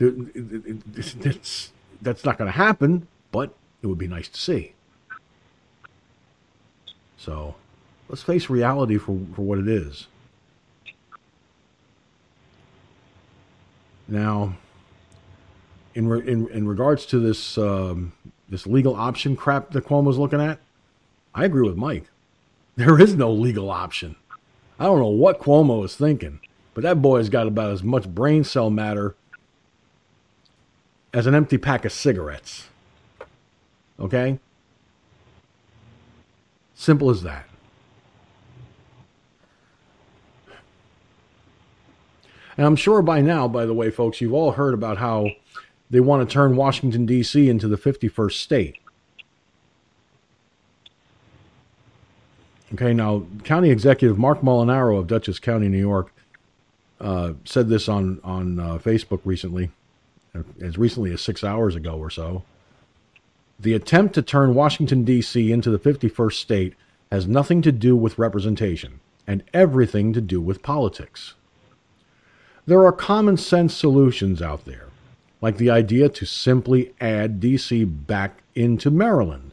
It's, 0.00 1.72
that's 2.00 2.24
not 2.24 2.38
going 2.38 2.50
to 2.50 2.56
happen, 2.56 3.08
but 3.32 3.54
it 3.82 3.86
would 3.86 3.98
be 3.98 4.08
nice 4.08 4.28
to 4.28 4.38
see. 4.38 4.74
So 7.16 7.56
let's 8.08 8.22
face 8.22 8.48
reality 8.48 8.96
for, 8.96 9.18
for 9.34 9.42
what 9.42 9.58
it 9.58 9.68
is. 9.68 10.06
Now, 14.06 14.56
in, 15.94 16.08
re, 16.08 16.20
in, 16.20 16.48
in 16.48 16.66
regards 16.66 17.04
to 17.06 17.18
this, 17.18 17.58
um, 17.58 18.12
this 18.48 18.66
legal 18.66 18.94
option 18.94 19.36
crap 19.36 19.70
that 19.72 19.84
Cuomo's 19.84 20.16
looking 20.16 20.40
at, 20.40 20.60
I 21.34 21.44
agree 21.44 21.68
with 21.68 21.76
Mike. 21.76 22.04
There 22.76 22.98
is 23.00 23.14
no 23.14 23.30
legal 23.32 23.70
option. 23.70 24.16
I 24.78 24.84
don't 24.84 25.00
know 25.00 25.08
what 25.08 25.40
Cuomo 25.40 25.84
is 25.84 25.96
thinking, 25.96 26.40
but 26.72 26.84
that 26.84 27.02
boy's 27.02 27.28
got 27.28 27.48
about 27.48 27.72
as 27.72 27.82
much 27.82 28.08
brain 28.08 28.44
cell 28.44 28.70
matter 28.70 29.16
as 31.12 31.26
an 31.26 31.34
empty 31.34 31.58
pack 31.58 31.84
of 31.84 31.92
cigarettes. 31.92 32.68
Okay? 33.98 34.38
Simple 36.74 37.10
as 37.10 37.22
that. 37.22 37.48
And 42.56 42.66
I'm 42.66 42.76
sure 42.76 43.02
by 43.02 43.20
now, 43.20 43.46
by 43.46 43.66
the 43.66 43.74
way, 43.74 43.90
folks, 43.90 44.20
you've 44.20 44.34
all 44.34 44.52
heard 44.52 44.74
about 44.74 44.98
how 44.98 45.30
they 45.90 46.00
want 46.00 46.28
to 46.28 46.32
turn 46.32 46.56
Washington, 46.56 47.06
D.C. 47.06 47.48
into 47.48 47.68
the 47.68 47.76
51st 47.76 48.32
state. 48.32 48.76
Okay, 52.74 52.92
now, 52.92 53.24
County 53.44 53.70
Executive 53.70 54.18
Mark 54.18 54.42
Molinaro 54.42 54.98
of 54.98 55.06
Dutchess 55.06 55.38
County, 55.38 55.68
New 55.68 55.78
York, 55.78 56.12
uh, 57.00 57.32
said 57.44 57.68
this 57.68 57.88
on, 57.88 58.20
on 58.22 58.58
uh, 58.58 58.78
Facebook 58.78 59.20
recently, 59.24 59.70
as 60.60 60.78
recently 60.78 61.12
as 61.12 61.20
six 61.20 61.42
hours 61.42 61.74
ago 61.74 61.96
or 61.98 62.10
so. 62.10 62.42
The 63.58 63.74
attempt 63.74 64.14
to 64.14 64.22
turn 64.22 64.54
Washington, 64.54 65.04
D.C. 65.04 65.50
into 65.50 65.70
the 65.70 65.78
51st 65.78 66.34
state 66.34 66.74
has 67.10 67.26
nothing 67.26 67.62
to 67.62 67.72
do 67.72 67.96
with 67.96 68.18
representation 68.18 69.00
and 69.26 69.42
everything 69.52 70.12
to 70.12 70.20
do 70.20 70.40
with 70.40 70.62
politics. 70.62 71.34
There 72.66 72.84
are 72.84 72.92
common 72.92 73.36
sense 73.36 73.74
solutions 73.74 74.42
out 74.42 74.64
there, 74.64 74.88
like 75.40 75.56
the 75.56 75.70
idea 75.70 76.08
to 76.10 76.26
simply 76.26 76.94
add 77.00 77.40
D.C. 77.40 77.84
back 77.84 78.42
into 78.54 78.90
Maryland. 78.90 79.52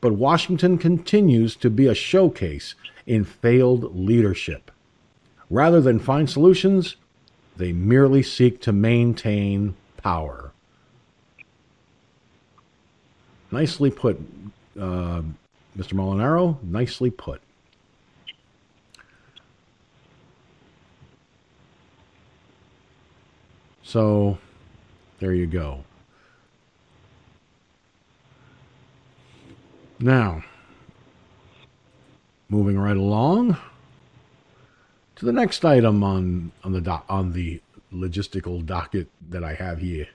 But 0.00 0.12
Washington 0.12 0.76
continues 0.78 1.56
to 1.56 1.70
be 1.70 1.86
a 1.86 1.94
showcase 1.94 2.74
in 3.06 3.24
failed 3.24 3.96
leadership. 3.96 4.70
Rather 5.48 5.80
than 5.80 5.98
find 5.98 6.28
solutions, 6.28 6.96
they 7.56 7.72
merely 7.72 8.22
seek 8.22 8.60
to 8.62 8.72
maintain 8.72 9.76
power. 9.96 10.52
Nicely 13.50 13.90
put, 13.90 14.18
uh, 14.78 15.22
Mr. 15.76 15.94
Molinaro, 15.94 16.62
nicely 16.64 17.10
put. 17.10 17.40
So, 23.82 24.38
there 25.20 25.34
you 25.34 25.46
go. 25.46 25.84
Now, 30.00 30.42
moving 32.48 32.78
right 32.78 32.96
along 32.96 33.56
to 35.16 35.24
the 35.24 35.32
next 35.32 35.64
item 35.64 36.02
on 36.02 36.52
on 36.62 36.72
the 36.72 36.80
do- 36.80 37.02
on 37.08 37.32
the 37.32 37.60
logistical 37.92 38.64
docket 38.64 39.08
that 39.30 39.44
I 39.44 39.54
have 39.54 39.78
here. 39.78 40.08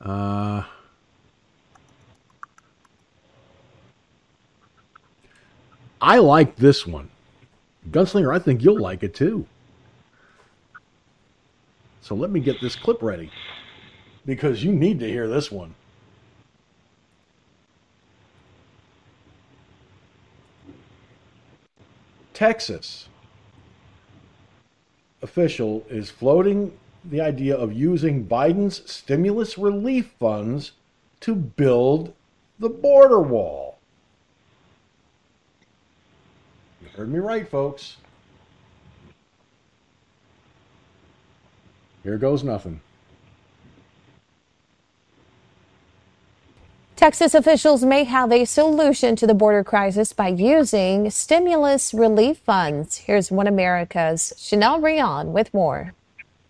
Uh, 0.00 0.64
I 6.00 6.18
like 6.18 6.56
this 6.56 6.86
one. 6.86 7.10
Gunslinger, 7.90 8.34
I 8.34 8.38
think 8.38 8.62
you'll 8.62 8.80
like 8.80 9.02
it 9.02 9.14
too. 9.14 9.46
So 12.00 12.14
let 12.14 12.30
me 12.30 12.40
get 12.40 12.60
this 12.60 12.74
clip 12.74 13.02
ready 13.02 13.30
because 14.26 14.64
you 14.64 14.72
need 14.72 14.98
to 15.00 15.06
hear 15.06 15.28
this 15.28 15.52
one. 15.52 15.74
Texas 22.32 23.09
official 25.22 25.84
is 25.88 26.10
floating 26.10 26.72
the 27.04 27.20
idea 27.20 27.56
of 27.56 27.72
using 27.72 28.26
Biden's 28.26 28.90
stimulus 28.90 29.56
relief 29.56 30.12
funds 30.18 30.72
to 31.20 31.34
build 31.34 32.14
the 32.58 32.68
border 32.68 33.20
wall. 33.20 33.78
You 36.82 36.88
heard 36.96 37.10
me 37.10 37.18
right, 37.18 37.48
folks. 37.48 37.96
Here 42.02 42.18
goes 42.18 42.42
nothing. 42.42 42.80
Texas 47.00 47.32
officials 47.32 47.82
may 47.82 48.04
have 48.04 48.30
a 48.30 48.44
solution 48.44 49.16
to 49.16 49.26
the 49.26 49.32
border 49.32 49.64
crisis 49.64 50.12
by 50.12 50.28
using 50.28 51.08
stimulus 51.08 51.94
relief 51.94 52.36
funds. 52.36 52.98
Here's 52.98 53.32
One 53.32 53.46
America's 53.46 54.34
Chanel 54.36 54.82
Rion 54.82 55.32
with 55.32 55.54
more. 55.54 55.94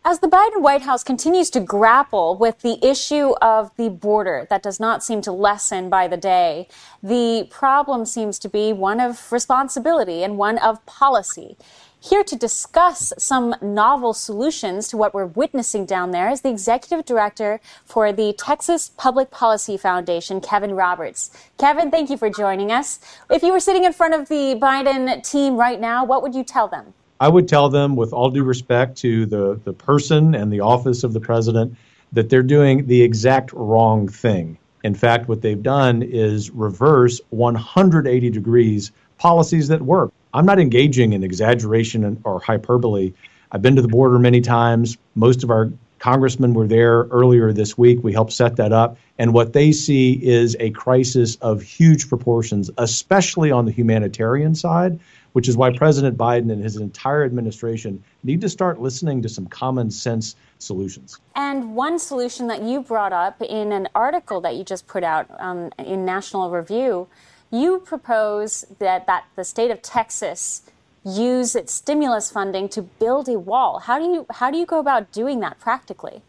As 0.04 0.18
the 0.18 0.26
Biden 0.26 0.60
White 0.60 0.82
House 0.82 1.04
continues 1.04 1.50
to 1.50 1.60
grapple 1.60 2.36
with 2.36 2.62
the 2.62 2.84
issue 2.84 3.34
of 3.40 3.70
the 3.76 3.90
border 3.90 4.48
that 4.50 4.60
does 4.60 4.80
not 4.80 5.04
seem 5.04 5.20
to 5.20 5.30
lessen 5.30 5.88
by 5.88 6.08
the 6.08 6.16
day, 6.16 6.66
the 7.00 7.46
problem 7.48 8.04
seems 8.04 8.36
to 8.40 8.48
be 8.48 8.72
one 8.72 8.98
of 8.98 9.30
responsibility 9.30 10.24
and 10.24 10.36
one 10.36 10.58
of 10.58 10.84
policy. 10.84 11.56
Here 12.02 12.24
to 12.24 12.34
discuss 12.34 13.12
some 13.18 13.54
novel 13.60 14.14
solutions 14.14 14.88
to 14.88 14.96
what 14.96 15.12
we're 15.12 15.26
witnessing 15.26 15.84
down 15.84 16.12
there 16.12 16.30
is 16.30 16.40
the 16.40 16.48
executive 16.48 17.04
director 17.04 17.60
for 17.84 18.10
the 18.10 18.32
Texas 18.32 18.90
Public 18.96 19.30
Policy 19.30 19.76
Foundation, 19.76 20.40
Kevin 20.40 20.72
Roberts. 20.72 21.30
Kevin, 21.58 21.90
thank 21.90 22.08
you 22.08 22.16
for 22.16 22.30
joining 22.30 22.72
us. 22.72 23.00
If 23.28 23.42
you 23.42 23.52
were 23.52 23.60
sitting 23.60 23.84
in 23.84 23.92
front 23.92 24.14
of 24.14 24.30
the 24.30 24.58
Biden 24.58 25.22
team 25.30 25.58
right 25.58 25.78
now, 25.78 26.02
what 26.06 26.22
would 26.22 26.34
you 26.34 26.42
tell 26.42 26.68
them? 26.68 26.94
I 27.20 27.28
would 27.28 27.46
tell 27.46 27.68
them, 27.68 27.96
with 27.96 28.14
all 28.14 28.30
due 28.30 28.44
respect 28.44 28.96
to 28.98 29.26
the, 29.26 29.60
the 29.64 29.74
person 29.74 30.34
and 30.34 30.50
the 30.50 30.60
office 30.60 31.04
of 31.04 31.12
the 31.12 31.20
president, 31.20 31.76
that 32.12 32.30
they're 32.30 32.42
doing 32.42 32.86
the 32.86 33.02
exact 33.02 33.52
wrong 33.52 34.08
thing. 34.08 34.56
In 34.84 34.94
fact, 34.94 35.28
what 35.28 35.42
they've 35.42 35.62
done 35.62 36.00
is 36.02 36.50
reverse 36.50 37.20
180 37.28 38.30
degrees 38.30 38.90
policies 39.18 39.68
that 39.68 39.82
work. 39.82 40.14
I'm 40.32 40.46
not 40.46 40.60
engaging 40.60 41.12
in 41.12 41.24
exaggeration 41.24 42.20
or 42.24 42.40
hyperbole. 42.40 43.12
I've 43.52 43.62
been 43.62 43.76
to 43.76 43.82
the 43.82 43.88
border 43.88 44.18
many 44.18 44.40
times. 44.40 44.96
Most 45.14 45.42
of 45.42 45.50
our 45.50 45.70
congressmen 45.98 46.54
were 46.54 46.66
there 46.66 47.04
earlier 47.10 47.52
this 47.52 47.76
week. 47.76 48.02
We 48.02 48.12
helped 48.12 48.32
set 48.32 48.56
that 48.56 48.72
up. 48.72 48.96
And 49.18 49.34
what 49.34 49.52
they 49.52 49.72
see 49.72 50.12
is 50.12 50.56
a 50.58 50.70
crisis 50.70 51.36
of 51.36 51.62
huge 51.62 52.08
proportions, 52.08 52.70
especially 52.78 53.50
on 53.50 53.66
the 53.66 53.72
humanitarian 53.72 54.54
side, 54.54 54.98
which 55.32 55.48
is 55.48 55.56
why 55.56 55.76
President 55.76 56.16
Biden 56.16 56.50
and 56.50 56.62
his 56.62 56.76
entire 56.76 57.24
administration 57.24 58.02
need 58.24 58.40
to 58.40 58.48
start 58.48 58.80
listening 58.80 59.20
to 59.22 59.28
some 59.28 59.46
common 59.46 59.90
sense 59.90 60.36
solutions. 60.58 61.18
And 61.34 61.74
one 61.74 61.98
solution 61.98 62.46
that 62.48 62.62
you 62.62 62.82
brought 62.82 63.12
up 63.12 63.40
in 63.42 63.72
an 63.72 63.88
article 63.94 64.40
that 64.40 64.56
you 64.56 64.64
just 64.64 64.86
put 64.86 65.04
out 65.04 65.26
um, 65.38 65.70
in 65.78 66.04
National 66.04 66.50
Review 66.50 67.08
you 67.50 67.80
propose 67.80 68.64
that, 68.78 69.06
that 69.06 69.24
the 69.36 69.44
state 69.44 69.70
of 69.70 69.82
Texas 69.82 70.62
use 71.04 71.56
its 71.56 71.72
stimulus 71.72 72.30
funding 72.30 72.68
to 72.68 72.82
build 72.82 73.28
a 73.28 73.38
wall. 73.38 73.80
How 73.80 73.98
do 73.98 74.04
you 74.04 74.26
how 74.30 74.50
do 74.50 74.58
you 74.58 74.66
go 74.66 74.78
about 74.78 75.12
doing 75.12 75.40
that 75.40 75.58
practically? 75.58 76.22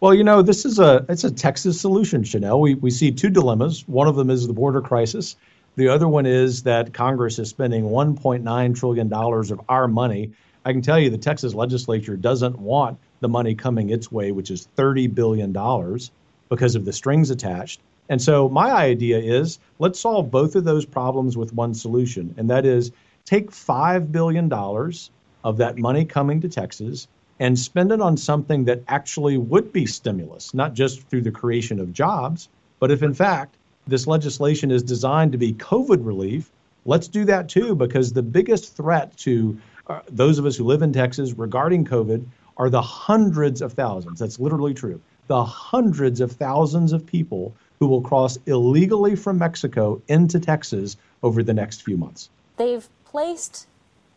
Well, 0.00 0.12
you 0.12 0.24
know, 0.24 0.42
this 0.42 0.64
is 0.64 0.78
a 0.78 1.06
it's 1.08 1.24
a 1.24 1.30
Texas 1.30 1.80
solution, 1.80 2.24
Chanel. 2.24 2.60
We 2.60 2.74
we 2.74 2.90
see 2.90 3.12
two 3.12 3.30
dilemmas. 3.30 3.86
One 3.88 4.08
of 4.08 4.16
them 4.16 4.30
is 4.30 4.46
the 4.46 4.52
border 4.52 4.80
crisis. 4.80 5.36
The 5.76 5.88
other 5.88 6.08
one 6.08 6.26
is 6.26 6.62
that 6.64 6.94
Congress 6.94 7.38
is 7.38 7.50
spending 7.50 7.84
1.9 7.84 8.76
trillion 8.76 9.08
dollars 9.08 9.50
of 9.50 9.60
our 9.68 9.86
money. 9.86 10.32
I 10.64 10.72
can 10.72 10.82
tell 10.82 10.98
you 10.98 11.10
the 11.10 11.18
Texas 11.18 11.54
legislature 11.54 12.16
doesn't 12.16 12.58
want 12.58 12.98
the 13.20 13.28
money 13.28 13.54
coming 13.54 13.90
its 13.90 14.10
way, 14.10 14.32
which 14.32 14.50
is 14.50 14.68
30 14.74 15.06
billion 15.08 15.52
dollars 15.52 16.10
because 16.48 16.74
of 16.74 16.84
the 16.84 16.92
strings 16.92 17.30
attached. 17.30 17.80
And 18.08 18.22
so 18.22 18.48
my 18.48 18.70
idea 18.72 19.18
is 19.18 19.58
let's 19.78 20.00
solve 20.00 20.30
both 20.30 20.54
of 20.54 20.64
those 20.64 20.84
problems 20.84 21.36
with 21.36 21.52
one 21.52 21.74
solution, 21.74 22.34
and 22.36 22.50
that 22.50 22.64
is 22.64 22.92
take 23.24 23.50
$5 23.50 24.12
billion 24.12 24.52
of 24.52 25.56
that 25.58 25.78
money 25.78 26.04
coming 26.04 26.40
to 26.40 26.48
Texas 26.48 27.08
and 27.38 27.58
spend 27.58 27.92
it 27.92 28.00
on 28.00 28.16
something 28.16 28.64
that 28.64 28.82
actually 28.88 29.36
would 29.36 29.72
be 29.72 29.84
stimulus, 29.86 30.54
not 30.54 30.74
just 30.74 31.02
through 31.08 31.20
the 31.22 31.30
creation 31.30 31.78
of 31.80 31.92
jobs, 31.92 32.48
but 32.78 32.90
if 32.90 33.02
in 33.02 33.14
fact 33.14 33.56
this 33.86 34.06
legislation 34.06 34.70
is 34.70 34.82
designed 34.82 35.32
to 35.32 35.38
be 35.38 35.52
COVID 35.52 36.04
relief, 36.04 36.50
let's 36.84 37.08
do 37.08 37.24
that 37.26 37.48
too, 37.48 37.74
because 37.74 38.12
the 38.12 38.22
biggest 38.22 38.74
threat 38.76 39.16
to 39.18 39.58
uh, 39.88 40.00
those 40.08 40.38
of 40.38 40.46
us 40.46 40.56
who 40.56 40.64
live 40.64 40.82
in 40.82 40.92
Texas 40.92 41.32
regarding 41.34 41.84
COVID 41.84 42.24
are 42.56 42.70
the 42.70 42.82
hundreds 42.82 43.60
of 43.60 43.74
thousands, 43.74 44.18
that's 44.18 44.40
literally 44.40 44.74
true, 44.74 45.00
the 45.26 45.44
hundreds 45.44 46.20
of 46.20 46.32
thousands 46.32 46.92
of 46.92 47.06
people 47.06 47.54
who 47.78 47.86
will 47.86 48.00
cross 48.00 48.38
illegally 48.46 49.16
from 49.16 49.38
Mexico 49.38 50.00
into 50.08 50.40
Texas 50.40 50.96
over 51.22 51.42
the 51.42 51.54
next 51.54 51.82
few 51.82 51.96
months. 51.96 52.30
They've 52.56 52.88
placed 53.04 53.66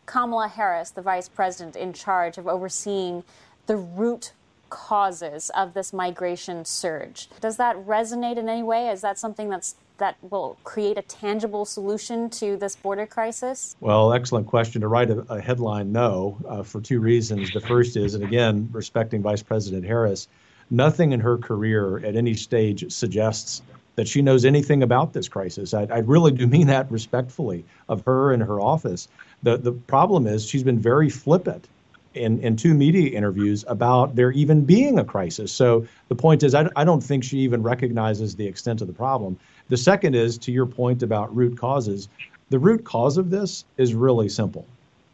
Kamala 0.05 0.47
Harris, 0.47 0.91
the 0.91 1.01
vice 1.01 1.29
president, 1.29 1.75
in 1.75 1.93
charge 1.93 2.37
of 2.37 2.47
overseeing 2.47 3.23
the 3.67 3.77
root 3.77 4.33
causes 4.69 5.49
of 5.51 5.73
this 5.73 5.93
migration 5.93 6.63
surge. 6.65 7.29
Does 7.41 7.57
that 7.57 7.75
resonate 7.85 8.37
in 8.37 8.47
any 8.49 8.63
way? 8.63 8.89
Is 8.89 9.01
that 9.01 9.17
something 9.17 9.49
that's 9.49 9.75
that 9.97 10.15
will 10.21 10.57
create 10.63 10.97
a 10.97 11.01
tangible 11.01 11.65
solution 11.65 12.29
to 12.29 12.55
this 12.55 12.75
border 12.75 13.05
crisis? 13.05 13.75
Well, 13.81 14.13
excellent 14.13 14.47
question. 14.47 14.81
To 14.81 14.87
write 14.87 15.09
a, 15.09 15.19
a 15.29 15.41
headline, 15.41 15.91
no, 15.91 16.37
uh, 16.47 16.63
for 16.63 16.79
two 16.79 17.01
reasons. 17.01 17.51
The 17.51 17.59
first 17.59 17.97
is, 17.97 18.15
and 18.15 18.23
again, 18.23 18.69
respecting 18.71 19.21
Vice 19.21 19.43
President 19.43 19.85
Harris, 19.85 20.29
nothing 20.71 21.11
in 21.11 21.19
her 21.19 21.37
career 21.37 21.97
at 21.99 22.15
any 22.15 22.33
stage 22.33 22.91
suggests 22.91 23.61
that 23.95 24.07
she 24.07 24.21
knows 24.21 24.45
anything 24.45 24.81
about 24.81 25.11
this 25.11 25.27
crisis. 25.27 25.73
I, 25.73 25.83
I, 25.83 25.97
really 25.99 26.31
do 26.31 26.47
mean 26.47 26.67
that 26.67 26.89
respectfully 26.89 27.65
of 27.89 28.03
her 28.05 28.31
and 28.31 28.41
her 28.41 28.61
office. 28.61 29.09
The, 29.43 29.57
the 29.57 29.73
problem 29.73 30.25
is 30.25 30.45
she's 30.45 30.63
been 30.63 30.79
very 30.79 31.09
flippant 31.09 31.67
in, 32.13 32.39
in 32.39 32.55
two 32.55 32.73
media 32.73 33.11
interviews 33.11 33.65
about 33.67 34.15
there 34.15 34.31
even 34.31 34.63
being 34.63 34.99
a 34.99 35.03
crisis. 35.03 35.51
So 35.51 35.85
the 36.07 36.15
point 36.15 36.43
is, 36.43 36.55
I, 36.55 36.69
I 36.75 36.83
don't 36.83 37.01
think 37.01 37.23
she 37.23 37.39
even 37.39 37.61
recognizes 37.61 38.35
the 38.35 38.47
extent 38.47 38.81
of 38.81 38.87
the 38.87 38.93
problem. 38.93 39.37
The 39.67 39.77
second 39.77 40.15
is, 40.15 40.37
to 40.39 40.51
your 40.51 40.65
point 40.65 41.03
about 41.03 41.35
root 41.35 41.57
causes, 41.57 42.07
the 42.49 42.59
root 42.59 42.83
cause 42.83 43.17
of 43.17 43.29
this 43.29 43.65
is 43.77 43.93
really 43.93 44.29
simple. 44.29 44.65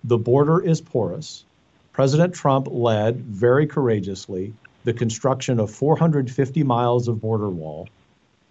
The 0.03 0.17
border 0.17 0.61
is 0.61 0.79
porous. 0.79 1.43
President 1.91 2.33
Trump 2.33 2.67
led 2.69 3.17
very 3.21 3.65
courageously 3.65 4.53
the 4.85 4.93
construction 4.93 5.59
of 5.59 5.71
450 5.71 6.63
miles 6.63 7.07
of 7.07 7.19
border 7.19 7.49
wall. 7.49 7.89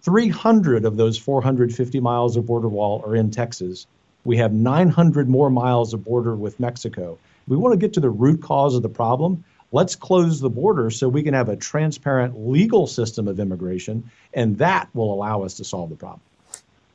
300 0.01 0.85
of 0.85 0.97
those 0.97 1.17
450 1.17 1.99
miles 1.99 2.37
of 2.37 2.45
border 2.45 2.67
wall 2.67 3.01
are 3.07 3.15
in 3.15 3.31
Texas. 3.31 3.87
We 4.25 4.37
have 4.37 4.53
900 4.53 5.29
more 5.29 5.49
miles 5.49 5.93
of 5.93 6.03
border 6.03 6.35
with 6.35 6.59
Mexico. 6.59 7.17
We 7.47 7.57
want 7.57 7.73
to 7.73 7.77
get 7.77 7.93
to 7.93 7.99
the 7.99 8.09
root 8.09 8.41
cause 8.41 8.75
of 8.75 8.83
the 8.83 8.89
problem. 8.89 9.43
Let's 9.71 9.95
close 9.95 10.39
the 10.41 10.49
border 10.49 10.91
so 10.91 11.07
we 11.07 11.23
can 11.23 11.33
have 11.33 11.49
a 11.49 11.55
transparent 11.55 12.47
legal 12.47 12.85
system 12.85 13.27
of 13.27 13.39
immigration, 13.39 14.09
and 14.33 14.57
that 14.57 14.89
will 14.93 15.13
allow 15.13 15.43
us 15.43 15.55
to 15.55 15.63
solve 15.63 15.89
the 15.89 15.95
problem. 15.95 16.21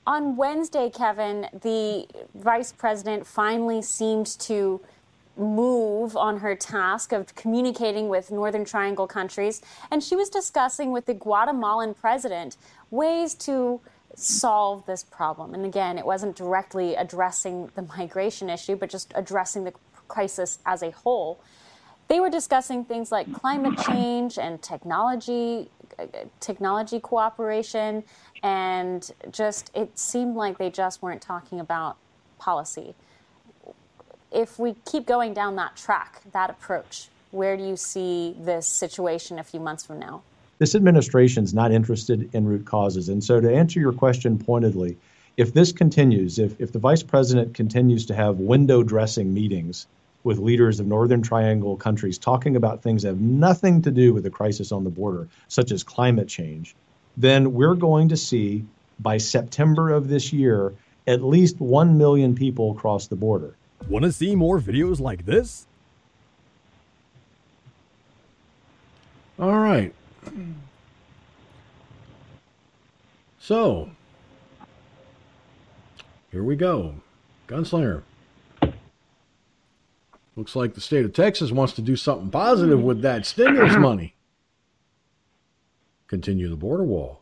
On 0.07 0.37
Wednesday, 0.37 0.91
Kevin, 0.91 1.47
the 1.63 2.07
vice 2.35 2.73
president 2.73 3.27
finally 3.27 3.81
seemed 3.81 4.27
to 4.41 4.81
move 5.37 6.17
on 6.17 6.39
her 6.39 6.55
task 6.55 7.13
of 7.13 7.35
communicating 7.35 8.09
with 8.09 8.31
Northern 8.31 8.65
Triangle 8.65 9.07
countries, 9.07 9.63
and 9.91 10.03
she 10.03 10.17
was 10.17 10.29
discussing 10.29 10.93
with 10.93 11.07
the 11.07 11.15
Guatemalan 11.15 11.95
president 11.95 12.57
ways 12.91 13.35
to 13.35 13.81
solve 14.17 14.85
this 14.87 15.05
problem. 15.05 15.55
And 15.55 15.65
again, 15.65 15.99
it 15.99 16.05
wasn't 16.05 16.37
directly 16.37 16.95
addressing 16.95 17.71
the 17.75 17.83
migration 17.83 18.51
issue, 18.51 18.77
but 18.77 18.91
just 18.91 19.13
addressing 19.15 19.65
the 19.65 19.73
crisis 20.09 20.59
as 20.67 20.83
a 20.83 20.91
whole. 20.91 21.41
They 22.09 22.19
were 22.19 22.31
discussing 22.31 22.85
things 22.85 23.13
like 23.13 23.33
climate 23.33 23.79
change 23.87 24.37
and 24.37 24.61
technology, 24.61 25.71
technology 26.41 26.99
cooperation, 26.99 28.03
and 28.43 29.09
just 29.31 29.71
it 29.75 29.97
seemed 29.97 30.35
like 30.35 30.59
they 30.59 30.71
just 30.71 31.03
weren't 31.03 31.23
talking 31.23 31.61
about 31.61 31.97
policy. 32.39 32.95
If 34.33 34.61
we 34.61 34.77
keep 34.85 35.07
going 35.07 35.35
down 35.35 35.57
that 35.57 35.77
track, 35.77 36.23
that 36.33 36.51
approach, 36.51 37.09
where 37.33 37.57
do 37.57 37.65
you 37.65 37.77
see 37.77 38.37
this 38.39 38.69
situation 38.69 39.41
a 39.41 39.45
few 39.45 39.59
months 39.59 39.85
from 39.85 39.99
now? 39.99 40.23
This 40.59 40.75
administration 40.75 41.43
is 41.43 41.53
not 41.53 41.73
interested 41.73 42.33
in 42.33 42.47
root 42.47 42.65
causes. 42.65 43.09
And 43.09 43.25
so, 43.25 43.41
to 43.41 43.53
answer 43.53 43.81
your 43.81 43.93
question 43.93 44.39
pointedly, 44.39 44.97
if 45.37 45.53
this 45.53 45.73
continues, 45.73 46.39
if, 46.39 46.61
if 46.61 46.71
the 46.71 46.79
vice 46.79 47.03
president 47.03 47.55
continues 47.55 48.07
to 48.07 48.15
have 48.15 48.37
window 48.37 48.83
dressing 48.83 49.35
meetings 49.35 49.87
with 50.23 50.39
leaders 50.39 50.79
of 50.79 50.87
Northern 50.87 51.23
Triangle 51.23 51.77
countries 51.77 52.19
talking 52.19 52.55
about 52.55 52.83
things 52.83 53.03
that 53.03 53.09
have 53.09 53.21
nothing 53.21 53.83
to 53.83 53.91
do 53.91 54.13
with 54.13 54.23
the 54.23 54.31
crisis 54.31 54.71
on 54.71 54.85
the 54.85 54.91
border, 54.91 55.29
such 55.49 55.73
as 55.73 55.83
climate 55.83 56.29
change, 56.29 56.77
then 57.17 57.53
we're 57.55 57.75
going 57.75 58.11
to 58.11 58.17
see 58.17 58.65
by 59.01 59.17
September 59.17 59.91
of 59.91 60.09
this 60.09 60.33
year 60.33 60.75
at 61.07 61.23
least 61.23 61.59
1 61.59 61.97
million 61.97 62.35
people 62.35 62.75
cross 62.75 63.07
the 63.07 63.17
border. 63.17 63.57
Want 63.89 64.05
to 64.05 64.13
see 64.13 64.37
more 64.37 64.61
videos 64.61 65.01
like 65.01 65.27
this? 65.27 65.67
All 69.39 69.59
right. 69.59 69.95
So, 73.39 73.91
here 76.31 76.45
we 76.45 76.57
go. 76.57 76.95
Gunslinger. 77.49 78.03
Looks 80.37 80.55
like 80.55 80.75
the 80.75 80.81
state 80.81 81.05
of 81.05 81.13
Texas 81.13 81.51
wants 81.51 81.73
to 81.75 81.83
do 81.83 81.97
something 81.97 82.31
positive 82.31 82.81
with 82.83 83.03
that 83.03 83.27
stimulus 83.27 83.77
money. 83.79 84.15
Continue 86.07 86.49
the 86.49 86.57
border 86.57 86.85
wall. 86.85 87.21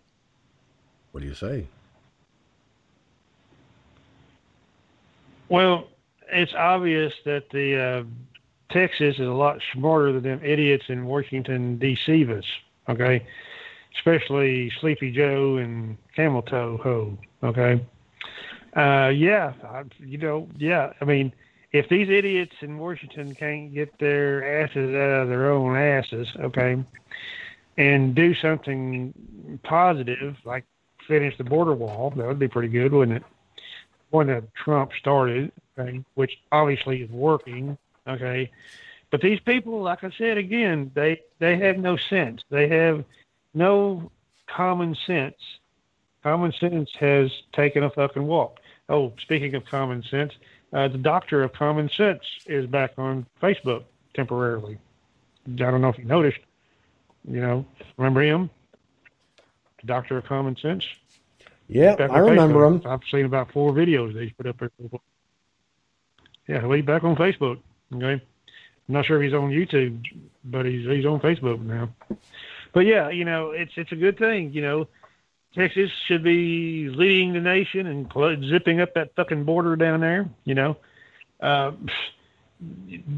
What 1.13 1.21
do 1.21 1.27
you 1.27 1.35
say? 1.35 1.67
Well, 5.49 5.89
it's 6.33 6.53
obvious 6.57 7.13
that 7.25 7.45
the 7.51 7.77
uh, 7.77 8.05
Texas 8.73 9.15
is 9.19 9.27
a 9.27 9.33
lot 9.33 9.61
smarter 9.73 10.13
than 10.13 10.23
them 10.23 10.41
idiots 10.45 10.85
in 10.89 11.07
Washington 11.07 11.79
D.C. 11.79 12.25
Us, 12.27 12.45
okay, 12.89 13.25
especially 13.99 14.71
Sleepy 14.81 15.11
Joe 15.11 15.57
and 15.57 15.97
Camel 16.15 16.43
Toe 16.43 16.79
Ho. 16.83 17.19
Okay, 17.43 17.85
uh, 18.77 19.09
yeah, 19.09 19.53
I, 19.65 19.85
you 20.01 20.19
know, 20.19 20.49
yeah. 20.57 20.93
I 21.01 21.05
mean, 21.05 21.33
if 21.73 21.89
these 21.89 22.09
idiots 22.09 22.55
in 22.61 22.79
Washington 22.79 23.35
can't 23.35 23.73
get 23.73 23.99
their 23.99 24.63
asses 24.63 24.95
out 24.95 25.23
of 25.23 25.29
their 25.29 25.51
own 25.51 25.77
asses, 25.77 26.29
okay, 26.41 26.77
and 27.77 28.15
do 28.15 28.35
something 28.35 29.59
positive 29.63 30.37
like 30.45 30.65
finish 31.07 31.37
the 31.39 31.45
border 31.45 31.75
wall, 31.75 32.13
that 32.17 32.27
would 32.27 32.39
be 32.39 32.49
pretty 32.49 32.69
good, 32.69 32.93
wouldn't 32.93 33.17
it? 33.17 33.23
One 34.11 34.27
that 34.29 34.45
Trump 34.55 34.91
started, 35.01 35.51
okay, 35.79 36.03
which 36.15 36.39
obviously 36.53 37.03
is 37.03 37.11
working, 37.11 37.77
okay. 38.07 38.51
But 39.11 39.21
these 39.21 39.41
people, 39.41 39.81
like 39.81 40.05
I 40.05 40.11
said 40.17 40.37
again, 40.37 40.91
they 40.95 41.23
they 41.39 41.57
have 41.59 41.79
no 41.79 41.97
sense. 41.97 42.43
They 42.51 42.69
have 42.69 43.05
no 43.55 44.11
common 44.47 44.97
sense. 45.07 45.37
Common 46.23 46.53
sense 46.53 46.91
has 46.99 47.31
taken 47.53 47.85
a 47.85 47.91
fucking 47.91 48.27
walk. 48.27 48.61
Oh, 48.89 49.13
speaking 49.21 49.55
of 49.55 49.65
common 49.67 50.03
sense, 50.03 50.33
uh, 50.73 50.89
the 50.89 50.99
doctor 50.99 51.43
of 51.43 51.53
common 51.53 51.89
sense 51.91 52.23
is 52.47 52.67
back 52.67 52.93
on 52.99 53.27
Facebook 53.43 53.85
temporarily. 54.15 54.79
I 55.47 55.51
don't 55.57 55.81
know 55.81 55.89
if 55.89 55.99
you 55.99 56.05
noticed. 56.05 56.41
You 57.27 57.41
know, 57.41 57.67
remember 57.97 58.23
him? 58.23 58.51
The 59.81 59.87
doctor 59.87 60.19
of 60.19 60.25
common 60.25 60.57
sense. 60.57 60.85
Yeah, 61.69 61.97
I 61.99 62.19
remember 62.19 62.61
Facebook. 62.61 62.85
him. 62.85 62.91
I've 62.91 63.01
seen 63.11 63.27
about 63.27 63.53
four 63.53 63.73
videos 63.73 64.15
that 64.15 64.23
he's 64.23 64.33
put 64.33 64.47
up 64.47 64.59
there. 64.59 64.71
Yeah, 66.49 66.67
he's 66.75 66.85
back 66.85 67.05
on 67.05 67.15
Facebook. 67.15 67.61
Okay, 67.95 68.13
I'm 68.15 68.23
not 68.89 69.07
sure 69.07 69.23
if 69.23 69.31
he's 69.31 69.39
on 69.39 69.51
YouTube, 69.51 70.03
but 70.45 70.67
he's 70.67 70.87
he's 70.87 71.07
on 71.07 71.21
Facebook 71.21 71.61
now. 71.61 71.91
But 72.73 72.87
yeah, 72.87 73.11
you 73.11 73.25
know, 73.25 73.51
it's 73.51 73.73
it's 73.77 73.93
a 73.93 73.97
good 73.97 74.19
thing. 74.19 74.53
You 74.53 74.63
know, 74.63 74.89
Texas 75.55 75.91
should 76.07 76.25
be 76.25 76.89
leading 76.89 77.35
the 77.35 77.41
nation 77.41 77.87
and 77.87 78.11
cl- 78.13 78.43
zipping 78.49 78.81
up 78.81 78.95
that 78.95 79.15
fucking 79.15 79.45
border 79.45 79.77
down 79.77 80.01
there. 80.01 80.29
You 80.45 80.55
know, 80.55 80.77
uh, 81.41 81.73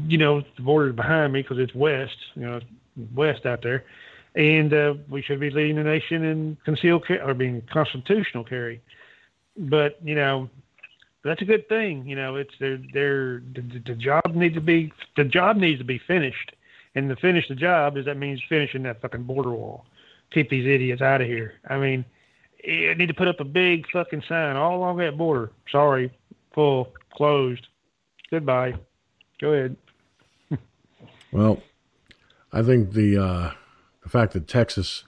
you 0.07 0.17
know 0.17 0.41
the 0.41 0.61
border's 0.61 0.95
behind 0.95 1.33
me 1.33 1.41
because 1.41 1.57
it's 1.57 1.73
west. 1.73 2.17
You 2.35 2.41
know, 2.43 2.59
west 3.15 3.45
out 3.45 3.61
there, 3.61 3.85
and 4.35 4.73
uh, 4.73 4.95
we 5.09 5.21
should 5.21 5.39
be 5.39 5.49
leading 5.51 5.77
the 5.77 5.83
nation 5.83 6.23
in 6.23 6.57
concealed 6.65 7.05
or 7.09 7.33
being 7.33 7.61
constitutional 7.71 8.43
carry. 8.43 8.81
But 9.57 9.99
you 10.03 10.15
know, 10.15 10.49
that's 11.23 11.41
a 11.41 11.45
good 11.45 11.67
thing. 11.69 12.05
You 12.07 12.15
know, 12.15 12.35
it's 12.35 12.53
they're, 12.59 12.79
they're 12.93 13.43
the, 13.53 13.81
the 13.85 13.95
job 13.95 14.23
needs 14.33 14.55
to 14.55 14.61
be 14.61 14.91
the 15.15 15.23
job 15.23 15.57
needs 15.57 15.79
to 15.79 15.85
be 15.85 15.99
finished, 15.99 16.53
and 16.95 17.09
to 17.09 17.15
finish 17.15 17.47
the 17.47 17.55
job 17.55 17.97
is 17.97 18.05
that 18.05 18.17
means 18.17 18.41
finishing 18.49 18.83
that 18.83 19.01
fucking 19.01 19.23
border 19.23 19.51
wall. 19.51 19.85
Keep 20.31 20.49
these 20.49 20.65
idiots 20.65 21.01
out 21.01 21.21
of 21.21 21.27
here. 21.27 21.53
I 21.69 21.77
mean, 21.77 22.05
you 22.63 22.95
need 22.95 23.07
to 23.07 23.13
put 23.13 23.27
up 23.27 23.39
a 23.39 23.45
big 23.45 23.89
fucking 23.91 24.23
sign 24.27 24.55
all 24.55 24.77
along 24.77 24.97
that 24.97 25.17
border. 25.17 25.51
Sorry, 25.71 26.11
full, 26.53 26.93
closed, 27.13 27.67
goodbye. 28.29 28.75
Go 29.39 29.53
ahead. 29.53 29.75
Well, 31.33 31.63
I 32.51 32.61
think 32.61 32.91
the 32.91 33.17
uh, 33.17 33.51
the 34.03 34.09
fact 34.09 34.33
that 34.33 34.45
Texas 34.45 35.05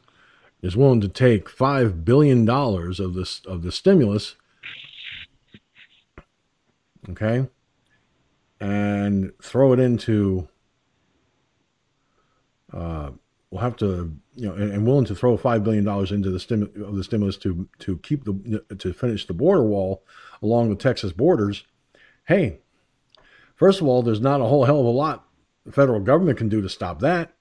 is 0.62 0.78
willing 0.78 1.02
to 1.02 1.10
take 1.10 1.50
five 1.50 2.06
billion 2.06 2.46
dollars 2.46 3.02
of 3.02 3.14
this 3.14 3.42
of 3.46 3.62
the 3.62 3.74
stimulus, 3.74 4.36
okay, 7.12 7.48
and 8.60 9.34
throw 9.42 9.74
it 9.74 9.80
into, 9.80 10.48
uh, 12.72 13.12
we'll 13.52 13.62
have 13.62 13.76
to, 13.78 14.16
you 14.36 14.48
know, 14.48 14.54
and, 14.54 14.72
and 14.72 14.86
willing 14.86 15.06
to 15.06 15.16
throw 15.16 15.38
five 15.38 15.64
billion 15.64 15.84
dollars 15.84 16.12
into 16.12 16.30
the 16.30 16.40
stim 16.40 16.64
of 16.84 16.96
the 16.96 17.04
stimulus 17.04 17.38
to 17.38 17.68
to 17.80 17.98
keep 18.00 18.24
the 18.26 18.64
to 18.78 18.94
finish 18.94 19.26
the 19.26 19.34
border 19.34 19.64
wall 19.64 20.04
along 20.42 20.70
the 20.70 20.76
Texas 20.76 21.12
borders. 21.12 21.66
Hey, 22.26 22.60
first 23.56 23.82
of 23.82 23.88
all, 23.88 24.02
there's 24.02 24.22
not 24.22 24.42
a 24.42 24.46
whole 24.46 24.66
hell 24.66 24.80
of 24.80 24.86
a 24.86 24.90
lot 24.90 25.28
the 25.66 25.72
federal 25.72 26.00
government 26.00 26.38
can 26.38 26.50
do 26.50 26.62
to 26.62 26.70
stop 26.70 27.00
that. 27.00 27.34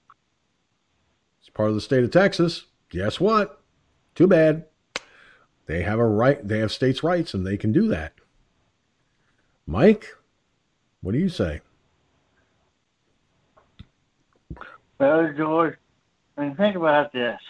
It's 1.41 1.51
part 1.51 1.69
of 1.69 1.75
the 1.75 1.81
state 1.81 2.05
of 2.05 2.11
Texas. 2.11 2.67
Guess 2.91 3.21
what? 3.21 3.61
Too 4.15 4.27
bad. 4.27 4.67
They 5.67 5.83
have 5.83 5.99
a 5.99 6.07
right, 6.07 6.47
they 6.47 6.59
have 6.59 6.73
states' 6.73 7.03
rights, 7.03 7.35
and 7.35 7.47
they 7.47 7.57
can 7.57 7.73
do 7.73 7.89
that. 7.89 8.15
Mike, 9.67 10.07
what 11.01 11.13
do 11.13 11.19
you 11.19 11.29
say? 11.29 11.61
Well, 14.99 15.33
George, 15.37 15.77
I 16.37 16.43
mean, 16.43 16.57
think 16.57 16.77
about 16.77 17.13
this. 17.13 17.41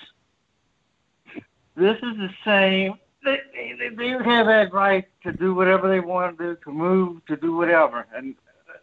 This 1.76 1.97
is 1.97 2.16
the 2.16 2.30
same. 2.44 2.94
They, 3.24 3.39
they, 3.78 3.94
they 3.94 4.09
have 4.09 4.47
that 4.47 4.72
right 4.72 5.06
to 5.22 5.32
do 5.32 5.55
whatever 5.55 5.89
they 5.89 6.01
want 6.01 6.39
to 6.39 6.44
do, 6.55 6.60
to 6.64 6.70
move, 6.72 7.24
to 7.26 7.36
do 7.36 7.55
whatever, 7.55 8.06
and 8.14 8.34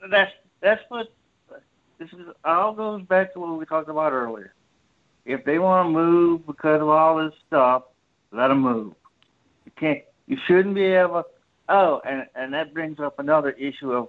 that's 0.10 0.32
that's 0.62 0.82
what 0.90 1.12
this 2.00 2.10
is. 2.14 2.28
All 2.46 2.74
goes 2.74 3.04
back 3.04 3.34
to 3.34 3.40
what 3.40 3.58
we 3.60 3.66
talked 3.66 3.90
about 3.90 4.14
earlier. 4.14 4.54
If 5.26 5.44
they 5.46 5.60
want 5.60 5.88
to 5.88 5.92
move 5.92 6.46
because 6.48 6.82
of 6.82 6.88
all 6.90 7.18
this 7.18 7.34
stuff, 7.48 7.84
let 8.32 8.48
them 8.48 8.62
move. 8.62 8.94
You 9.66 9.72
can't. 9.78 10.04
You 10.28 10.38
shouldn't 10.48 10.76
be 10.76 10.86
able. 10.86 11.24
Oh, 11.70 12.02
and 12.04 12.26
and 12.34 12.52
that 12.56 12.74
brings 12.74 13.00
up 13.00 13.20
another 13.20 13.52
issue 13.52 13.94
of, 13.94 14.08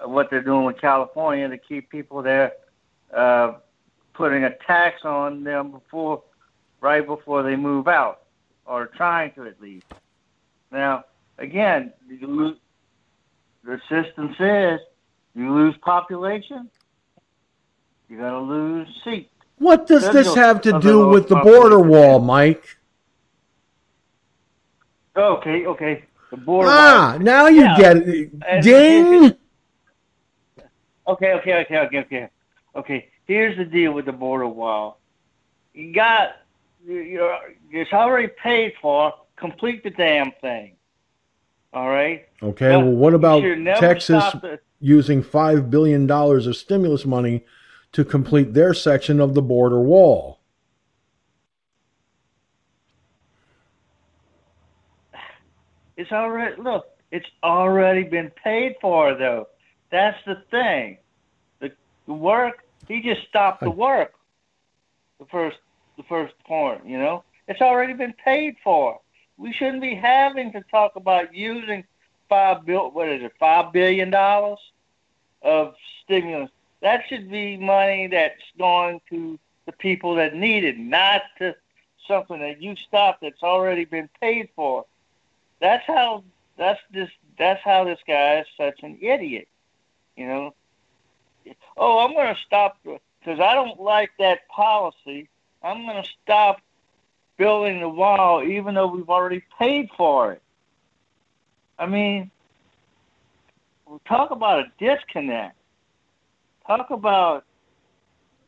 of 0.00 0.10
what 0.10 0.30
they're 0.30 0.42
doing 0.42 0.64
with 0.64 0.80
California 0.80 1.48
to 1.48 1.56
keep 1.56 1.88
people 1.90 2.22
there, 2.22 2.54
uh, 3.14 3.52
putting 4.14 4.42
a 4.42 4.50
tax 4.66 5.04
on 5.04 5.44
them 5.44 5.70
before, 5.70 6.24
right 6.80 7.06
before 7.06 7.44
they 7.44 7.54
move 7.54 7.86
out, 7.86 8.22
or 8.66 8.86
trying 8.86 9.32
to 9.34 9.46
at 9.46 9.60
least. 9.62 9.86
Now, 10.72 11.04
again, 11.38 11.92
you 12.08 12.26
lose, 12.26 12.56
the 13.62 13.80
system 13.88 14.34
says 14.36 14.80
you 15.36 15.54
lose 15.54 15.76
population, 15.82 16.68
you're 18.08 18.18
going 18.18 18.32
to 18.32 18.40
lose 18.40 18.88
seats. 19.04 19.30
What 19.58 19.86
does 19.86 20.10
this 20.10 20.34
have 20.34 20.60
to 20.62 20.80
do 20.80 21.08
with 21.08 21.28
the 21.28 21.36
border 21.36 21.78
wall, 21.78 22.18
Mike? 22.18 22.76
Okay, 25.16 25.64
okay. 25.64 26.04
Ah, 26.32 27.18
now 27.20 27.46
you 27.46 27.62
Yeah. 27.62 27.76
get 27.78 27.96
it. 27.98 28.62
Ding! 28.62 29.34
Okay, 31.08 31.32
okay, 31.34 31.60
okay, 31.60 31.78
okay, 31.78 31.98
okay. 32.00 32.28
Okay, 32.74 33.08
here's 33.26 33.56
the 33.56 33.64
deal 33.64 33.92
with 33.92 34.06
the 34.06 34.12
border 34.12 34.46
wall. 34.46 34.98
You 35.72 35.92
got, 35.92 36.36
you- 36.86 36.94
you're, 37.00 37.38
it's 37.70 37.92
already 37.92 38.28
paid 38.42 38.74
for 38.82 39.12
complete 39.36 39.82
the 39.84 39.90
damn 39.90 40.32
thing. 40.40 40.72
All 41.72 41.88
right. 41.88 42.26
Okay. 42.42 42.70
But 42.70 42.80
well, 42.80 42.92
what 42.92 43.14
about 43.14 43.42
Texas 43.78 44.24
the- 44.42 44.58
using 44.80 45.22
five 45.22 45.70
billion 45.70 46.06
dollars 46.06 46.46
of 46.46 46.56
stimulus 46.56 47.04
money 47.04 47.44
to 47.92 48.04
complete 48.04 48.54
their 48.54 48.72
section 48.74 49.20
of 49.20 49.34
the 49.34 49.42
border 49.42 49.80
wall? 49.80 50.35
It's 55.96 56.12
already 56.12 56.60
look. 56.60 56.86
It's 57.10 57.26
already 57.42 58.02
been 58.02 58.30
paid 58.30 58.76
for, 58.80 59.14
though. 59.14 59.48
That's 59.90 60.18
the 60.26 60.42
thing. 60.50 60.98
The, 61.60 61.72
the 62.06 62.12
work. 62.12 62.64
He 62.88 63.00
just 63.00 63.26
stopped 63.28 63.60
the 63.60 63.70
work. 63.70 64.14
The 65.18 65.26
first, 65.26 65.58
the 65.96 66.02
first 66.04 66.34
point. 66.44 66.86
You 66.86 66.98
know, 66.98 67.24
it's 67.48 67.60
already 67.60 67.94
been 67.94 68.14
paid 68.24 68.56
for. 68.62 69.00
We 69.38 69.52
shouldn't 69.52 69.82
be 69.82 69.94
having 69.94 70.52
to 70.52 70.62
talk 70.70 70.96
about 70.96 71.34
using 71.34 71.84
five 72.28 72.66
bill. 72.66 72.90
What 72.90 73.08
is 73.08 73.22
it? 73.22 73.32
Five 73.38 73.72
billion 73.72 74.10
dollars 74.10 74.58
of 75.42 75.74
stimulus. 76.04 76.50
That 76.82 77.02
should 77.08 77.30
be 77.30 77.56
money 77.56 78.08
that's 78.08 78.42
going 78.58 79.00
to 79.10 79.38
the 79.64 79.72
people 79.72 80.14
that 80.16 80.34
need 80.34 80.64
it, 80.64 80.78
not 80.78 81.22
to 81.38 81.54
something 82.06 82.38
that 82.40 82.62
you 82.62 82.76
stopped 82.76 83.22
that's 83.22 83.42
already 83.42 83.84
been 83.84 84.08
paid 84.20 84.48
for. 84.54 84.84
That's 85.60 85.84
how 85.86 86.24
that's 86.56 86.80
this 86.92 87.10
that's 87.38 87.62
how 87.62 87.84
this 87.84 87.98
guy 88.06 88.40
is 88.40 88.46
such 88.56 88.82
an 88.82 88.98
idiot. 89.00 89.48
You 90.16 90.26
know. 90.26 90.54
Oh, 91.76 91.98
I'm 91.98 92.14
going 92.14 92.34
to 92.34 92.40
stop 92.46 92.78
because 92.82 93.40
I 93.40 93.54
don't 93.54 93.80
like 93.80 94.10
that 94.18 94.48
policy. 94.48 95.28
I'm 95.62 95.84
going 95.84 96.02
to 96.02 96.08
stop 96.22 96.60
building 97.36 97.80
the 97.80 97.88
wall, 97.88 98.42
even 98.42 98.74
though 98.74 98.86
we've 98.88 99.08
already 99.08 99.42
paid 99.58 99.90
for 99.96 100.32
it. 100.32 100.42
I 101.78 101.86
mean, 101.86 102.30
talk 104.08 104.30
about 104.30 104.60
a 104.60 104.72
disconnect. 104.78 105.56
Talk 106.66 106.90
about 106.90 107.44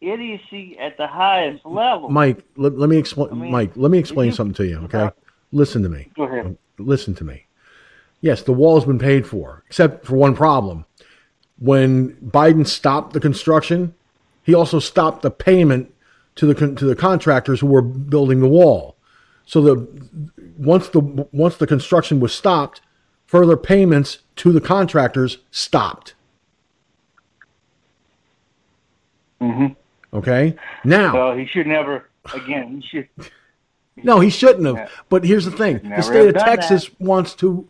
idiocy 0.00 0.78
at 0.78 0.96
the 0.96 1.06
highest 1.06 1.64
level. 1.64 2.08
Mike, 2.08 2.44
let, 2.56 2.76
let 2.76 2.88
me 2.88 2.96
explain. 2.96 3.30
I 3.30 3.34
mean, 3.34 3.52
Mike, 3.52 3.72
let 3.76 3.90
me 3.90 3.98
explain 3.98 4.28
you- 4.28 4.34
something 4.34 4.54
to 4.54 4.66
you. 4.66 4.78
Okay, 4.84 5.10
listen 5.52 5.82
to 5.82 5.88
me. 5.88 6.10
Go 6.16 6.24
ahead. 6.24 6.56
Listen 6.78 7.14
to 7.16 7.24
me. 7.24 7.46
Yes, 8.20 8.42
the 8.42 8.52
wall's 8.52 8.84
been 8.84 8.98
paid 8.98 9.26
for, 9.26 9.62
except 9.66 10.04
for 10.04 10.16
one 10.16 10.34
problem. 10.34 10.84
When 11.58 12.14
Biden 12.16 12.66
stopped 12.66 13.12
the 13.12 13.20
construction, 13.20 13.94
he 14.42 14.54
also 14.54 14.78
stopped 14.78 15.22
the 15.22 15.30
payment 15.30 15.92
to 16.36 16.46
the 16.46 16.54
to 16.54 16.84
the 16.84 16.96
contractors 16.96 17.60
who 17.60 17.66
were 17.66 17.82
building 17.82 18.40
the 18.40 18.48
wall. 18.48 18.96
So 19.44 19.60
the 19.60 19.88
once 20.56 20.88
the 20.88 21.00
once 21.32 21.56
the 21.56 21.66
construction 21.66 22.20
was 22.20 22.32
stopped, 22.32 22.80
further 23.26 23.56
payments 23.56 24.18
to 24.36 24.52
the 24.52 24.60
contractors 24.60 25.38
stopped. 25.50 26.14
Mm-hmm. 29.40 29.66
Okay. 30.16 30.56
Now, 30.84 31.14
Well, 31.14 31.36
he 31.36 31.46
should 31.46 31.66
never. 31.66 32.08
Again, 32.34 32.80
he 32.80 32.88
should. 32.88 33.30
No, 34.04 34.20
he 34.20 34.30
shouldn't 34.30 34.66
have. 34.66 34.76
Yeah. 34.76 34.88
But 35.08 35.24
here's 35.24 35.44
the 35.44 35.50
thing: 35.50 35.80
Never 35.82 35.96
the 35.96 36.02
state 36.02 36.28
of 36.28 36.34
Texas 36.34 36.90
wants 36.98 37.34
to 37.36 37.68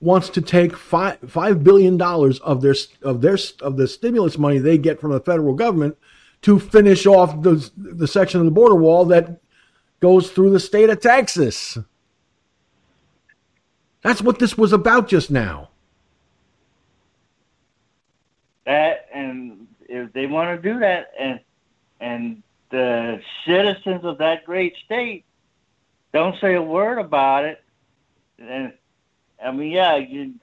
wants 0.00 0.28
to 0.30 0.40
take 0.40 0.76
five 0.76 1.18
five 1.28 1.64
billion 1.64 1.96
dollars 1.96 2.38
of 2.40 2.60
their 2.62 2.74
of 3.02 3.20
their 3.20 3.38
of 3.60 3.76
the 3.76 3.88
stimulus 3.88 4.38
money 4.38 4.58
they 4.58 4.78
get 4.78 5.00
from 5.00 5.12
the 5.12 5.20
federal 5.20 5.54
government 5.54 5.96
to 6.42 6.58
finish 6.58 7.06
off 7.06 7.42
the 7.42 7.70
the 7.76 8.08
section 8.08 8.40
of 8.40 8.46
the 8.46 8.52
border 8.52 8.76
wall 8.76 9.04
that 9.06 9.40
goes 10.00 10.30
through 10.30 10.50
the 10.50 10.60
state 10.60 10.90
of 10.90 11.00
Texas. 11.00 11.78
That's 14.02 14.22
what 14.22 14.38
this 14.38 14.56
was 14.56 14.72
about 14.72 15.08
just 15.08 15.30
now. 15.30 15.70
that 18.66 19.06
and 19.14 19.66
if 19.88 20.12
they 20.12 20.26
want 20.26 20.60
to 20.60 20.72
do 20.72 20.78
that 20.80 21.12
and 21.18 21.40
and 22.00 22.42
the 22.70 23.20
citizens 23.46 24.04
of 24.04 24.18
that 24.18 24.44
great 24.44 24.74
state 24.84 25.24
don't 26.16 26.40
say 26.40 26.54
a 26.54 26.62
word 26.62 26.98
about 26.98 27.44
it. 27.44 27.62
And 28.38 28.72
i 29.42 29.50
mean 29.50 29.70
yeah 29.70 29.96
you 29.96 30.34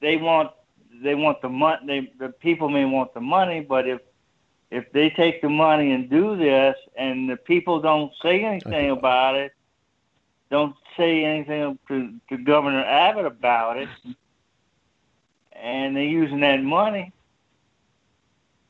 they 0.00 0.16
want 0.16 0.50
they 1.02 1.14
want 1.14 1.40
the 1.42 1.48
money 1.48 1.86
they 1.86 2.26
the 2.26 2.32
people 2.32 2.68
may 2.68 2.84
want 2.84 3.12
the 3.14 3.20
money 3.20 3.60
but 3.60 3.86
if 3.86 4.00
if 4.70 4.90
they 4.92 5.10
take 5.10 5.40
the 5.42 5.48
money 5.48 5.92
and 5.92 6.10
do 6.10 6.36
this 6.36 6.76
and 6.96 7.28
the 7.28 7.36
people 7.36 7.80
don't 7.80 8.12
say 8.22 8.42
anything 8.42 8.90
about 8.90 9.34
it 9.34 9.52
don't 10.50 10.74
say 10.96 11.24
anything 11.24 11.78
to, 11.88 12.14
to 12.28 12.38
governor 12.38 12.84
abbott 12.84 13.26
about 13.26 13.76
it 13.76 13.88
and 15.52 15.96
they're 15.96 16.04
using 16.04 16.40
that 16.40 16.62
money 16.62 17.12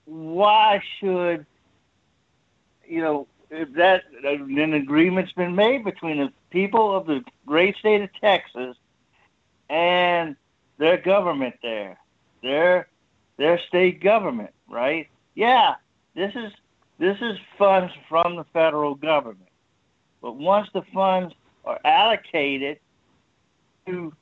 why 0.05 0.81
should 0.99 1.47
you 2.87 3.01
know 3.01 3.27
if 3.51 3.73
that 3.75 4.05
an 4.25 4.75
agreement's 4.75 5.33
been 5.33 5.55
made 5.55 5.85
between 5.85 6.19
the 6.19 6.33
people 6.51 6.95
of 6.95 7.07
the 7.07 7.25
great 7.47 7.77
state 7.77 8.03
of 8.03 8.11
Texas 8.21 8.77
and 9.69 10.37
their 10.79 10.97
government 10.99 11.55
there, 11.63 11.99
their 12.43 12.89
their 13.37 13.59
state 13.69 14.03
government, 14.03 14.51
right? 14.69 15.09
Yeah, 15.35 15.75
this 16.15 16.33
is 16.35 16.53
this 16.99 17.19
is 17.21 17.39
funds 17.59 17.93
from 18.09 18.37
the 18.37 18.45
federal 18.53 18.95
government, 18.95 19.51
but 20.23 20.37
once 20.37 20.69
the 20.73 20.83
funds 20.95 21.35
are 21.65 21.79
allocated 21.85 22.79
to 23.87 24.13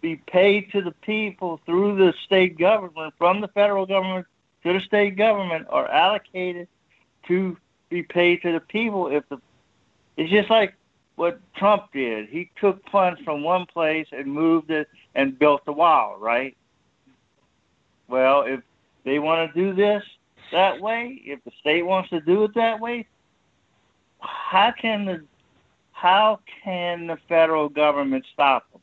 be 0.00 0.16
paid 0.16 0.70
to 0.72 0.82
the 0.82 0.92
people 1.02 1.60
through 1.64 1.96
the 1.96 2.12
state 2.24 2.58
government 2.58 3.14
from 3.18 3.40
the 3.40 3.48
federal 3.48 3.86
government 3.86 4.26
to 4.64 4.72
the 4.72 4.80
state 4.80 5.16
government 5.16 5.66
are 5.70 5.88
allocated 5.88 6.68
to 7.26 7.56
be 7.92 8.02
paid 8.02 8.42
to 8.42 8.52
the 8.52 8.60
people 8.60 9.08
if 9.08 9.28
the 9.28 9.38
it's 10.16 10.30
just 10.30 10.50
like 10.50 10.74
what 11.16 11.40
Trump 11.56 11.84
did. 11.92 12.28
He 12.28 12.50
took 12.60 12.82
funds 12.90 13.20
from 13.24 13.42
one 13.42 13.66
place 13.66 14.06
and 14.12 14.26
moved 14.26 14.70
it 14.70 14.88
and 15.14 15.38
built 15.38 15.64
the 15.64 15.72
wall, 15.72 16.16
right? 16.18 16.56
Well, 18.08 18.42
if 18.42 18.60
they 19.04 19.18
want 19.18 19.52
to 19.52 19.60
do 19.60 19.74
this 19.74 20.02
that 20.52 20.80
way, 20.80 21.20
if 21.24 21.42
the 21.44 21.50
state 21.60 21.82
wants 21.82 22.10
to 22.10 22.20
do 22.20 22.44
it 22.44 22.54
that 22.54 22.80
way, 22.80 23.06
how 24.20 24.72
can 24.80 25.04
the 25.04 25.24
how 25.92 26.40
can 26.64 27.06
the 27.06 27.16
federal 27.28 27.68
government 27.68 28.24
stop 28.32 28.70
them? 28.72 28.80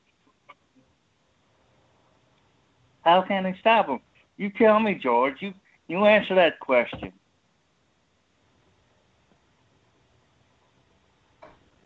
How 3.02 3.22
can 3.22 3.44
they 3.44 3.56
stop 3.60 3.88
them? 3.88 4.00
You 4.38 4.50
tell 4.52 4.80
me, 4.80 4.96
George. 4.96 5.36
You 5.42 5.54
you 5.88 6.06
answer 6.06 6.36
that 6.36 6.60
question. 6.60 7.12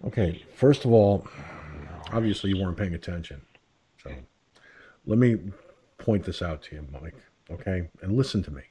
Okay, 0.05 0.43
first 0.53 0.83
of 0.83 0.91
all, 0.91 1.25
obviously 2.11 2.49
you 2.49 2.61
weren't 2.61 2.77
paying 2.77 2.93
attention. 2.93 3.41
So 4.01 4.11
let 5.05 5.17
me 5.17 5.37
point 5.97 6.25
this 6.25 6.41
out 6.41 6.61
to 6.63 6.75
you, 6.75 6.87
Mike, 6.91 7.15
okay? 7.49 7.89
And 8.01 8.17
listen 8.17 8.43
to 8.43 8.51
me. 8.51 8.63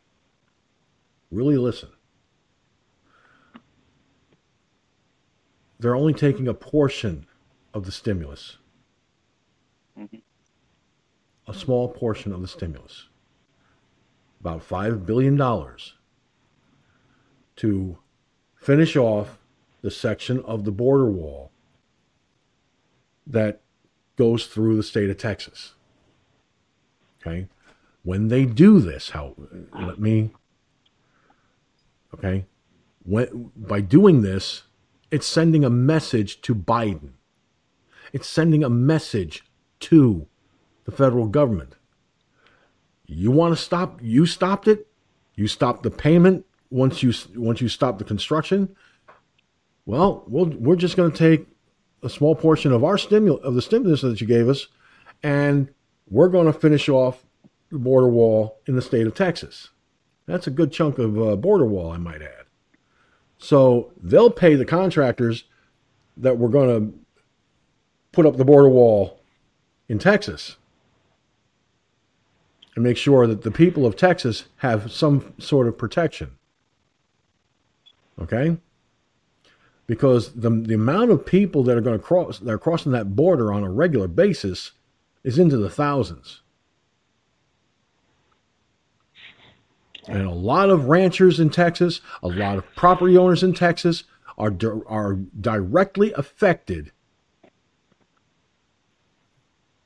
Really 1.31 1.57
listen. 1.57 1.89
They're 5.79 5.97
only 5.97 6.13
taking 6.13 6.49
a 6.49 6.55
portion 6.55 7.27
of 7.73 7.87
the 7.87 7.93
stimulus, 7.93 8.59
mm-hmm. 9.99 10.19
a 11.49 11.55
small 11.55 11.89
portion 11.89 12.33
of 12.33 12.43
the 12.43 12.47
stimulus, 12.47 13.09
about 14.41 14.69
$5 14.69 15.07
billion, 15.07 15.37
to 17.57 17.99
finish 18.61 18.97
off 18.97 19.39
the 19.83 19.91
section 19.91 20.41
of 20.41 20.65
the 20.65 20.73
border 20.73 21.11
wall 21.11 21.51
that 23.27 23.61
goes 24.17 24.47
through 24.47 24.77
the 24.77 24.83
state 24.83 25.11
of 25.11 25.19
Texas. 25.19 25.75
Okay? 27.21 27.49
When 28.05 28.29
they 28.29 28.45
do 28.45 28.81
this, 28.81 29.11
how 29.11 29.35
let 29.79 30.01
me 30.01 30.31
okay? 32.15 32.47
When 33.05 33.53
by 33.57 33.81
doing 33.81 34.23
this, 34.23 34.65
it's 35.11 35.27
sending 35.27 35.65
a 35.65 35.71
message 35.71 36.41
to 36.43 36.55
Biden. 36.55 37.13
It's 38.13 38.29
sending 38.29 38.65
a 38.65 38.71
message 38.71 39.45
to 39.81 40.27
the 40.85 40.91
federal 40.91 41.27
government. 41.27 41.77
You 43.07 43.31
want 43.31 43.57
to 43.57 43.63
stop 43.63 44.01
you 44.03 44.27
stopped 44.27 44.67
it? 44.67 44.89
You 45.37 45.47
stopped 45.47 45.83
the 45.83 45.91
payment 45.91 46.45
once 46.71 47.03
you 47.03 47.13
once 47.37 47.61
you 47.61 47.69
stop 47.69 47.99
the 47.99 48.05
construction? 48.05 48.75
Well, 49.85 50.25
we'll 50.27 50.47
we're 50.47 50.77
just 50.77 50.97
going 50.97 51.11
to 51.11 51.19
take 51.19 51.47
a 52.03 52.09
small 52.09 52.35
portion 52.35 52.73
of 52.73 52.85
our 52.85 52.99
stimulus 52.99 53.45
of 53.45 53.55
the 53.55 53.63
stimulus 53.63 54.03
that 54.03 54.21
you 54.21 54.27
gave 54.27 54.49
us, 54.49 54.69
and 55.23 55.69
we're 56.09 56.29
going 56.29 56.47
to 56.47 56.53
finish 56.53 56.89
off 56.89 57.25
the 57.71 57.79
border 57.79 58.09
wall 58.09 58.61
in 58.67 58.77
the 58.77 58.83
state 58.83 59.07
of 59.07 59.15
Texas. 59.15 59.71
That's 60.27 60.47
a 60.47 60.51
good 60.51 60.73
chunk 60.73 60.99
of 60.99 61.21
uh, 61.21 61.37
border 61.37 61.67
wall, 61.67 61.91
I 61.91 61.97
might 61.97 62.23
add. 62.23 62.45
So 63.39 63.93
they'll 64.01 64.31
pay 64.31 64.55
the 64.55 64.65
contractors 64.65 65.45
that 66.17 66.39
we're 66.39 66.49
going 66.49 66.69
to 66.69 66.99
put 68.13 68.27
up 68.27 68.37
the 68.37 68.45
border 68.45 68.69
wall 68.69 69.21
in 69.89 69.99
Texas 69.99 70.57
and 72.75 72.85
make 72.85 72.97
sure 72.97 73.27
that 73.27 73.43
the 73.43 73.51
people 73.51 73.85
of 73.85 73.97
Texas 73.97 74.45
have 74.57 74.93
some 74.93 75.35
sort 75.39 75.67
of 75.67 75.77
protection. 75.77 76.37
Okay? 78.21 78.59
Because 79.93 80.33
the, 80.33 80.49
the 80.49 80.73
amount 80.73 81.11
of 81.11 81.27
people 81.27 81.63
that 81.65 81.77
are 81.77 81.83
going 81.83 81.99
to 81.99 82.03
cross 82.03 82.39
that 82.39 82.51
are 82.51 82.57
crossing 82.57 82.93
that 82.93 83.15
border 83.15 83.53
on 83.53 83.63
a 83.63 83.71
regular 83.71 84.09
basis 84.09 84.73
is 85.23 85.39
into 85.39 85.59
the 85.59 85.69
thousands. 85.69 86.41
And 90.09 90.27
a 90.27 90.33
lot 90.33 90.71
of 90.71 90.87
ranchers 90.87 91.39
in 91.39 91.51
Texas, 91.51 92.01
a 92.23 92.29
lot 92.29 92.57
of 92.57 92.75
property 92.75 93.19
owners 93.19 93.43
in 93.43 93.53
Texas 93.53 94.05
are, 94.39 94.57
are 94.87 95.19
directly 95.39 96.11
affected 96.15 96.91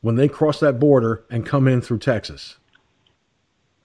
when 0.02 0.14
they 0.14 0.28
cross 0.28 0.60
that 0.60 0.78
border 0.78 1.24
and 1.28 1.44
come 1.44 1.66
in 1.66 1.80
through 1.80 1.98
Texas. 1.98 2.58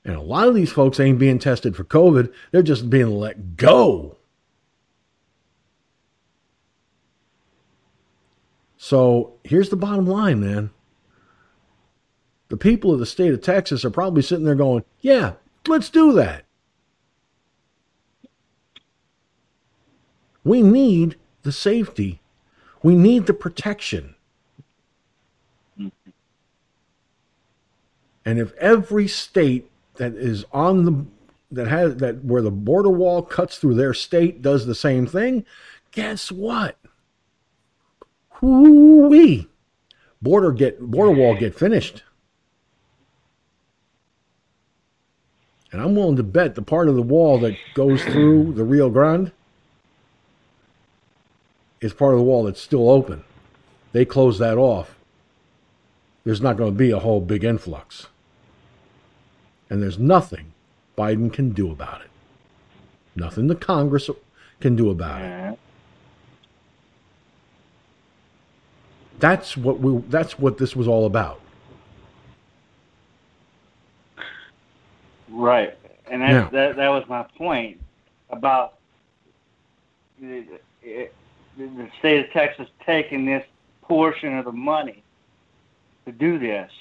And 0.06 0.15
a 0.15 0.22
lot 0.22 0.48
of 0.48 0.53
these 0.53 0.72
folks 0.72 0.99
ain't 0.99 1.18
being 1.18 1.39
tested 1.39 1.76
for 1.76 1.84
COVID, 1.84 2.31
they're 2.52 2.61
just 2.61 2.91
being 2.91 3.10
let 3.10 3.57
go. 3.57 4.18
So 8.84 9.34
here's 9.44 9.70
the 9.70 9.76
bottom 9.76 10.08
line, 10.08 10.40
man. 10.40 10.72
The 12.49 12.58
people 12.58 12.91
of 12.91 12.99
the 12.99 13.06
state 13.06 13.32
of 13.32 13.40
Texas 13.40 13.86
are 13.86 13.91
probably 13.91 14.24
sitting 14.24 14.44
there 14.44 14.56
going, 14.56 14.84
yeah, 15.02 15.34
let's 15.68 15.91
do 15.91 16.12
that. 16.14 16.45
We 20.44 20.64
need 20.64 21.16
the 21.44 21.52
safety, 21.52 22.22
we 22.82 22.95
need 22.95 23.28
the 23.28 23.36
protection. 23.36 24.16
And 28.26 28.40
if 28.40 28.52
every 28.56 29.08
state 29.08 29.70
that 29.98 30.16
is 30.16 30.44
on 30.52 30.86
the 30.86 31.06
that 31.52 31.68
has 31.68 31.98
that 31.98 32.26
where 32.26 32.41
the 32.41 32.49
border 32.49 32.90
wall 32.90 33.22
cuts 33.22 33.60
through 33.60 33.76
their 33.76 33.94
state 33.94 34.41
does 34.41 34.66
the 34.66 34.74
same 34.74 35.06
thing, 35.06 35.45
guess 35.91 36.32
what? 36.32 36.81
Whoo-wee. 38.41 39.47
Border 40.22 40.51
get 40.51 40.80
border 40.80 41.11
wall 41.11 41.35
get 41.35 41.55
finished. 41.55 42.03
And 45.72 45.81
I'm 45.81 45.95
willing 45.95 46.18
to 46.18 46.23
bet 46.23 46.55
the 46.55 46.61
part 46.61 46.89
of 46.89 46.95
the 46.95 47.01
wall 47.01 47.39
that 47.39 47.55
goes 47.73 48.03
through 48.03 48.53
the 48.53 48.63
Rio 48.63 48.89
Grande 48.89 49.31
is 51.80 51.93
part 51.93 52.13
of 52.13 52.19
the 52.19 52.26
wall 52.26 52.43
that's 52.43 52.61
still 52.61 52.89
open. 52.89 53.23
They 53.93 54.05
close 54.05 54.38
that 54.39 54.57
off. 54.57 54.95
There's 56.23 56.41
not 56.41 56.57
going 56.57 56.72
to 56.72 56.77
be 56.77 56.91
a 56.91 56.99
whole 56.99 57.22
big 57.22 57.43
influx. 57.43 58.07
And 59.69 59.81
there's 59.81 59.97
nothing 59.97 60.53
Biden 60.97 61.31
can 61.31 61.51
do 61.51 61.72
about 61.72 62.01
it. 62.01 62.09
Nothing 63.15 63.47
the 63.47 63.55
Congress 63.55 64.09
can 64.59 64.76
do 64.76 64.89
about 64.89 65.22
it. 65.22 65.59
That's 69.22 69.56
what 69.56 69.80
we 69.80 70.02
that's 70.10 70.38
what 70.39 70.57
this 70.57 70.76
was 70.76 70.88
all 70.88 71.06
about. 71.06 71.39
Right, 75.30 75.77
and 76.10 76.22
Now- 76.22 76.43
that 76.45 76.52
that 76.52 76.76
that 76.76 76.89
was 76.89 77.07
my 77.07 77.23
point 77.38 77.80
about 78.31 78.73
the, 80.19 80.45
it, 80.84 81.14
the 81.57 81.88
state 81.99 82.26
of 82.26 82.31
Texas 82.31 82.68
taking 82.85 83.26
this 83.26 83.45
portion 83.84 84.38
of 84.38 84.45
the 84.45 84.52
money 84.52 85.03
to 86.06 86.11
do 86.11 86.39
this. 86.39 86.72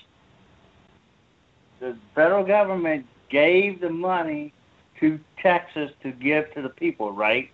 The 1.80 1.96
federal 2.14 2.44
government 2.44 3.06
gave 3.28 3.80
the 3.80 3.90
money 3.90 4.52
to 5.00 5.18
Texas 5.42 5.90
to 6.02 6.12
give 6.12 6.52
to 6.54 6.62
the 6.62 6.68
people, 6.68 7.12
right? 7.12 7.50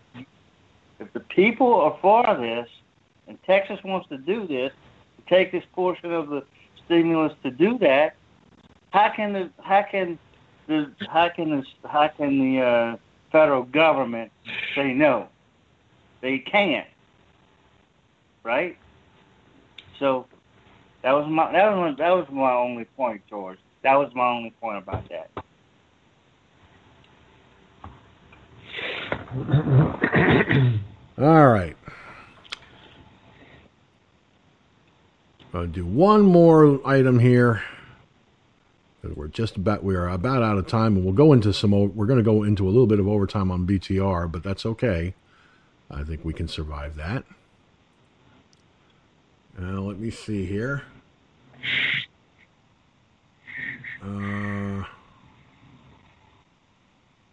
If 0.98 1.12
the 1.12 1.20
people 1.20 1.74
are 1.74 1.96
for 2.00 2.24
this, 2.36 2.68
and 3.28 3.38
Texas 3.44 3.78
wants 3.84 4.08
to 4.08 4.18
do 4.18 4.46
this, 4.46 4.72
take 5.28 5.52
this 5.52 5.64
portion 5.72 6.12
of 6.12 6.28
the 6.28 6.44
stimulus 6.84 7.32
to 7.42 7.50
do 7.50 7.78
that, 7.78 8.16
how 8.90 9.10
can 9.14 9.32
the 9.32 9.50
how 9.62 9.82
can 9.82 10.18
the 10.68 10.90
how 11.08 11.28
can 11.28 11.50
the 11.50 11.88
how 11.88 12.08
can 12.08 12.38
the 12.38 12.60
uh, 12.60 12.96
federal 13.30 13.64
government 13.64 14.32
say 14.74 14.92
no? 14.92 15.28
They 16.22 16.38
can't, 16.38 16.86
right? 18.42 18.78
So 19.98 20.26
that 21.02 21.12
was 21.12 21.26
my 21.28 21.52
that 21.52 21.70
was 21.70 21.78
my, 21.78 22.04
that 22.04 22.10
was 22.10 22.26
my 22.30 22.52
only 22.52 22.84
point, 22.84 23.22
George. 23.28 23.58
That 23.82 23.96
was 23.96 24.10
my 24.14 24.28
only 24.28 24.50
point 24.60 24.78
about 24.78 25.04
that. 25.10 25.30
All 31.18 31.48
right. 31.48 31.76
I'll 35.56 35.66
do 35.66 35.86
one 35.86 36.20
more 36.22 36.86
item 36.86 37.18
here. 37.18 37.62
We're 39.02 39.28
just 39.28 39.56
about 39.56 39.82
we 39.82 39.94
are 39.94 40.08
about 40.08 40.42
out 40.42 40.58
of 40.58 40.66
time, 40.66 40.96
and 40.96 41.04
we'll 41.04 41.14
go 41.14 41.32
into 41.32 41.52
some. 41.54 41.70
We're 41.70 42.06
going 42.06 42.18
to 42.18 42.24
go 42.24 42.42
into 42.42 42.66
a 42.66 42.70
little 42.70 42.86
bit 42.86 43.00
of 43.00 43.08
overtime 43.08 43.50
on 43.50 43.66
BTR, 43.66 44.30
but 44.30 44.42
that's 44.42 44.66
okay. 44.66 45.14
I 45.90 46.02
think 46.02 46.24
we 46.24 46.34
can 46.34 46.46
survive 46.46 46.96
that. 46.96 47.24
Now 49.58 49.80
let 49.80 49.98
me 49.98 50.10
see 50.10 50.44
here. 50.44 50.82
Uh, 54.02 54.84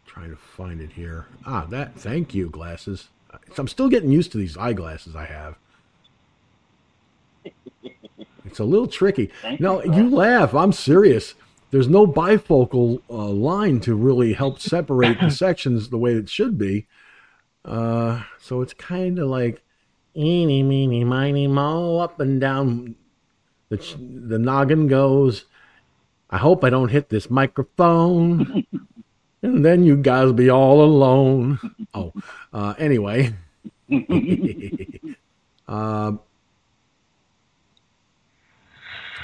trying 0.06 0.30
to 0.30 0.38
find 0.38 0.80
it 0.80 0.94
here. 0.94 1.26
Ah, 1.46 1.66
that. 1.72 1.96
Thank 1.96 2.34
you, 2.34 2.50
glasses. 2.50 3.10
I'm 3.58 3.68
still 3.68 3.90
getting 3.90 4.12
used 4.12 4.32
to 4.32 4.38
these 4.38 4.56
eyeglasses 4.56 5.16
I 5.16 5.26
have. 5.26 5.58
It's 8.54 8.60
a 8.60 8.64
little 8.66 8.86
tricky. 8.86 9.32
Thank 9.42 9.60
No, 9.60 9.84
you, 9.84 9.94
you 9.96 10.10
laugh. 10.16 10.54
I'm 10.54 10.72
serious. 10.72 11.34
There's 11.72 11.88
no 11.88 12.06
bifocal 12.06 13.02
uh, 13.10 13.14
line 13.30 13.80
to 13.80 13.96
really 13.96 14.34
help 14.34 14.60
separate 14.60 15.20
the 15.20 15.32
sections 15.44 15.90
the 15.90 15.98
way 15.98 16.14
it 16.14 16.30
should 16.30 16.56
be. 16.56 16.86
Uh, 17.66 18.22
so 18.40 18.62
it's 18.62 18.76
kind 18.76 19.18
of 19.18 19.28
like 19.28 19.64
eeny, 20.16 20.62
meeny, 20.62 21.04
miny, 21.04 21.48
mo, 21.48 21.98
up 21.98 22.20
and 22.20 22.40
down. 22.40 22.94
The, 23.70 23.78
ch- 23.80 23.98
the 23.98 24.38
noggin 24.38 24.86
goes. 24.86 25.46
I 26.30 26.38
hope 26.38 26.64
I 26.64 26.70
don't 26.70 26.90
hit 26.90 27.10
this 27.10 27.32
microphone. 27.32 28.68
and 29.42 29.66
then 29.66 29.84
you 29.84 29.98
guys 29.98 30.32
be 30.32 30.52
all 30.52 30.84
alone. 30.84 31.60
Oh, 31.96 32.14
uh, 32.54 32.76
anyway. 32.78 33.34
um, 35.68 36.20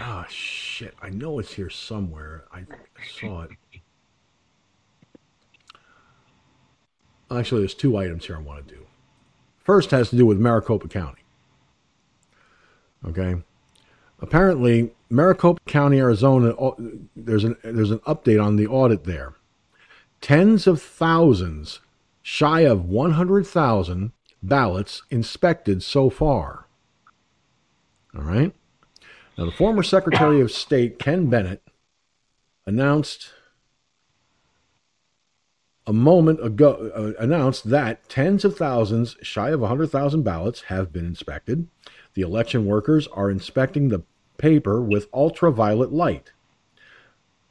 oh, 0.01 0.25
shit. 0.29 0.95
I 1.01 1.09
know 1.09 1.39
it's 1.39 1.53
here 1.53 1.69
somewhere. 1.69 2.45
I 2.53 2.65
saw 3.19 3.43
it. 3.43 3.51
Actually, 7.31 7.61
there's 7.61 7.75
two 7.75 7.97
items 7.97 8.25
here 8.25 8.37
I 8.37 8.41
want 8.41 8.67
to 8.67 8.73
do. 8.75 8.85
First 9.59 9.91
has 9.91 10.09
to 10.09 10.15
do 10.15 10.25
with 10.25 10.39
Maricopa 10.39 10.87
County. 10.87 11.21
Okay. 13.07 13.35
Apparently, 14.21 14.91
Maricopa 15.09 15.59
County, 15.65 15.99
Arizona, 15.99 16.49
uh, 16.55 16.75
there's 17.15 17.43
an 17.43 17.55
there's 17.63 17.91
an 17.91 17.99
update 17.99 18.43
on 18.43 18.55
the 18.55 18.67
audit 18.67 19.03
there. 19.03 19.33
Tens 20.21 20.67
of 20.67 20.81
thousands, 20.81 21.79
shy 22.21 22.61
of 22.61 22.85
100,000 22.85 24.11
ballots 24.43 25.03
inspected 25.09 25.81
so 25.81 26.09
far. 26.09 26.65
All 28.15 28.23
right. 28.23 28.53
Now, 29.39 29.45
the 29.45 29.51
former 29.51 29.83
Secretary 29.83 30.41
of 30.41 30.51
State, 30.51 30.99
Ken 30.99 31.27
Bennett, 31.27 31.63
announced 32.65 33.29
a 35.87 35.93
moment 35.93 36.43
ago 36.45 36.91
uh, 36.93 37.23
announced 37.23 37.69
that 37.69 38.09
tens 38.09 38.43
of 38.43 38.57
thousands, 38.57 39.15
shy 39.21 39.51
of 39.51 39.61
100,000 39.61 40.23
ballots, 40.23 40.63
have 40.63 40.91
been 40.91 41.05
inspected. 41.05 41.69
The 42.15 42.21
election 42.21 42.65
workers 42.65 43.07
are 43.13 43.31
inspecting 43.31 43.87
the 43.87 44.03
paper 44.37 44.81
with 44.81 45.07
ultraviolet 45.13 45.93
light. 45.93 46.33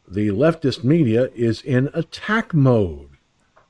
The 0.06 0.28
leftist 0.28 0.84
media 0.84 1.30
is 1.34 1.62
in 1.62 1.88
attack 1.94 2.52
mode. 2.52 3.16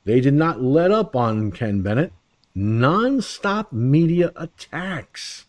They 0.02 0.20
did 0.20 0.34
not 0.34 0.60
let 0.60 0.90
up 0.90 1.14
on 1.14 1.52
Ken 1.52 1.82
Bennett. 1.82 2.12
Non-stop 2.52 3.72
media 3.72 4.32
attacks. 4.34 5.46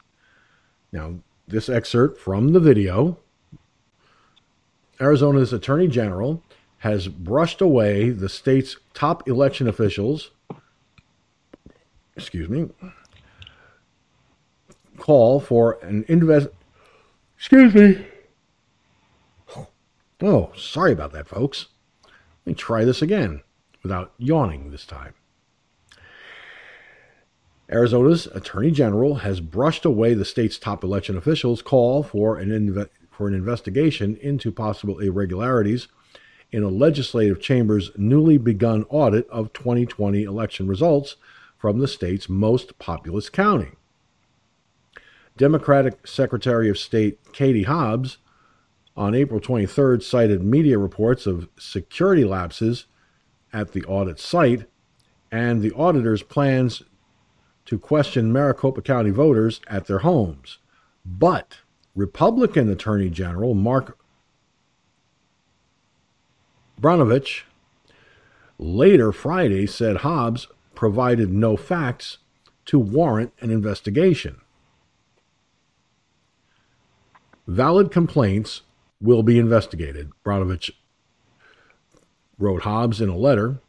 Now, 0.92 1.16
this 1.50 1.68
excerpt 1.70 2.20
from 2.20 2.54
the 2.54 2.60
video 2.60 3.18
Arizona's 5.02 5.54
Attorney 5.54 5.88
General 5.88 6.44
has 6.80 7.08
brushed 7.08 7.62
away 7.62 8.10
the 8.10 8.30
state's 8.30 8.78
top 8.94 9.28
election 9.28 9.68
officials, 9.68 10.32
excuse 12.16 12.50
me, 12.50 12.70
call 14.98 15.40
for 15.40 15.80
an 15.82 16.06
invest 16.08 16.50
Excuse 17.38 17.74
me. 17.74 18.06
Oh, 20.22 20.52
sorry 20.58 20.92
about 20.92 21.14
that, 21.14 21.30
folks. 21.30 21.68
Let 22.04 22.48
me 22.48 22.54
try 22.54 22.84
this 22.84 23.02
again 23.02 23.42
without 23.82 24.12
yawning 24.18 24.72
this 24.72 24.86
time. 24.86 25.14
Arizona's 27.72 28.26
Attorney 28.28 28.72
General 28.72 29.16
has 29.16 29.42
brushed 29.42 29.86
away 29.86 30.14
the 30.14 30.26
state's 30.26 30.58
top 30.58 30.84
election 30.84 31.16
officials' 31.16 31.62
call 31.62 32.02
for 32.02 32.38
an, 32.38 32.50
inve- 32.50 32.90
for 33.12 33.28
an 33.28 33.36
investigation 33.36 34.16
into 34.18 34.52
possible 34.52 34.98
irregularities 35.00 35.88
in 36.52 36.64
a 36.64 36.70
legislative 36.70 37.40
chamber's 37.40 37.92
newly 37.96 38.40
begun 38.40 38.86
audit 38.90 39.30
of 39.30 39.54
2020 39.54 40.24
election 40.24 40.68
results 40.68 41.16
from 41.58 41.78
the 41.78 41.88
state's 41.88 42.28
most 42.28 42.80
populous 42.80 43.30
county. 43.30 43.72
Democratic 45.38 46.08
Secretary 46.08 46.70
of 46.70 46.78
State 46.78 47.20
Katie 47.34 47.64
Hobbs 47.64 48.18
on 48.98 49.14
April 49.14 49.40
23rd 49.40 50.02
cited 50.02 50.44
media 50.44 50.78
reports 50.80 51.28
of 51.28 51.48
security 51.58 52.26
lapses 52.26 52.86
at 53.54 53.74
the 53.74 53.84
audit 53.86 54.20
site 54.20 54.66
and 55.32 55.62
the 55.62 55.72
auditor's 55.74 56.24
plans 56.24 56.82
to 57.70 57.78
question 57.78 58.34
Maricopa 58.34 58.82
County 58.82 59.12
voters 59.12 59.62
at 59.68 59.86
their 59.86 60.00
homes. 60.00 60.58
But 61.06 61.58
Republican 61.96 62.68
Attorney 62.68 63.12
General 63.12 63.54
Mark 63.54 63.96
Brnovich 66.82 67.44
later 68.58 69.12
Friday 69.12 69.68
said 69.68 69.98
Hobbs 69.98 70.48
provided 70.74 71.32
no 71.32 71.56
facts 71.56 72.18
to 72.66 72.80
warrant 72.80 73.34
an 73.40 73.52
investigation. 73.52 74.42
Valid 77.46 77.92
complaints 77.92 78.64
will 79.00 79.22
be 79.22 79.38
investigated, 79.38 80.10
Brnovich 80.26 80.72
wrote 82.40 82.64
Hobbs 82.64 83.00
in 83.00 83.10
a 83.10 83.16
letter. 83.16 83.60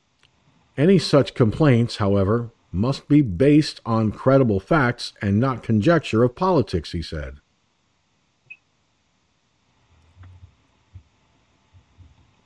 Any 0.79 0.99
such 0.99 1.35
complaints, 1.35 1.97
however, 1.97 2.51
must 2.73 3.09
be 3.09 3.21
based 3.21 3.81
on 3.85 4.13
credible 4.13 4.61
facts 4.61 5.13
and 5.21 5.41
not 5.41 5.63
conjecture 5.63 6.23
of 6.23 6.37
politics, 6.37 6.93
he 6.93 7.03
said. 7.03 7.39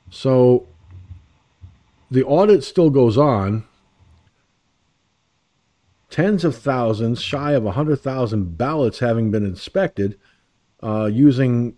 So 0.09 0.67
the 2.09 2.23
audit 2.23 2.63
still 2.63 2.89
goes 2.89 3.17
on. 3.17 3.65
Tens 6.09 6.45
of 6.45 6.55
thousands, 6.55 7.21
shy 7.21 7.51
of 7.51 7.63
100,000 7.63 8.57
ballots 8.57 8.99
having 8.99 9.31
been 9.31 9.45
inspected 9.45 10.17
uh, 10.81 11.09
using, 11.11 11.75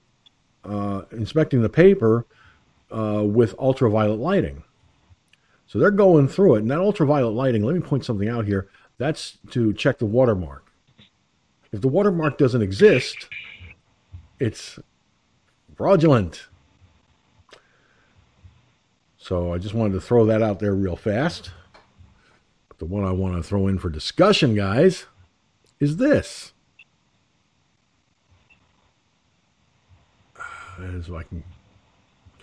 uh, 0.64 1.04
inspecting 1.12 1.62
the 1.64 1.70
paper 1.70 2.28
uh, 2.92 3.24
with 3.26 3.58
ultraviolet 3.58 4.20
lighting. 4.20 4.64
So 5.68 5.80
they're 5.80 5.92
going 5.92 6.28
through 6.28 6.56
it. 6.56 6.60
And 6.60 6.72
that 6.72 6.80
ultraviolet 6.80 7.34
lighting, 7.34 7.64
let 7.64 7.76
me 7.76 7.82
point 7.82 8.06
something 8.06 8.30
out 8.30 8.46
here. 8.46 8.70
That's 8.98 9.38
to 9.52 9.74
check 9.74 10.00
the 10.00 10.06
watermark. 10.06 10.72
If 11.72 11.82
the 11.82 11.90
watermark 11.90 12.38
doesn't 12.38 12.62
exist, 12.62 13.28
it's 14.40 14.80
fraudulent. 15.76 16.48
So 19.18 19.54
I 19.54 19.58
just 19.58 19.76
wanted 19.76 19.94
to 19.94 20.02
throw 20.02 20.26
that 20.26 20.42
out 20.42 20.60
there 20.60 20.74
real 20.74 20.96
fast. 20.96 21.52
But 22.70 22.80
the 22.80 22.86
one 22.86 23.04
I 23.04 23.12
want 23.12 23.36
to 23.36 23.44
throw 23.44 23.68
in 23.68 23.78
for 23.78 23.90
discussion, 23.90 24.56
guys, 24.56 25.06
is 25.82 25.98
this. 25.98 26.54
As 30.80 31.12
I 31.12 31.24
can 31.24 31.44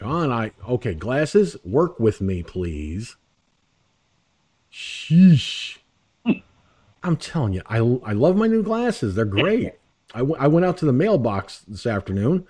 John, 0.05 0.31
I 0.31 0.51
okay, 0.68 0.93
glasses, 0.93 1.56
work 1.64 1.98
with 1.98 2.20
me, 2.20 2.43
please. 2.43 3.16
Sheesh. 4.70 5.78
I'm 7.02 7.16
telling 7.16 7.55
you, 7.55 7.62
I, 7.64 7.78
I 7.78 8.12
love 8.12 8.36
my 8.36 8.47
new 8.47 8.62
glasses. 8.62 9.14
They're 9.14 9.24
great. 9.24 9.72
I, 10.12 10.18
w- 10.18 10.36
I 10.39 10.47
went 10.47 10.66
out 10.66 10.76
to 10.78 10.85
the 10.85 10.93
mailbox 10.93 11.60
this 11.60 11.86
afternoon, 11.86 12.47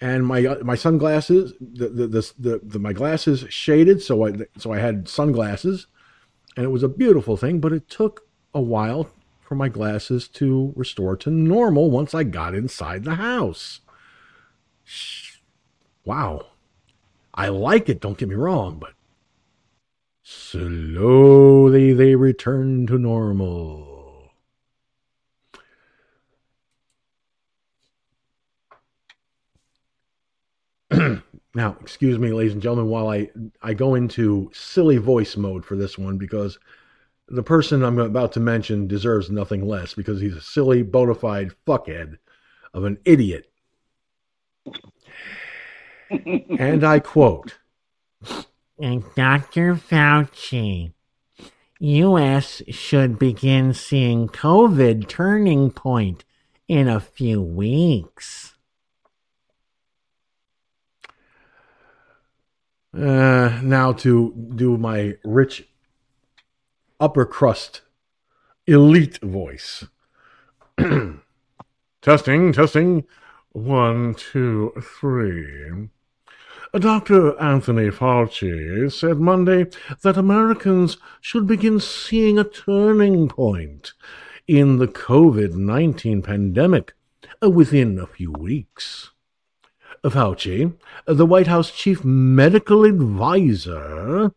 and 0.00 0.26
my 0.26 0.44
uh, 0.44 0.56
my 0.64 0.74
sunglasses, 0.74 1.52
the 1.60 1.88
the, 1.88 2.06
the 2.08 2.32
the 2.36 2.60
the 2.64 2.78
my 2.80 2.92
glasses 2.92 3.44
shaded, 3.48 4.02
so 4.02 4.26
I 4.26 4.32
so 4.56 4.72
I 4.72 4.80
had 4.80 5.08
sunglasses, 5.08 5.86
and 6.56 6.64
it 6.64 6.70
was 6.70 6.82
a 6.82 6.88
beautiful 6.88 7.36
thing. 7.36 7.60
But 7.60 7.72
it 7.72 7.88
took 7.88 8.26
a 8.52 8.60
while 8.60 9.08
for 9.40 9.54
my 9.54 9.68
glasses 9.68 10.26
to 10.30 10.72
restore 10.74 11.16
to 11.18 11.30
normal 11.30 11.92
once 11.92 12.12
I 12.12 12.24
got 12.24 12.56
inside 12.56 13.04
the 13.04 13.14
house. 13.14 13.82
Wow. 16.04 16.46
I 17.38 17.48
like 17.50 17.88
it, 17.88 18.00
don't 18.00 18.18
get 18.18 18.28
me 18.28 18.34
wrong, 18.34 18.80
but 18.80 18.94
slowly 20.24 21.92
they 21.92 22.16
return 22.16 22.84
to 22.88 22.98
normal. 22.98 24.32
now, 31.54 31.76
excuse 31.80 32.18
me, 32.18 32.32
ladies 32.32 32.54
and 32.54 32.60
gentlemen, 32.60 32.88
while 32.88 33.08
I, 33.08 33.30
I 33.62 33.72
go 33.72 33.94
into 33.94 34.50
silly 34.52 34.96
voice 34.96 35.36
mode 35.36 35.64
for 35.64 35.76
this 35.76 35.96
one 35.96 36.18
because 36.18 36.58
the 37.28 37.44
person 37.44 37.84
I'm 37.84 38.00
about 38.00 38.32
to 38.32 38.40
mention 38.40 38.88
deserves 38.88 39.30
nothing 39.30 39.64
less 39.64 39.94
because 39.94 40.20
he's 40.20 40.34
a 40.34 40.40
silly, 40.40 40.82
bona 40.82 41.14
fide 41.14 41.52
fuckhead 41.64 42.18
of 42.74 42.82
an 42.82 42.98
idiot 43.04 43.48
and 46.10 46.84
I 46.84 47.00
quote 47.00 47.58
and 48.80 49.04
Dr. 49.14 49.74
Fauci, 49.74 50.92
U.S. 51.80 52.62
should 52.70 53.18
begin 53.18 53.74
seeing 53.74 54.28
COVID 54.28 55.08
turning 55.08 55.70
point 55.70 56.24
in 56.68 56.88
a 56.88 57.00
few 57.00 57.42
weeks. 57.42 58.54
Uh, 62.96 63.60
now 63.62 63.92
to 63.92 64.32
do 64.54 64.76
my 64.76 65.14
rich 65.24 65.68
upper 66.98 67.24
crust 67.24 67.82
elite 68.66 69.18
voice. 69.18 69.84
testing, 72.02 72.52
testing. 72.52 73.04
One, 73.52 74.14
two, 74.14 74.72
three. 74.80 75.88
Dr. 76.74 77.40
Anthony 77.40 77.88
Fauci 77.88 78.92
said 78.92 79.18
Monday 79.18 79.66
that 80.02 80.18
Americans 80.18 80.98
should 81.20 81.46
begin 81.46 81.80
seeing 81.80 82.38
a 82.38 82.44
turning 82.44 83.28
point 83.28 83.94
in 84.46 84.76
the 84.76 84.86
COVID 84.86 85.54
19 85.54 86.20
pandemic 86.20 86.92
uh, 87.42 87.48
within 87.48 87.98
a 87.98 88.06
few 88.06 88.32
weeks. 88.32 89.12
Fauci, 90.04 90.74
uh, 91.06 91.14
the 91.14 91.26
White 91.26 91.46
House 91.46 91.70
chief 91.70 92.04
medical 92.04 92.84
advisor, 92.84 94.32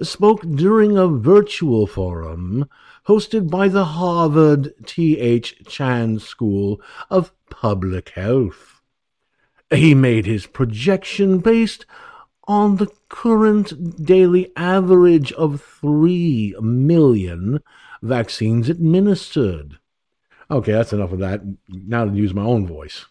spoke 0.00 0.42
during 0.42 0.96
a 0.96 1.08
virtual 1.08 1.88
forum 1.88 2.68
hosted 3.08 3.50
by 3.50 3.66
the 3.66 3.84
Harvard 3.84 4.72
T.H. 4.86 5.66
Chan 5.66 6.20
School 6.20 6.80
of 7.10 7.32
Public 7.50 8.10
Health. 8.10 8.71
He 9.72 9.94
made 9.94 10.26
his 10.26 10.46
projection 10.46 11.38
based 11.38 11.86
on 12.46 12.76
the 12.76 12.88
current 13.08 14.04
daily 14.04 14.52
average 14.56 15.32
of 15.32 15.62
3 15.62 16.56
million 16.60 17.62
vaccines 18.02 18.68
administered. 18.68 19.78
Okay, 20.50 20.72
that's 20.72 20.92
enough 20.92 21.12
of 21.12 21.20
that. 21.20 21.40
Now 21.68 22.04
to 22.04 22.12
use 22.12 22.34
my 22.34 22.42
own 22.42 22.66
voice. 22.66 23.06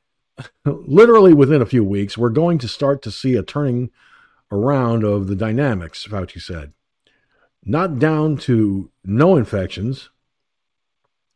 Literally 0.64 1.34
within 1.34 1.62
a 1.62 1.66
few 1.66 1.82
weeks, 1.82 2.16
we're 2.16 2.28
going 2.28 2.58
to 2.58 2.68
start 2.68 3.02
to 3.02 3.10
see 3.10 3.34
a 3.34 3.42
turning 3.42 3.90
around 4.52 5.02
of 5.04 5.26
the 5.26 5.34
dynamics, 5.34 6.06
Fauci 6.06 6.40
said. 6.40 6.72
Not 7.64 7.98
down 7.98 8.36
to 8.38 8.90
no 9.04 9.36
infections. 9.36 10.10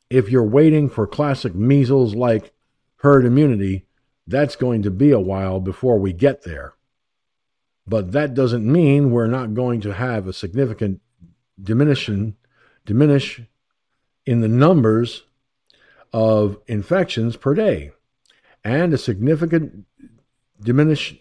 If 0.09 0.31
you're 0.31 0.45
waiting 0.45 0.89
for 0.89 1.07
classic 1.07 1.55
measles 1.55 2.15
like 2.15 2.53
herd 2.97 3.25
immunity, 3.25 3.87
that's 4.27 4.57
going 4.57 4.83
to 4.83 4.91
be 4.91 5.11
a 5.11 5.21
while 5.21 5.61
before 5.61 5.99
we 5.99 6.13
get 6.13 6.43
there. 6.43 6.75
But 7.87 8.13
that 8.13 8.35
doesn't 8.35 8.71
mean 8.71 9.11
we're 9.11 9.27
not 9.27 9.55
going 9.55 9.81
to 9.83 9.93
have 9.93 10.27
a 10.27 10.33
significant 10.33 11.01
diminishing, 11.61 12.37
diminish 12.85 13.41
in 14.25 14.41
the 14.41 14.49
numbers 14.49 15.25
of 16.13 16.59
infections 16.67 17.37
per 17.37 17.55
day 17.55 17.91
and 18.65 18.93
a 18.95 18.99
significant 18.99 19.87
diminish, 20.61 21.17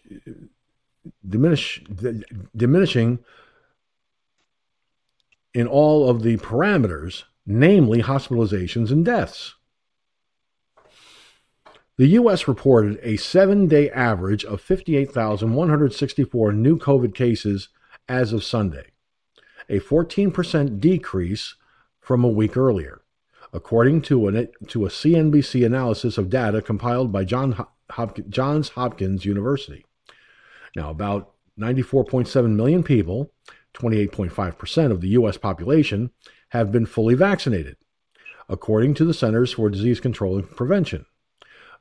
diminish, 1.28 1.84
diminishing 2.56 3.19
in 5.53 5.68
all 5.68 6.10
of 6.10 6.22
the 6.22 6.38
parameters, 6.38 7.23
namely 7.45 8.03
hospitalizations 8.03 8.91
and 8.91 9.03
deaths. 9.03 9.56
The 12.02 12.18
U.S. 12.18 12.48
reported 12.48 12.99
a 13.03 13.15
seven 13.15 13.68
day 13.68 13.88
average 13.91 14.44
of 14.44 14.60
58,164 14.60 16.52
new 16.52 16.80
COVID 16.80 17.14
cases 17.14 17.69
as 18.10 18.34
of 18.34 18.44
Sunday, 18.44 18.88
a 19.69 19.80
14% 19.80 20.80
decrease 20.80 21.53
from 21.99 22.23
a 22.23 22.28
week 22.28 22.57
earlier, 22.57 23.03
according 23.53 24.02
to, 24.02 24.28
an, 24.28 24.48
to 24.69 24.88
a 24.88 24.90
CNBC 24.90 25.64
analysis 25.64 26.18
of 26.18 26.32
data 26.32 26.60
compiled 26.60 27.11
by 27.11 27.23
John 27.23 27.68
Johns 28.30 28.69
Hopkins 28.69 29.23
University. 29.23 29.86
Now, 30.76 30.90
about 30.90 31.36
94.7 31.60 32.56
million 32.56 32.82
people, 32.82 33.32
28.5% 33.76 34.91
of 34.91 35.02
the 35.02 35.10
U.S. 35.10 35.38
population, 35.38 36.10
have 36.49 36.72
been 36.72 36.88
fully 36.88 37.14
vaccinated, 37.14 37.78
according 38.49 38.95
to 38.95 39.06
the 39.06 39.14
Centers 39.14 39.53
for 39.53 39.69
Disease 39.69 39.99
Control 39.99 40.40
and 40.40 40.49
Prevention. 40.49 41.06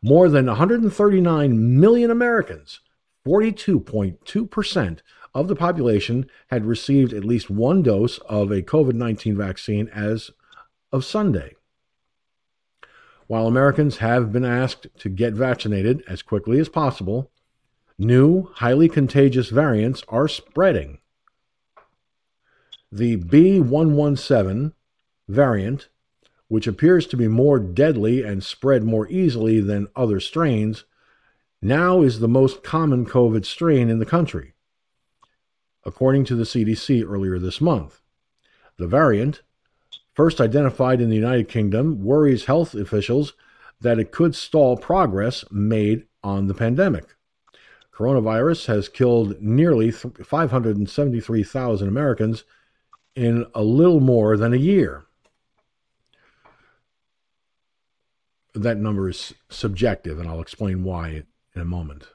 More 0.02 0.28
than 0.28 0.47
139 0.47 1.81
million 1.81 2.10
Americans, 2.10 2.81
42.2% 3.27 4.98
of 5.35 5.48
the 5.48 5.56
population, 5.56 6.27
had 6.48 6.64
received 6.64 7.12
at 7.12 7.24
least 7.24 7.51
one 7.51 7.82
dose 7.82 8.18
of 8.20 8.51
a 8.51 8.62
COVID 8.62 8.94
19 8.94 9.36
vaccine 9.36 9.89
as 9.89 10.31
of 10.90 11.05
Sunday. 11.05 11.55
While 13.27 13.47
Americans 13.47 13.98
have 13.98 14.32
been 14.32 14.44
asked 14.44 14.89
to 14.98 15.09
get 15.09 15.35
vaccinated 15.35 16.02
as 16.09 16.22
quickly 16.22 16.59
as 16.59 16.68
possible, 16.68 17.31
new, 17.97 18.51
highly 18.55 18.89
contagious 18.89 19.51
variants 19.51 20.02
are 20.09 20.27
spreading. 20.27 20.98
The 22.90 23.18
B117 23.18 24.72
variant, 25.28 25.89
which 26.51 26.66
appears 26.66 27.06
to 27.06 27.16
be 27.16 27.28
more 27.28 27.60
deadly 27.60 28.24
and 28.24 28.43
spread 28.43 28.82
more 28.82 29.06
easily 29.09 29.60
than 29.60 29.86
other 29.94 30.18
strains, 30.18 30.85
now 31.62 32.02
is 32.02 32.18
the 32.18 32.27
most 32.27 32.64
common 32.64 33.06
COVID 33.06 33.44
strain 33.44 33.89
in 33.89 34.01
the 34.01 34.05
country, 34.05 34.55
according 35.85 36.24
to 36.24 36.35
the 36.35 36.43
CDC 36.43 37.09
earlier 37.09 37.39
this 37.39 37.60
month. 37.60 38.01
The 38.78 38.89
variant, 38.89 39.43
first 40.12 40.40
identified 40.40 41.01
in 41.01 41.09
the 41.09 41.14
United 41.14 41.48
Kingdom, 41.48 42.02
worries 42.02 42.47
health 42.47 42.74
officials 42.74 43.35
that 43.81 44.01
it 44.01 44.10
could 44.10 44.35
stall 44.35 44.77
progress 44.77 45.44
made 45.52 46.09
on 46.24 46.48
the 46.48 46.55
pandemic. 46.55 47.14
Coronavirus 47.94 48.66
has 48.66 48.89
killed 48.89 49.40
nearly 49.40 49.93
573,000 49.93 51.86
Americans 51.86 52.43
in 53.14 53.47
a 53.55 53.62
little 53.62 54.01
more 54.01 54.36
than 54.36 54.52
a 54.52 54.56
year. 54.56 55.05
That 58.55 58.78
number 58.78 59.09
is 59.09 59.35
subjective, 59.48 60.18
and 60.18 60.28
I'll 60.28 60.40
explain 60.40 60.82
why 60.82 61.24
in 61.55 61.62
a 61.62 61.64
moment. 61.64 62.09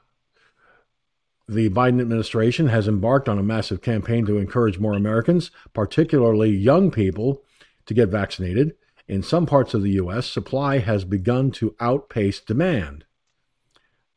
The 1.48 1.70
Biden 1.70 2.00
administration 2.00 2.66
has 2.68 2.88
embarked 2.88 3.28
on 3.28 3.38
a 3.38 3.42
massive 3.42 3.80
campaign 3.80 4.26
to 4.26 4.36
encourage 4.36 4.78
more 4.78 4.94
Americans, 4.94 5.50
particularly 5.72 6.50
young 6.50 6.90
people, 6.90 7.42
to 7.86 7.94
get 7.94 8.08
vaccinated. 8.08 8.74
In 9.06 9.22
some 9.22 9.46
parts 9.46 9.72
of 9.72 9.82
the 9.82 9.92
U.S., 9.92 10.26
supply 10.26 10.78
has 10.78 11.04
begun 11.04 11.52
to 11.52 11.76
outpace 11.78 12.40
demand. 12.40 13.04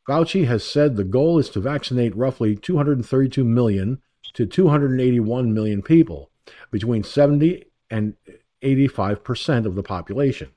Fauci 0.08 0.48
has 0.48 0.64
said 0.64 0.96
the 0.96 1.04
goal 1.04 1.38
is 1.38 1.50
to 1.52 1.60
vaccinate 1.60 2.16
roughly 2.16 2.56
232 2.56 3.44
million 3.44 4.02
to 4.34 4.48
281 4.48 5.54
million 5.54 5.84
people, 5.84 6.32
between 6.72 7.04
70 7.04 7.66
and 7.91 8.16
85 8.64 9.24
percent 9.24 9.68
of 9.68 9.76
the 9.76 9.84
population, 9.84 10.50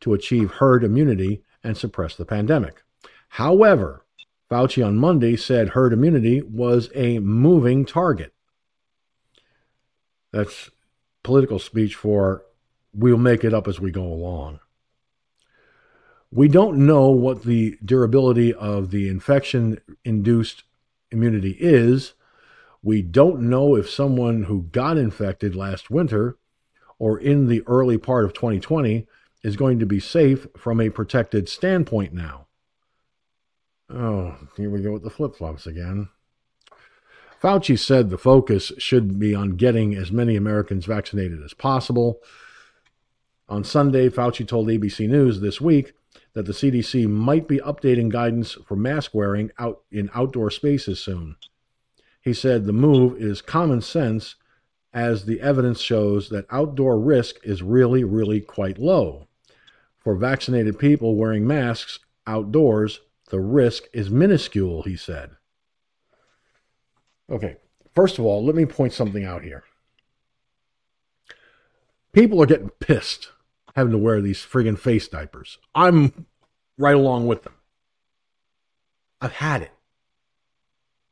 to 0.00 0.14
achieve 0.14 0.52
herd 0.52 0.84
immunity 0.84 1.42
and 1.62 1.76
suppress 1.76 2.16
the 2.16 2.24
pandemic. 2.24 2.82
However, 3.30 4.04
Fauci 4.50 4.84
on 4.84 4.96
Monday 4.96 5.36
said 5.36 5.70
herd 5.70 5.92
immunity 5.92 6.42
was 6.42 6.90
a 6.94 7.18
moving 7.20 7.84
target. 7.84 8.34
That's 10.32 10.70
political 11.22 11.58
speech 11.58 11.94
for 11.94 12.42
we'll 12.92 13.18
make 13.18 13.44
it 13.44 13.54
up 13.54 13.68
as 13.68 13.78
we 13.78 13.90
go 13.90 14.04
along. 14.04 14.60
We 16.32 16.48
don't 16.48 16.86
know 16.86 17.10
what 17.10 17.42
the 17.42 17.76
durability 17.84 18.54
of 18.54 18.90
the 18.90 19.08
infection 19.08 19.80
induced 20.04 20.64
immunity 21.10 21.56
is. 21.58 22.14
We 22.82 23.02
don't 23.02 23.42
know 23.42 23.76
if 23.76 23.90
someone 23.90 24.44
who 24.44 24.62
got 24.62 24.96
infected 24.96 25.54
last 25.54 25.90
winter 25.90 26.38
or 26.98 27.18
in 27.18 27.46
the 27.48 27.62
early 27.66 27.98
part 27.98 28.24
of 28.24 28.32
2020 28.32 29.06
is 29.42 29.56
going 29.56 29.78
to 29.78 29.86
be 29.86 30.00
safe 30.00 30.46
from 30.56 30.80
a 30.80 30.90
protected 30.90 31.48
standpoint 31.48 32.12
now. 32.12 32.46
Oh, 33.88 34.36
here 34.56 34.70
we 34.70 34.82
go 34.82 34.92
with 34.92 35.02
the 35.02 35.10
flip 35.10 35.34
flops 35.34 35.66
again. 35.66 36.08
Fauci 37.42 37.78
said 37.78 38.10
the 38.10 38.18
focus 38.18 38.70
should 38.78 39.18
be 39.18 39.34
on 39.34 39.56
getting 39.56 39.94
as 39.94 40.12
many 40.12 40.36
Americans 40.36 40.84
vaccinated 40.84 41.42
as 41.42 41.54
possible. 41.54 42.20
On 43.48 43.64
Sunday, 43.64 44.08
Fauci 44.10 44.46
told 44.46 44.68
ABC 44.68 45.08
News 45.08 45.40
this 45.40 45.60
week 45.60 45.94
that 46.34 46.44
the 46.44 46.52
CDC 46.52 47.08
might 47.08 47.48
be 47.48 47.58
updating 47.58 48.10
guidance 48.10 48.56
for 48.66 48.76
mask 48.76 49.14
wearing 49.14 49.50
out 49.58 49.82
in 49.90 50.10
outdoor 50.14 50.50
spaces 50.50 51.00
soon. 51.00 51.36
He 52.20 52.34
said 52.34 52.64
the 52.64 52.72
move 52.72 53.20
is 53.20 53.40
common 53.40 53.80
sense 53.80 54.36
as 54.92 55.24
the 55.24 55.40
evidence 55.40 55.80
shows 55.80 56.28
that 56.28 56.46
outdoor 56.50 56.98
risk 56.98 57.36
is 57.42 57.62
really, 57.62 58.04
really 58.04 58.40
quite 58.40 58.78
low. 58.78 59.28
For 60.00 60.14
vaccinated 60.14 60.78
people 60.78 61.14
wearing 61.14 61.46
masks 61.46 61.98
outdoors, 62.26 63.00
the 63.28 63.40
risk 63.40 63.84
is 63.92 64.10
minuscule, 64.10 64.82
he 64.82 64.96
said. 64.96 65.32
Okay, 67.30 67.56
first 67.94 68.18
of 68.18 68.24
all, 68.24 68.44
let 68.44 68.54
me 68.54 68.64
point 68.66 68.92
something 68.92 69.24
out 69.24 69.42
here. 69.42 69.62
People 72.12 72.42
are 72.42 72.46
getting 72.46 72.70
pissed 72.80 73.30
having 73.76 73.92
to 73.92 73.98
wear 73.98 74.20
these 74.20 74.40
friggin' 74.40 74.78
face 74.78 75.06
diapers. 75.06 75.58
I'm 75.74 76.26
right 76.76 76.96
along 76.96 77.26
with 77.26 77.44
them. 77.44 77.54
I've 79.20 79.32
had 79.32 79.62
it. 79.62 79.72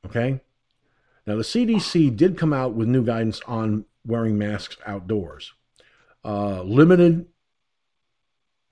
Okay? 0.07 0.41
Now, 1.27 1.37
the 1.37 1.43
CDC 1.43 2.17
did 2.17 2.39
come 2.39 2.53
out 2.53 2.75
with 2.75 2.89
new 2.89 3.05
guidance 3.05 3.41
on 3.47 3.85
wearing 4.05 4.39
masks 4.39 4.77
outdoors. 4.87 5.53
Uh, 6.25 6.63
limited 6.63 7.27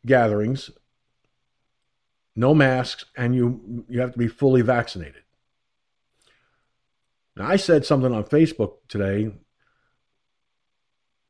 gatherings, 0.06 0.70
no 2.34 2.54
masks, 2.54 3.04
and 3.16 3.34
you, 3.34 3.84
you 3.88 4.00
have 4.00 4.12
to 4.12 4.18
be 4.18 4.28
fully 4.28 4.62
vaccinated. 4.62 5.22
Now, 7.36 7.48
I 7.48 7.56
said 7.56 7.84
something 7.84 8.14
on 8.14 8.24
Facebook 8.24 8.76
today 8.88 9.32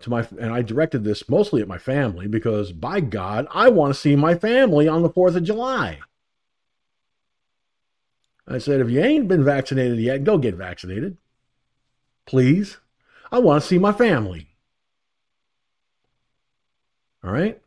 to 0.01 0.11
my 0.11 0.27
and 0.39 0.53
I 0.53 0.63
directed 0.63 1.05
this 1.05 1.29
mostly 1.29 1.63
at 1.63 1.69
my 1.69 1.79
family 1.79 2.29
because 2.29 2.71
by 2.73 3.01
God, 3.01 3.47
I 3.53 3.69
want 3.71 3.95
to 3.95 4.01
see 4.01 4.15
my 4.15 4.35
family 4.35 4.87
on 4.87 5.03
the 5.03 5.11
4th 5.11 5.37
of 5.37 5.45
July. 5.45 6.01
I 8.47 8.59
said, 8.59 8.81
if 8.81 8.91
you 8.91 9.01
ain't 9.01 9.27
been 9.27 9.45
vaccinated 9.45 9.99
yet, 9.99 10.23
go 10.23 10.39
get 10.39 10.55
vaccinated. 10.55 11.17
Please. 12.27 12.77
I 13.33 13.41
want 13.41 13.63
to 13.63 13.69
see 13.69 13.79
my 13.79 13.93
family. 13.93 14.51
All 17.25 17.33
right? 17.33 17.61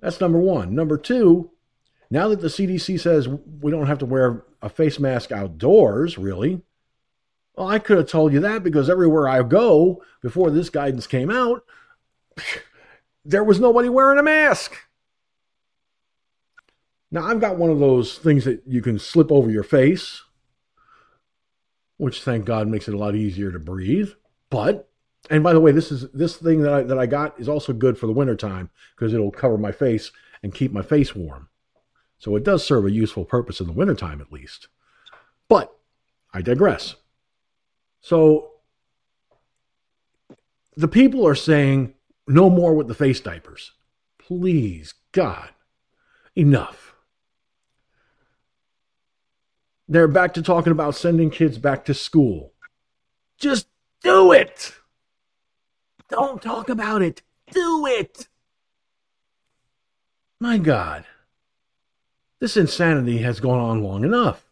That's 0.00 0.20
number 0.20 0.38
one. 0.38 0.74
Number 0.74 0.98
two, 0.98 1.50
now 2.10 2.28
that 2.28 2.40
the 2.40 2.48
CDC 2.48 3.00
says 3.00 3.28
we 3.28 3.70
don't 3.70 3.86
have 3.86 3.98
to 3.98 4.06
wear 4.06 4.44
a 4.62 4.68
face 4.68 4.98
mask 4.98 5.32
outdoors, 5.32 6.18
really, 6.18 6.62
well, 7.56 7.68
I 7.68 7.78
could 7.78 7.96
have 7.96 8.08
told 8.08 8.32
you 8.32 8.40
that 8.40 8.62
because 8.62 8.90
everywhere 8.90 9.28
I 9.28 9.42
go 9.42 10.02
before 10.20 10.50
this 10.50 10.70
guidance 10.70 11.06
came 11.06 11.30
out, 11.30 11.64
there 13.24 13.44
was 13.44 13.58
nobody 13.58 13.88
wearing 13.88 14.18
a 14.18 14.22
mask. 14.22 14.76
Now, 17.10 17.24
I've 17.26 17.40
got 17.40 17.56
one 17.56 17.70
of 17.70 17.78
those 17.78 18.18
things 18.18 18.44
that 18.44 18.62
you 18.66 18.82
can 18.82 18.98
slip 18.98 19.30
over 19.30 19.50
your 19.50 19.62
face, 19.62 20.22
which 21.96 22.22
thank 22.22 22.44
God 22.44 22.68
makes 22.68 22.88
it 22.88 22.94
a 22.94 22.98
lot 22.98 23.14
easier 23.14 23.50
to 23.52 23.58
breathe. 23.58 24.10
But, 24.50 24.88
and 25.30 25.42
by 25.42 25.52
the 25.52 25.60
way, 25.60 25.72
this 25.72 25.90
is 25.90 26.10
this 26.12 26.36
thing 26.36 26.62
that 26.62 26.72
I, 26.72 26.82
that 26.82 26.98
I 26.98 27.06
got 27.06 27.38
is 27.40 27.48
also 27.48 27.72
good 27.72 27.98
for 27.98 28.06
the 28.06 28.12
wintertime 28.12 28.70
because 28.94 29.12
it'll 29.12 29.30
cover 29.30 29.58
my 29.58 29.72
face 29.72 30.12
and 30.42 30.54
keep 30.54 30.72
my 30.72 30.82
face 30.82 31.14
warm. 31.14 31.48
So 32.18 32.36
it 32.36 32.44
does 32.44 32.64
serve 32.64 32.86
a 32.86 32.90
useful 32.90 33.24
purpose 33.24 33.60
in 33.60 33.66
the 33.66 33.72
wintertime 33.72 34.20
at 34.20 34.32
least. 34.32 34.68
But 35.48 35.76
I 36.32 36.42
digress. 36.42 36.96
So 38.00 38.52
the 40.76 40.88
people 40.88 41.26
are 41.26 41.34
saying 41.34 41.94
no 42.26 42.50
more 42.50 42.74
with 42.74 42.88
the 42.88 42.94
face 42.94 43.20
diapers. 43.20 43.72
Please, 44.18 44.94
God, 45.12 45.50
enough. 46.34 46.94
They're 49.88 50.08
back 50.08 50.34
to 50.34 50.42
talking 50.42 50.72
about 50.72 50.96
sending 50.96 51.30
kids 51.30 51.58
back 51.58 51.84
to 51.84 51.94
school. 51.94 52.52
Just 53.38 53.68
do 54.02 54.32
it. 54.32 54.74
Don't 56.08 56.40
talk 56.40 56.68
about 56.68 57.02
it. 57.02 57.22
Do 57.50 57.86
it. 57.86 58.28
My 60.40 60.58
God. 60.58 61.04
This 62.40 62.56
insanity 62.56 63.18
has 63.18 63.40
gone 63.40 63.58
on 63.58 63.82
long 63.82 64.04
enough. 64.04 64.44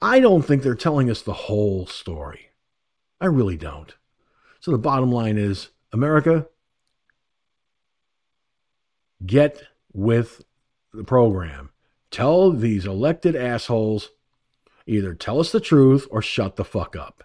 I 0.00 0.20
don't 0.20 0.42
think 0.42 0.62
they're 0.62 0.74
telling 0.74 1.10
us 1.10 1.22
the 1.22 1.32
whole 1.32 1.86
story. 1.86 2.50
I 3.20 3.26
really 3.26 3.56
don't. 3.56 3.94
So 4.60 4.70
the 4.70 4.78
bottom 4.78 5.12
line 5.12 5.38
is 5.38 5.68
America, 5.92 6.46
get 9.24 9.62
with 9.92 10.42
the 10.92 11.04
program. 11.04 11.70
Tell 12.10 12.50
these 12.50 12.86
elected 12.86 13.36
assholes 13.36 14.10
either 14.86 15.14
tell 15.14 15.40
us 15.40 15.52
the 15.52 15.60
truth 15.60 16.06
or 16.10 16.22
shut 16.22 16.56
the 16.56 16.64
fuck 16.64 16.96
up. 16.96 17.23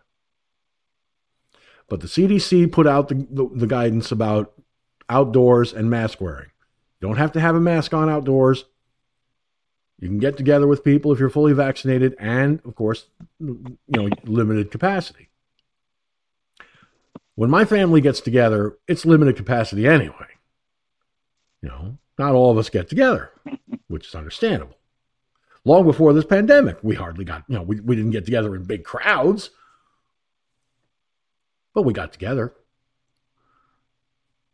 But 1.89 2.01
the 2.01 2.07
CDC 2.07 2.71
put 2.71 2.87
out 2.87 3.07
the, 3.07 3.15
the, 3.29 3.49
the 3.53 3.67
guidance 3.67 4.11
about 4.11 4.53
outdoors 5.09 5.73
and 5.73 5.89
mask 5.89 6.21
wearing. 6.21 6.51
You 6.99 7.07
don't 7.07 7.17
have 7.17 7.31
to 7.33 7.39
have 7.39 7.55
a 7.55 7.59
mask 7.59 7.93
on 7.93 8.09
outdoors. 8.09 8.65
You 9.99 10.07
can 10.07 10.19
get 10.19 10.37
together 10.37 10.67
with 10.67 10.83
people 10.83 11.11
if 11.11 11.19
you're 11.19 11.29
fully 11.29 11.53
vaccinated 11.53 12.15
and, 12.19 12.61
of 12.63 12.75
course, 12.75 13.07
you 13.39 13.77
know, 13.87 14.09
limited 14.23 14.71
capacity. 14.71 15.29
When 17.35 17.49
my 17.49 17.65
family 17.65 18.01
gets 18.01 18.21
together, 18.21 18.77
it's 18.87 19.05
limited 19.05 19.35
capacity 19.35 19.87
anyway. 19.87 20.27
You 21.61 21.69
know, 21.69 21.97
not 22.17 22.33
all 22.33 22.51
of 22.51 22.57
us 22.57 22.69
get 22.69 22.89
together, 22.89 23.31
which 23.87 24.07
is 24.07 24.15
understandable. 24.15 24.75
Long 25.65 25.85
before 25.85 26.13
this 26.13 26.25
pandemic, 26.25 26.77
we 26.81 26.95
hardly 26.95 27.25
got, 27.25 27.43
you 27.47 27.55
know, 27.55 27.61
we, 27.61 27.79
we 27.81 27.95
didn't 27.95 28.11
get 28.11 28.25
together 28.25 28.55
in 28.55 28.63
big 28.63 28.83
crowds, 28.83 29.49
but 31.79 31.85
we 31.85 31.93
got 31.93 32.11
together. 32.11 32.53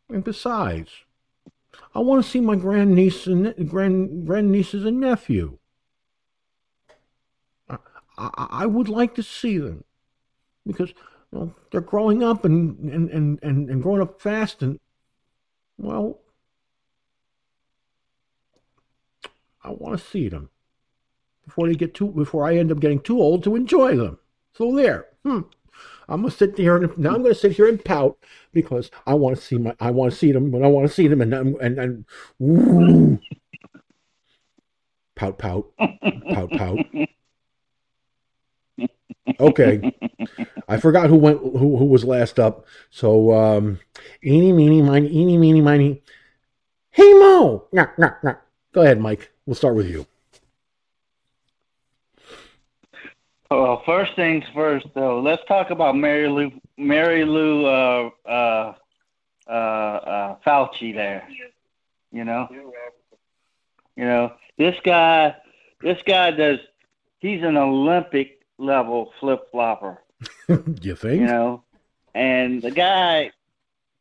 And 0.08 0.22
besides, 0.22 0.92
I 1.92 1.98
want 1.98 2.24
to 2.24 2.30
see 2.30 2.38
my 2.38 2.54
grandniece 2.54 3.26
and 3.26 3.68
grand 3.68 4.28
grandnieces 4.28 4.86
and 4.86 5.00
nephew. 5.00 5.58
I, 7.68 7.78
I, 8.16 8.66
would 8.66 8.88
like 8.88 9.16
to 9.16 9.24
see 9.24 9.58
them 9.58 9.82
because 10.64 10.90
you 11.32 11.38
know, 11.40 11.54
they're 11.72 11.80
growing 11.80 12.22
up 12.22 12.44
and, 12.44 12.78
and, 12.78 13.10
and, 13.10 13.40
and, 13.42 13.68
and 13.68 13.82
growing 13.82 14.00
up 14.00 14.22
fast 14.22 14.62
and 14.62 14.78
well 15.76 16.20
I 19.62 19.70
want 19.70 19.98
to 19.98 20.06
see 20.06 20.28
them 20.28 20.48
before 21.44 21.66
they 21.66 21.74
get 21.74 21.92
too 21.92 22.06
before 22.06 22.46
I 22.46 22.56
end 22.56 22.70
up 22.70 22.80
getting 22.80 23.00
too 23.00 23.20
old 23.20 23.42
to 23.44 23.56
enjoy 23.56 23.96
them. 23.96 24.18
So 24.54 24.74
there. 24.74 25.08
Hmm. 25.24 25.40
I'm 26.08 26.22
gonna 26.22 26.30
sit 26.30 26.56
here 26.56 26.76
and 26.76 26.96
now 26.98 27.14
I'm 27.14 27.22
gonna 27.22 27.34
sit 27.34 27.52
here 27.52 27.68
and 27.68 27.84
pout 27.84 28.18
because 28.52 28.90
I 29.06 29.14
want 29.14 29.36
to 29.36 29.42
see 29.42 29.58
my 29.58 29.74
I 29.80 29.90
want 29.90 30.12
to 30.12 30.18
see 30.18 30.32
them, 30.32 30.50
but 30.50 30.62
I 30.62 30.68
want 30.68 30.88
to 30.88 30.94
see 30.94 31.08
them 31.08 31.20
and 31.20 31.34
and 31.34 31.78
and 31.78 32.04
woo. 32.38 33.18
pout 35.16 35.38
pout 35.38 35.66
pout 36.30 36.50
pout. 36.54 36.78
Okay, 39.40 39.82
I 40.68 40.76
forgot 40.78 41.10
who 41.10 41.16
went 41.16 41.40
who 41.40 41.76
who 41.76 41.84
was 41.86 42.04
last 42.04 42.38
up. 42.38 42.66
So 42.90 43.32
um, 43.32 43.80
eeny 44.24 44.52
meeny 44.52 44.82
miny 44.82 45.08
eeny 45.12 45.38
meeny 45.38 45.60
miny. 45.60 46.02
Hey 46.90 47.12
Mo, 47.14 47.66
nah, 47.72 47.88
nah, 47.98 48.12
nah. 48.22 48.34
go 48.72 48.82
ahead, 48.82 49.00
Mike. 49.00 49.30
We'll 49.44 49.54
start 49.56 49.74
with 49.74 49.88
you. 49.88 50.06
Well, 53.50 53.82
first 53.86 54.14
things 54.16 54.44
first, 54.54 54.86
though. 54.94 55.20
Let's 55.20 55.44
talk 55.46 55.70
about 55.70 55.96
Mary 55.96 56.28
Lou, 56.28 56.50
Mary 56.76 57.24
Lou, 57.24 57.64
uh, 57.64 58.10
uh, 58.26 58.74
uh, 59.46 59.50
uh, 59.50 60.36
Fauci. 60.44 60.92
There, 60.92 61.28
you 62.10 62.24
know, 62.24 62.48
you 63.94 64.04
know, 64.04 64.32
this 64.58 64.74
guy, 64.82 65.36
this 65.80 65.98
guy 66.04 66.32
does. 66.32 66.58
He's 67.20 67.42
an 67.42 67.56
Olympic 67.56 68.40
level 68.58 69.12
flip 69.20 69.48
flopper. 69.52 69.98
you 70.48 70.96
think? 70.96 71.20
You 71.20 71.26
know, 71.26 71.62
and 72.14 72.60
the 72.60 72.72
guy, 72.72 73.30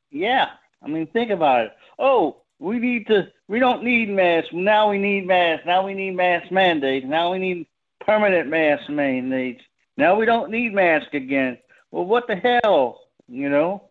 yeah. 0.09 0.49
I 0.81 0.88
mean, 0.88 1.05
think 1.07 1.30
about 1.30 1.67
it. 1.67 1.72
Oh, 1.99 2.38
we 2.57 2.80
need 2.80 3.07
to. 3.07 3.31
We 3.47 3.59
don't 3.59 3.84
need 3.84 4.09
masks. 4.09 4.49
Now 4.53 4.89
we 4.89 4.97
need 4.97 5.27
masks. 5.27 5.67
Now 5.67 5.85
we 5.85 5.93
need 5.93 6.15
mask 6.15 6.51
mandates. 6.51 7.05
Now 7.05 7.31
we 7.31 7.38
need 7.38 7.67
permanent 8.06 8.49
mask 8.49 8.90
mandates. 8.90 9.64
Now 9.98 10.15
we 10.15 10.26
don't 10.26 10.52
need 10.52 10.73
masks 10.73 11.14
again. 11.14 11.57
Well, 11.91 12.06
what 12.06 12.27
the 12.27 12.36
hell? 12.36 13.02
You 13.27 13.49
know, 13.49 13.84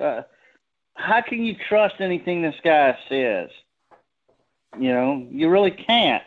uh, 0.00 0.22
how 0.94 1.22
can 1.22 1.44
you 1.44 1.56
trust 1.68 1.96
anything 2.00 2.42
this 2.42 2.54
guy 2.62 2.96
says? 3.08 3.50
You 4.78 4.92
know, 4.92 5.26
you 5.30 5.48
really 5.48 5.70
can't. 5.70 6.22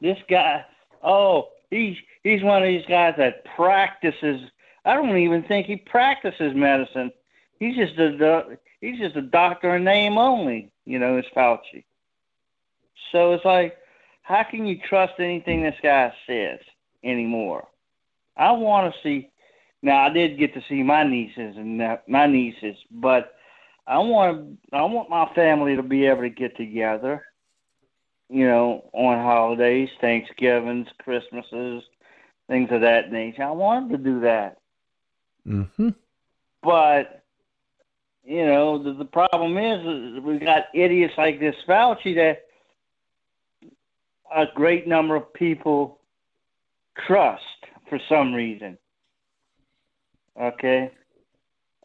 This 0.00 0.18
guy, 0.28 0.64
oh, 1.02 1.48
he's 1.70 1.96
he's 2.22 2.42
one 2.42 2.62
of 2.62 2.68
these 2.68 2.84
guys 2.86 3.14
that 3.16 3.44
practices. 3.56 4.42
I 4.84 4.94
don't 4.94 5.16
even 5.16 5.42
think 5.44 5.66
he 5.66 5.76
practices 5.76 6.54
medicine. 6.54 7.10
He's 7.58 7.76
just 7.76 7.98
a 7.98 8.58
he's 8.80 8.98
just 8.98 9.16
a 9.16 9.22
doctor 9.22 9.76
in 9.76 9.84
name 9.84 10.18
only. 10.18 10.70
You 10.84 10.98
know, 10.98 11.16
it's 11.16 11.28
Fauci. 11.34 11.84
So 13.12 13.32
it's 13.32 13.44
like 13.44 13.78
how 14.26 14.42
can 14.42 14.66
you 14.66 14.76
trust 14.88 15.14
anything 15.20 15.62
this 15.62 15.76
guy 15.80 16.12
says 16.26 16.58
anymore? 17.04 17.68
I 18.36 18.50
want 18.50 18.92
to 18.92 19.00
see. 19.00 19.30
Now 19.82 20.04
I 20.04 20.08
did 20.08 20.36
get 20.36 20.52
to 20.54 20.62
see 20.68 20.82
my 20.82 21.04
nieces 21.04 21.56
and 21.56 21.78
my 22.08 22.26
nieces, 22.26 22.76
but 22.90 23.34
I 23.86 23.98
want 23.98 24.58
I 24.72 24.82
want 24.82 25.08
my 25.08 25.32
family 25.36 25.76
to 25.76 25.82
be 25.84 26.06
able 26.06 26.22
to 26.22 26.28
get 26.28 26.56
together. 26.56 27.24
You 28.28 28.48
know, 28.48 28.90
on 28.92 29.18
holidays, 29.18 29.90
Thanksgivings, 30.00 30.88
Christmases, 30.98 31.84
things 32.48 32.68
of 32.72 32.80
that 32.80 33.12
nature. 33.12 33.44
I 33.44 33.52
want 33.52 33.92
them 33.92 33.98
to 33.98 34.10
do 34.10 34.20
that. 34.22 34.58
Mm-hmm. 35.46 35.90
But 36.64 37.22
you 38.24 38.44
know, 38.44 38.82
the, 38.82 38.92
the 38.92 39.04
problem 39.04 39.56
is, 39.56 39.86
is 39.86 40.24
we've 40.24 40.40
got 40.40 40.64
idiots 40.74 41.14
like 41.16 41.38
this 41.38 41.54
Fauci 41.68 42.16
that 42.16 42.45
a 44.34 44.46
great 44.54 44.86
number 44.86 45.16
of 45.16 45.32
people 45.32 45.98
trust 47.06 47.42
for 47.88 47.98
some 48.08 48.34
reason. 48.34 48.78
Okay. 50.40 50.90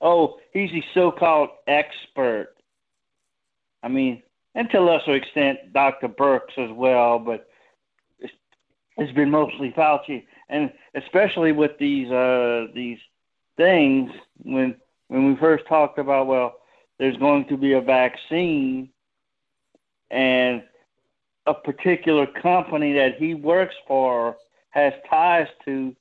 Oh, 0.02 0.40
he's 0.52 0.72
the 0.72 0.84
so-called 0.94 1.50
expert. 1.68 2.56
I 3.84 3.88
mean, 3.88 4.24
and 4.56 4.70
to 4.72 4.80
a 4.80 4.82
lesser 4.82 5.16
extent, 5.16 5.74
Dr. 5.74 6.10
Birx 6.10 6.58
as 6.58 6.72
well, 6.72 7.20
but 7.20 7.48
it's, 8.20 8.34
it's 8.98 9.14
been 9.14 9.30
mostly 9.30 9.72
Fauci, 9.72 10.26
and 10.50 10.72
especially 10.96 11.52
with 11.52 11.78
these 11.80 12.12
uh, 12.12 12.68
these 12.74 13.00
things 13.58 14.12
when 14.44 14.76
when 15.08 15.28
we 15.28 15.36
first 15.38 15.66
talked 15.68 16.00
about 16.00 16.28
well, 16.28 16.56
there's 17.00 17.18
going 17.18 17.46
to 17.48 17.58
be 17.58 17.74
a 17.74 17.82
vaccine, 17.82 18.90
and 20.10 20.64
a 21.46 21.54
particular 21.54 22.26
company 22.26 22.94
that 22.94 23.16
he 23.18 23.34
works 23.34 23.76
for 23.88 24.38
has 24.70 24.94
ties 25.10 25.48
to, 25.66 25.96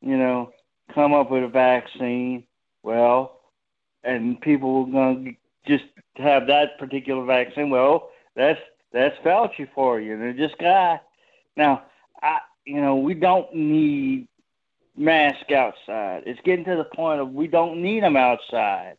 you 0.00 0.16
know, 0.16 0.52
come 0.94 1.12
up 1.12 1.30
with 1.30 1.44
a 1.44 1.48
vaccine. 1.48 2.44
Well, 2.82 3.40
and 4.04 4.40
people 4.40 4.86
are 4.86 4.92
going 4.92 5.24
to 5.66 5.70
just 5.70 5.90
have 6.16 6.46
that 6.46 6.78
particular 6.78 7.24
vaccine. 7.24 7.70
Well, 7.70 8.10
that's 8.34 8.60
that's 8.92 9.16
Fauci 9.18 9.68
for 9.74 10.00
you. 10.00 10.14
And 10.14 10.38
this 10.38 10.52
guy. 10.58 11.00
Now, 11.56 11.84
I 12.22 12.38
you 12.64 12.80
know 12.80 12.96
we 12.96 13.14
don't 13.14 13.54
need 13.54 14.28
mask 14.96 15.50
outside. 15.52 16.24
It's 16.26 16.40
getting 16.44 16.64
to 16.64 16.76
the 16.76 16.84
point 16.84 17.20
of 17.20 17.32
we 17.32 17.46
don't 17.46 17.82
need 17.82 18.02
them 18.02 18.16
outside. 18.16 18.96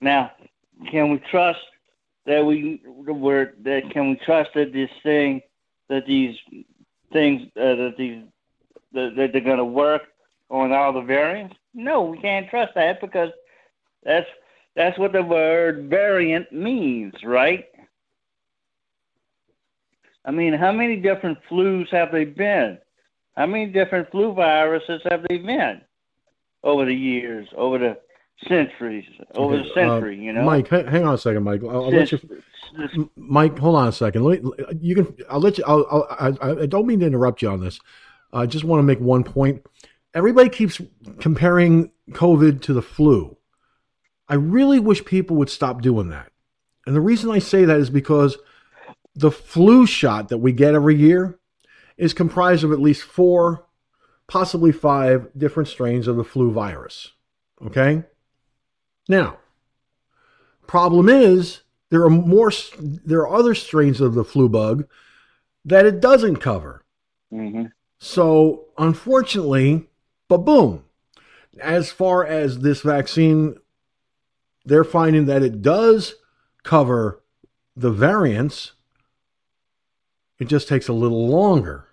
Now, 0.00 0.32
can 0.90 1.10
we 1.10 1.18
trust 1.30 1.60
that 2.26 2.44
we 2.44 2.82
were 2.86 3.52
that 3.62 3.90
can 3.90 4.10
we 4.10 4.16
trust 4.24 4.50
that 4.54 4.72
this 4.72 4.90
thing 5.02 5.40
that 5.88 6.06
these 6.06 6.36
things 7.12 7.42
uh, 7.56 7.74
that 7.74 7.94
these 7.98 8.22
that, 8.92 9.14
that 9.16 9.32
they're 9.32 9.40
going 9.40 9.58
to 9.58 9.64
work 9.64 10.02
on 10.50 10.72
all 10.72 10.92
the 10.92 11.02
variants? 11.02 11.56
No, 11.74 12.02
we 12.02 12.18
can't 12.18 12.48
trust 12.48 12.74
that 12.74 13.00
because 13.00 13.30
that's 14.04 14.26
that's 14.76 14.98
what 14.98 15.12
the 15.12 15.22
word 15.22 15.88
variant 15.88 16.52
means, 16.52 17.14
right? 17.24 17.66
I 20.24 20.30
mean, 20.30 20.54
how 20.54 20.72
many 20.72 20.96
different 20.96 21.38
flus 21.50 21.88
have 21.90 22.10
they 22.10 22.24
been? 22.24 22.78
How 23.36 23.46
many 23.46 23.66
different 23.66 24.10
flu 24.10 24.32
viruses 24.32 25.02
have 25.10 25.24
they 25.28 25.38
been 25.38 25.80
over 26.62 26.84
the 26.84 26.94
years, 26.94 27.48
over 27.56 27.78
the 27.78 27.98
centuries 28.48 29.04
over 29.34 29.54
okay. 29.54 29.62
the 29.62 29.74
century. 29.74 30.18
Uh, 30.18 30.22
you 30.22 30.32
know, 30.32 30.42
Mike, 30.42 30.68
hang 30.68 31.04
on 31.04 31.14
a 31.14 31.18
second, 31.18 31.42
Mike. 31.42 31.62
I'll, 31.62 31.84
I'll 31.84 31.90
let 31.90 32.12
you. 32.12 32.20
Mike, 33.16 33.58
hold 33.58 33.76
on 33.76 33.88
a 33.88 33.92
second. 33.92 34.24
Let 34.24 34.42
me, 34.42 34.52
you 34.80 34.94
can. 34.94 35.16
I'll 35.30 35.40
let 35.40 35.58
you. 35.58 35.64
I'll, 35.66 35.86
I'll, 35.90 36.38
I, 36.40 36.62
I 36.62 36.66
don't 36.66 36.86
mean 36.86 37.00
to 37.00 37.06
interrupt 37.06 37.42
you 37.42 37.48
on 37.48 37.60
this. 37.60 37.78
I 38.32 38.46
just 38.46 38.64
want 38.64 38.80
to 38.80 38.84
make 38.84 39.00
one 39.00 39.24
point. 39.24 39.64
Everybody 40.14 40.48
keeps 40.48 40.80
comparing 41.20 41.90
COVID 42.10 42.62
to 42.62 42.72
the 42.72 42.82
flu. 42.82 43.36
I 44.28 44.34
really 44.34 44.80
wish 44.80 45.04
people 45.04 45.36
would 45.36 45.50
stop 45.50 45.82
doing 45.82 46.08
that. 46.08 46.30
And 46.86 46.94
the 46.94 47.00
reason 47.00 47.30
I 47.30 47.38
say 47.38 47.64
that 47.64 47.78
is 47.78 47.90
because 47.90 48.36
the 49.14 49.30
flu 49.30 49.86
shot 49.86 50.28
that 50.28 50.38
we 50.38 50.52
get 50.52 50.74
every 50.74 50.96
year 50.96 51.38
is 51.96 52.14
comprised 52.14 52.64
of 52.64 52.72
at 52.72 52.80
least 52.80 53.02
four, 53.02 53.66
possibly 54.26 54.72
five 54.72 55.28
different 55.36 55.68
strains 55.68 56.08
of 56.08 56.16
the 56.16 56.24
flu 56.24 56.50
virus. 56.52 57.12
Okay? 57.64 58.04
Now, 59.08 59.38
problem 60.66 61.08
is 61.08 61.60
there 61.90 62.04
are 62.04 62.10
more 62.10 62.50
there 62.78 63.20
are 63.20 63.36
other 63.36 63.54
strains 63.54 64.00
of 64.00 64.14
the 64.14 64.24
flu 64.24 64.48
bug 64.48 64.88
that 65.64 65.86
it 65.86 66.00
doesn't 66.00 66.36
cover. 66.36 66.82
Mm-hmm. 67.32 67.66
So, 67.98 68.66
unfortunately, 68.76 69.88
but 70.28 70.38
boom, 70.38 70.84
as 71.60 71.90
far 71.90 72.26
as 72.26 72.60
this 72.60 72.82
vaccine, 72.82 73.56
they're 74.64 74.84
finding 74.84 75.26
that 75.26 75.42
it 75.42 75.62
does 75.62 76.14
cover 76.62 77.22
the 77.76 77.90
variants. 77.90 78.72
It 80.38 80.46
just 80.46 80.68
takes 80.68 80.88
a 80.88 80.92
little 80.92 81.28
longer. 81.28 81.86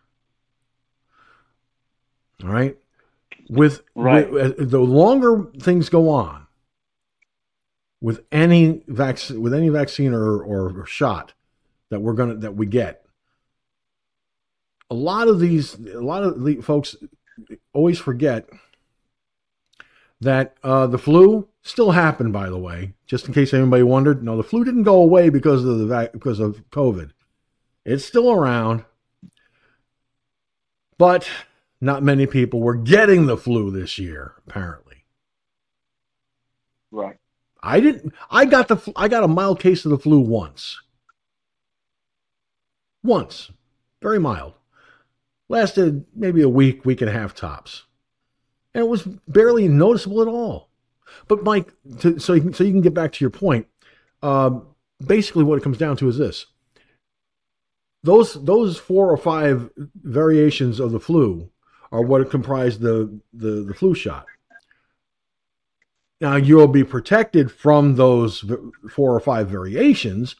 All 2.43 2.49
right. 2.49 2.77
With, 3.49 3.83
Right. 3.95 4.31
with 4.31 4.59
uh, 4.59 4.65
the 4.65 4.79
longer 4.79 5.45
things 5.59 5.89
go 5.89 6.09
on 6.09 6.40
with 8.01 8.25
any 8.31 8.81
vaccine, 8.87 9.41
with 9.41 9.53
any 9.53 9.69
vaccine 9.69 10.13
or, 10.13 10.41
or 10.41 10.85
shot 10.85 11.33
that 11.89 12.01
we're 12.01 12.13
gonna 12.13 12.35
that 12.35 12.55
we 12.55 12.65
get, 12.65 13.05
a 14.89 14.95
lot 14.95 15.27
of 15.27 15.39
these, 15.39 15.75
a 15.75 16.01
lot 16.01 16.23
of 16.23 16.43
the 16.43 16.61
folks 16.61 16.95
always 17.73 17.99
forget 17.99 18.49
that 20.19 20.55
uh, 20.63 20.87
the 20.87 20.97
flu 20.97 21.47
still 21.61 21.91
happened. 21.91 22.33
By 22.33 22.49
the 22.49 22.57
way, 22.57 22.93
just 23.05 23.27
in 23.27 23.33
case 23.33 23.53
anybody 23.53 23.83
wondered, 23.83 24.23
no, 24.23 24.35
the 24.35 24.43
flu 24.43 24.63
didn't 24.63 24.83
go 24.83 25.01
away 25.01 25.29
because 25.29 25.63
of 25.63 25.77
the 25.79 25.85
vac- 25.85 26.11
because 26.11 26.39
of 26.39 26.69
COVID. 26.71 27.11
It's 27.85 28.05
still 28.05 28.31
around, 28.31 28.83
but 30.97 31.27
not 31.79 32.03
many 32.03 32.27
people 32.27 32.61
were 32.61 32.75
getting 32.75 33.25
the 33.25 33.37
flu 33.37 33.71
this 33.71 33.97
year. 33.97 34.33
Apparently, 34.47 35.05
Right. 36.91 37.17
I 37.63 37.79
didn't. 37.79 38.13
I 38.29 38.45
got 38.45 38.67
the. 38.67 38.93
I 38.95 39.07
got 39.07 39.23
a 39.23 39.27
mild 39.27 39.59
case 39.59 39.85
of 39.85 39.91
the 39.91 39.97
flu 39.97 40.19
once. 40.19 40.79
Once, 43.03 43.51
very 44.01 44.19
mild. 44.19 44.53
Lasted 45.49 46.05
maybe 46.15 46.41
a 46.41 46.49
week, 46.49 46.85
week 46.85 47.01
and 47.01 47.09
a 47.09 47.13
half 47.13 47.35
tops, 47.35 47.83
and 48.73 48.83
it 48.83 48.87
was 48.87 49.03
barely 49.27 49.67
noticeable 49.67 50.21
at 50.21 50.27
all. 50.27 50.69
But 51.27 51.43
Mike, 51.43 51.73
to, 51.99 52.19
so 52.19 52.33
you 52.33 52.41
can, 52.41 52.53
so 52.53 52.63
you 52.63 52.71
can 52.71 52.81
get 52.81 52.93
back 52.93 53.11
to 53.13 53.23
your 53.23 53.31
point. 53.31 53.67
Um, 54.23 54.67
basically, 55.05 55.43
what 55.43 55.57
it 55.57 55.63
comes 55.63 55.77
down 55.77 55.97
to 55.97 56.07
is 56.07 56.17
this: 56.17 56.47
those 58.03 58.43
those 58.43 58.77
four 58.77 59.11
or 59.11 59.17
five 59.17 59.69
variations 59.95 60.79
of 60.79 60.91
the 60.91 60.99
flu 60.99 61.49
are 61.91 62.01
what 62.01 62.29
comprise 62.29 62.79
the 62.79 63.19
the, 63.33 63.63
the 63.63 63.73
flu 63.73 63.93
shot. 63.93 64.25
Now 66.21 66.35
you'll 66.35 66.67
be 66.67 66.83
protected 66.83 67.51
from 67.51 67.95
those 67.95 68.45
four 68.91 69.15
or 69.15 69.19
five 69.19 69.49
variations, 69.49 70.35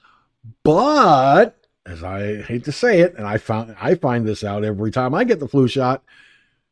but 0.63 1.57
as 1.85 2.03
I 2.03 2.43
hate 2.43 2.63
to 2.65 2.71
say 2.71 3.01
it, 3.01 3.15
and 3.17 3.27
I 3.27 3.37
found 3.37 3.75
I 3.81 3.95
find 3.95 4.25
this 4.25 4.43
out 4.43 4.63
every 4.63 4.91
time 4.91 5.15
I 5.15 5.23
get 5.23 5.39
the 5.39 5.47
flu 5.47 5.67
shot, 5.67 6.03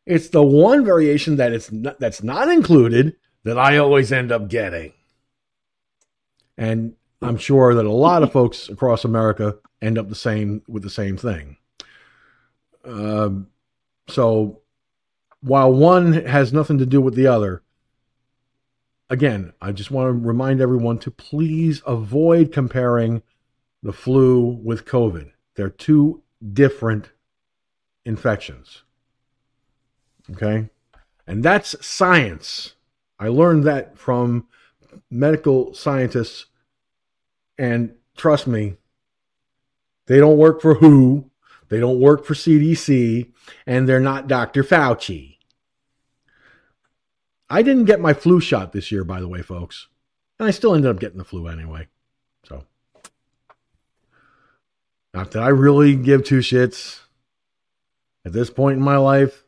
it's 0.06 0.30
the 0.30 0.44
one 0.44 0.86
variation 0.86 1.38
that 1.38 1.52
it's 1.52 1.72
not, 1.72 2.00
that's 2.00 2.22
not 2.22 2.50
included 2.50 3.16
that 3.44 3.58
I 3.58 3.78
always 3.78 4.12
end 4.12 4.32
up 4.32 4.48
getting. 4.48 4.94
And 6.56 6.94
I'm 7.22 7.38
sure 7.38 7.74
that 7.74 7.86
a 7.86 7.92
lot 7.92 8.22
of 8.22 8.32
folks 8.32 8.70
across 8.70 9.04
America 9.04 9.58
end 9.82 9.98
up 9.98 10.08
the 10.10 10.16
same 10.16 10.62
with 10.68 10.84
the 10.84 10.90
same 10.90 11.18
thing. 11.18 11.58
Um, 12.86 13.48
so 14.08 14.62
while 15.42 15.72
one 15.72 16.14
has 16.14 16.54
nothing 16.54 16.78
to 16.78 16.86
do 16.86 17.02
with 17.02 17.16
the 17.16 17.28
other, 17.28 17.64
again, 19.10 19.54
I 19.62 19.72
just 19.72 19.92
want 19.92 20.08
to 20.08 20.28
remind 20.28 20.62
everyone 20.62 21.00
to 21.00 21.12
please 21.12 21.82
avoid 21.86 22.52
comparing 22.52 23.24
the 23.82 23.94
flu 23.94 24.60
with 24.64 24.86
COVID. 24.86 25.32
They're 25.56 25.70
two 25.70 26.24
different 26.54 27.12
infections. 28.06 28.84
Okay? 30.32 30.70
And 31.26 31.44
that's 31.44 31.76
science. 31.86 32.74
I 33.20 33.28
learned 33.28 33.64
that 33.66 33.98
from 33.98 34.48
medical 35.10 35.74
scientists. 35.74 36.46
And 37.58 37.96
trust 38.16 38.48
me, 38.48 38.78
they 40.08 40.18
don't 40.18 40.38
work 40.38 40.62
for 40.62 40.76
WHO, 40.76 41.30
they 41.68 41.80
don't 41.80 42.00
work 42.00 42.26
for 42.26 42.34
CDC, 42.34 43.32
and 43.68 43.88
they're 43.88 44.00
not 44.00 44.28
Dr. 44.28 44.64
Fauci. 44.64 45.38
I 47.50 47.62
didn't 47.62 47.86
get 47.86 48.00
my 48.00 48.14
flu 48.14 48.40
shot 48.40 48.72
this 48.72 48.92
year, 48.92 49.04
by 49.04 49.20
the 49.20 49.28
way, 49.28 49.42
folks. 49.42 49.88
And 50.38 50.48
I 50.48 50.52
still 50.52 50.76
ended 50.76 50.92
up 50.92 51.00
getting 51.00 51.18
the 51.18 51.26
flu 51.26 51.48
anyway. 51.48 51.88
So, 52.44 52.64
not 55.14 55.32
that 55.32 55.44
I 55.44 55.50
really 55.50 55.96
give 55.96 56.24
two 56.24 56.40
shits. 56.40 57.00
At 58.26 58.34
this 58.34 58.50
point 58.50 58.78
in 58.78 58.84
my 58.84 58.98
life, 58.98 59.46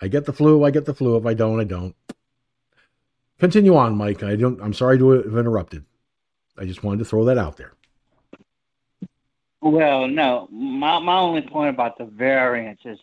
I 0.00 0.08
get 0.08 0.26
the 0.26 0.32
flu, 0.32 0.64
I 0.64 0.70
get 0.70 0.84
the 0.84 0.94
flu. 0.94 1.16
If 1.16 1.26
I 1.26 1.34
don't, 1.34 1.60
I 1.60 1.64
don't. 1.64 1.94
Continue 3.38 3.74
on, 3.74 3.96
Mike. 3.96 4.22
I 4.22 4.36
don't. 4.36 4.60
I'm 4.60 4.74
sorry 4.74 4.98
to 4.98 5.10
have 5.10 5.36
interrupted. 5.36 5.84
I 6.56 6.64
just 6.64 6.84
wanted 6.84 6.98
to 6.98 7.04
throw 7.04 7.24
that 7.24 7.38
out 7.38 7.56
there. 7.56 7.72
Well, 9.60 10.06
no. 10.06 10.48
My 10.52 10.98
my 11.00 11.18
only 11.18 11.42
point 11.42 11.70
about 11.70 11.98
the 11.98 12.04
variants 12.04 12.82
is 12.84 12.98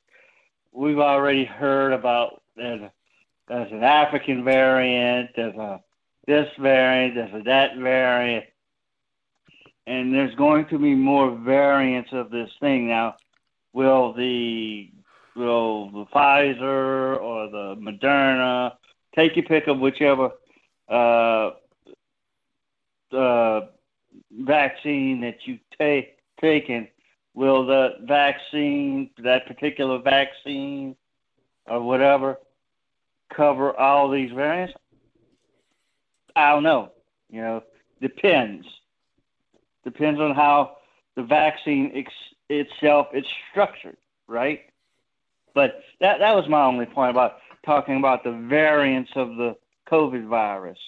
we've 0.71 0.99
already 0.99 1.43
heard 1.43 1.91
about 1.91 2.41
a, 2.57 2.89
there's 3.49 3.71
an 3.71 3.83
African 3.83 4.43
variant, 4.43 5.31
there's 5.35 5.55
a 5.55 5.81
this 6.27 6.47
variant, 6.59 7.15
there's 7.15 7.41
a 7.41 7.43
that 7.45 7.75
variant, 7.77 8.45
and 9.87 10.13
there's 10.13 10.35
going 10.35 10.67
to 10.67 10.77
be 10.77 10.93
more 10.93 11.35
variants 11.35 12.11
of 12.13 12.29
this 12.29 12.51
thing. 12.59 12.87
Now, 12.87 13.15
will 13.73 14.13
the 14.13 14.91
will 15.35 15.89
the 15.89 16.05
Pfizer 16.13 17.19
or 17.19 17.49
the 17.49 17.75
Moderna 17.81 18.73
take 19.15 19.35
your 19.35 19.45
pick 19.45 19.67
of 19.67 19.79
whichever 19.79 20.31
uh, 20.87 21.51
uh, 23.11 23.61
vaccine 24.31 25.21
that 25.21 25.37
you 25.45 25.57
take 25.79 26.17
taken, 26.39 26.87
will 27.33 27.65
the 27.65 27.95
vaccine, 28.03 29.09
that 29.23 29.47
particular 29.47 29.99
vaccine 29.99 30.95
or 31.67 31.81
whatever, 31.81 32.37
cover 33.33 33.77
all 33.77 34.09
these 34.09 34.31
variants? 34.31 34.73
I 36.35 36.51
don't 36.51 36.63
know. 36.63 36.91
You 37.29 37.41
know, 37.41 37.63
depends. 38.01 38.65
Depends 39.83 40.19
on 40.19 40.35
how 40.35 40.77
the 41.15 41.23
vaccine 41.23 41.91
ex- 41.95 42.13
itself 42.49 43.07
is 43.13 43.25
structured, 43.51 43.97
right? 44.27 44.61
But 45.53 45.81
that 45.99 46.19
that 46.19 46.35
was 46.35 46.47
my 46.47 46.63
only 46.63 46.85
point 46.85 47.11
about 47.11 47.37
talking 47.65 47.97
about 47.97 48.23
the 48.23 48.31
variants 48.31 49.11
of 49.15 49.35
the 49.35 49.55
COVID 49.91 50.27
virus, 50.27 50.79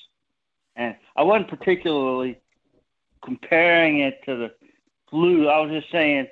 and 0.75 0.95
I 1.15 1.23
wasn't 1.23 1.49
particularly 1.49 2.39
comparing 3.23 3.99
it 3.99 4.21
to 4.25 4.35
the 4.35 4.51
flu. 5.09 5.47
I 5.47 5.59
was 5.59 5.71
just 5.71 5.91
saying 5.91 6.27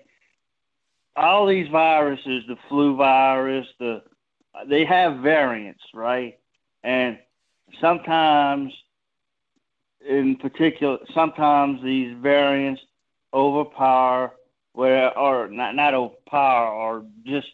all 1.15 1.45
these 1.45 1.68
viruses, 1.69 2.44
the 2.48 2.57
flu 2.68 2.95
virus, 2.95 3.68
the 3.80 4.03
they 4.67 4.85
have 4.85 5.17
variants, 5.17 5.84
right? 5.93 6.38
And 6.84 7.17
sometimes, 7.80 8.73
in 10.07 10.35
particular, 10.38 10.97
sometimes 11.13 11.84
these 11.84 12.15
variants 12.17 12.81
overpower 13.34 14.34
where 14.73 15.17
or 15.17 15.47
not 15.49 15.76
not 15.76 15.93
overpower 15.93 16.67
or 16.67 17.05
just 17.26 17.47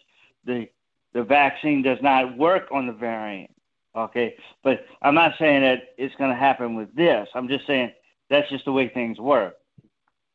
the 0.46 0.68
the 1.14 1.24
vaccine 1.24 1.82
does 1.82 1.98
not 2.02 2.38
work 2.38 2.68
on 2.72 2.88
the 2.88 2.94
variant. 2.94 3.52
Okay, 3.96 4.36
but 4.64 4.86
I'm 5.02 5.16
not 5.16 5.34
saying 5.40 5.62
that 5.62 5.94
it's 5.98 6.16
going 6.16 6.30
to 6.30 6.36
happen 6.36 6.76
with 6.76 6.94
this. 6.96 7.30
I'm 7.34 7.48
just 7.48 7.66
saying 7.66 7.92
that's 8.30 8.50
just 8.50 8.66
the 8.66 8.72
way 8.74 8.90
things 8.90 9.20
work. 9.20 9.56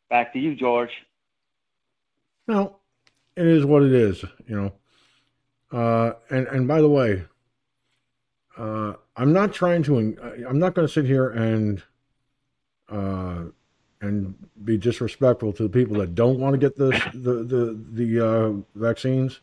Back 0.09 0.33
to 0.33 0.39
you, 0.39 0.55
George. 0.55 0.91
No, 2.49 2.77
it 3.37 3.47
is 3.47 3.65
what 3.65 3.83
it 3.83 3.93
is, 3.93 4.25
you 4.47 4.57
know. 4.57 4.73
Uh, 5.73 6.13
and 6.31 6.47
and 6.49 6.67
by 6.67 6.81
the 6.81 6.89
way, 6.89 7.25
uh, 8.57 8.95
I'm 9.17 9.33
not 9.33 9.53
trying 9.53 9.83
to. 9.85 10.17
I'm 10.49 10.59
not 10.59 10.75
going 10.75 10.87
to 10.87 10.93
sit 10.93 11.05
here 11.05 11.29
and 11.29 11.83
uh, 12.89 13.45
and 14.01 14.35
be 14.65 14.77
disrespectful 14.77 15.53
to 15.55 15.63
the 15.63 15.69
people 15.69 15.99
that 15.99 16.15
don't 16.15 16.39
want 16.39 16.55
to 16.55 16.59
get 16.59 16.77
the 16.77 16.91
the 17.15 17.45
the, 17.45 17.79
the 17.93 18.27
uh, 18.27 18.53
vaccines 18.75 19.41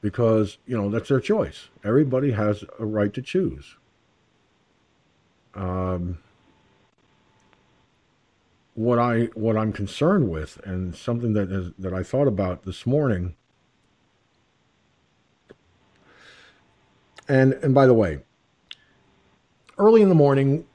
because 0.00 0.58
you 0.66 0.76
know 0.76 0.90
that's 0.90 1.08
their 1.08 1.20
choice. 1.20 1.68
Everybody 1.84 2.32
has 2.32 2.64
a 2.78 2.84
right 2.84 3.12
to 3.14 3.22
choose. 3.22 3.76
Um, 5.54 6.18
what 8.74 8.98
I 8.98 9.26
what 9.34 9.56
I'm 9.56 9.72
concerned 9.72 10.30
with, 10.30 10.60
and 10.64 10.94
something 10.94 11.32
that 11.34 11.50
is, 11.50 11.72
that 11.78 11.94
I 11.94 12.02
thought 12.02 12.26
about 12.26 12.64
this 12.64 12.84
morning. 12.86 13.36
And 17.28 17.54
and 17.54 17.74
by 17.74 17.86
the 17.86 17.94
way, 17.94 18.20
early 19.78 20.02
in 20.02 20.08
the 20.08 20.14
morning 20.14 20.66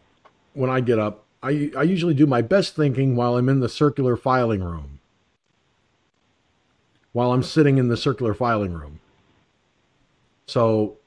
when 0.53 0.69
I 0.69 0.81
get 0.81 0.99
up, 0.99 1.25
I 1.43 1.71
I 1.77 1.83
usually 1.83 2.13
do 2.13 2.25
my 2.25 2.41
best 2.41 2.75
thinking 2.75 3.15
while 3.15 3.37
I'm 3.37 3.49
in 3.49 3.59
the 3.59 3.69
circular 3.69 4.15
filing 4.17 4.63
room. 4.63 4.99
While 7.11 7.31
I'm 7.31 7.43
sitting 7.43 7.77
in 7.77 7.87
the 7.87 7.97
circular 7.97 8.33
filing 8.33 8.73
room. 8.73 8.99
So 10.47 10.97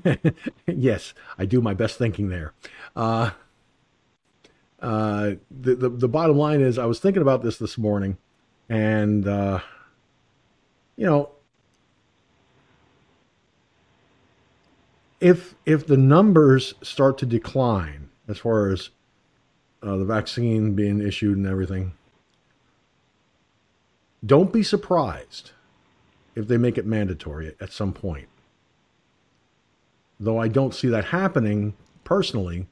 yes, 0.66 1.14
I 1.38 1.44
do 1.44 1.60
my 1.60 1.74
best 1.74 1.98
thinking 1.98 2.28
there. 2.28 2.52
Uh, 2.96 3.30
uh, 4.80 5.32
the, 5.50 5.74
the 5.74 5.88
the 5.88 6.08
bottom 6.08 6.36
line 6.36 6.60
is, 6.60 6.78
I 6.78 6.86
was 6.86 6.98
thinking 6.98 7.22
about 7.22 7.42
this 7.42 7.56
this 7.56 7.78
morning, 7.78 8.16
and 8.68 9.26
uh, 9.26 9.60
you 10.96 11.06
know, 11.06 11.30
if 15.22 15.54
if 15.64 15.86
the 15.86 15.96
numbers 15.96 16.74
start 16.82 17.16
to 17.18 17.26
decline 17.26 18.10
as 18.28 18.38
far 18.38 18.70
as 18.70 18.90
uh, 19.82 19.96
the 19.96 20.04
vaccine 20.04 20.74
being 20.74 21.00
issued 21.00 21.36
and 21.36 21.46
everything, 21.46 21.92
don't 24.26 24.52
be 24.52 24.64
surprised 24.64 25.52
if 26.34 26.48
they 26.48 26.56
make 26.56 26.76
it 26.76 26.86
mandatory 26.86 27.54
at 27.60 27.72
some 27.72 27.92
point. 27.92 28.28
Though 30.18 30.38
I 30.38 30.48
don't 30.48 30.74
see 30.74 30.88
that 30.88 31.06
happening 31.06 31.74
personally, 32.02 32.66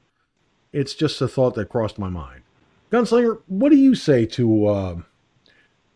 it's 0.72 0.94
just 0.94 1.20
a 1.20 1.28
thought 1.28 1.54
that 1.54 1.68
crossed 1.68 1.98
my 1.98 2.08
mind. 2.08 2.42
Gunslinger, 2.90 3.40
what 3.46 3.70
do 3.70 3.76
you 3.76 3.94
say 3.94 4.26
to 4.26 4.66
uh, 4.66 4.96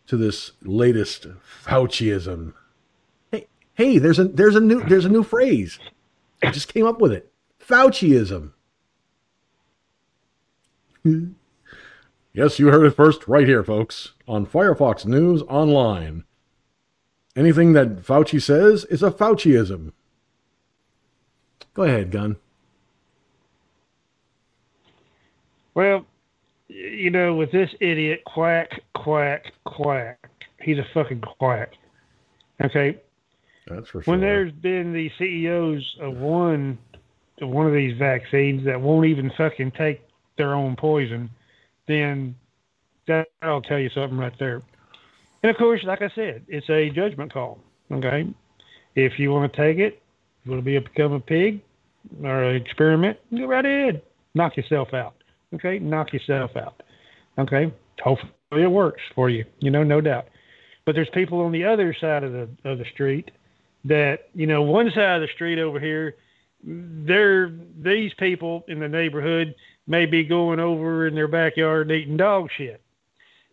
to 0.06 0.16
this 0.16 0.52
latest 0.62 1.26
Fauciism? 1.64 2.54
Hey, 3.32 3.48
hey, 3.74 3.98
there's 3.98 4.20
a 4.20 4.24
there's 4.24 4.54
a 4.54 4.60
new 4.60 4.84
there's 4.84 5.04
a 5.04 5.08
new 5.08 5.24
phrase. 5.24 5.80
I 6.44 6.50
just 6.50 6.72
came 6.72 6.86
up 6.86 7.00
with 7.00 7.12
it. 7.12 7.32
Fauciism. 7.66 8.52
yes, 12.32 12.58
you 12.58 12.68
heard 12.68 12.86
it 12.86 12.96
first 12.96 13.26
right 13.28 13.46
here, 13.46 13.64
folks, 13.64 14.12
on 14.28 14.46
Firefox 14.46 15.06
News 15.06 15.42
Online. 15.42 16.24
Anything 17.36 17.72
that 17.72 18.02
Fauci 18.02 18.40
says 18.40 18.84
is 18.84 19.02
a 19.02 19.10
Fauciism. 19.10 19.92
Go 21.74 21.82
ahead, 21.82 22.10
Gun. 22.12 22.36
Well, 25.74 26.06
you 26.68 27.10
know, 27.10 27.34
with 27.34 27.50
this 27.50 27.70
idiot, 27.80 28.22
quack, 28.24 28.80
quack, 28.94 29.52
quack. 29.64 30.30
He's 30.60 30.78
a 30.78 30.86
fucking 30.94 31.20
quack. 31.20 31.72
Okay. 32.62 33.00
That's 33.66 33.88
for 33.88 34.02
When 34.02 34.20
there's 34.20 34.52
been 34.52 34.92
the 34.92 35.10
CEOs 35.18 35.96
of 36.00 36.16
one 36.16 36.78
of 37.40 37.48
one 37.48 37.66
of 37.66 37.72
these 37.72 37.96
vaccines 37.98 38.64
that 38.64 38.80
won't 38.80 39.06
even 39.06 39.30
fucking 39.36 39.72
take 39.72 40.02
their 40.36 40.54
own 40.54 40.76
poison, 40.76 41.30
then 41.88 42.36
that'll 43.06 43.62
tell 43.62 43.78
you 43.78 43.90
something 43.90 44.18
right 44.18 44.32
there. 44.38 44.62
And 45.42 45.50
of 45.50 45.56
course, 45.56 45.80
like 45.84 46.02
I 46.02 46.10
said, 46.14 46.44
it's 46.48 46.68
a 46.70 46.90
judgment 46.90 47.32
call. 47.32 47.58
Okay. 47.90 48.32
If 48.94 49.18
you 49.18 49.30
want 49.30 49.52
to 49.52 49.56
take 49.56 49.78
it, 49.78 50.02
you 50.44 50.52
want 50.52 50.62
to 50.62 50.64
be 50.64 50.76
a, 50.76 50.80
become 50.80 51.12
a 51.12 51.20
pig 51.20 51.60
or 52.22 52.44
an 52.44 52.56
experiment, 52.56 53.18
go 53.36 53.46
right 53.46 53.64
ahead. 53.64 54.02
Knock 54.34 54.56
yourself 54.56 54.94
out. 54.94 55.14
Okay. 55.54 55.78
Knock 55.78 56.12
yourself 56.12 56.52
out. 56.56 56.82
Okay. 57.38 57.72
Hopefully 58.02 58.30
it 58.52 58.70
works 58.70 59.02
for 59.14 59.28
you. 59.28 59.44
You 59.58 59.70
know, 59.70 59.82
no 59.82 60.00
doubt. 60.00 60.26
But 60.86 60.94
there's 60.94 61.08
people 61.14 61.40
on 61.40 61.52
the 61.52 61.64
other 61.64 61.96
side 61.98 62.24
of 62.24 62.32
the 62.32 62.48
of 62.64 62.78
the 62.78 62.84
street 62.92 63.30
that 63.84 64.28
you 64.34 64.46
know 64.46 64.62
one 64.62 64.90
side 64.90 65.16
of 65.16 65.22
the 65.22 65.32
street 65.34 65.58
over 65.58 65.78
here 65.78 66.16
they're 66.62 67.52
these 67.78 68.14
people 68.14 68.64
in 68.68 68.80
the 68.80 68.88
neighborhood 68.88 69.54
may 69.86 70.06
be 70.06 70.24
going 70.24 70.60
over 70.60 71.06
in 71.06 71.14
their 71.14 71.28
backyard 71.28 71.90
eating 71.90 72.16
dog 72.16 72.48
shit. 72.56 72.80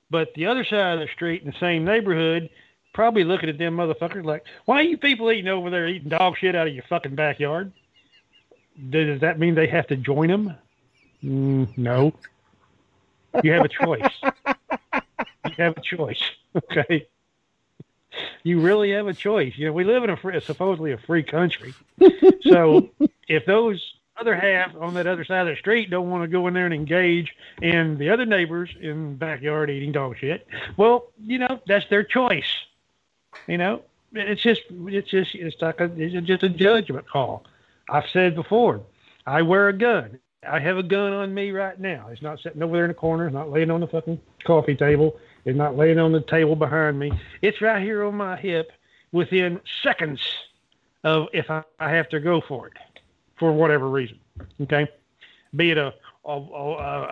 But 0.09 0.33
the 0.33 0.45
other 0.45 0.63
side 0.63 0.93
of 0.93 0.99
the 0.99 1.13
street 1.13 1.41
in 1.43 1.51
the 1.51 1.59
same 1.59 1.83
neighborhood 1.83 2.49
probably 2.93 3.23
looking 3.23 3.49
at 3.49 3.57
them 3.57 3.77
motherfuckers 3.77 4.25
like 4.25 4.43
why 4.65 4.79
are 4.79 4.83
you 4.83 4.97
people 4.97 5.31
eating 5.31 5.47
over 5.47 5.69
there 5.69 5.87
eating 5.87 6.09
dog 6.09 6.37
shit 6.37 6.55
out 6.55 6.67
of 6.67 6.73
your 6.73 6.83
fucking 6.89 7.15
backyard? 7.15 7.71
Does 8.89 9.19
that 9.19 9.39
mean 9.39 9.55
they 9.55 9.67
have 9.67 9.87
to 9.87 9.97
join 9.97 10.29
them? 10.29 10.55
Mm, 11.23 11.77
no. 11.77 12.13
You 13.43 13.51
have 13.51 13.65
a 13.65 13.69
choice. 13.69 14.11
You 14.23 15.53
have 15.57 15.77
a 15.77 15.81
choice. 15.81 16.21
Okay 16.53 17.07
you 18.43 18.59
really 18.59 18.91
have 18.91 19.07
a 19.07 19.13
choice. 19.13 19.53
You 19.55 19.67
know, 19.67 19.73
we 19.73 19.83
live 19.83 20.03
in 20.03 20.09
a 20.09 20.17
free, 20.17 20.39
supposedly 20.41 20.91
a 20.91 20.97
free 20.97 21.23
country. 21.23 21.73
so 22.41 22.89
if 23.27 23.45
those 23.45 23.93
other 24.17 24.35
half 24.35 24.75
on 24.75 24.93
that 24.93 25.07
other 25.07 25.23
side 25.23 25.47
of 25.47 25.55
the 25.55 25.59
street 25.59 25.89
don't 25.89 26.09
want 26.09 26.23
to 26.23 26.27
go 26.27 26.47
in 26.47 26.53
there 26.53 26.65
and 26.65 26.73
engage 26.73 27.35
in 27.61 27.97
the 27.97 28.09
other 28.09 28.25
neighbors 28.25 28.69
in 28.79 29.11
the 29.11 29.15
backyard 29.15 29.69
eating 29.69 29.91
dog 29.91 30.17
shit, 30.17 30.47
well, 30.77 31.07
you 31.25 31.39
know, 31.39 31.59
that's 31.67 31.87
their 31.89 32.03
choice. 32.03 32.51
You 33.47 33.57
know, 33.57 33.81
it's 34.13 34.41
just, 34.41 34.61
it's 34.69 35.09
just, 35.09 35.35
it's 35.35 35.61
like 35.61 35.79
a, 35.79 35.89
it's 35.95 36.27
just 36.27 36.43
a 36.43 36.49
judgment 36.49 37.07
call. 37.07 37.45
I've 37.89 38.09
said 38.11 38.35
before, 38.35 38.81
I 39.25 39.41
wear 39.41 39.69
a 39.69 39.73
gun. 39.73 40.19
I 40.47 40.59
have 40.59 40.77
a 40.77 40.83
gun 40.83 41.13
on 41.13 41.33
me 41.33 41.51
right 41.51 41.79
now. 41.79 42.07
It's 42.11 42.21
not 42.21 42.39
sitting 42.39 42.63
over 42.63 42.73
there 42.73 42.85
in 42.85 42.89
the 42.89 42.95
corner. 42.95 43.27
It's 43.27 43.33
not 43.33 43.51
laying 43.51 43.69
on 43.69 43.81
the 43.81 43.87
fucking 43.87 44.19
coffee 44.43 44.75
table. 44.75 45.17
It's 45.45 45.57
not 45.57 45.77
laying 45.77 45.99
on 45.99 46.11
the 46.11 46.21
table 46.21 46.55
behind 46.55 46.97
me. 46.97 47.11
It's 47.41 47.61
right 47.61 47.81
here 47.81 48.03
on 48.03 48.15
my 48.15 48.37
hip 48.37 48.71
within 49.11 49.59
seconds 49.83 50.21
of 51.03 51.27
if 51.33 51.49
I, 51.49 51.63
I 51.79 51.91
have 51.91 52.09
to 52.09 52.19
go 52.19 52.41
for 52.41 52.67
it 52.67 52.73
for 53.37 53.51
whatever 53.51 53.89
reason. 53.89 54.19
Okay. 54.61 54.87
Be 55.55 55.71
it 55.71 55.77
a, 55.77 55.93
a, 56.25 56.31
a, 56.31 56.71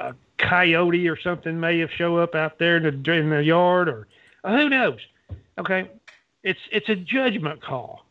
a 0.09 0.15
coyote 0.37 1.07
or 1.07 1.19
something 1.19 1.59
may 1.59 1.79
have 1.79 1.91
show 1.91 2.17
up 2.17 2.33
out 2.33 2.57
there 2.57 2.77
in 2.77 3.03
the, 3.03 3.11
in 3.11 3.29
the 3.29 3.43
yard 3.43 3.89
or 3.89 4.07
uh, 4.43 4.57
who 4.57 4.69
knows. 4.69 4.99
Okay. 5.59 5.89
It's, 6.43 6.59
it's 6.71 6.89
a 6.89 6.95
judgment 6.95 7.61
call. 7.61 8.05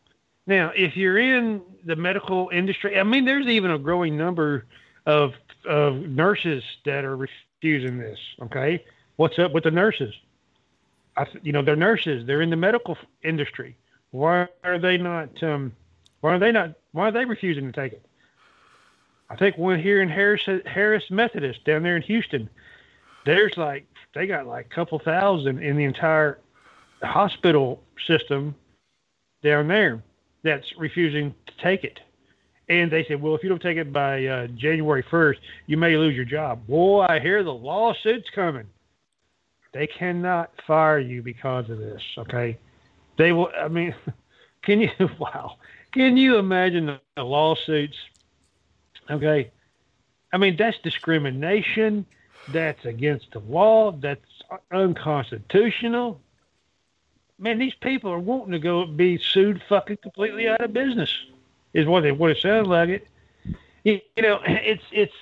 Now, 0.47 0.71
if 0.75 0.95
you're 0.95 1.17
in 1.17 1.61
the 1.83 1.95
medical 1.95 2.49
industry, 2.53 2.97
I 2.97 3.03
mean, 3.03 3.25
there's 3.25 3.47
even 3.47 3.71
a 3.71 3.77
growing 3.77 4.17
number 4.17 4.65
of, 5.09 5.33
of 5.67 5.95
nurses 5.95 6.63
that 6.85 7.03
are 7.05 7.17
refusing 7.17 7.97
this. 7.97 8.19
Okay 8.43 8.83
what's 9.19 9.37
up 9.37 9.51
with 9.51 9.65
the 9.65 9.71
nurses? 9.71 10.13
I, 11.17 11.25
you 11.43 11.51
know, 11.51 11.61
they're 11.61 11.75
nurses. 11.75 12.25
They're 12.25 12.41
in 12.41 12.49
the 12.49 12.55
medical 12.55 12.97
industry. 13.21 13.75
Why 14.11 14.47
are 14.63 14.79
they 14.79 14.97
not? 14.97 15.43
Um, 15.43 15.73
why 16.21 16.35
are 16.35 16.39
they 16.39 16.53
not? 16.53 16.73
Why 16.93 17.09
are 17.09 17.11
they 17.11 17.25
refusing 17.25 17.65
to 17.65 17.73
take 17.73 17.91
it? 17.91 18.05
I 19.29 19.35
think 19.35 19.57
one 19.57 19.77
here 19.77 20.01
in 20.01 20.07
Harris 20.07 20.47
Harris 20.65 21.03
Methodist 21.11 21.65
down 21.65 21.83
there 21.83 21.97
in 21.97 22.01
Houston, 22.03 22.49
there's 23.25 23.57
like 23.57 23.85
they 24.15 24.25
got 24.25 24.47
like 24.47 24.67
a 24.67 24.73
couple 24.73 24.97
thousand 24.99 25.61
in 25.61 25.75
the 25.75 25.83
entire 25.83 26.39
hospital 27.03 27.83
system 28.07 28.55
down 29.43 29.67
there 29.67 30.01
that's 30.43 30.73
refusing 30.77 31.35
to 31.45 31.53
take 31.61 31.83
it. 31.83 31.99
And 32.69 32.91
they 32.91 33.03
said, 33.05 33.19
well, 33.19 33.33
if 33.33 33.41
you 33.41 33.49
don't 33.49 33.61
take 33.61 33.77
it 33.77 33.91
by 33.91 34.25
uh, 34.25 34.47
January 34.47 35.03
1st, 35.03 35.37
you 35.65 35.75
may 35.75 35.97
lose 35.97 36.15
your 36.15 36.25
job. 36.25 36.67
Boy, 36.67 37.05
I 37.09 37.19
hear 37.19 37.43
the 37.43 37.53
lawsuits 37.53 38.29
coming. 38.33 38.67
They 39.73 39.87
cannot 39.87 40.51
fire 40.65 40.99
you 40.99 41.21
because 41.21 41.69
of 41.69 41.79
this. 41.79 42.01
Okay, 42.17 42.57
they 43.17 43.31
will. 43.31 43.49
I 43.59 43.67
mean, 43.67 43.93
can 44.63 44.81
you? 44.81 44.89
Wow, 45.19 45.57
can 45.93 46.17
you 46.17 46.37
imagine 46.37 46.87
the, 46.87 46.99
the 47.15 47.23
lawsuits? 47.23 47.97
Okay, 49.09 49.51
I 50.33 50.37
mean 50.37 50.55
that's 50.57 50.77
discrimination. 50.79 52.05
That's 52.51 52.83
against 52.85 53.31
the 53.31 53.39
law. 53.39 53.91
That's 53.91 54.25
unconstitutional. 54.71 56.19
Man, 57.37 57.59
these 57.59 57.75
people 57.75 58.11
are 58.11 58.19
wanting 58.19 58.51
to 58.53 58.59
go 58.59 58.85
be 58.85 59.17
sued 59.17 59.61
fucking 59.69 59.97
completely 59.97 60.47
out 60.47 60.61
of 60.61 60.73
business. 60.73 61.13
Is 61.73 61.85
what 61.85 62.01
they 62.01 62.11
what 62.11 62.31
it 62.31 62.37
sounds 62.41 62.67
like 62.67 62.89
it. 62.89 63.07
You, 63.83 63.99
you 64.15 64.23
know, 64.23 64.39
it's 64.45 64.83
it's 64.91 65.13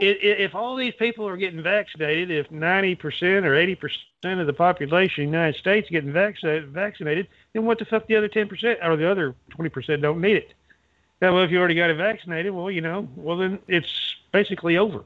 if 0.00 0.54
all 0.54 0.76
these 0.76 0.94
people 0.94 1.26
are 1.26 1.36
getting 1.36 1.62
vaccinated, 1.62 2.30
if 2.30 2.48
90% 2.50 2.96
or 3.44 3.90
80% 4.30 4.40
of 4.40 4.46
the 4.46 4.52
population 4.52 5.24
in 5.24 5.30
the 5.30 5.36
United 5.36 5.58
States 5.58 5.88
getting 5.90 6.12
vaccinated, 6.12 6.68
vaccinated, 6.68 7.28
then 7.52 7.64
what 7.64 7.78
the 7.78 7.84
fuck 7.84 8.06
the 8.06 8.16
other 8.16 8.28
10% 8.28 8.76
or 8.84 8.96
the 8.96 9.10
other 9.10 9.34
20% 9.58 10.00
don't 10.00 10.20
need 10.20 10.36
it? 10.36 10.54
Now, 11.20 11.34
well, 11.34 11.42
if 11.42 11.50
you 11.50 11.58
already 11.58 11.74
got 11.74 11.90
it 11.90 11.96
vaccinated, 11.96 12.52
well, 12.52 12.70
you 12.70 12.80
know, 12.80 13.08
well, 13.16 13.36
then 13.36 13.58
it's 13.66 14.14
basically 14.32 14.76
over. 14.76 15.04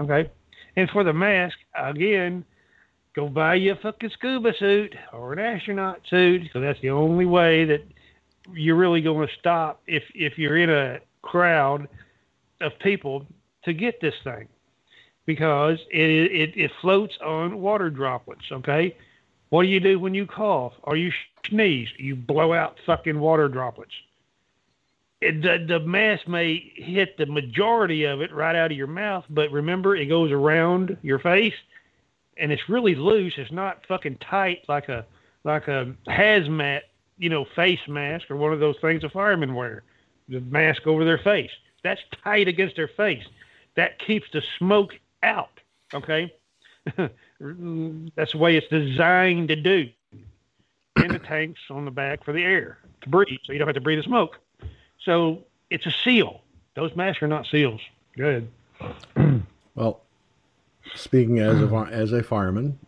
Okay. 0.00 0.30
And 0.76 0.88
for 0.88 1.04
the 1.04 1.12
mask, 1.12 1.58
again, 1.74 2.44
go 3.14 3.28
buy 3.28 3.56
you 3.56 3.72
a 3.72 3.76
fucking 3.76 4.10
scuba 4.10 4.54
suit 4.54 4.94
or 5.12 5.34
an 5.34 5.38
astronaut 5.38 6.00
suit 6.08 6.42
because 6.42 6.62
that's 6.62 6.80
the 6.80 6.90
only 6.90 7.26
way 7.26 7.66
that 7.66 7.82
you're 8.54 8.76
really 8.76 9.00
going 9.00 9.26
to 9.26 9.34
stop 9.38 9.80
if, 9.86 10.02
if 10.14 10.38
you're 10.38 10.56
in 10.56 10.70
a 10.70 11.00
crowd 11.22 11.88
of 12.60 12.72
people 12.80 13.26
to 13.64 13.72
get 13.72 14.00
this 14.00 14.14
thing. 14.24 14.48
because 15.26 15.78
it, 15.90 16.10
it, 16.32 16.56
it 16.56 16.70
floats 16.80 17.14
on 17.24 17.60
water 17.60 17.90
droplets, 17.90 18.44
okay? 18.50 18.96
What 19.50 19.62
do 19.62 19.68
you 19.68 19.80
do 19.80 19.98
when 19.98 20.14
you 20.14 20.26
cough 20.26 20.72
or 20.82 20.96
you 20.96 21.12
sneeze? 21.46 21.88
You 21.98 22.16
blow 22.16 22.52
out 22.52 22.78
fucking 22.86 23.18
water 23.18 23.48
droplets. 23.48 23.92
It, 25.20 25.42
the, 25.42 25.64
the 25.66 25.80
mask 25.80 26.26
may 26.26 26.72
hit 26.74 27.16
the 27.16 27.26
majority 27.26 28.04
of 28.04 28.20
it 28.20 28.32
right 28.32 28.56
out 28.56 28.72
of 28.72 28.76
your 28.76 28.88
mouth, 28.88 29.24
but 29.30 29.52
remember, 29.52 29.94
it 29.94 30.06
goes 30.06 30.32
around 30.32 30.96
your 31.02 31.20
face 31.20 31.54
and 32.36 32.50
it's 32.50 32.68
really 32.68 32.94
loose. 32.96 33.34
It's 33.36 33.52
not 33.52 33.86
fucking 33.86 34.18
tight 34.18 34.64
like 34.68 34.88
a 34.88 35.06
like 35.44 35.66
a 35.68 35.92
hazmat, 36.06 36.82
you 37.18 37.28
know, 37.28 37.44
face 37.56 37.80
mask 37.88 38.30
or 38.30 38.36
one 38.36 38.52
of 38.52 38.60
those 38.60 38.76
things 38.80 39.04
a 39.04 39.08
firemen 39.08 39.54
wear. 39.54 39.82
The 40.28 40.40
mask 40.40 40.86
over 40.86 41.04
their 41.04 41.18
face. 41.18 41.50
That's 41.82 42.00
tight 42.22 42.48
against 42.48 42.76
their 42.76 42.88
face. 42.88 43.24
That 43.74 43.98
keeps 43.98 44.26
the 44.32 44.42
smoke 44.58 44.98
out. 45.22 45.60
Okay, 45.94 46.32
that's 46.96 48.32
the 48.32 48.38
way 48.38 48.56
it's 48.56 48.68
designed 48.68 49.48
to 49.48 49.56
do. 49.56 49.88
And 50.96 51.10
the 51.10 51.18
tanks 51.18 51.60
on 51.70 51.84
the 51.84 51.90
back 51.90 52.24
for 52.24 52.32
the 52.32 52.42
air 52.42 52.78
to 53.02 53.08
breathe, 53.08 53.38
so 53.44 53.52
you 53.52 53.58
don't 53.58 53.68
have 53.68 53.74
to 53.74 53.80
breathe 53.80 53.98
the 53.98 54.04
smoke. 54.04 54.38
So 55.00 55.44
it's 55.70 55.86
a 55.86 55.90
seal. 55.90 56.42
Those 56.74 56.94
masks 56.94 57.22
are 57.22 57.28
not 57.28 57.46
seals. 57.46 57.80
Good. 58.16 58.48
Well, 59.74 60.02
speaking 60.94 61.38
as 61.38 61.62
a 61.62 61.88
as 61.90 62.12
a 62.12 62.22
fireman, 62.22 62.78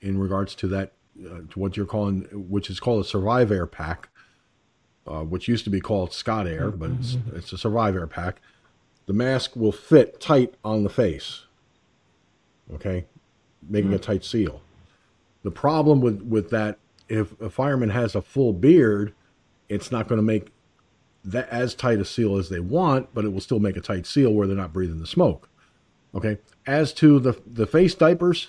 in 0.00 0.18
regards 0.18 0.56
to 0.56 0.66
that, 0.68 0.92
uh, 1.20 1.40
to 1.50 1.58
what 1.58 1.76
you're 1.76 1.86
calling, 1.86 2.22
which 2.32 2.70
is 2.70 2.80
called 2.80 3.04
a 3.04 3.08
Survivair 3.08 3.70
pack, 3.70 4.08
uh, 5.06 5.22
which 5.22 5.48
used 5.48 5.64
to 5.64 5.70
be 5.70 5.80
called 5.80 6.12
Scott 6.12 6.46
Air, 6.46 6.70
but 6.70 6.90
it's, 6.90 7.16
it's 7.34 7.52
a 7.52 7.56
Survivair 7.56 8.08
pack. 8.08 8.40
The 9.06 9.12
mask 9.12 9.56
will 9.56 9.72
fit 9.72 10.20
tight 10.20 10.54
on 10.64 10.84
the 10.84 10.90
face. 10.90 11.44
Okay, 12.72 13.06
making 13.68 13.92
a 13.92 13.98
tight 13.98 14.24
seal. 14.24 14.62
The 15.42 15.50
problem 15.50 16.00
with 16.00 16.22
with 16.22 16.50
that, 16.50 16.78
if 17.08 17.38
a 17.40 17.50
fireman 17.50 17.90
has 17.90 18.14
a 18.14 18.22
full 18.22 18.52
beard, 18.52 19.12
it's 19.68 19.90
not 19.90 20.08
going 20.08 20.18
to 20.18 20.22
make 20.22 20.52
that 21.24 21.48
as 21.50 21.74
tight 21.74 21.98
a 21.98 22.04
seal 22.04 22.36
as 22.36 22.48
they 22.48 22.60
want, 22.60 23.12
but 23.14 23.24
it 23.24 23.32
will 23.32 23.40
still 23.40 23.60
make 23.60 23.76
a 23.76 23.80
tight 23.80 24.06
seal 24.06 24.32
where 24.32 24.46
they're 24.46 24.56
not 24.56 24.72
breathing 24.72 25.00
the 25.00 25.06
smoke. 25.06 25.48
Okay. 26.14 26.38
As 26.66 26.92
to 26.94 27.18
the 27.18 27.40
the 27.46 27.66
face 27.66 27.94
diapers, 27.94 28.48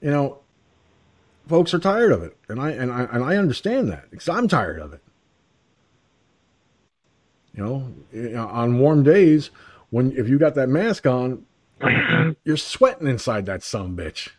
you 0.00 0.10
know, 0.10 0.40
folks 1.46 1.74
are 1.74 1.78
tired 1.78 2.12
of 2.12 2.22
it, 2.22 2.36
and 2.48 2.60
I 2.60 2.70
and 2.70 2.92
I 2.92 3.04
and 3.04 3.24
I 3.24 3.36
understand 3.36 3.88
that 3.90 4.10
because 4.10 4.28
I'm 4.28 4.48
tired 4.48 4.78
of 4.78 4.92
it. 4.92 5.02
You 7.54 7.62
know, 7.62 8.48
on 8.48 8.78
warm 8.78 9.02
days 9.02 9.50
when 9.90 10.12
if 10.12 10.28
you 10.28 10.38
got 10.38 10.54
that 10.56 10.68
mask 10.68 11.06
on, 11.06 11.46
you're 12.44 12.56
sweating 12.56 13.06
inside 13.06 13.46
that 13.46 13.62
some 13.62 13.96
bitch. 13.96 14.30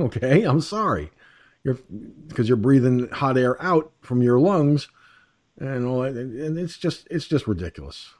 Okay, 0.00 0.42
I'm 0.42 0.60
sorry, 0.60 1.10
you're 1.64 1.78
because 2.26 2.48
you're 2.48 2.56
breathing 2.56 3.08
hot 3.08 3.36
air 3.36 3.60
out 3.62 3.90
from 4.00 4.22
your 4.22 4.38
lungs, 4.38 4.88
and 5.58 5.86
all 5.86 6.02
that, 6.02 6.14
and 6.14 6.58
it's 6.58 6.76
just 6.76 7.06
it's 7.10 7.26
just 7.26 7.46
ridiculous. 7.46 8.10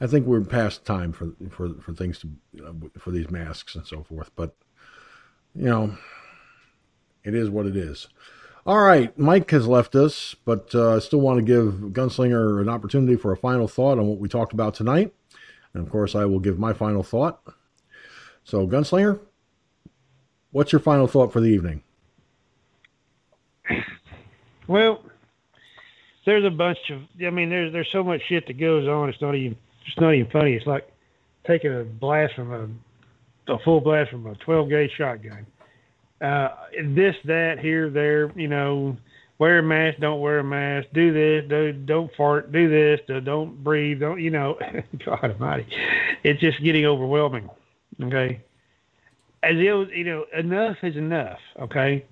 I 0.00 0.06
think 0.06 0.26
we're 0.26 0.40
past 0.40 0.84
time 0.84 1.12
for 1.12 1.32
for 1.50 1.74
for 1.80 1.92
things 1.92 2.18
to 2.20 2.30
uh, 2.66 2.72
for 2.98 3.10
these 3.10 3.30
masks 3.30 3.74
and 3.74 3.86
so 3.86 4.02
forth. 4.02 4.30
But 4.34 4.54
you 5.54 5.66
know, 5.66 5.96
it 7.24 7.34
is 7.34 7.50
what 7.50 7.66
it 7.66 7.76
is. 7.76 8.08
All 8.64 8.80
right, 8.80 9.16
Mike 9.18 9.50
has 9.50 9.66
left 9.66 9.94
us, 9.96 10.36
but 10.44 10.72
uh, 10.74 10.96
I 10.96 10.98
still 11.00 11.20
want 11.20 11.38
to 11.38 11.44
give 11.44 11.92
Gunslinger 11.92 12.60
an 12.60 12.68
opportunity 12.68 13.16
for 13.16 13.32
a 13.32 13.36
final 13.36 13.66
thought 13.66 13.98
on 13.98 14.06
what 14.06 14.18
we 14.18 14.28
talked 14.28 14.52
about 14.52 14.74
tonight. 14.74 15.12
And 15.74 15.84
of 15.84 15.90
course, 15.90 16.14
I 16.14 16.26
will 16.26 16.38
give 16.38 16.58
my 16.58 16.72
final 16.72 17.02
thought. 17.02 17.40
So, 18.44 18.66
Gunslinger, 18.66 19.18
what's 20.52 20.70
your 20.70 20.80
final 20.80 21.08
thought 21.08 21.32
for 21.32 21.40
the 21.40 21.48
evening? 21.48 21.82
Well, 24.68 25.02
there's 26.24 26.44
a 26.44 26.50
bunch 26.50 26.78
of. 26.90 27.02
I 27.24 27.30
mean, 27.30 27.50
there's 27.50 27.72
there's 27.72 27.90
so 27.90 28.04
much 28.04 28.22
shit 28.28 28.46
that 28.46 28.58
goes 28.58 28.86
on. 28.86 29.08
It's 29.08 29.20
not 29.20 29.34
even 29.34 29.56
it's 29.86 30.00
not 30.00 30.14
even 30.14 30.30
funny. 30.30 30.54
It's 30.54 30.66
like 30.66 30.88
taking 31.46 31.72
a 31.78 31.84
blast 31.84 32.34
from 32.34 32.52
a 32.52 33.52
a 33.52 33.58
full 33.58 33.80
blast 33.80 34.10
from 34.10 34.26
a 34.26 34.34
12 34.36 34.68
gauge 34.68 34.92
shotgun. 34.96 35.46
Uh, 36.22 36.50
this, 36.84 37.16
that, 37.24 37.58
here, 37.58 37.90
there. 37.90 38.30
You 38.36 38.48
know, 38.48 38.96
wear 39.38 39.58
a 39.58 39.62
mask, 39.62 39.98
don't 39.98 40.20
wear 40.20 40.38
a 40.38 40.44
mask. 40.44 40.88
Do 40.94 41.12
this, 41.12 41.48
do, 41.48 41.72
don't 41.72 42.14
fart. 42.14 42.52
Do 42.52 42.68
this, 42.68 43.00
do, 43.08 43.20
don't 43.20 43.62
breathe. 43.64 43.98
Don't 43.98 44.20
you 44.20 44.30
know? 44.30 44.56
God 45.04 45.24
Almighty, 45.24 45.66
it's 46.22 46.40
just 46.40 46.62
getting 46.62 46.86
overwhelming. 46.86 47.50
Okay, 48.00 48.40
as 49.42 49.56
it, 49.56 49.72
was, 49.72 49.88
you 49.92 50.04
know, 50.04 50.26
enough 50.32 50.76
is 50.82 50.96
enough. 50.96 51.40
Okay, 51.58 52.04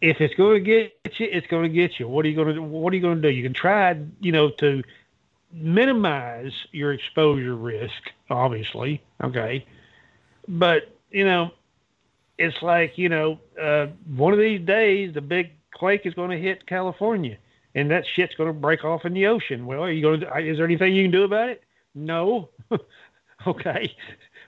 if 0.00 0.20
it's 0.20 0.34
going 0.34 0.62
to 0.62 0.64
get 0.64 1.18
you, 1.18 1.28
it's 1.30 1.46
going 1.48 1.64
to 1.64 1.68
get 1.68 1.98
you. 1.98 2.06
What 2.06 2.24
are 2.24 2.28
you 2.28 2.36
going 2.36 2.54
to 2.54 2.62
What 2.62 2.92
are 2.92 2.96
you 2.96 3.02
going 3.02 3.20
to 3.20 3.28
do? 3.28 3.34
You 3.34 3.42
can 3.42 3.54
try, 3.54 4.00
you 4.20 4.30
know, 4.30 4.50
to 4.50 4.84
minimize 5.52 6.52
your 6.70 6.92
exposure 6.92 7.56
risk, 7.56 8.12
obviously. 8.30 9.02
Okay, 9.24 9.66
but 10.46 10.94
you 11.10 11.24
know, 11.24 11.50
it's 12.38 12.56
like 12.62 12.92
you 12.96 13.08
know, 13.08 13.38
uh, 13.60 13.86
one 14.16 14.32
of 14.32 14.38
these 14.38 14.64
days 14.64 15.12
the 15.14 15.20
big 15.20 15.52
quake 15.74 16.02
is 16.04 16.14
going 16.14 16.30
to 16.30 16.38
hit 16.38 16.66
California, 16.66 17.36
and 17.74 17.90
that 17.90 18.04
shit's 18.14 18.34
going 18.36 18.48
to 18.48 18.58
break 18.58 18.84
off 18.84 19.04
in 19.04 19.14
the 19.14 19.26
ocean. 19.26 19.66
Well, 19.66 19.82
are 19.82 19.92
you 19.92 20.02
going 20.02 20.20
to? 20.20 20.26
Is 20.38 20.56
there 20.56 20.66
anything 20.66 20.94
you 20.94 21.04
can 21.04 21.12
do 21.12 21.24
about 21.24 21.48
it? 21.48 21.62
No. 21.94 22.48
okay, 23.46 23.92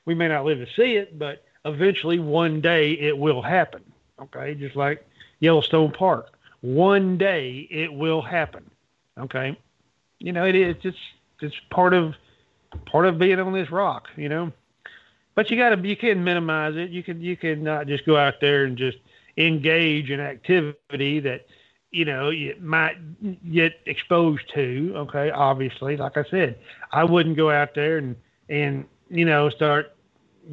we 0.07 0.15
may 0.15 0.29
not 0.29 0.45
live 0.45 0.59
to 0.59 0.67
see 0.77 0.93
it, 0.97 1.19
but 1.19 1.45
eventually 1.65 2.19
one 2.19 2.61
day 2.61 2.93
it 2.93 3.17
will 3.17 3.43
happen. 3.43 3.83
Okay, 4.21 4.55
just 4.55 4.77
like 4.77 5.05
Yellowstone 5.41 5.93
Park. 5.93 6.27
One 6.61 7.17
day 7.19 7.67
it 7.71 7.93
will 7.93 8.23
happen. 8.23 8.71
Okay, 9.19 9.59
you 10.19 10.33
know 10.33 10.45
it 10.45 10.55
is 10.55 10.77
just 10.83 10.99
it's 11.41 11.55
part 11.71 11.95
of 11.95 12.15
part 12.91 13.07
of 13.07 13.19
being 13.19 13.41
on 13.41 13.53
this 13.53 13.71
rock. 13.71 14.05
You 14.17 14.29
know, 14.29 14.53
but 15.35 15.51
you 15.51 15.57
got 15.57 15.71
to 15.71 15.89
you 15.89 15.97
can 15.97 16.23
minimize 16.25 16.77
it. 16.77 16.91
You 16.91 17.03
can 17.03 17.21
you 17.21 17.37
can 17.37 17.63
not 17.63 17.87
just 17.87 18.05
go 18.07 18.17
out 18.17 18.41
there 18.41 18.65
and 18.65 18.77
just 18.77 18.99
engage 19.37 20.11
in 20.11 20.21
activity 20.21 21.21
that 21.21 21.47
you 21.91 22.05
know 22.05 22.31
you 22.31 22.57
might 22.61 22.97
get 23.51 23.81
exposed 23.87 24.53
to. 24.55 24.93
Okay, 24.97 25.31
obviously, 25.31 25.97
like 25.97 26.17
I 26.17 26.25
said, 26.31 26.59
I 26.93 27.05
wouldn't 27.05 27.37
go 27.37 27.51
out 27.51 27.75
there 27.75 27.99
and 27.99 28.17
and 28.49 28.85
you 29.09 29.25
know 29.25 29.51
start 29.51 29.97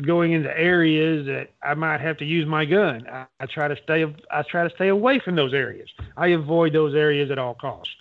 going 0.05 0.33
into 0.33 0.55
areas 0.57 1.25
that 1.25 1.49
I 1.63 1.73
might 1.73 2.01
have 2.01 2.17
to 2.17 2.25
use 2.25 2.45
my 2.45 2.65
gun. 2.65 3.07
I, 3.11 3.25
I 3.39 3.45
try 3.45 3.67
to 3.67 3.77
stay 3.83 4.05
I 4.31 4.41
try 4.43 4.67
to 4.67 4.75
stay 4.75 4.89
away 4.89 5.19
from 5.19 5.35
those 5.35 5.53
areas. 5.53 5.89
I 6.15 6.27
avoid 6.27 6.73
those 6.73 6.95
areas 6.95 7.31
at 7.31 7.39
all 7.39 7.55
costs. 7.55 7.95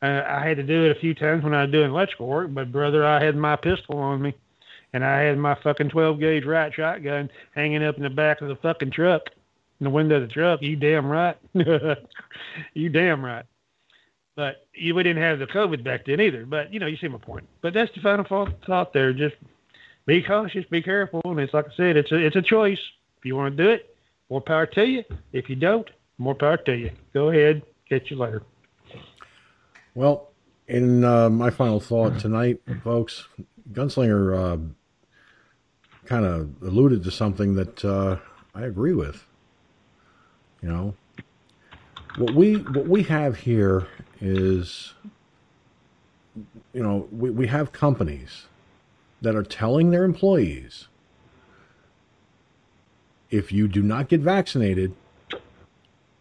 Uh, 0.00 0.22
I 0.26 0.46
had 0.46 0.58
to 0.58 0.62
do 0.62 0.84
it 0.84 0.96
a 0.96 1.00
few 1.00 1.12
times 1.12 1.42
when 1.42 1.54
I 1.54 1.62
was 1.62 1.72
doing 1.72 1.90
electrical 1.90 2.28
work, 2.28 2.54
but 2.54 2.70
brother, 2.70 3.04
I 3.04 3.22
had 3.22 3.34
my 3.36 3.56
pistol 3.56 3.98
on 3.98 4.22
me, 4.22 4.34
and 4.92 5.04
I 5.04 5.20
had 5.20 5.38
my 5.38 5.54
fucking 5.62 5.90
12 5.90 6.20
gauge 6.20 6.44
right 6.44 6.72
shotgun 6.72 7.30
hanging 7.54 7.84
up 7.84 7.96
in 7.96 8.02
the 8.02 8.10
back 8.10 8.40
of 8.40 8.48
the 8.48 8.56
fucking 8.56 8.90
truck, 8.90 9.22
in 9.80 9.84
the 9.84 9.90
window 9.90 10.16
of 10.16 10.22
the 10.22 10.28
truck. 10.28 10.62
You 10.62 10.76
damn 10.76 11.06
right. 11.06 11.36
you 12.74 12.88
damn 12.88 13.24
right. 13.24 13.44
But 14.34 14.66
you, 14.72 14.94
we 14.94 15.02
didn't 15.02 15.22
have 15.22 15.40
the 15.40 15.46
COVID 15.46 15.82
back 15.82 16.06
then 16.06 16.20
either. 16.20 16.46
But 16.46 16.72
you 16.72 16.78
know, 16.78 16.86
you 16.86 16.96
see 16.96 17.08
my 17.08 17.18
point. 17.18 17.48
But 17.60 17.74
that's 17.74 17.92
the 17.94 18.00
final 18.00 18.48
thought 18.66 18.92
there. 18.92 19.12
Just 19.12 19.34
be 20.06 20.22
cautious, 20.22 20.64
be 20.70 20.80
careful, 20.80 21.20
and 21.24 21.40
it's 21.40 21.52
like 21.52 21.66
I 21.66 21.76
said, 21.76 21.96
it's 21.96 22.12
a 22.12 22.16
it's 22.16 22.36
a 22.36 22.42
choice. 22.42 22.78
If 23.18 23.24
you 23.24 23.34
want 23.34 23.56
to 23.56 23.62
do 23.62 23.68
it, 23.68 23.94
more 24.30 24.40
power 24.40 24.64
to 24.66 24.86
you. 24.86 25.04
If 25.32 25.50
you 25.50 25.56
don't, 25.56 25.88
more 26.18 26.34
power 26.34 26.56
to 26.56 26.76
you. 26.76 26.92
Go 27.12 27.30
ahead, 27.30 27.62
catch 27.88 28.10
you 28.10 28.16
later. 28.16 28.42
Well, 29.94 30.30
in 30.68 31.02
uh, 31.02 31.28
my 31.30 31.50
final 31.50 31.80
thought 31.80 32.20
tonight, 32.20 32.60
folks, 32.84 33.26
Gunslinger 33.72 34.36
uh, 34.38 34.58
kind 36.08 36.24
of 36.24 36.50
alluded 36.62 37.04
to 37.04 37.10
something 37.10 37.54
that 37.54 37.84
uh, 37.84 38.16
I 38.54 38.62
agree 38.62 38.94
with. 38.94 39.26
You 40.62 40.70
know, 40.70 40.94
what 42.16 42.34
we 42.34 42.54
what 42.54 42.88
we 42.88 43.02
have 43.04 43.36
here 43.36 43.86
is, 44.20 44.94
you 46.72 46.82
know, 46.82 47.06
we, 47.12 47.30
we 47.30 47.46
have 47.46 47.72
companies 47.72 48.46
that 49.20 49.36
are 49.36 49.42
telling 49.42 49.90
their 49.90 50.04
employees, 50.04 50.88
if 53.30 53.52
you 53.52 53.68
do 53.68 53.82
not 53.82 54.08
get 54.08 54.20
vaccinated, 54.20 54.94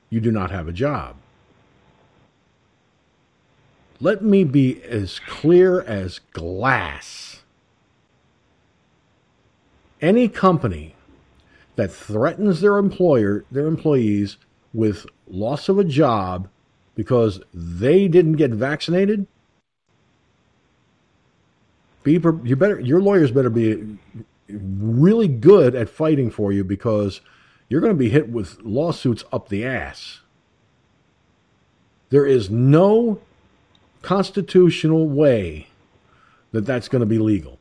you 0.10 0.20
do 0.20 0.32
not 0.32 0.52
have 0.52 0.68
a 0.68 0.74
job. 0.74 1.16
Let 4.02 4.22
me 4.22 4.44
be 4.44 4.84
as 4.84 5.20
clear 5.20 5.82
as 5.82 6.20
glass. 6.34 7.37
Any 10.02 10.28
company 10.30 10.96
that 11.76 11.92
threatens 11.92 12.62
their 12.62 12.78
employer, 12.78 13.46
their 13.52 13.68
employees 13.68 14.38
with 14.74 15.06
loss 15.28 15.70
of 15.70 15.80
a 15.80 15.84
job 15.84 16.50
because 16.96 17.42
they 17.54 18.08
didn't 18.08 18.34
get 18.34 18.52
vaccinated, 18.52 19.28
be 22.04 22.14
you 22.44 22.56
better 22.56 22.80
your 22.80 23.02
lawyers 23.02 23.32
better 23.32 23.50
be 23.50 23.98
really 24.50 25.28
good 25.28 25.76
at 25.76 25.90
fighting 25.90 26.32
for 26.32 26.52
you 26.52 26.64
because 26.64 27.22
you're 27.70 27.82
going 27.82 27.94
to 27.94 27.98
be 27.98 28.10
hit 28.10 28.30
with 28.30 28.62
lawsuits 28.62 29.24
up 29.32 29.50
the 29.50 29.66
ass. 29.66 30.22
There 32.10 32.26
is 32.26 32.50
no 32.50 33.20
constitutional 34.02 35.10
way 35.10 35.68
that 36.52 36.66
that's 36.66 36.88
going 36.88 37.02
to 37.02 37.06
be 37.06 37.20
legal. 37.20 37.60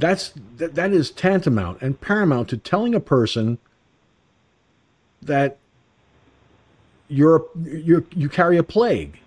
That's 0.00 0.32
that, 0.56 0.74
that 0.76 0.92
is 0.92 1.10
tantamount 1.10 1.82
and 1.82 2.00
paramount 2.00 2.48
to 2.48 2.56
telling 2.56 2.94
a 2.94 3.00
person 3.00 3.58
that 5.20 5.58
you're 7.08 7.44
you 7.62 8.06
you 8.14 8.28
carry 8.30 8.56
a 8.56 8.62
plague 8.62 9.18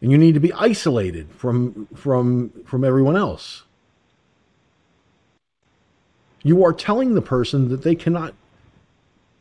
and 0.00 0.10
you 0.10 0.18
need 0.18 0.34
to 0.34 0.40
be 0.40 0.52
isolated 0.52 1.30
from 1.30 1.86
from 1.94 2.50
from 2.66 2.82
everyone 2.82 3.16
else. 3.16 3.62
You 6.42 6.64
are 6.64 6.72
telling 6.72 7.14
the 7.14 7.22
person 7.22 7.68
that 7.68 7.82
they 7.82 7.94
cannot 7.94 8.34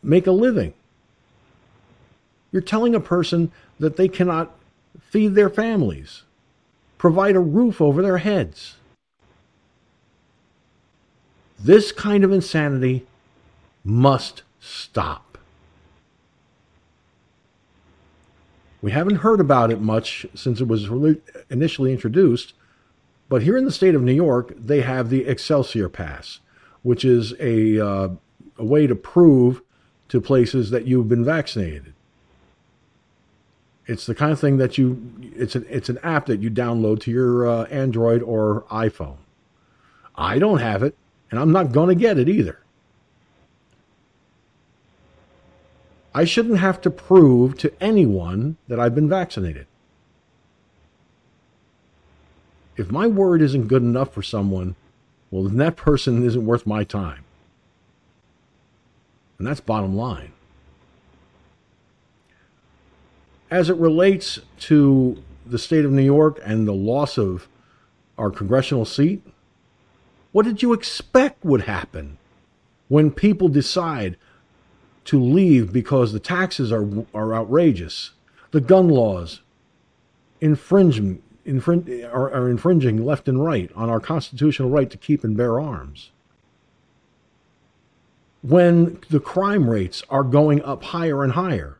make 0.03 0.27
a 0.27 0.31
living. 0.31 0.73
You're 2.51 2.61
telling 2.61 2.93
a 2.93 2.99
person 2.99 3.51
that 3.79 3.97
they 3.97 4.07
cannot 4.07 4.51
feed 4.99 5.33
their 5.33 5.49
families, 5.49 6.23
provide 6.97 7.35
a 7.35 7.39
roof 7.39 7.81
over 7.81 8.01
their 8.03 8.17
heads. 8.17 8.75
This 11.61 11.91
kind 11.91 12.23
of 12.23 12.31
insanity 12.31 13.05
must 13.83 14.43
stop. 14.59 15.37
We 18.81 18.91
haven't 18.91 19.17
heard 19.17 19.41
about 19.41 19.71
it 19.71 19.81
much 19.81 20.25
since 20.33 20.61
it 20.61 20.67
was 20.67 20.89
initially 21.49 21.91
introduced, 21.91 22.53
but 23.27 23.43
here 23.43 23.57
in 23.57 23.65
the 23.65 23.71
state 23.71 23.93
of 23.93 24.01
New 24.01 24.13
York, 24.13 24.53
they 24.57 24.81
have 24.81 25.09
the 25.09 25.25
Excelsior 25.25 25.89
Pass, 25.89 26.39
which 26.81 27.03
is 27.03 27.33
a, 27.39 27.79
uh, 27.79 28.09
a 28.57 28.63
way 28.63 28.87
to 28.87 28.95
prove 28.95 29.61
to 30.07 30.21
places 30.21 30.69
that 30.71 30.85
you've 30.85 31.09
been 31.09 31.25
vaccinated. 31.25 31.93
It's 33.85 34.05
the 34.05 34.15
kind 34.15 34.31
of 34.31 34.39
thing 34.39 34.57
that 34.57 34.77
you 34.77 35.11
it's 35.35 35.55
an 35.55 35.65
it's 35.67 35.89
an 35.89 35.97
app 36.03 36.27
that 36.27 36.39
you 36.41 36.51
download 36.51 36.99
to 37.01 37.11
your 37.11 37.47
uh, 37.47 37.63
Android 37.65 38.21
or 38.21 38.65
iPhone. 38.69 39.17
I 40.15 40.37
don't 40.37 40.59
have 40.59 40.83
it, 40.83 40.95
and 41.31 41.39
I'm 41.39 41.51
not 41.51 41.71
going 41.71 41.89
to 41.89 41.95
get 41.95 42.17
it 42.17 42.27
either. 42.27 42.59
I 46.13 46.25
shouldn't 46.25 46.59
have 46.59 46.81
to 46.81 46.89
prove 46.89 47.57
to 47.59 47.71
anyone 47.81 48.57
that 48.67 48.79
I've 48.79 48.95
been 48.95 49.07
vaccinated. 49.07 49.67
If 52.75 52.91
my 52.91 53.07
word 53.07 53.41
isn't 53.41 53.67
good 53.67 53.83
enough 53.83 54.13
for 54.13 54.23
someone, 54.23 54.75
well, 55.31 55.43
then 55.43 55.57
that 55.57 55.75
person 55.75 56.25
isn't 56.25 56.45
worth 56.45 56.65
my 56.65 56.83
time. 56.83 57.23
And 59.37 59.45
that's 59.45 59.59
bottom 59.59 59.95
line. 59.95 60.31
As 63.51 63.69
it 63.69 63.77
relates 63.77 64.39
to 64.61 65.23
the 65.45 65.57
state 65.57 65.85
of 65.85 65.91
New 65.91 66.03
York 66.03 66.39
and 66.43 66.67
the 66.67 66.73
loss 66.73 67.17
of 67.17 67.47
our 68.17 68.29
congressional 68.29 68.85
seat, 68.85 69.23
what 70.31 70.45
did 70.45 70.61
you 70.61 70.73
expect 70.73 71.43
would 71.43 71.61
happen 71.61 72.17
when 72.87 73.11
people 73.11 73.47
decide 73.47 74.17
to 75.05 75.21
leave 75.21 75.73
because 75.73 76.13
the 76.13 76.19
taxes 76.19 76.71
are, 76.71 76.87
are 77.13 77.33
outrageous? 77.33 78.11
The 78.51 78.61
gun 78.61 78.89
laws 78.89 79.41
infringing, 80.41 81.21
infring, 81.45 82.05
are, 82.05 82.31
are 82.31 82.49
infringing 82.49 83.05
left 83.05 83.27
and 83.27 83.43
right 83.43 83.71
on 83.75 83.89
our 83.89 83.99
constitutional 83.99 84.69
right 84.69 84.89
to 84.89 84.97
keep 84.97 85.23
and 85.23 85.35
bear 85.35 85.59
arms 85.59 86.11
when 88.41 88.99
the 89.09 89.19
crime 89.19 89.69
rates 89.69 90.03
are 90.09 90.23
going 90.23 90.61
up 90.61 90.83
higher 90.83 91.23
and 91.23 91.33
higher. 91.33 91.79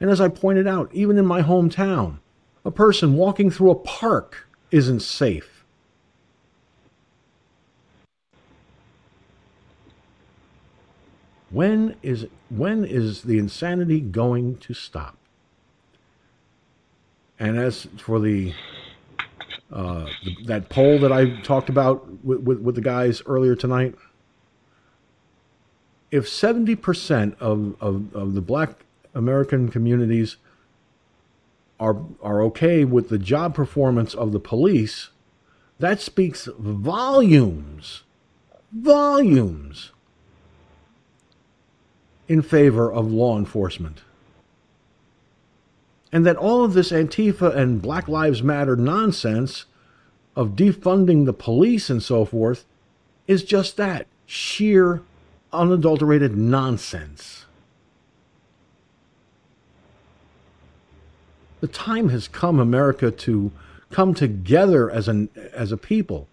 And 0.00 0.10
as 0.10 0.20
I 0.20 0.28
pointed 0.28 0.66
out, 0.66 0.90
even 0.92 1.18
in 1.18 1.26
my 1.26 1.42
hometown, 1.42 2.18
a 2.64 2.70
person 2.70 3.14
walking 3.14 3.50
through 3.50 3.70
a 3.70 3.74
park 3.74 4.46
isn't 4.70 5.00
safe. 5.00 5.57
When 11.50 11.96
is 12.02 12.26
when 12.50 12.84
is 12.84 13.22
the 13.22 13.38
insanity 13.38 14.00
going 14.00 14.58
to 14.58 14.74
stop? 14.74 15.16
And 17.38 17.58
as 17.58 17.86
for 17.96 18.20
the 18.20 18.52
uh, 19.72 20.06
that 20.46 20.68
poll 20.68 20.98
that 20.98 21.12
I 21.12 21.40
talked 21.40 21.68
about 21.68 22.24
with, 22.24 22.40
with, 22.40 22.60
with 22.60 22.74
the 22.74 22.80
guys 22.80 23.22
earlier 23.26 23.54
tonight, 23.54 23.94
if 26.10 26.24
70% 26.26 27.36
of, 27.38 27.76
of, 27.80 28.14
of 28.16 28.34
the 28.34 28.40
black 28.40 28.84
American 29.14 29.68
communities 29.68 30.36
are, 31.78 31.98
are 32.22 32.42
okay 32.44 32.84
with 32.84 33.10
the 33.10 33.18
job 33.18 33.54
performance 33.54 34.14
of 34.14 34.32
the 34.32 34.40
police, 34.40 35.10
that 35.78 36.00
speaks 36.00 36.48
volumes, 36.58 38.04
volumes 38.72 39.92
in 42.28 42.42
favor 42.42 42.92
of 42.92 43.10
law 43.10 43.38
enforcement. 43.38 44.02
And 46.12 46.24
that 46.24 46.36
all 46.36 46.64
of 46.64 46.74
this 46.74 46.92
Antifa 46.92 47.54
and 47.54 47.82
Black 47.82 48.08
Lives 48.08 48.42
Matter 48.42 48.76
nonsense 48.76 49.64
of 50.36 50.50
defunding 50.50 51.24
the 51.24 51.32
police 51.32 51.90
and 51.90 52.02
so 52.02 52.24
forth 52.24 52.64
is 53.26 53.42
just 53.42 53.76
that 53.76 54.06
sheer 54.24 55.02
unadulterated 55.52 56.36
nonsense. 56.36 57.46
The 61.60 61.66
time 61.66 62.10
has 62.10 62.28
come, 62.28 62.60
America, 62.60 63.10
to 63.10 63.50
come 63.90 64.14
together 64.14 64.90
as 64.90 65.08
an 65.08 65.28
as 65.52 65.72
a 65.72 65.76
people. 65.76 66.28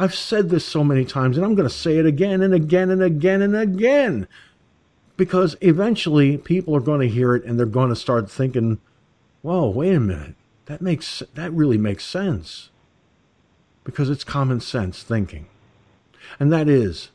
I've 0.00 0.14
said 0.14 0.48
this 0.48 0.64
so 0.64 0.82
many 0.82 1.04
times, 1.04 1.36
and 1.36 1.44
I'm 1.44 1.54
going 1.54 1.68
to 1.68 1.74
say 1.74 1.98
it 1.98 2.06
again 2.06 2.40
and 2.40 2.54
again 2.54 2.88
and 2.88 3.02
again 3.02 3.42
and 3.42 3.54
again, 3.54 4.26
because 5.18 5.56
eventually 5.60 6.38
people 6.38 6.74
are 6.74 6.80
going 6.80 7.02
to 7.02 7.14
hear 7.14 7.34
it 7.34 7.44
and 7.44 7.58
they're 7.58 7.66
going 7.66 7.90
to 7.90 7.96
start 7.96 8.30
thinking, 8.30 8.80
"Whoa, 9.42 9.68
wait 9.68 9.94
a 9.94 10.00
minute, 10.00 10.36
that 10.64 10.80
makes 10.80 11.22
that 11.34 11.52
really 11.52 11.76
makes 11.76 12.06
sense," 12.06 12.70
because 13.84 14.08
it's 14.08 14.24
common 14.24 14.60
sense 14.60 15.02
thinking, 15.02 15.48
and 16.40 16.50
that 16.50 16.66
is 16.66 17.10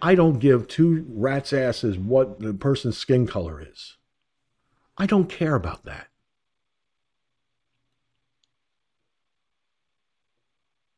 I 0.00 0.14
don't 0.14 0.38
give 0.38 0.68
two 0.68 1.04
rats' 1.10 1.52
asses 1.52 1.98
what 1.98 2.38
the 2.38 2.54
person's 2.54 2.98
skin 2.98 3.26
color 3.26 3.60
is. 3.60 3.96
I 4.96 5.06
don't 5.06 5.28
care 5.28 5.56
about 5.56 5.84
that. 5.86 6.06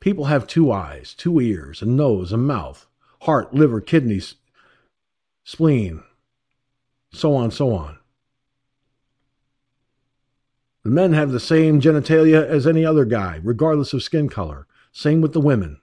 People 0.02 0.24
have 0.24 0.48
two 0.48 0.72
eyes, 0.72 1.14
two 1.14 1.40
ears, 1.40 1.80
a 1.80 1.86
nose, 1.86 2.32
a 2.32 2.36
mouth, 2.36 2.88
heart, 3.20 3.54
liver, 3.54 3.80
kidneys, 3.80 4.34
spleen, 5.44 6.02
so 7.12 7.36
on, 7.36 7.52
so 7.52 7.72
on. 7.72 7.98
The 10.82 10.90
men 10.90 11.12
have 11.12 11.30
the 11.30 11.38
same 11.38 11.80
genitalia 11.80 12.44
as 12.44 12.66
any 12.66 12.84
other 12.84 13.04
guy, 13.04 13.38
regardless 13.44 13.92
of 13.92 14.02
skin 14.02 14.28
color. 14.28 14.66
Same 14.90 15.20
with 15.20 15.34
the 15.34 15.40
women. 15.40 15.80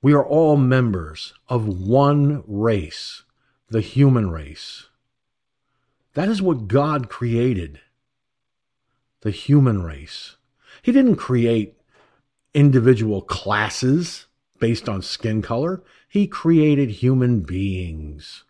We 0.00 0.12
are 0.12 0.24
all 0.24 0.56
members 0.56 1.34
of 1.48 1.66
one 1.66 2.44
race, 2.46 3.24
the 3.68 3.80
human 3.80 4.30
race. 4.30 4.86
That 6.14 6.28
is 6.28 6.40
what 6.40 6.68
God 6.68 7.08
created 7.08 7.80
the 9.22 9.32
human 9.32 9.82
race. 9.82 10.36
He 10.82 10.92
didn't 10.92 11.16
create 11.16 11.80
individual 12.52 13.22
classes 13.22 14.26
based 14.58 14.88
on 14.88 15.02
skin 15.02 15.42
color, 15.42 15.82
He 16.08 16.26
created 16.26 16.90
human 16.90 17.40
beings. 17.40 18.44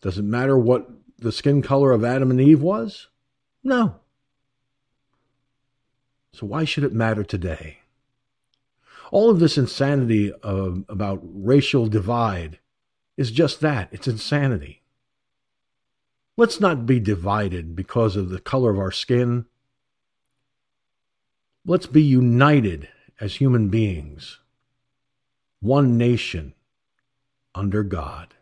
Does 0.00 0.16
it 0.16 0.24
matter 0.24 0.56
what 0.56 0.88
the 1.18 1.32
skin 1.32 1.60
color 1.60 1.92
of 1.92 2.04
Adam 2.04 2.30
and 2.30 2.40
Eve 2.40 2.62
was? 2.62 3.08
No. 3.64 3.96
So 6.32 6.46
why 6.46 6.64
should 6.64 6.84
it 6.84 6.92
matter 6.92 7.24
today? 7.24 7.78
All 9.10 9.28
of 9.28 9.40
this 9.40 9.58
insanity 9.58 10.32
of, 10.42 10.84
about 10.88 11.20
racial 11.22 11.88
divide 11.88 12.60
is 13.16 13.32
just 13.32 13.60
that 13.60 13.88
it's 13.90 14.06
insanity. 14.06 14.77
Let's 16.38 16.60
not 16.60 16.86
be 16.86 17.00
divided 17.00 17.74
because 17.74 18.14
of 18.14 18.28
the 18.28 18.38
color 18.38 18.70
of 18.70 18.78
our 18.78 18.92
skin. 18.92 19.46
Let's 21.66 21.86
be 21.86 22.00
united 22.00 22.86
as 23.20 23.34
human 23.34 23.70
beings, 23.70 24.38
one 25.58 25.98
nation 25.98 26.54
under 27.56 27.82
God. 27.82 28.34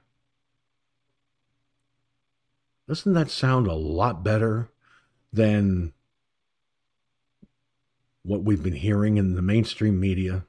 Doesn't 2.87 3.15
that 3.15 3.31
sound 3.31 3.67
a 3.67 3.73
lot 3.73 4.23
better 4.23 4.69
than 5.33 5.95
what 8.25 8.43
we've 8.43 8.63
been 8.63 8.75
hearing 8.75 9.17
in 9.17 9.37
the 9.37 9.43
mainstream 9.43 9.99
media? 9.99 10.45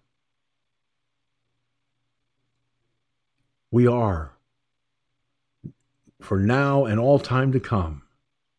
We 3.72 3.88
are, 3.88 4.36
for 6.27 6.38
now 6.38 6.83
and 6.83 6.99
all 6.99 7.19
time 7.19 7.53
to 7.53 7.59
come, 7.59 8.01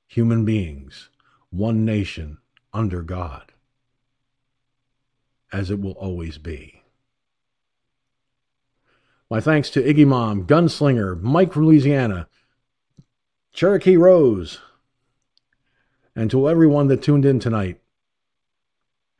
human 0.06 0.42
beings, 0.42 1.10
one 1.50 1.84
nation 1.84 2.38
under 2.72 3.02
God, 3.02 3.52
as 5.52 5.70
it 5.70 5.78
will 5.78 5.92
always 5.92 6.38
be. 6.38 6.82
My 9.28 9.42
thanks 9.42 9.68
to 9.68 9.82
Iggy 9.82 10.06
Mom, 10.06 10.47
Gunslinger, 10.47 11.20
Mike 11.20 11.52
from 11.52 11.66
Louisiana, 11.66 12.26
Cherokee 13.52 13.98
Rose, 13.98 14.60
and 16.16 16.30
to 16.30 16.48
everyone 16.48 16.86
that 16.86 17.02
tuned 17.02 17.26
in 17.26 17.38
tonight, 17.38 17.82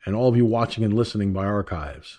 and 0.07 0.15
all 0.15 0.27
of 0.27 0.35
you 0.35 0.45
watching 0.45 0.83
and 0.83 0.95
listening 0.95 1.33
by 1.33 1.45
archives. 1.45 2.17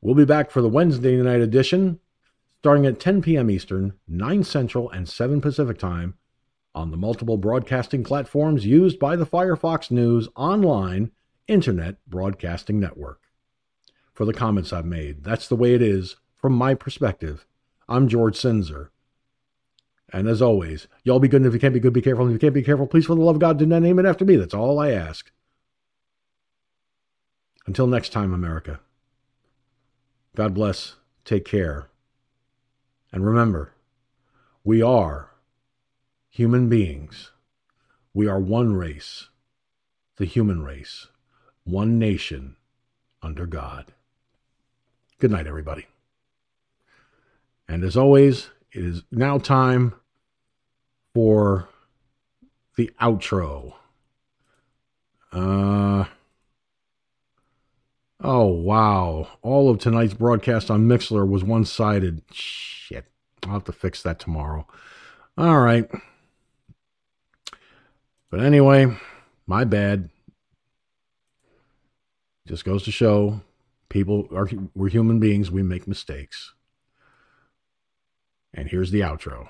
We'll 0.00 0.16
be 0.16 0.24
back 0.24 0.50
for 0.50 0.62
the 0.62 0.68
Wednesday 0.68 1.16
night 1.16 1.40
edition, 1.40 2.00
starting 2.66 2.84
at 2.84 2.98
10 2.98 3.22
p.m. 3.22 3.48
Eastern, 3.48 3.92
9 4.08 4.42
Central, 4.42 4.90
and 4.90 5.08
7 5.08 5.40
Pacific 5.40 5.78
Time 5.78 6.14
on 6.74 6.90
the 6.90 6.96
multiple 6.96 7.36
broadcasting 7.36 8.02
platforms 8.02 8.66
used 8.66 8.98
by 8.98 9.14
the 9.14 9.24
Firefox 9.24 9.88
News 9.88 10.28
online 10.34 11.12
Internet 11.46 11.98
Broadcasting 12.08 12.80
Network. 12.80 13.20
For 14.12 14.24
the 14.24 14.32
comments 14.32 14.72
I've 14.72 14.84
made, 14.84 15.22
that's 15.22 15.46
the 15.46 15.54
way 15.54 15.74
it 15.74 15.80
is 15.80 16.16
from 16.34 16.54
my 16.54 16.74
perspective. 16.74 17.46
I'm 17.88 18.08
George 18.08 18.36
Sinzer. 18.36 18.88
And 20.12 20.26
as 20.26 20.42
always, 20.42 20.88
y'all 21.04 21.20
be 21.20 21.28
good, 21.28 21.42
and 21.42 21.46
if 21.46 21.54
you 21.54 21.60
can't 21.60 21.72
be 21.72 21.78
good, 21.78 21.92
be 21.92 22.02
careful. 22.02 22.24
And 22.24 22.32
if 22.32 22.42
you 22.42 22.44
can't 22.48 22.52
be 22.52 22.64
careful, 22.64 22.88
please, 22.88 23.06
for 23.06 23.14
the 23.14 23.20
love 23.20 23.36
of 23.36 23.40
God, 23.40 23.60
do 23.60 23.66
not 23.66 23.82
name 23.82 24.00
it 24.00 24.06
after 24.06 24.24
me. 24.24 24.34
That's 24.34 24.54
all 24.54 24.80
I 24.80 24.90
ask. 24.90 25.30
Until 27.64 27.86
next 27.86 28.08
time, 28.08 28.34
America. 28.34 28.80
God 30.34 30.52
bless. 30.52 30.96
Take 31.24 31.44
care. 31.44 31.90
And 33.16 33.24
remember, 33.24 33.72
we 34.62 34.82
are 34.82 35.30
human 36.28 36.68
beings. 36.68 37.30
We 38.12 38.26
are 38.28 38.38
one 38.38 38.74
race, 38.74 39.30
the 40.18 40.26
human 40.26 40.62
race, 40.62 41.06
one 41.64 41.98
nation 41.98 42.56
under 43.22 43.46
God. 43.46 43.94
Good 45.18 45.30
night, 45.30 45.46
everybody. 45.46 45.86
And 47.66 47.84
as 47.84 47.96
always, 47.96 48.50
it 48.70 48.84
is 48.84 49.02
now 49.10 49.38
time 49.38 49.94
for 51.14 51.70
the 52.76 52.90
outro. 53.00 53.76
Uh, 55.32 56.04
oh, 58.26 58.46
wow. 58.46 59.28
All 59.42 59.70
of 59.70 59.78
tonight's 59.78 60.14
broadcast 60.14 60.70
on 60.70 60.88
Mixlr 60.88 61.26
was 61.28 61.44
one 61.44 61.64
sided. 61.64 62.22
Shit. 62.32 63.06
I'll 63.44 63.52
have 63.52 63.64
to 63.64 63.72
fix 63.72 64.02
that 64.02 64.18
tomorrow. 64.18 64.66
All 65.38 65.60
right. 65.60 65.88
But 68.30 68.40
anyway, 68.40 68.96
my 69.46 69.64
bad. 69.64 70.10
Just 72.48 72.64
goes 72.64 72.82
to 72.84 72.92
show 72.92 73.40
people 73.88 74.28
are 74.34 74.48
we're 74.74 74.88
human 74.88 75.20
beings, 75.20 75.50
we 75.50 75.62
make 75.62 75.86
mistakes. 75.86 76.52
And 78.52 78.68
here's 78.68 78.90
the 78.90 79.00
outro. 79.00 79.48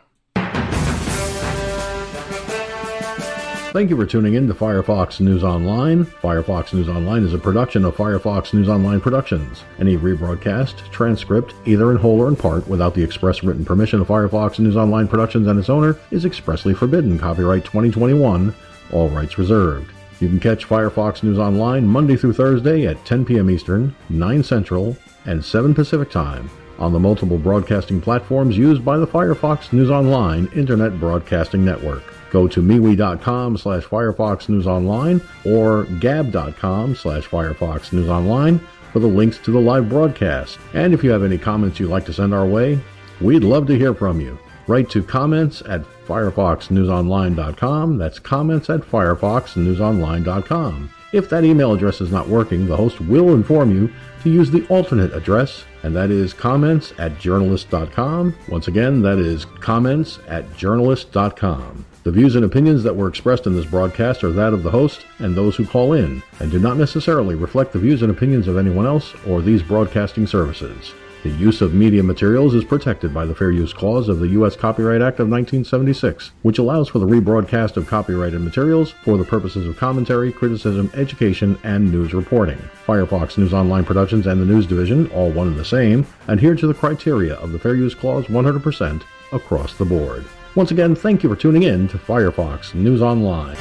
Thank 3.73 3.91
you 3.91 3.97
for 3.97 4.07
tuning 4.07 4.35
in 4.35 4.47
to 4.49 4.55
Firefox 4.55 5.21
News 5.21 5.45
Online. 5.45 6.07
Firefox 6.07 6.73
News 6.73 6.89
Online 6.89 7.25
is 7.25 7.35
a 7.35 7.39
production 7.39 7.85
of 7.85 7.95
Firefox 7.95 8.55
News 8.55 8.71
Online 8.71 9.01
Productions. 9.01 9.65
Any 9.79 9.99
rebroadcast, 9.99 10.91
transcript, 10.91 11.53
either 11.67 11.91
in 11.91 11.99
whole 11.99 12.21
or 12.21 12.29
in 12.29 12.37
part, 12.37 12.67
without 12.69 12.95
the 12.95 13.03
express 13.03 13.43
written 13.43 13.67
permission 13.67 14.01
of 14.01 14.09
Firefox 14.09 14.59
News 14.59 14.77
Online 14.77 15.07
Productions 15.07 15.47
and 15.47 15.59
its 15.59 15.69
owner, 15.69 15.99
is 16.11 16.25
expressly 16.25 16.73
forbidden. 16.73 17.19
Copyright 17.19 17.65
2021, 17.65 18.55
all 18.93 19.09
rights 19.11 19.37
reserved. 19.37 19.93
You 20.21 20.29
can 20.29 20.41
catch 20.41 20.67
Firefox 20.67 21.23
News 21.23 21.39
Online 21.39 21.87
Monday 21.87 22.17
through 22.17 22.33
Thursday 22.33 22.87
at 22.87 23.05
10 23.05 23.27
p.m. 23.27 23.51
Eastern, 23.51 23.95
9 24.09 24.43
Central, 24.43 24.97
and 25.27 25.45
7 25.45 25.75
Pacific 25.75 26.11
Time 26.11 26.49
on 26.79 26.93
the 26.93 27.01
multiple 27.01 27.39
broadcasting 27.39 28.01
platforms 28.01 28.57
used 28.57 28.85
by 28.85 28.97
the 28.97 29.07
Firefox 29.07 29.73
News 29.73 29.91
Online 29.91 30.49
Internet 30.55 30.99
Broadcasting 30.99 31.65
Network. 31.65 32.16
Go 32.37 32.47
to 32.49 32.61
MeWe.com 32.61 33.57
slash 33.57 33.85
Firefox 33.85 34.51
News 34.51 34.67
Online 34.67 35.23
or 35.47 35.85
Gab.com 36.01 36.95
slash 36.95 37.27
Firefox 37.27 37.95
News 37.95 38.11
Online 38.11 38.59
for 38.93 38.99
the 38.99 39.07
links 39.07 39.39
to 39.39 39.51
the 39.51 39.59
live 39.59 39.89
broadcast. 39.89 40.59
And 40.75 40.93
if 40.93 41.03
you 41.03 41.09
have 41.13 41.25
any 41.25 41.39
comments 41.39 41.81
you'd 41.81 41.89
like 41.89 42.05
to 42.05 42.13
send 42.13 42.35
our 42.35 42.45
way, 42.45 42.79
we'd 43.23 43.43
love 43.43 43.67
to 43.69 43.79
hear 43.79 43.95
from 43.95 44.21
you. 44.21 44.39
Write 44.67 44.91
to 44.91 45.03
comments 45.03 45.63
at 45.63 45.81
firefoxnewsonline.com. 46.07 47.97
That's 47.97 48.19
comments 48.19 48.69
at 48.69 48.83
firefoxnewsonline.com. 48.83 50.91
If 51.15 51.31
that 51.31 51.45
email 51.45 51.73
address 51.73 52.03
is 52.03 52.13
not 52.13 52.29
working, 52.29 52.67
the 52.67 52.77
host 52.77 53.01
will 53.01 53.33
inform 53.33 53.75
you 53.75 53.91
to 54.25 54.29
use 54.29 54.51
the 54.51 54.67
alternate 54.67 55.15
address, 55.15 55.65
and 55.83 55.97
that 55.97 56.11
is 56.11 56.35
comments 56.35 56.93
at 56.99 57.19
journalist.com. 57.19 58.37
Once 58.51 58.69
again, 58.69 59.01
that 59.01 59.19
is 59.19 59.47
comments 59.47 60.19
at 60.29 60.55
journalist.com. 60.55 61.87
The 62.07 62.13
views 62.13 62.37
and 62.37 62.45
opinions 62.45 62.85
that 62.85 62.95
were 62.95 63.09
expressed 63.09 63.49
in 63.49 63.57
this 63.57 63.67
broadcast 63.67 64.23
are 64.23 64.31
that 64.31 64.53
of 64.53 64.63
the 64.63 64.71
host 64.71 65.05
and 65.19 65.35
those 65.35 65.57
who 65.57 65.67
call 65.67 65.93
in, 65.93 66.23
and 66.39 66.53
do 66.53 66.61
not 66.61 66.77
necessarily 66.77 67.35
reflect 67.35 67.73
the 67.73 67.81
views 67.81 68.01
and 68.01 68.13
opinions 68.13 68.47
of 68.47 68.57
anyone 68.57 68.87
else 68.87 69.13
or 69.27 69.43
these 69.43 69.61
broadcasting 69.61 70.25
services. 70.25 70.95
The 71.25 71.31
use 71.31 71.63
of 71.63 71.75
media 71.75 72.05
materials 72.05 72.55
is 72.55 72.63
protected 72.63 73.13
by 73.13 73.27
the 73.27 73.35
Fair 73.35 73.51
Use 73.51 73.73
Clause 73.73 74.09
of 74.09 74.21
the 74.21 74.29
U.S. 74.29 74.55
Copyright 74.55 75.03
Act 75.03 75.19
of 75.19 75.29
1976, 75.29 76.31
which 76.43 76.61
allows 76.61 76.89
for 76.89 77.01
the 77.01 77.09
rebroadcast 77.09 77.77
of 77.77 77.89
copyrighted 77.89 78.41
materials 78.41 78.93
for 79.03 79.17
the 79.17 79.25
purposes 79.25 79.67
of 79.67 79.77
commentary, 79.77 80.31
criticism, 80.31 80.89
education, 80.95 81.59
and 81.65 81.91
news 81.91 82.15
reporting. 82.15 82.59
Firefox 82.87 83.37
News 83.37 83.53
Online 83.53 83.85
Productions 83.85 84.29
and 84.29 84.41
the 84.41 84.47
News 84.47 84.69
Division, 84.69 85.11
all 85.11 85.33
one 85.33 85.49
and 85.49 85.59
the 85.59 85.65
same, 85.65 86.07
adhere 86.29 86.55
to 86.55 86.69
the 86.69 86.73
criteria 86.73 87.35
of 87.35 87.51
the 87.51 87.59
Fair 87.59 87.75
Use 87.75 87.97
Clause 87.97 88.27
100% 88.27 89.03
across 89.33 89.75
the 89.75 89.85
board. 89.85 90.25
Once 90.57 90.71
again, 90.71 90.95
thank 90.95 91.23
you 91.23 91.29
for 91.29 91.37
tuning 91.37 91.65
in 91.65 91.87
to 91.87 91.99
Firefox 91.99 92.75
News 92.75 93.03
Online. 93.03 93.55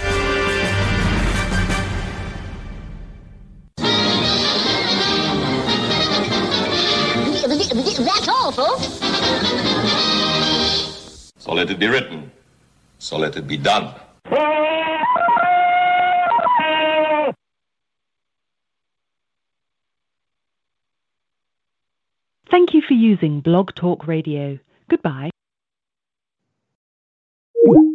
That's 7.97 8.27
all, 8.29 8.51
folks. 8.53 8.85
So 11.37 11.53
let 11.53 11.69
it 11.69 11.79
be 11.79 11.87
written. 11.87 12.31
So 12.97 13.17
let 13.17 13.35
it 13.35 13.45
be 13.45 13.57
done. 13.57 13.93
Thank 22.49 22.73
you 22.73 22.81
for 22.81 22.93
using 22.93 23.41
Blog 23.41 23.75
Talk 23.75 24.07
Radio. 24.07 24.59
Goodbye 24.89 25.31
you. 27.65 27.94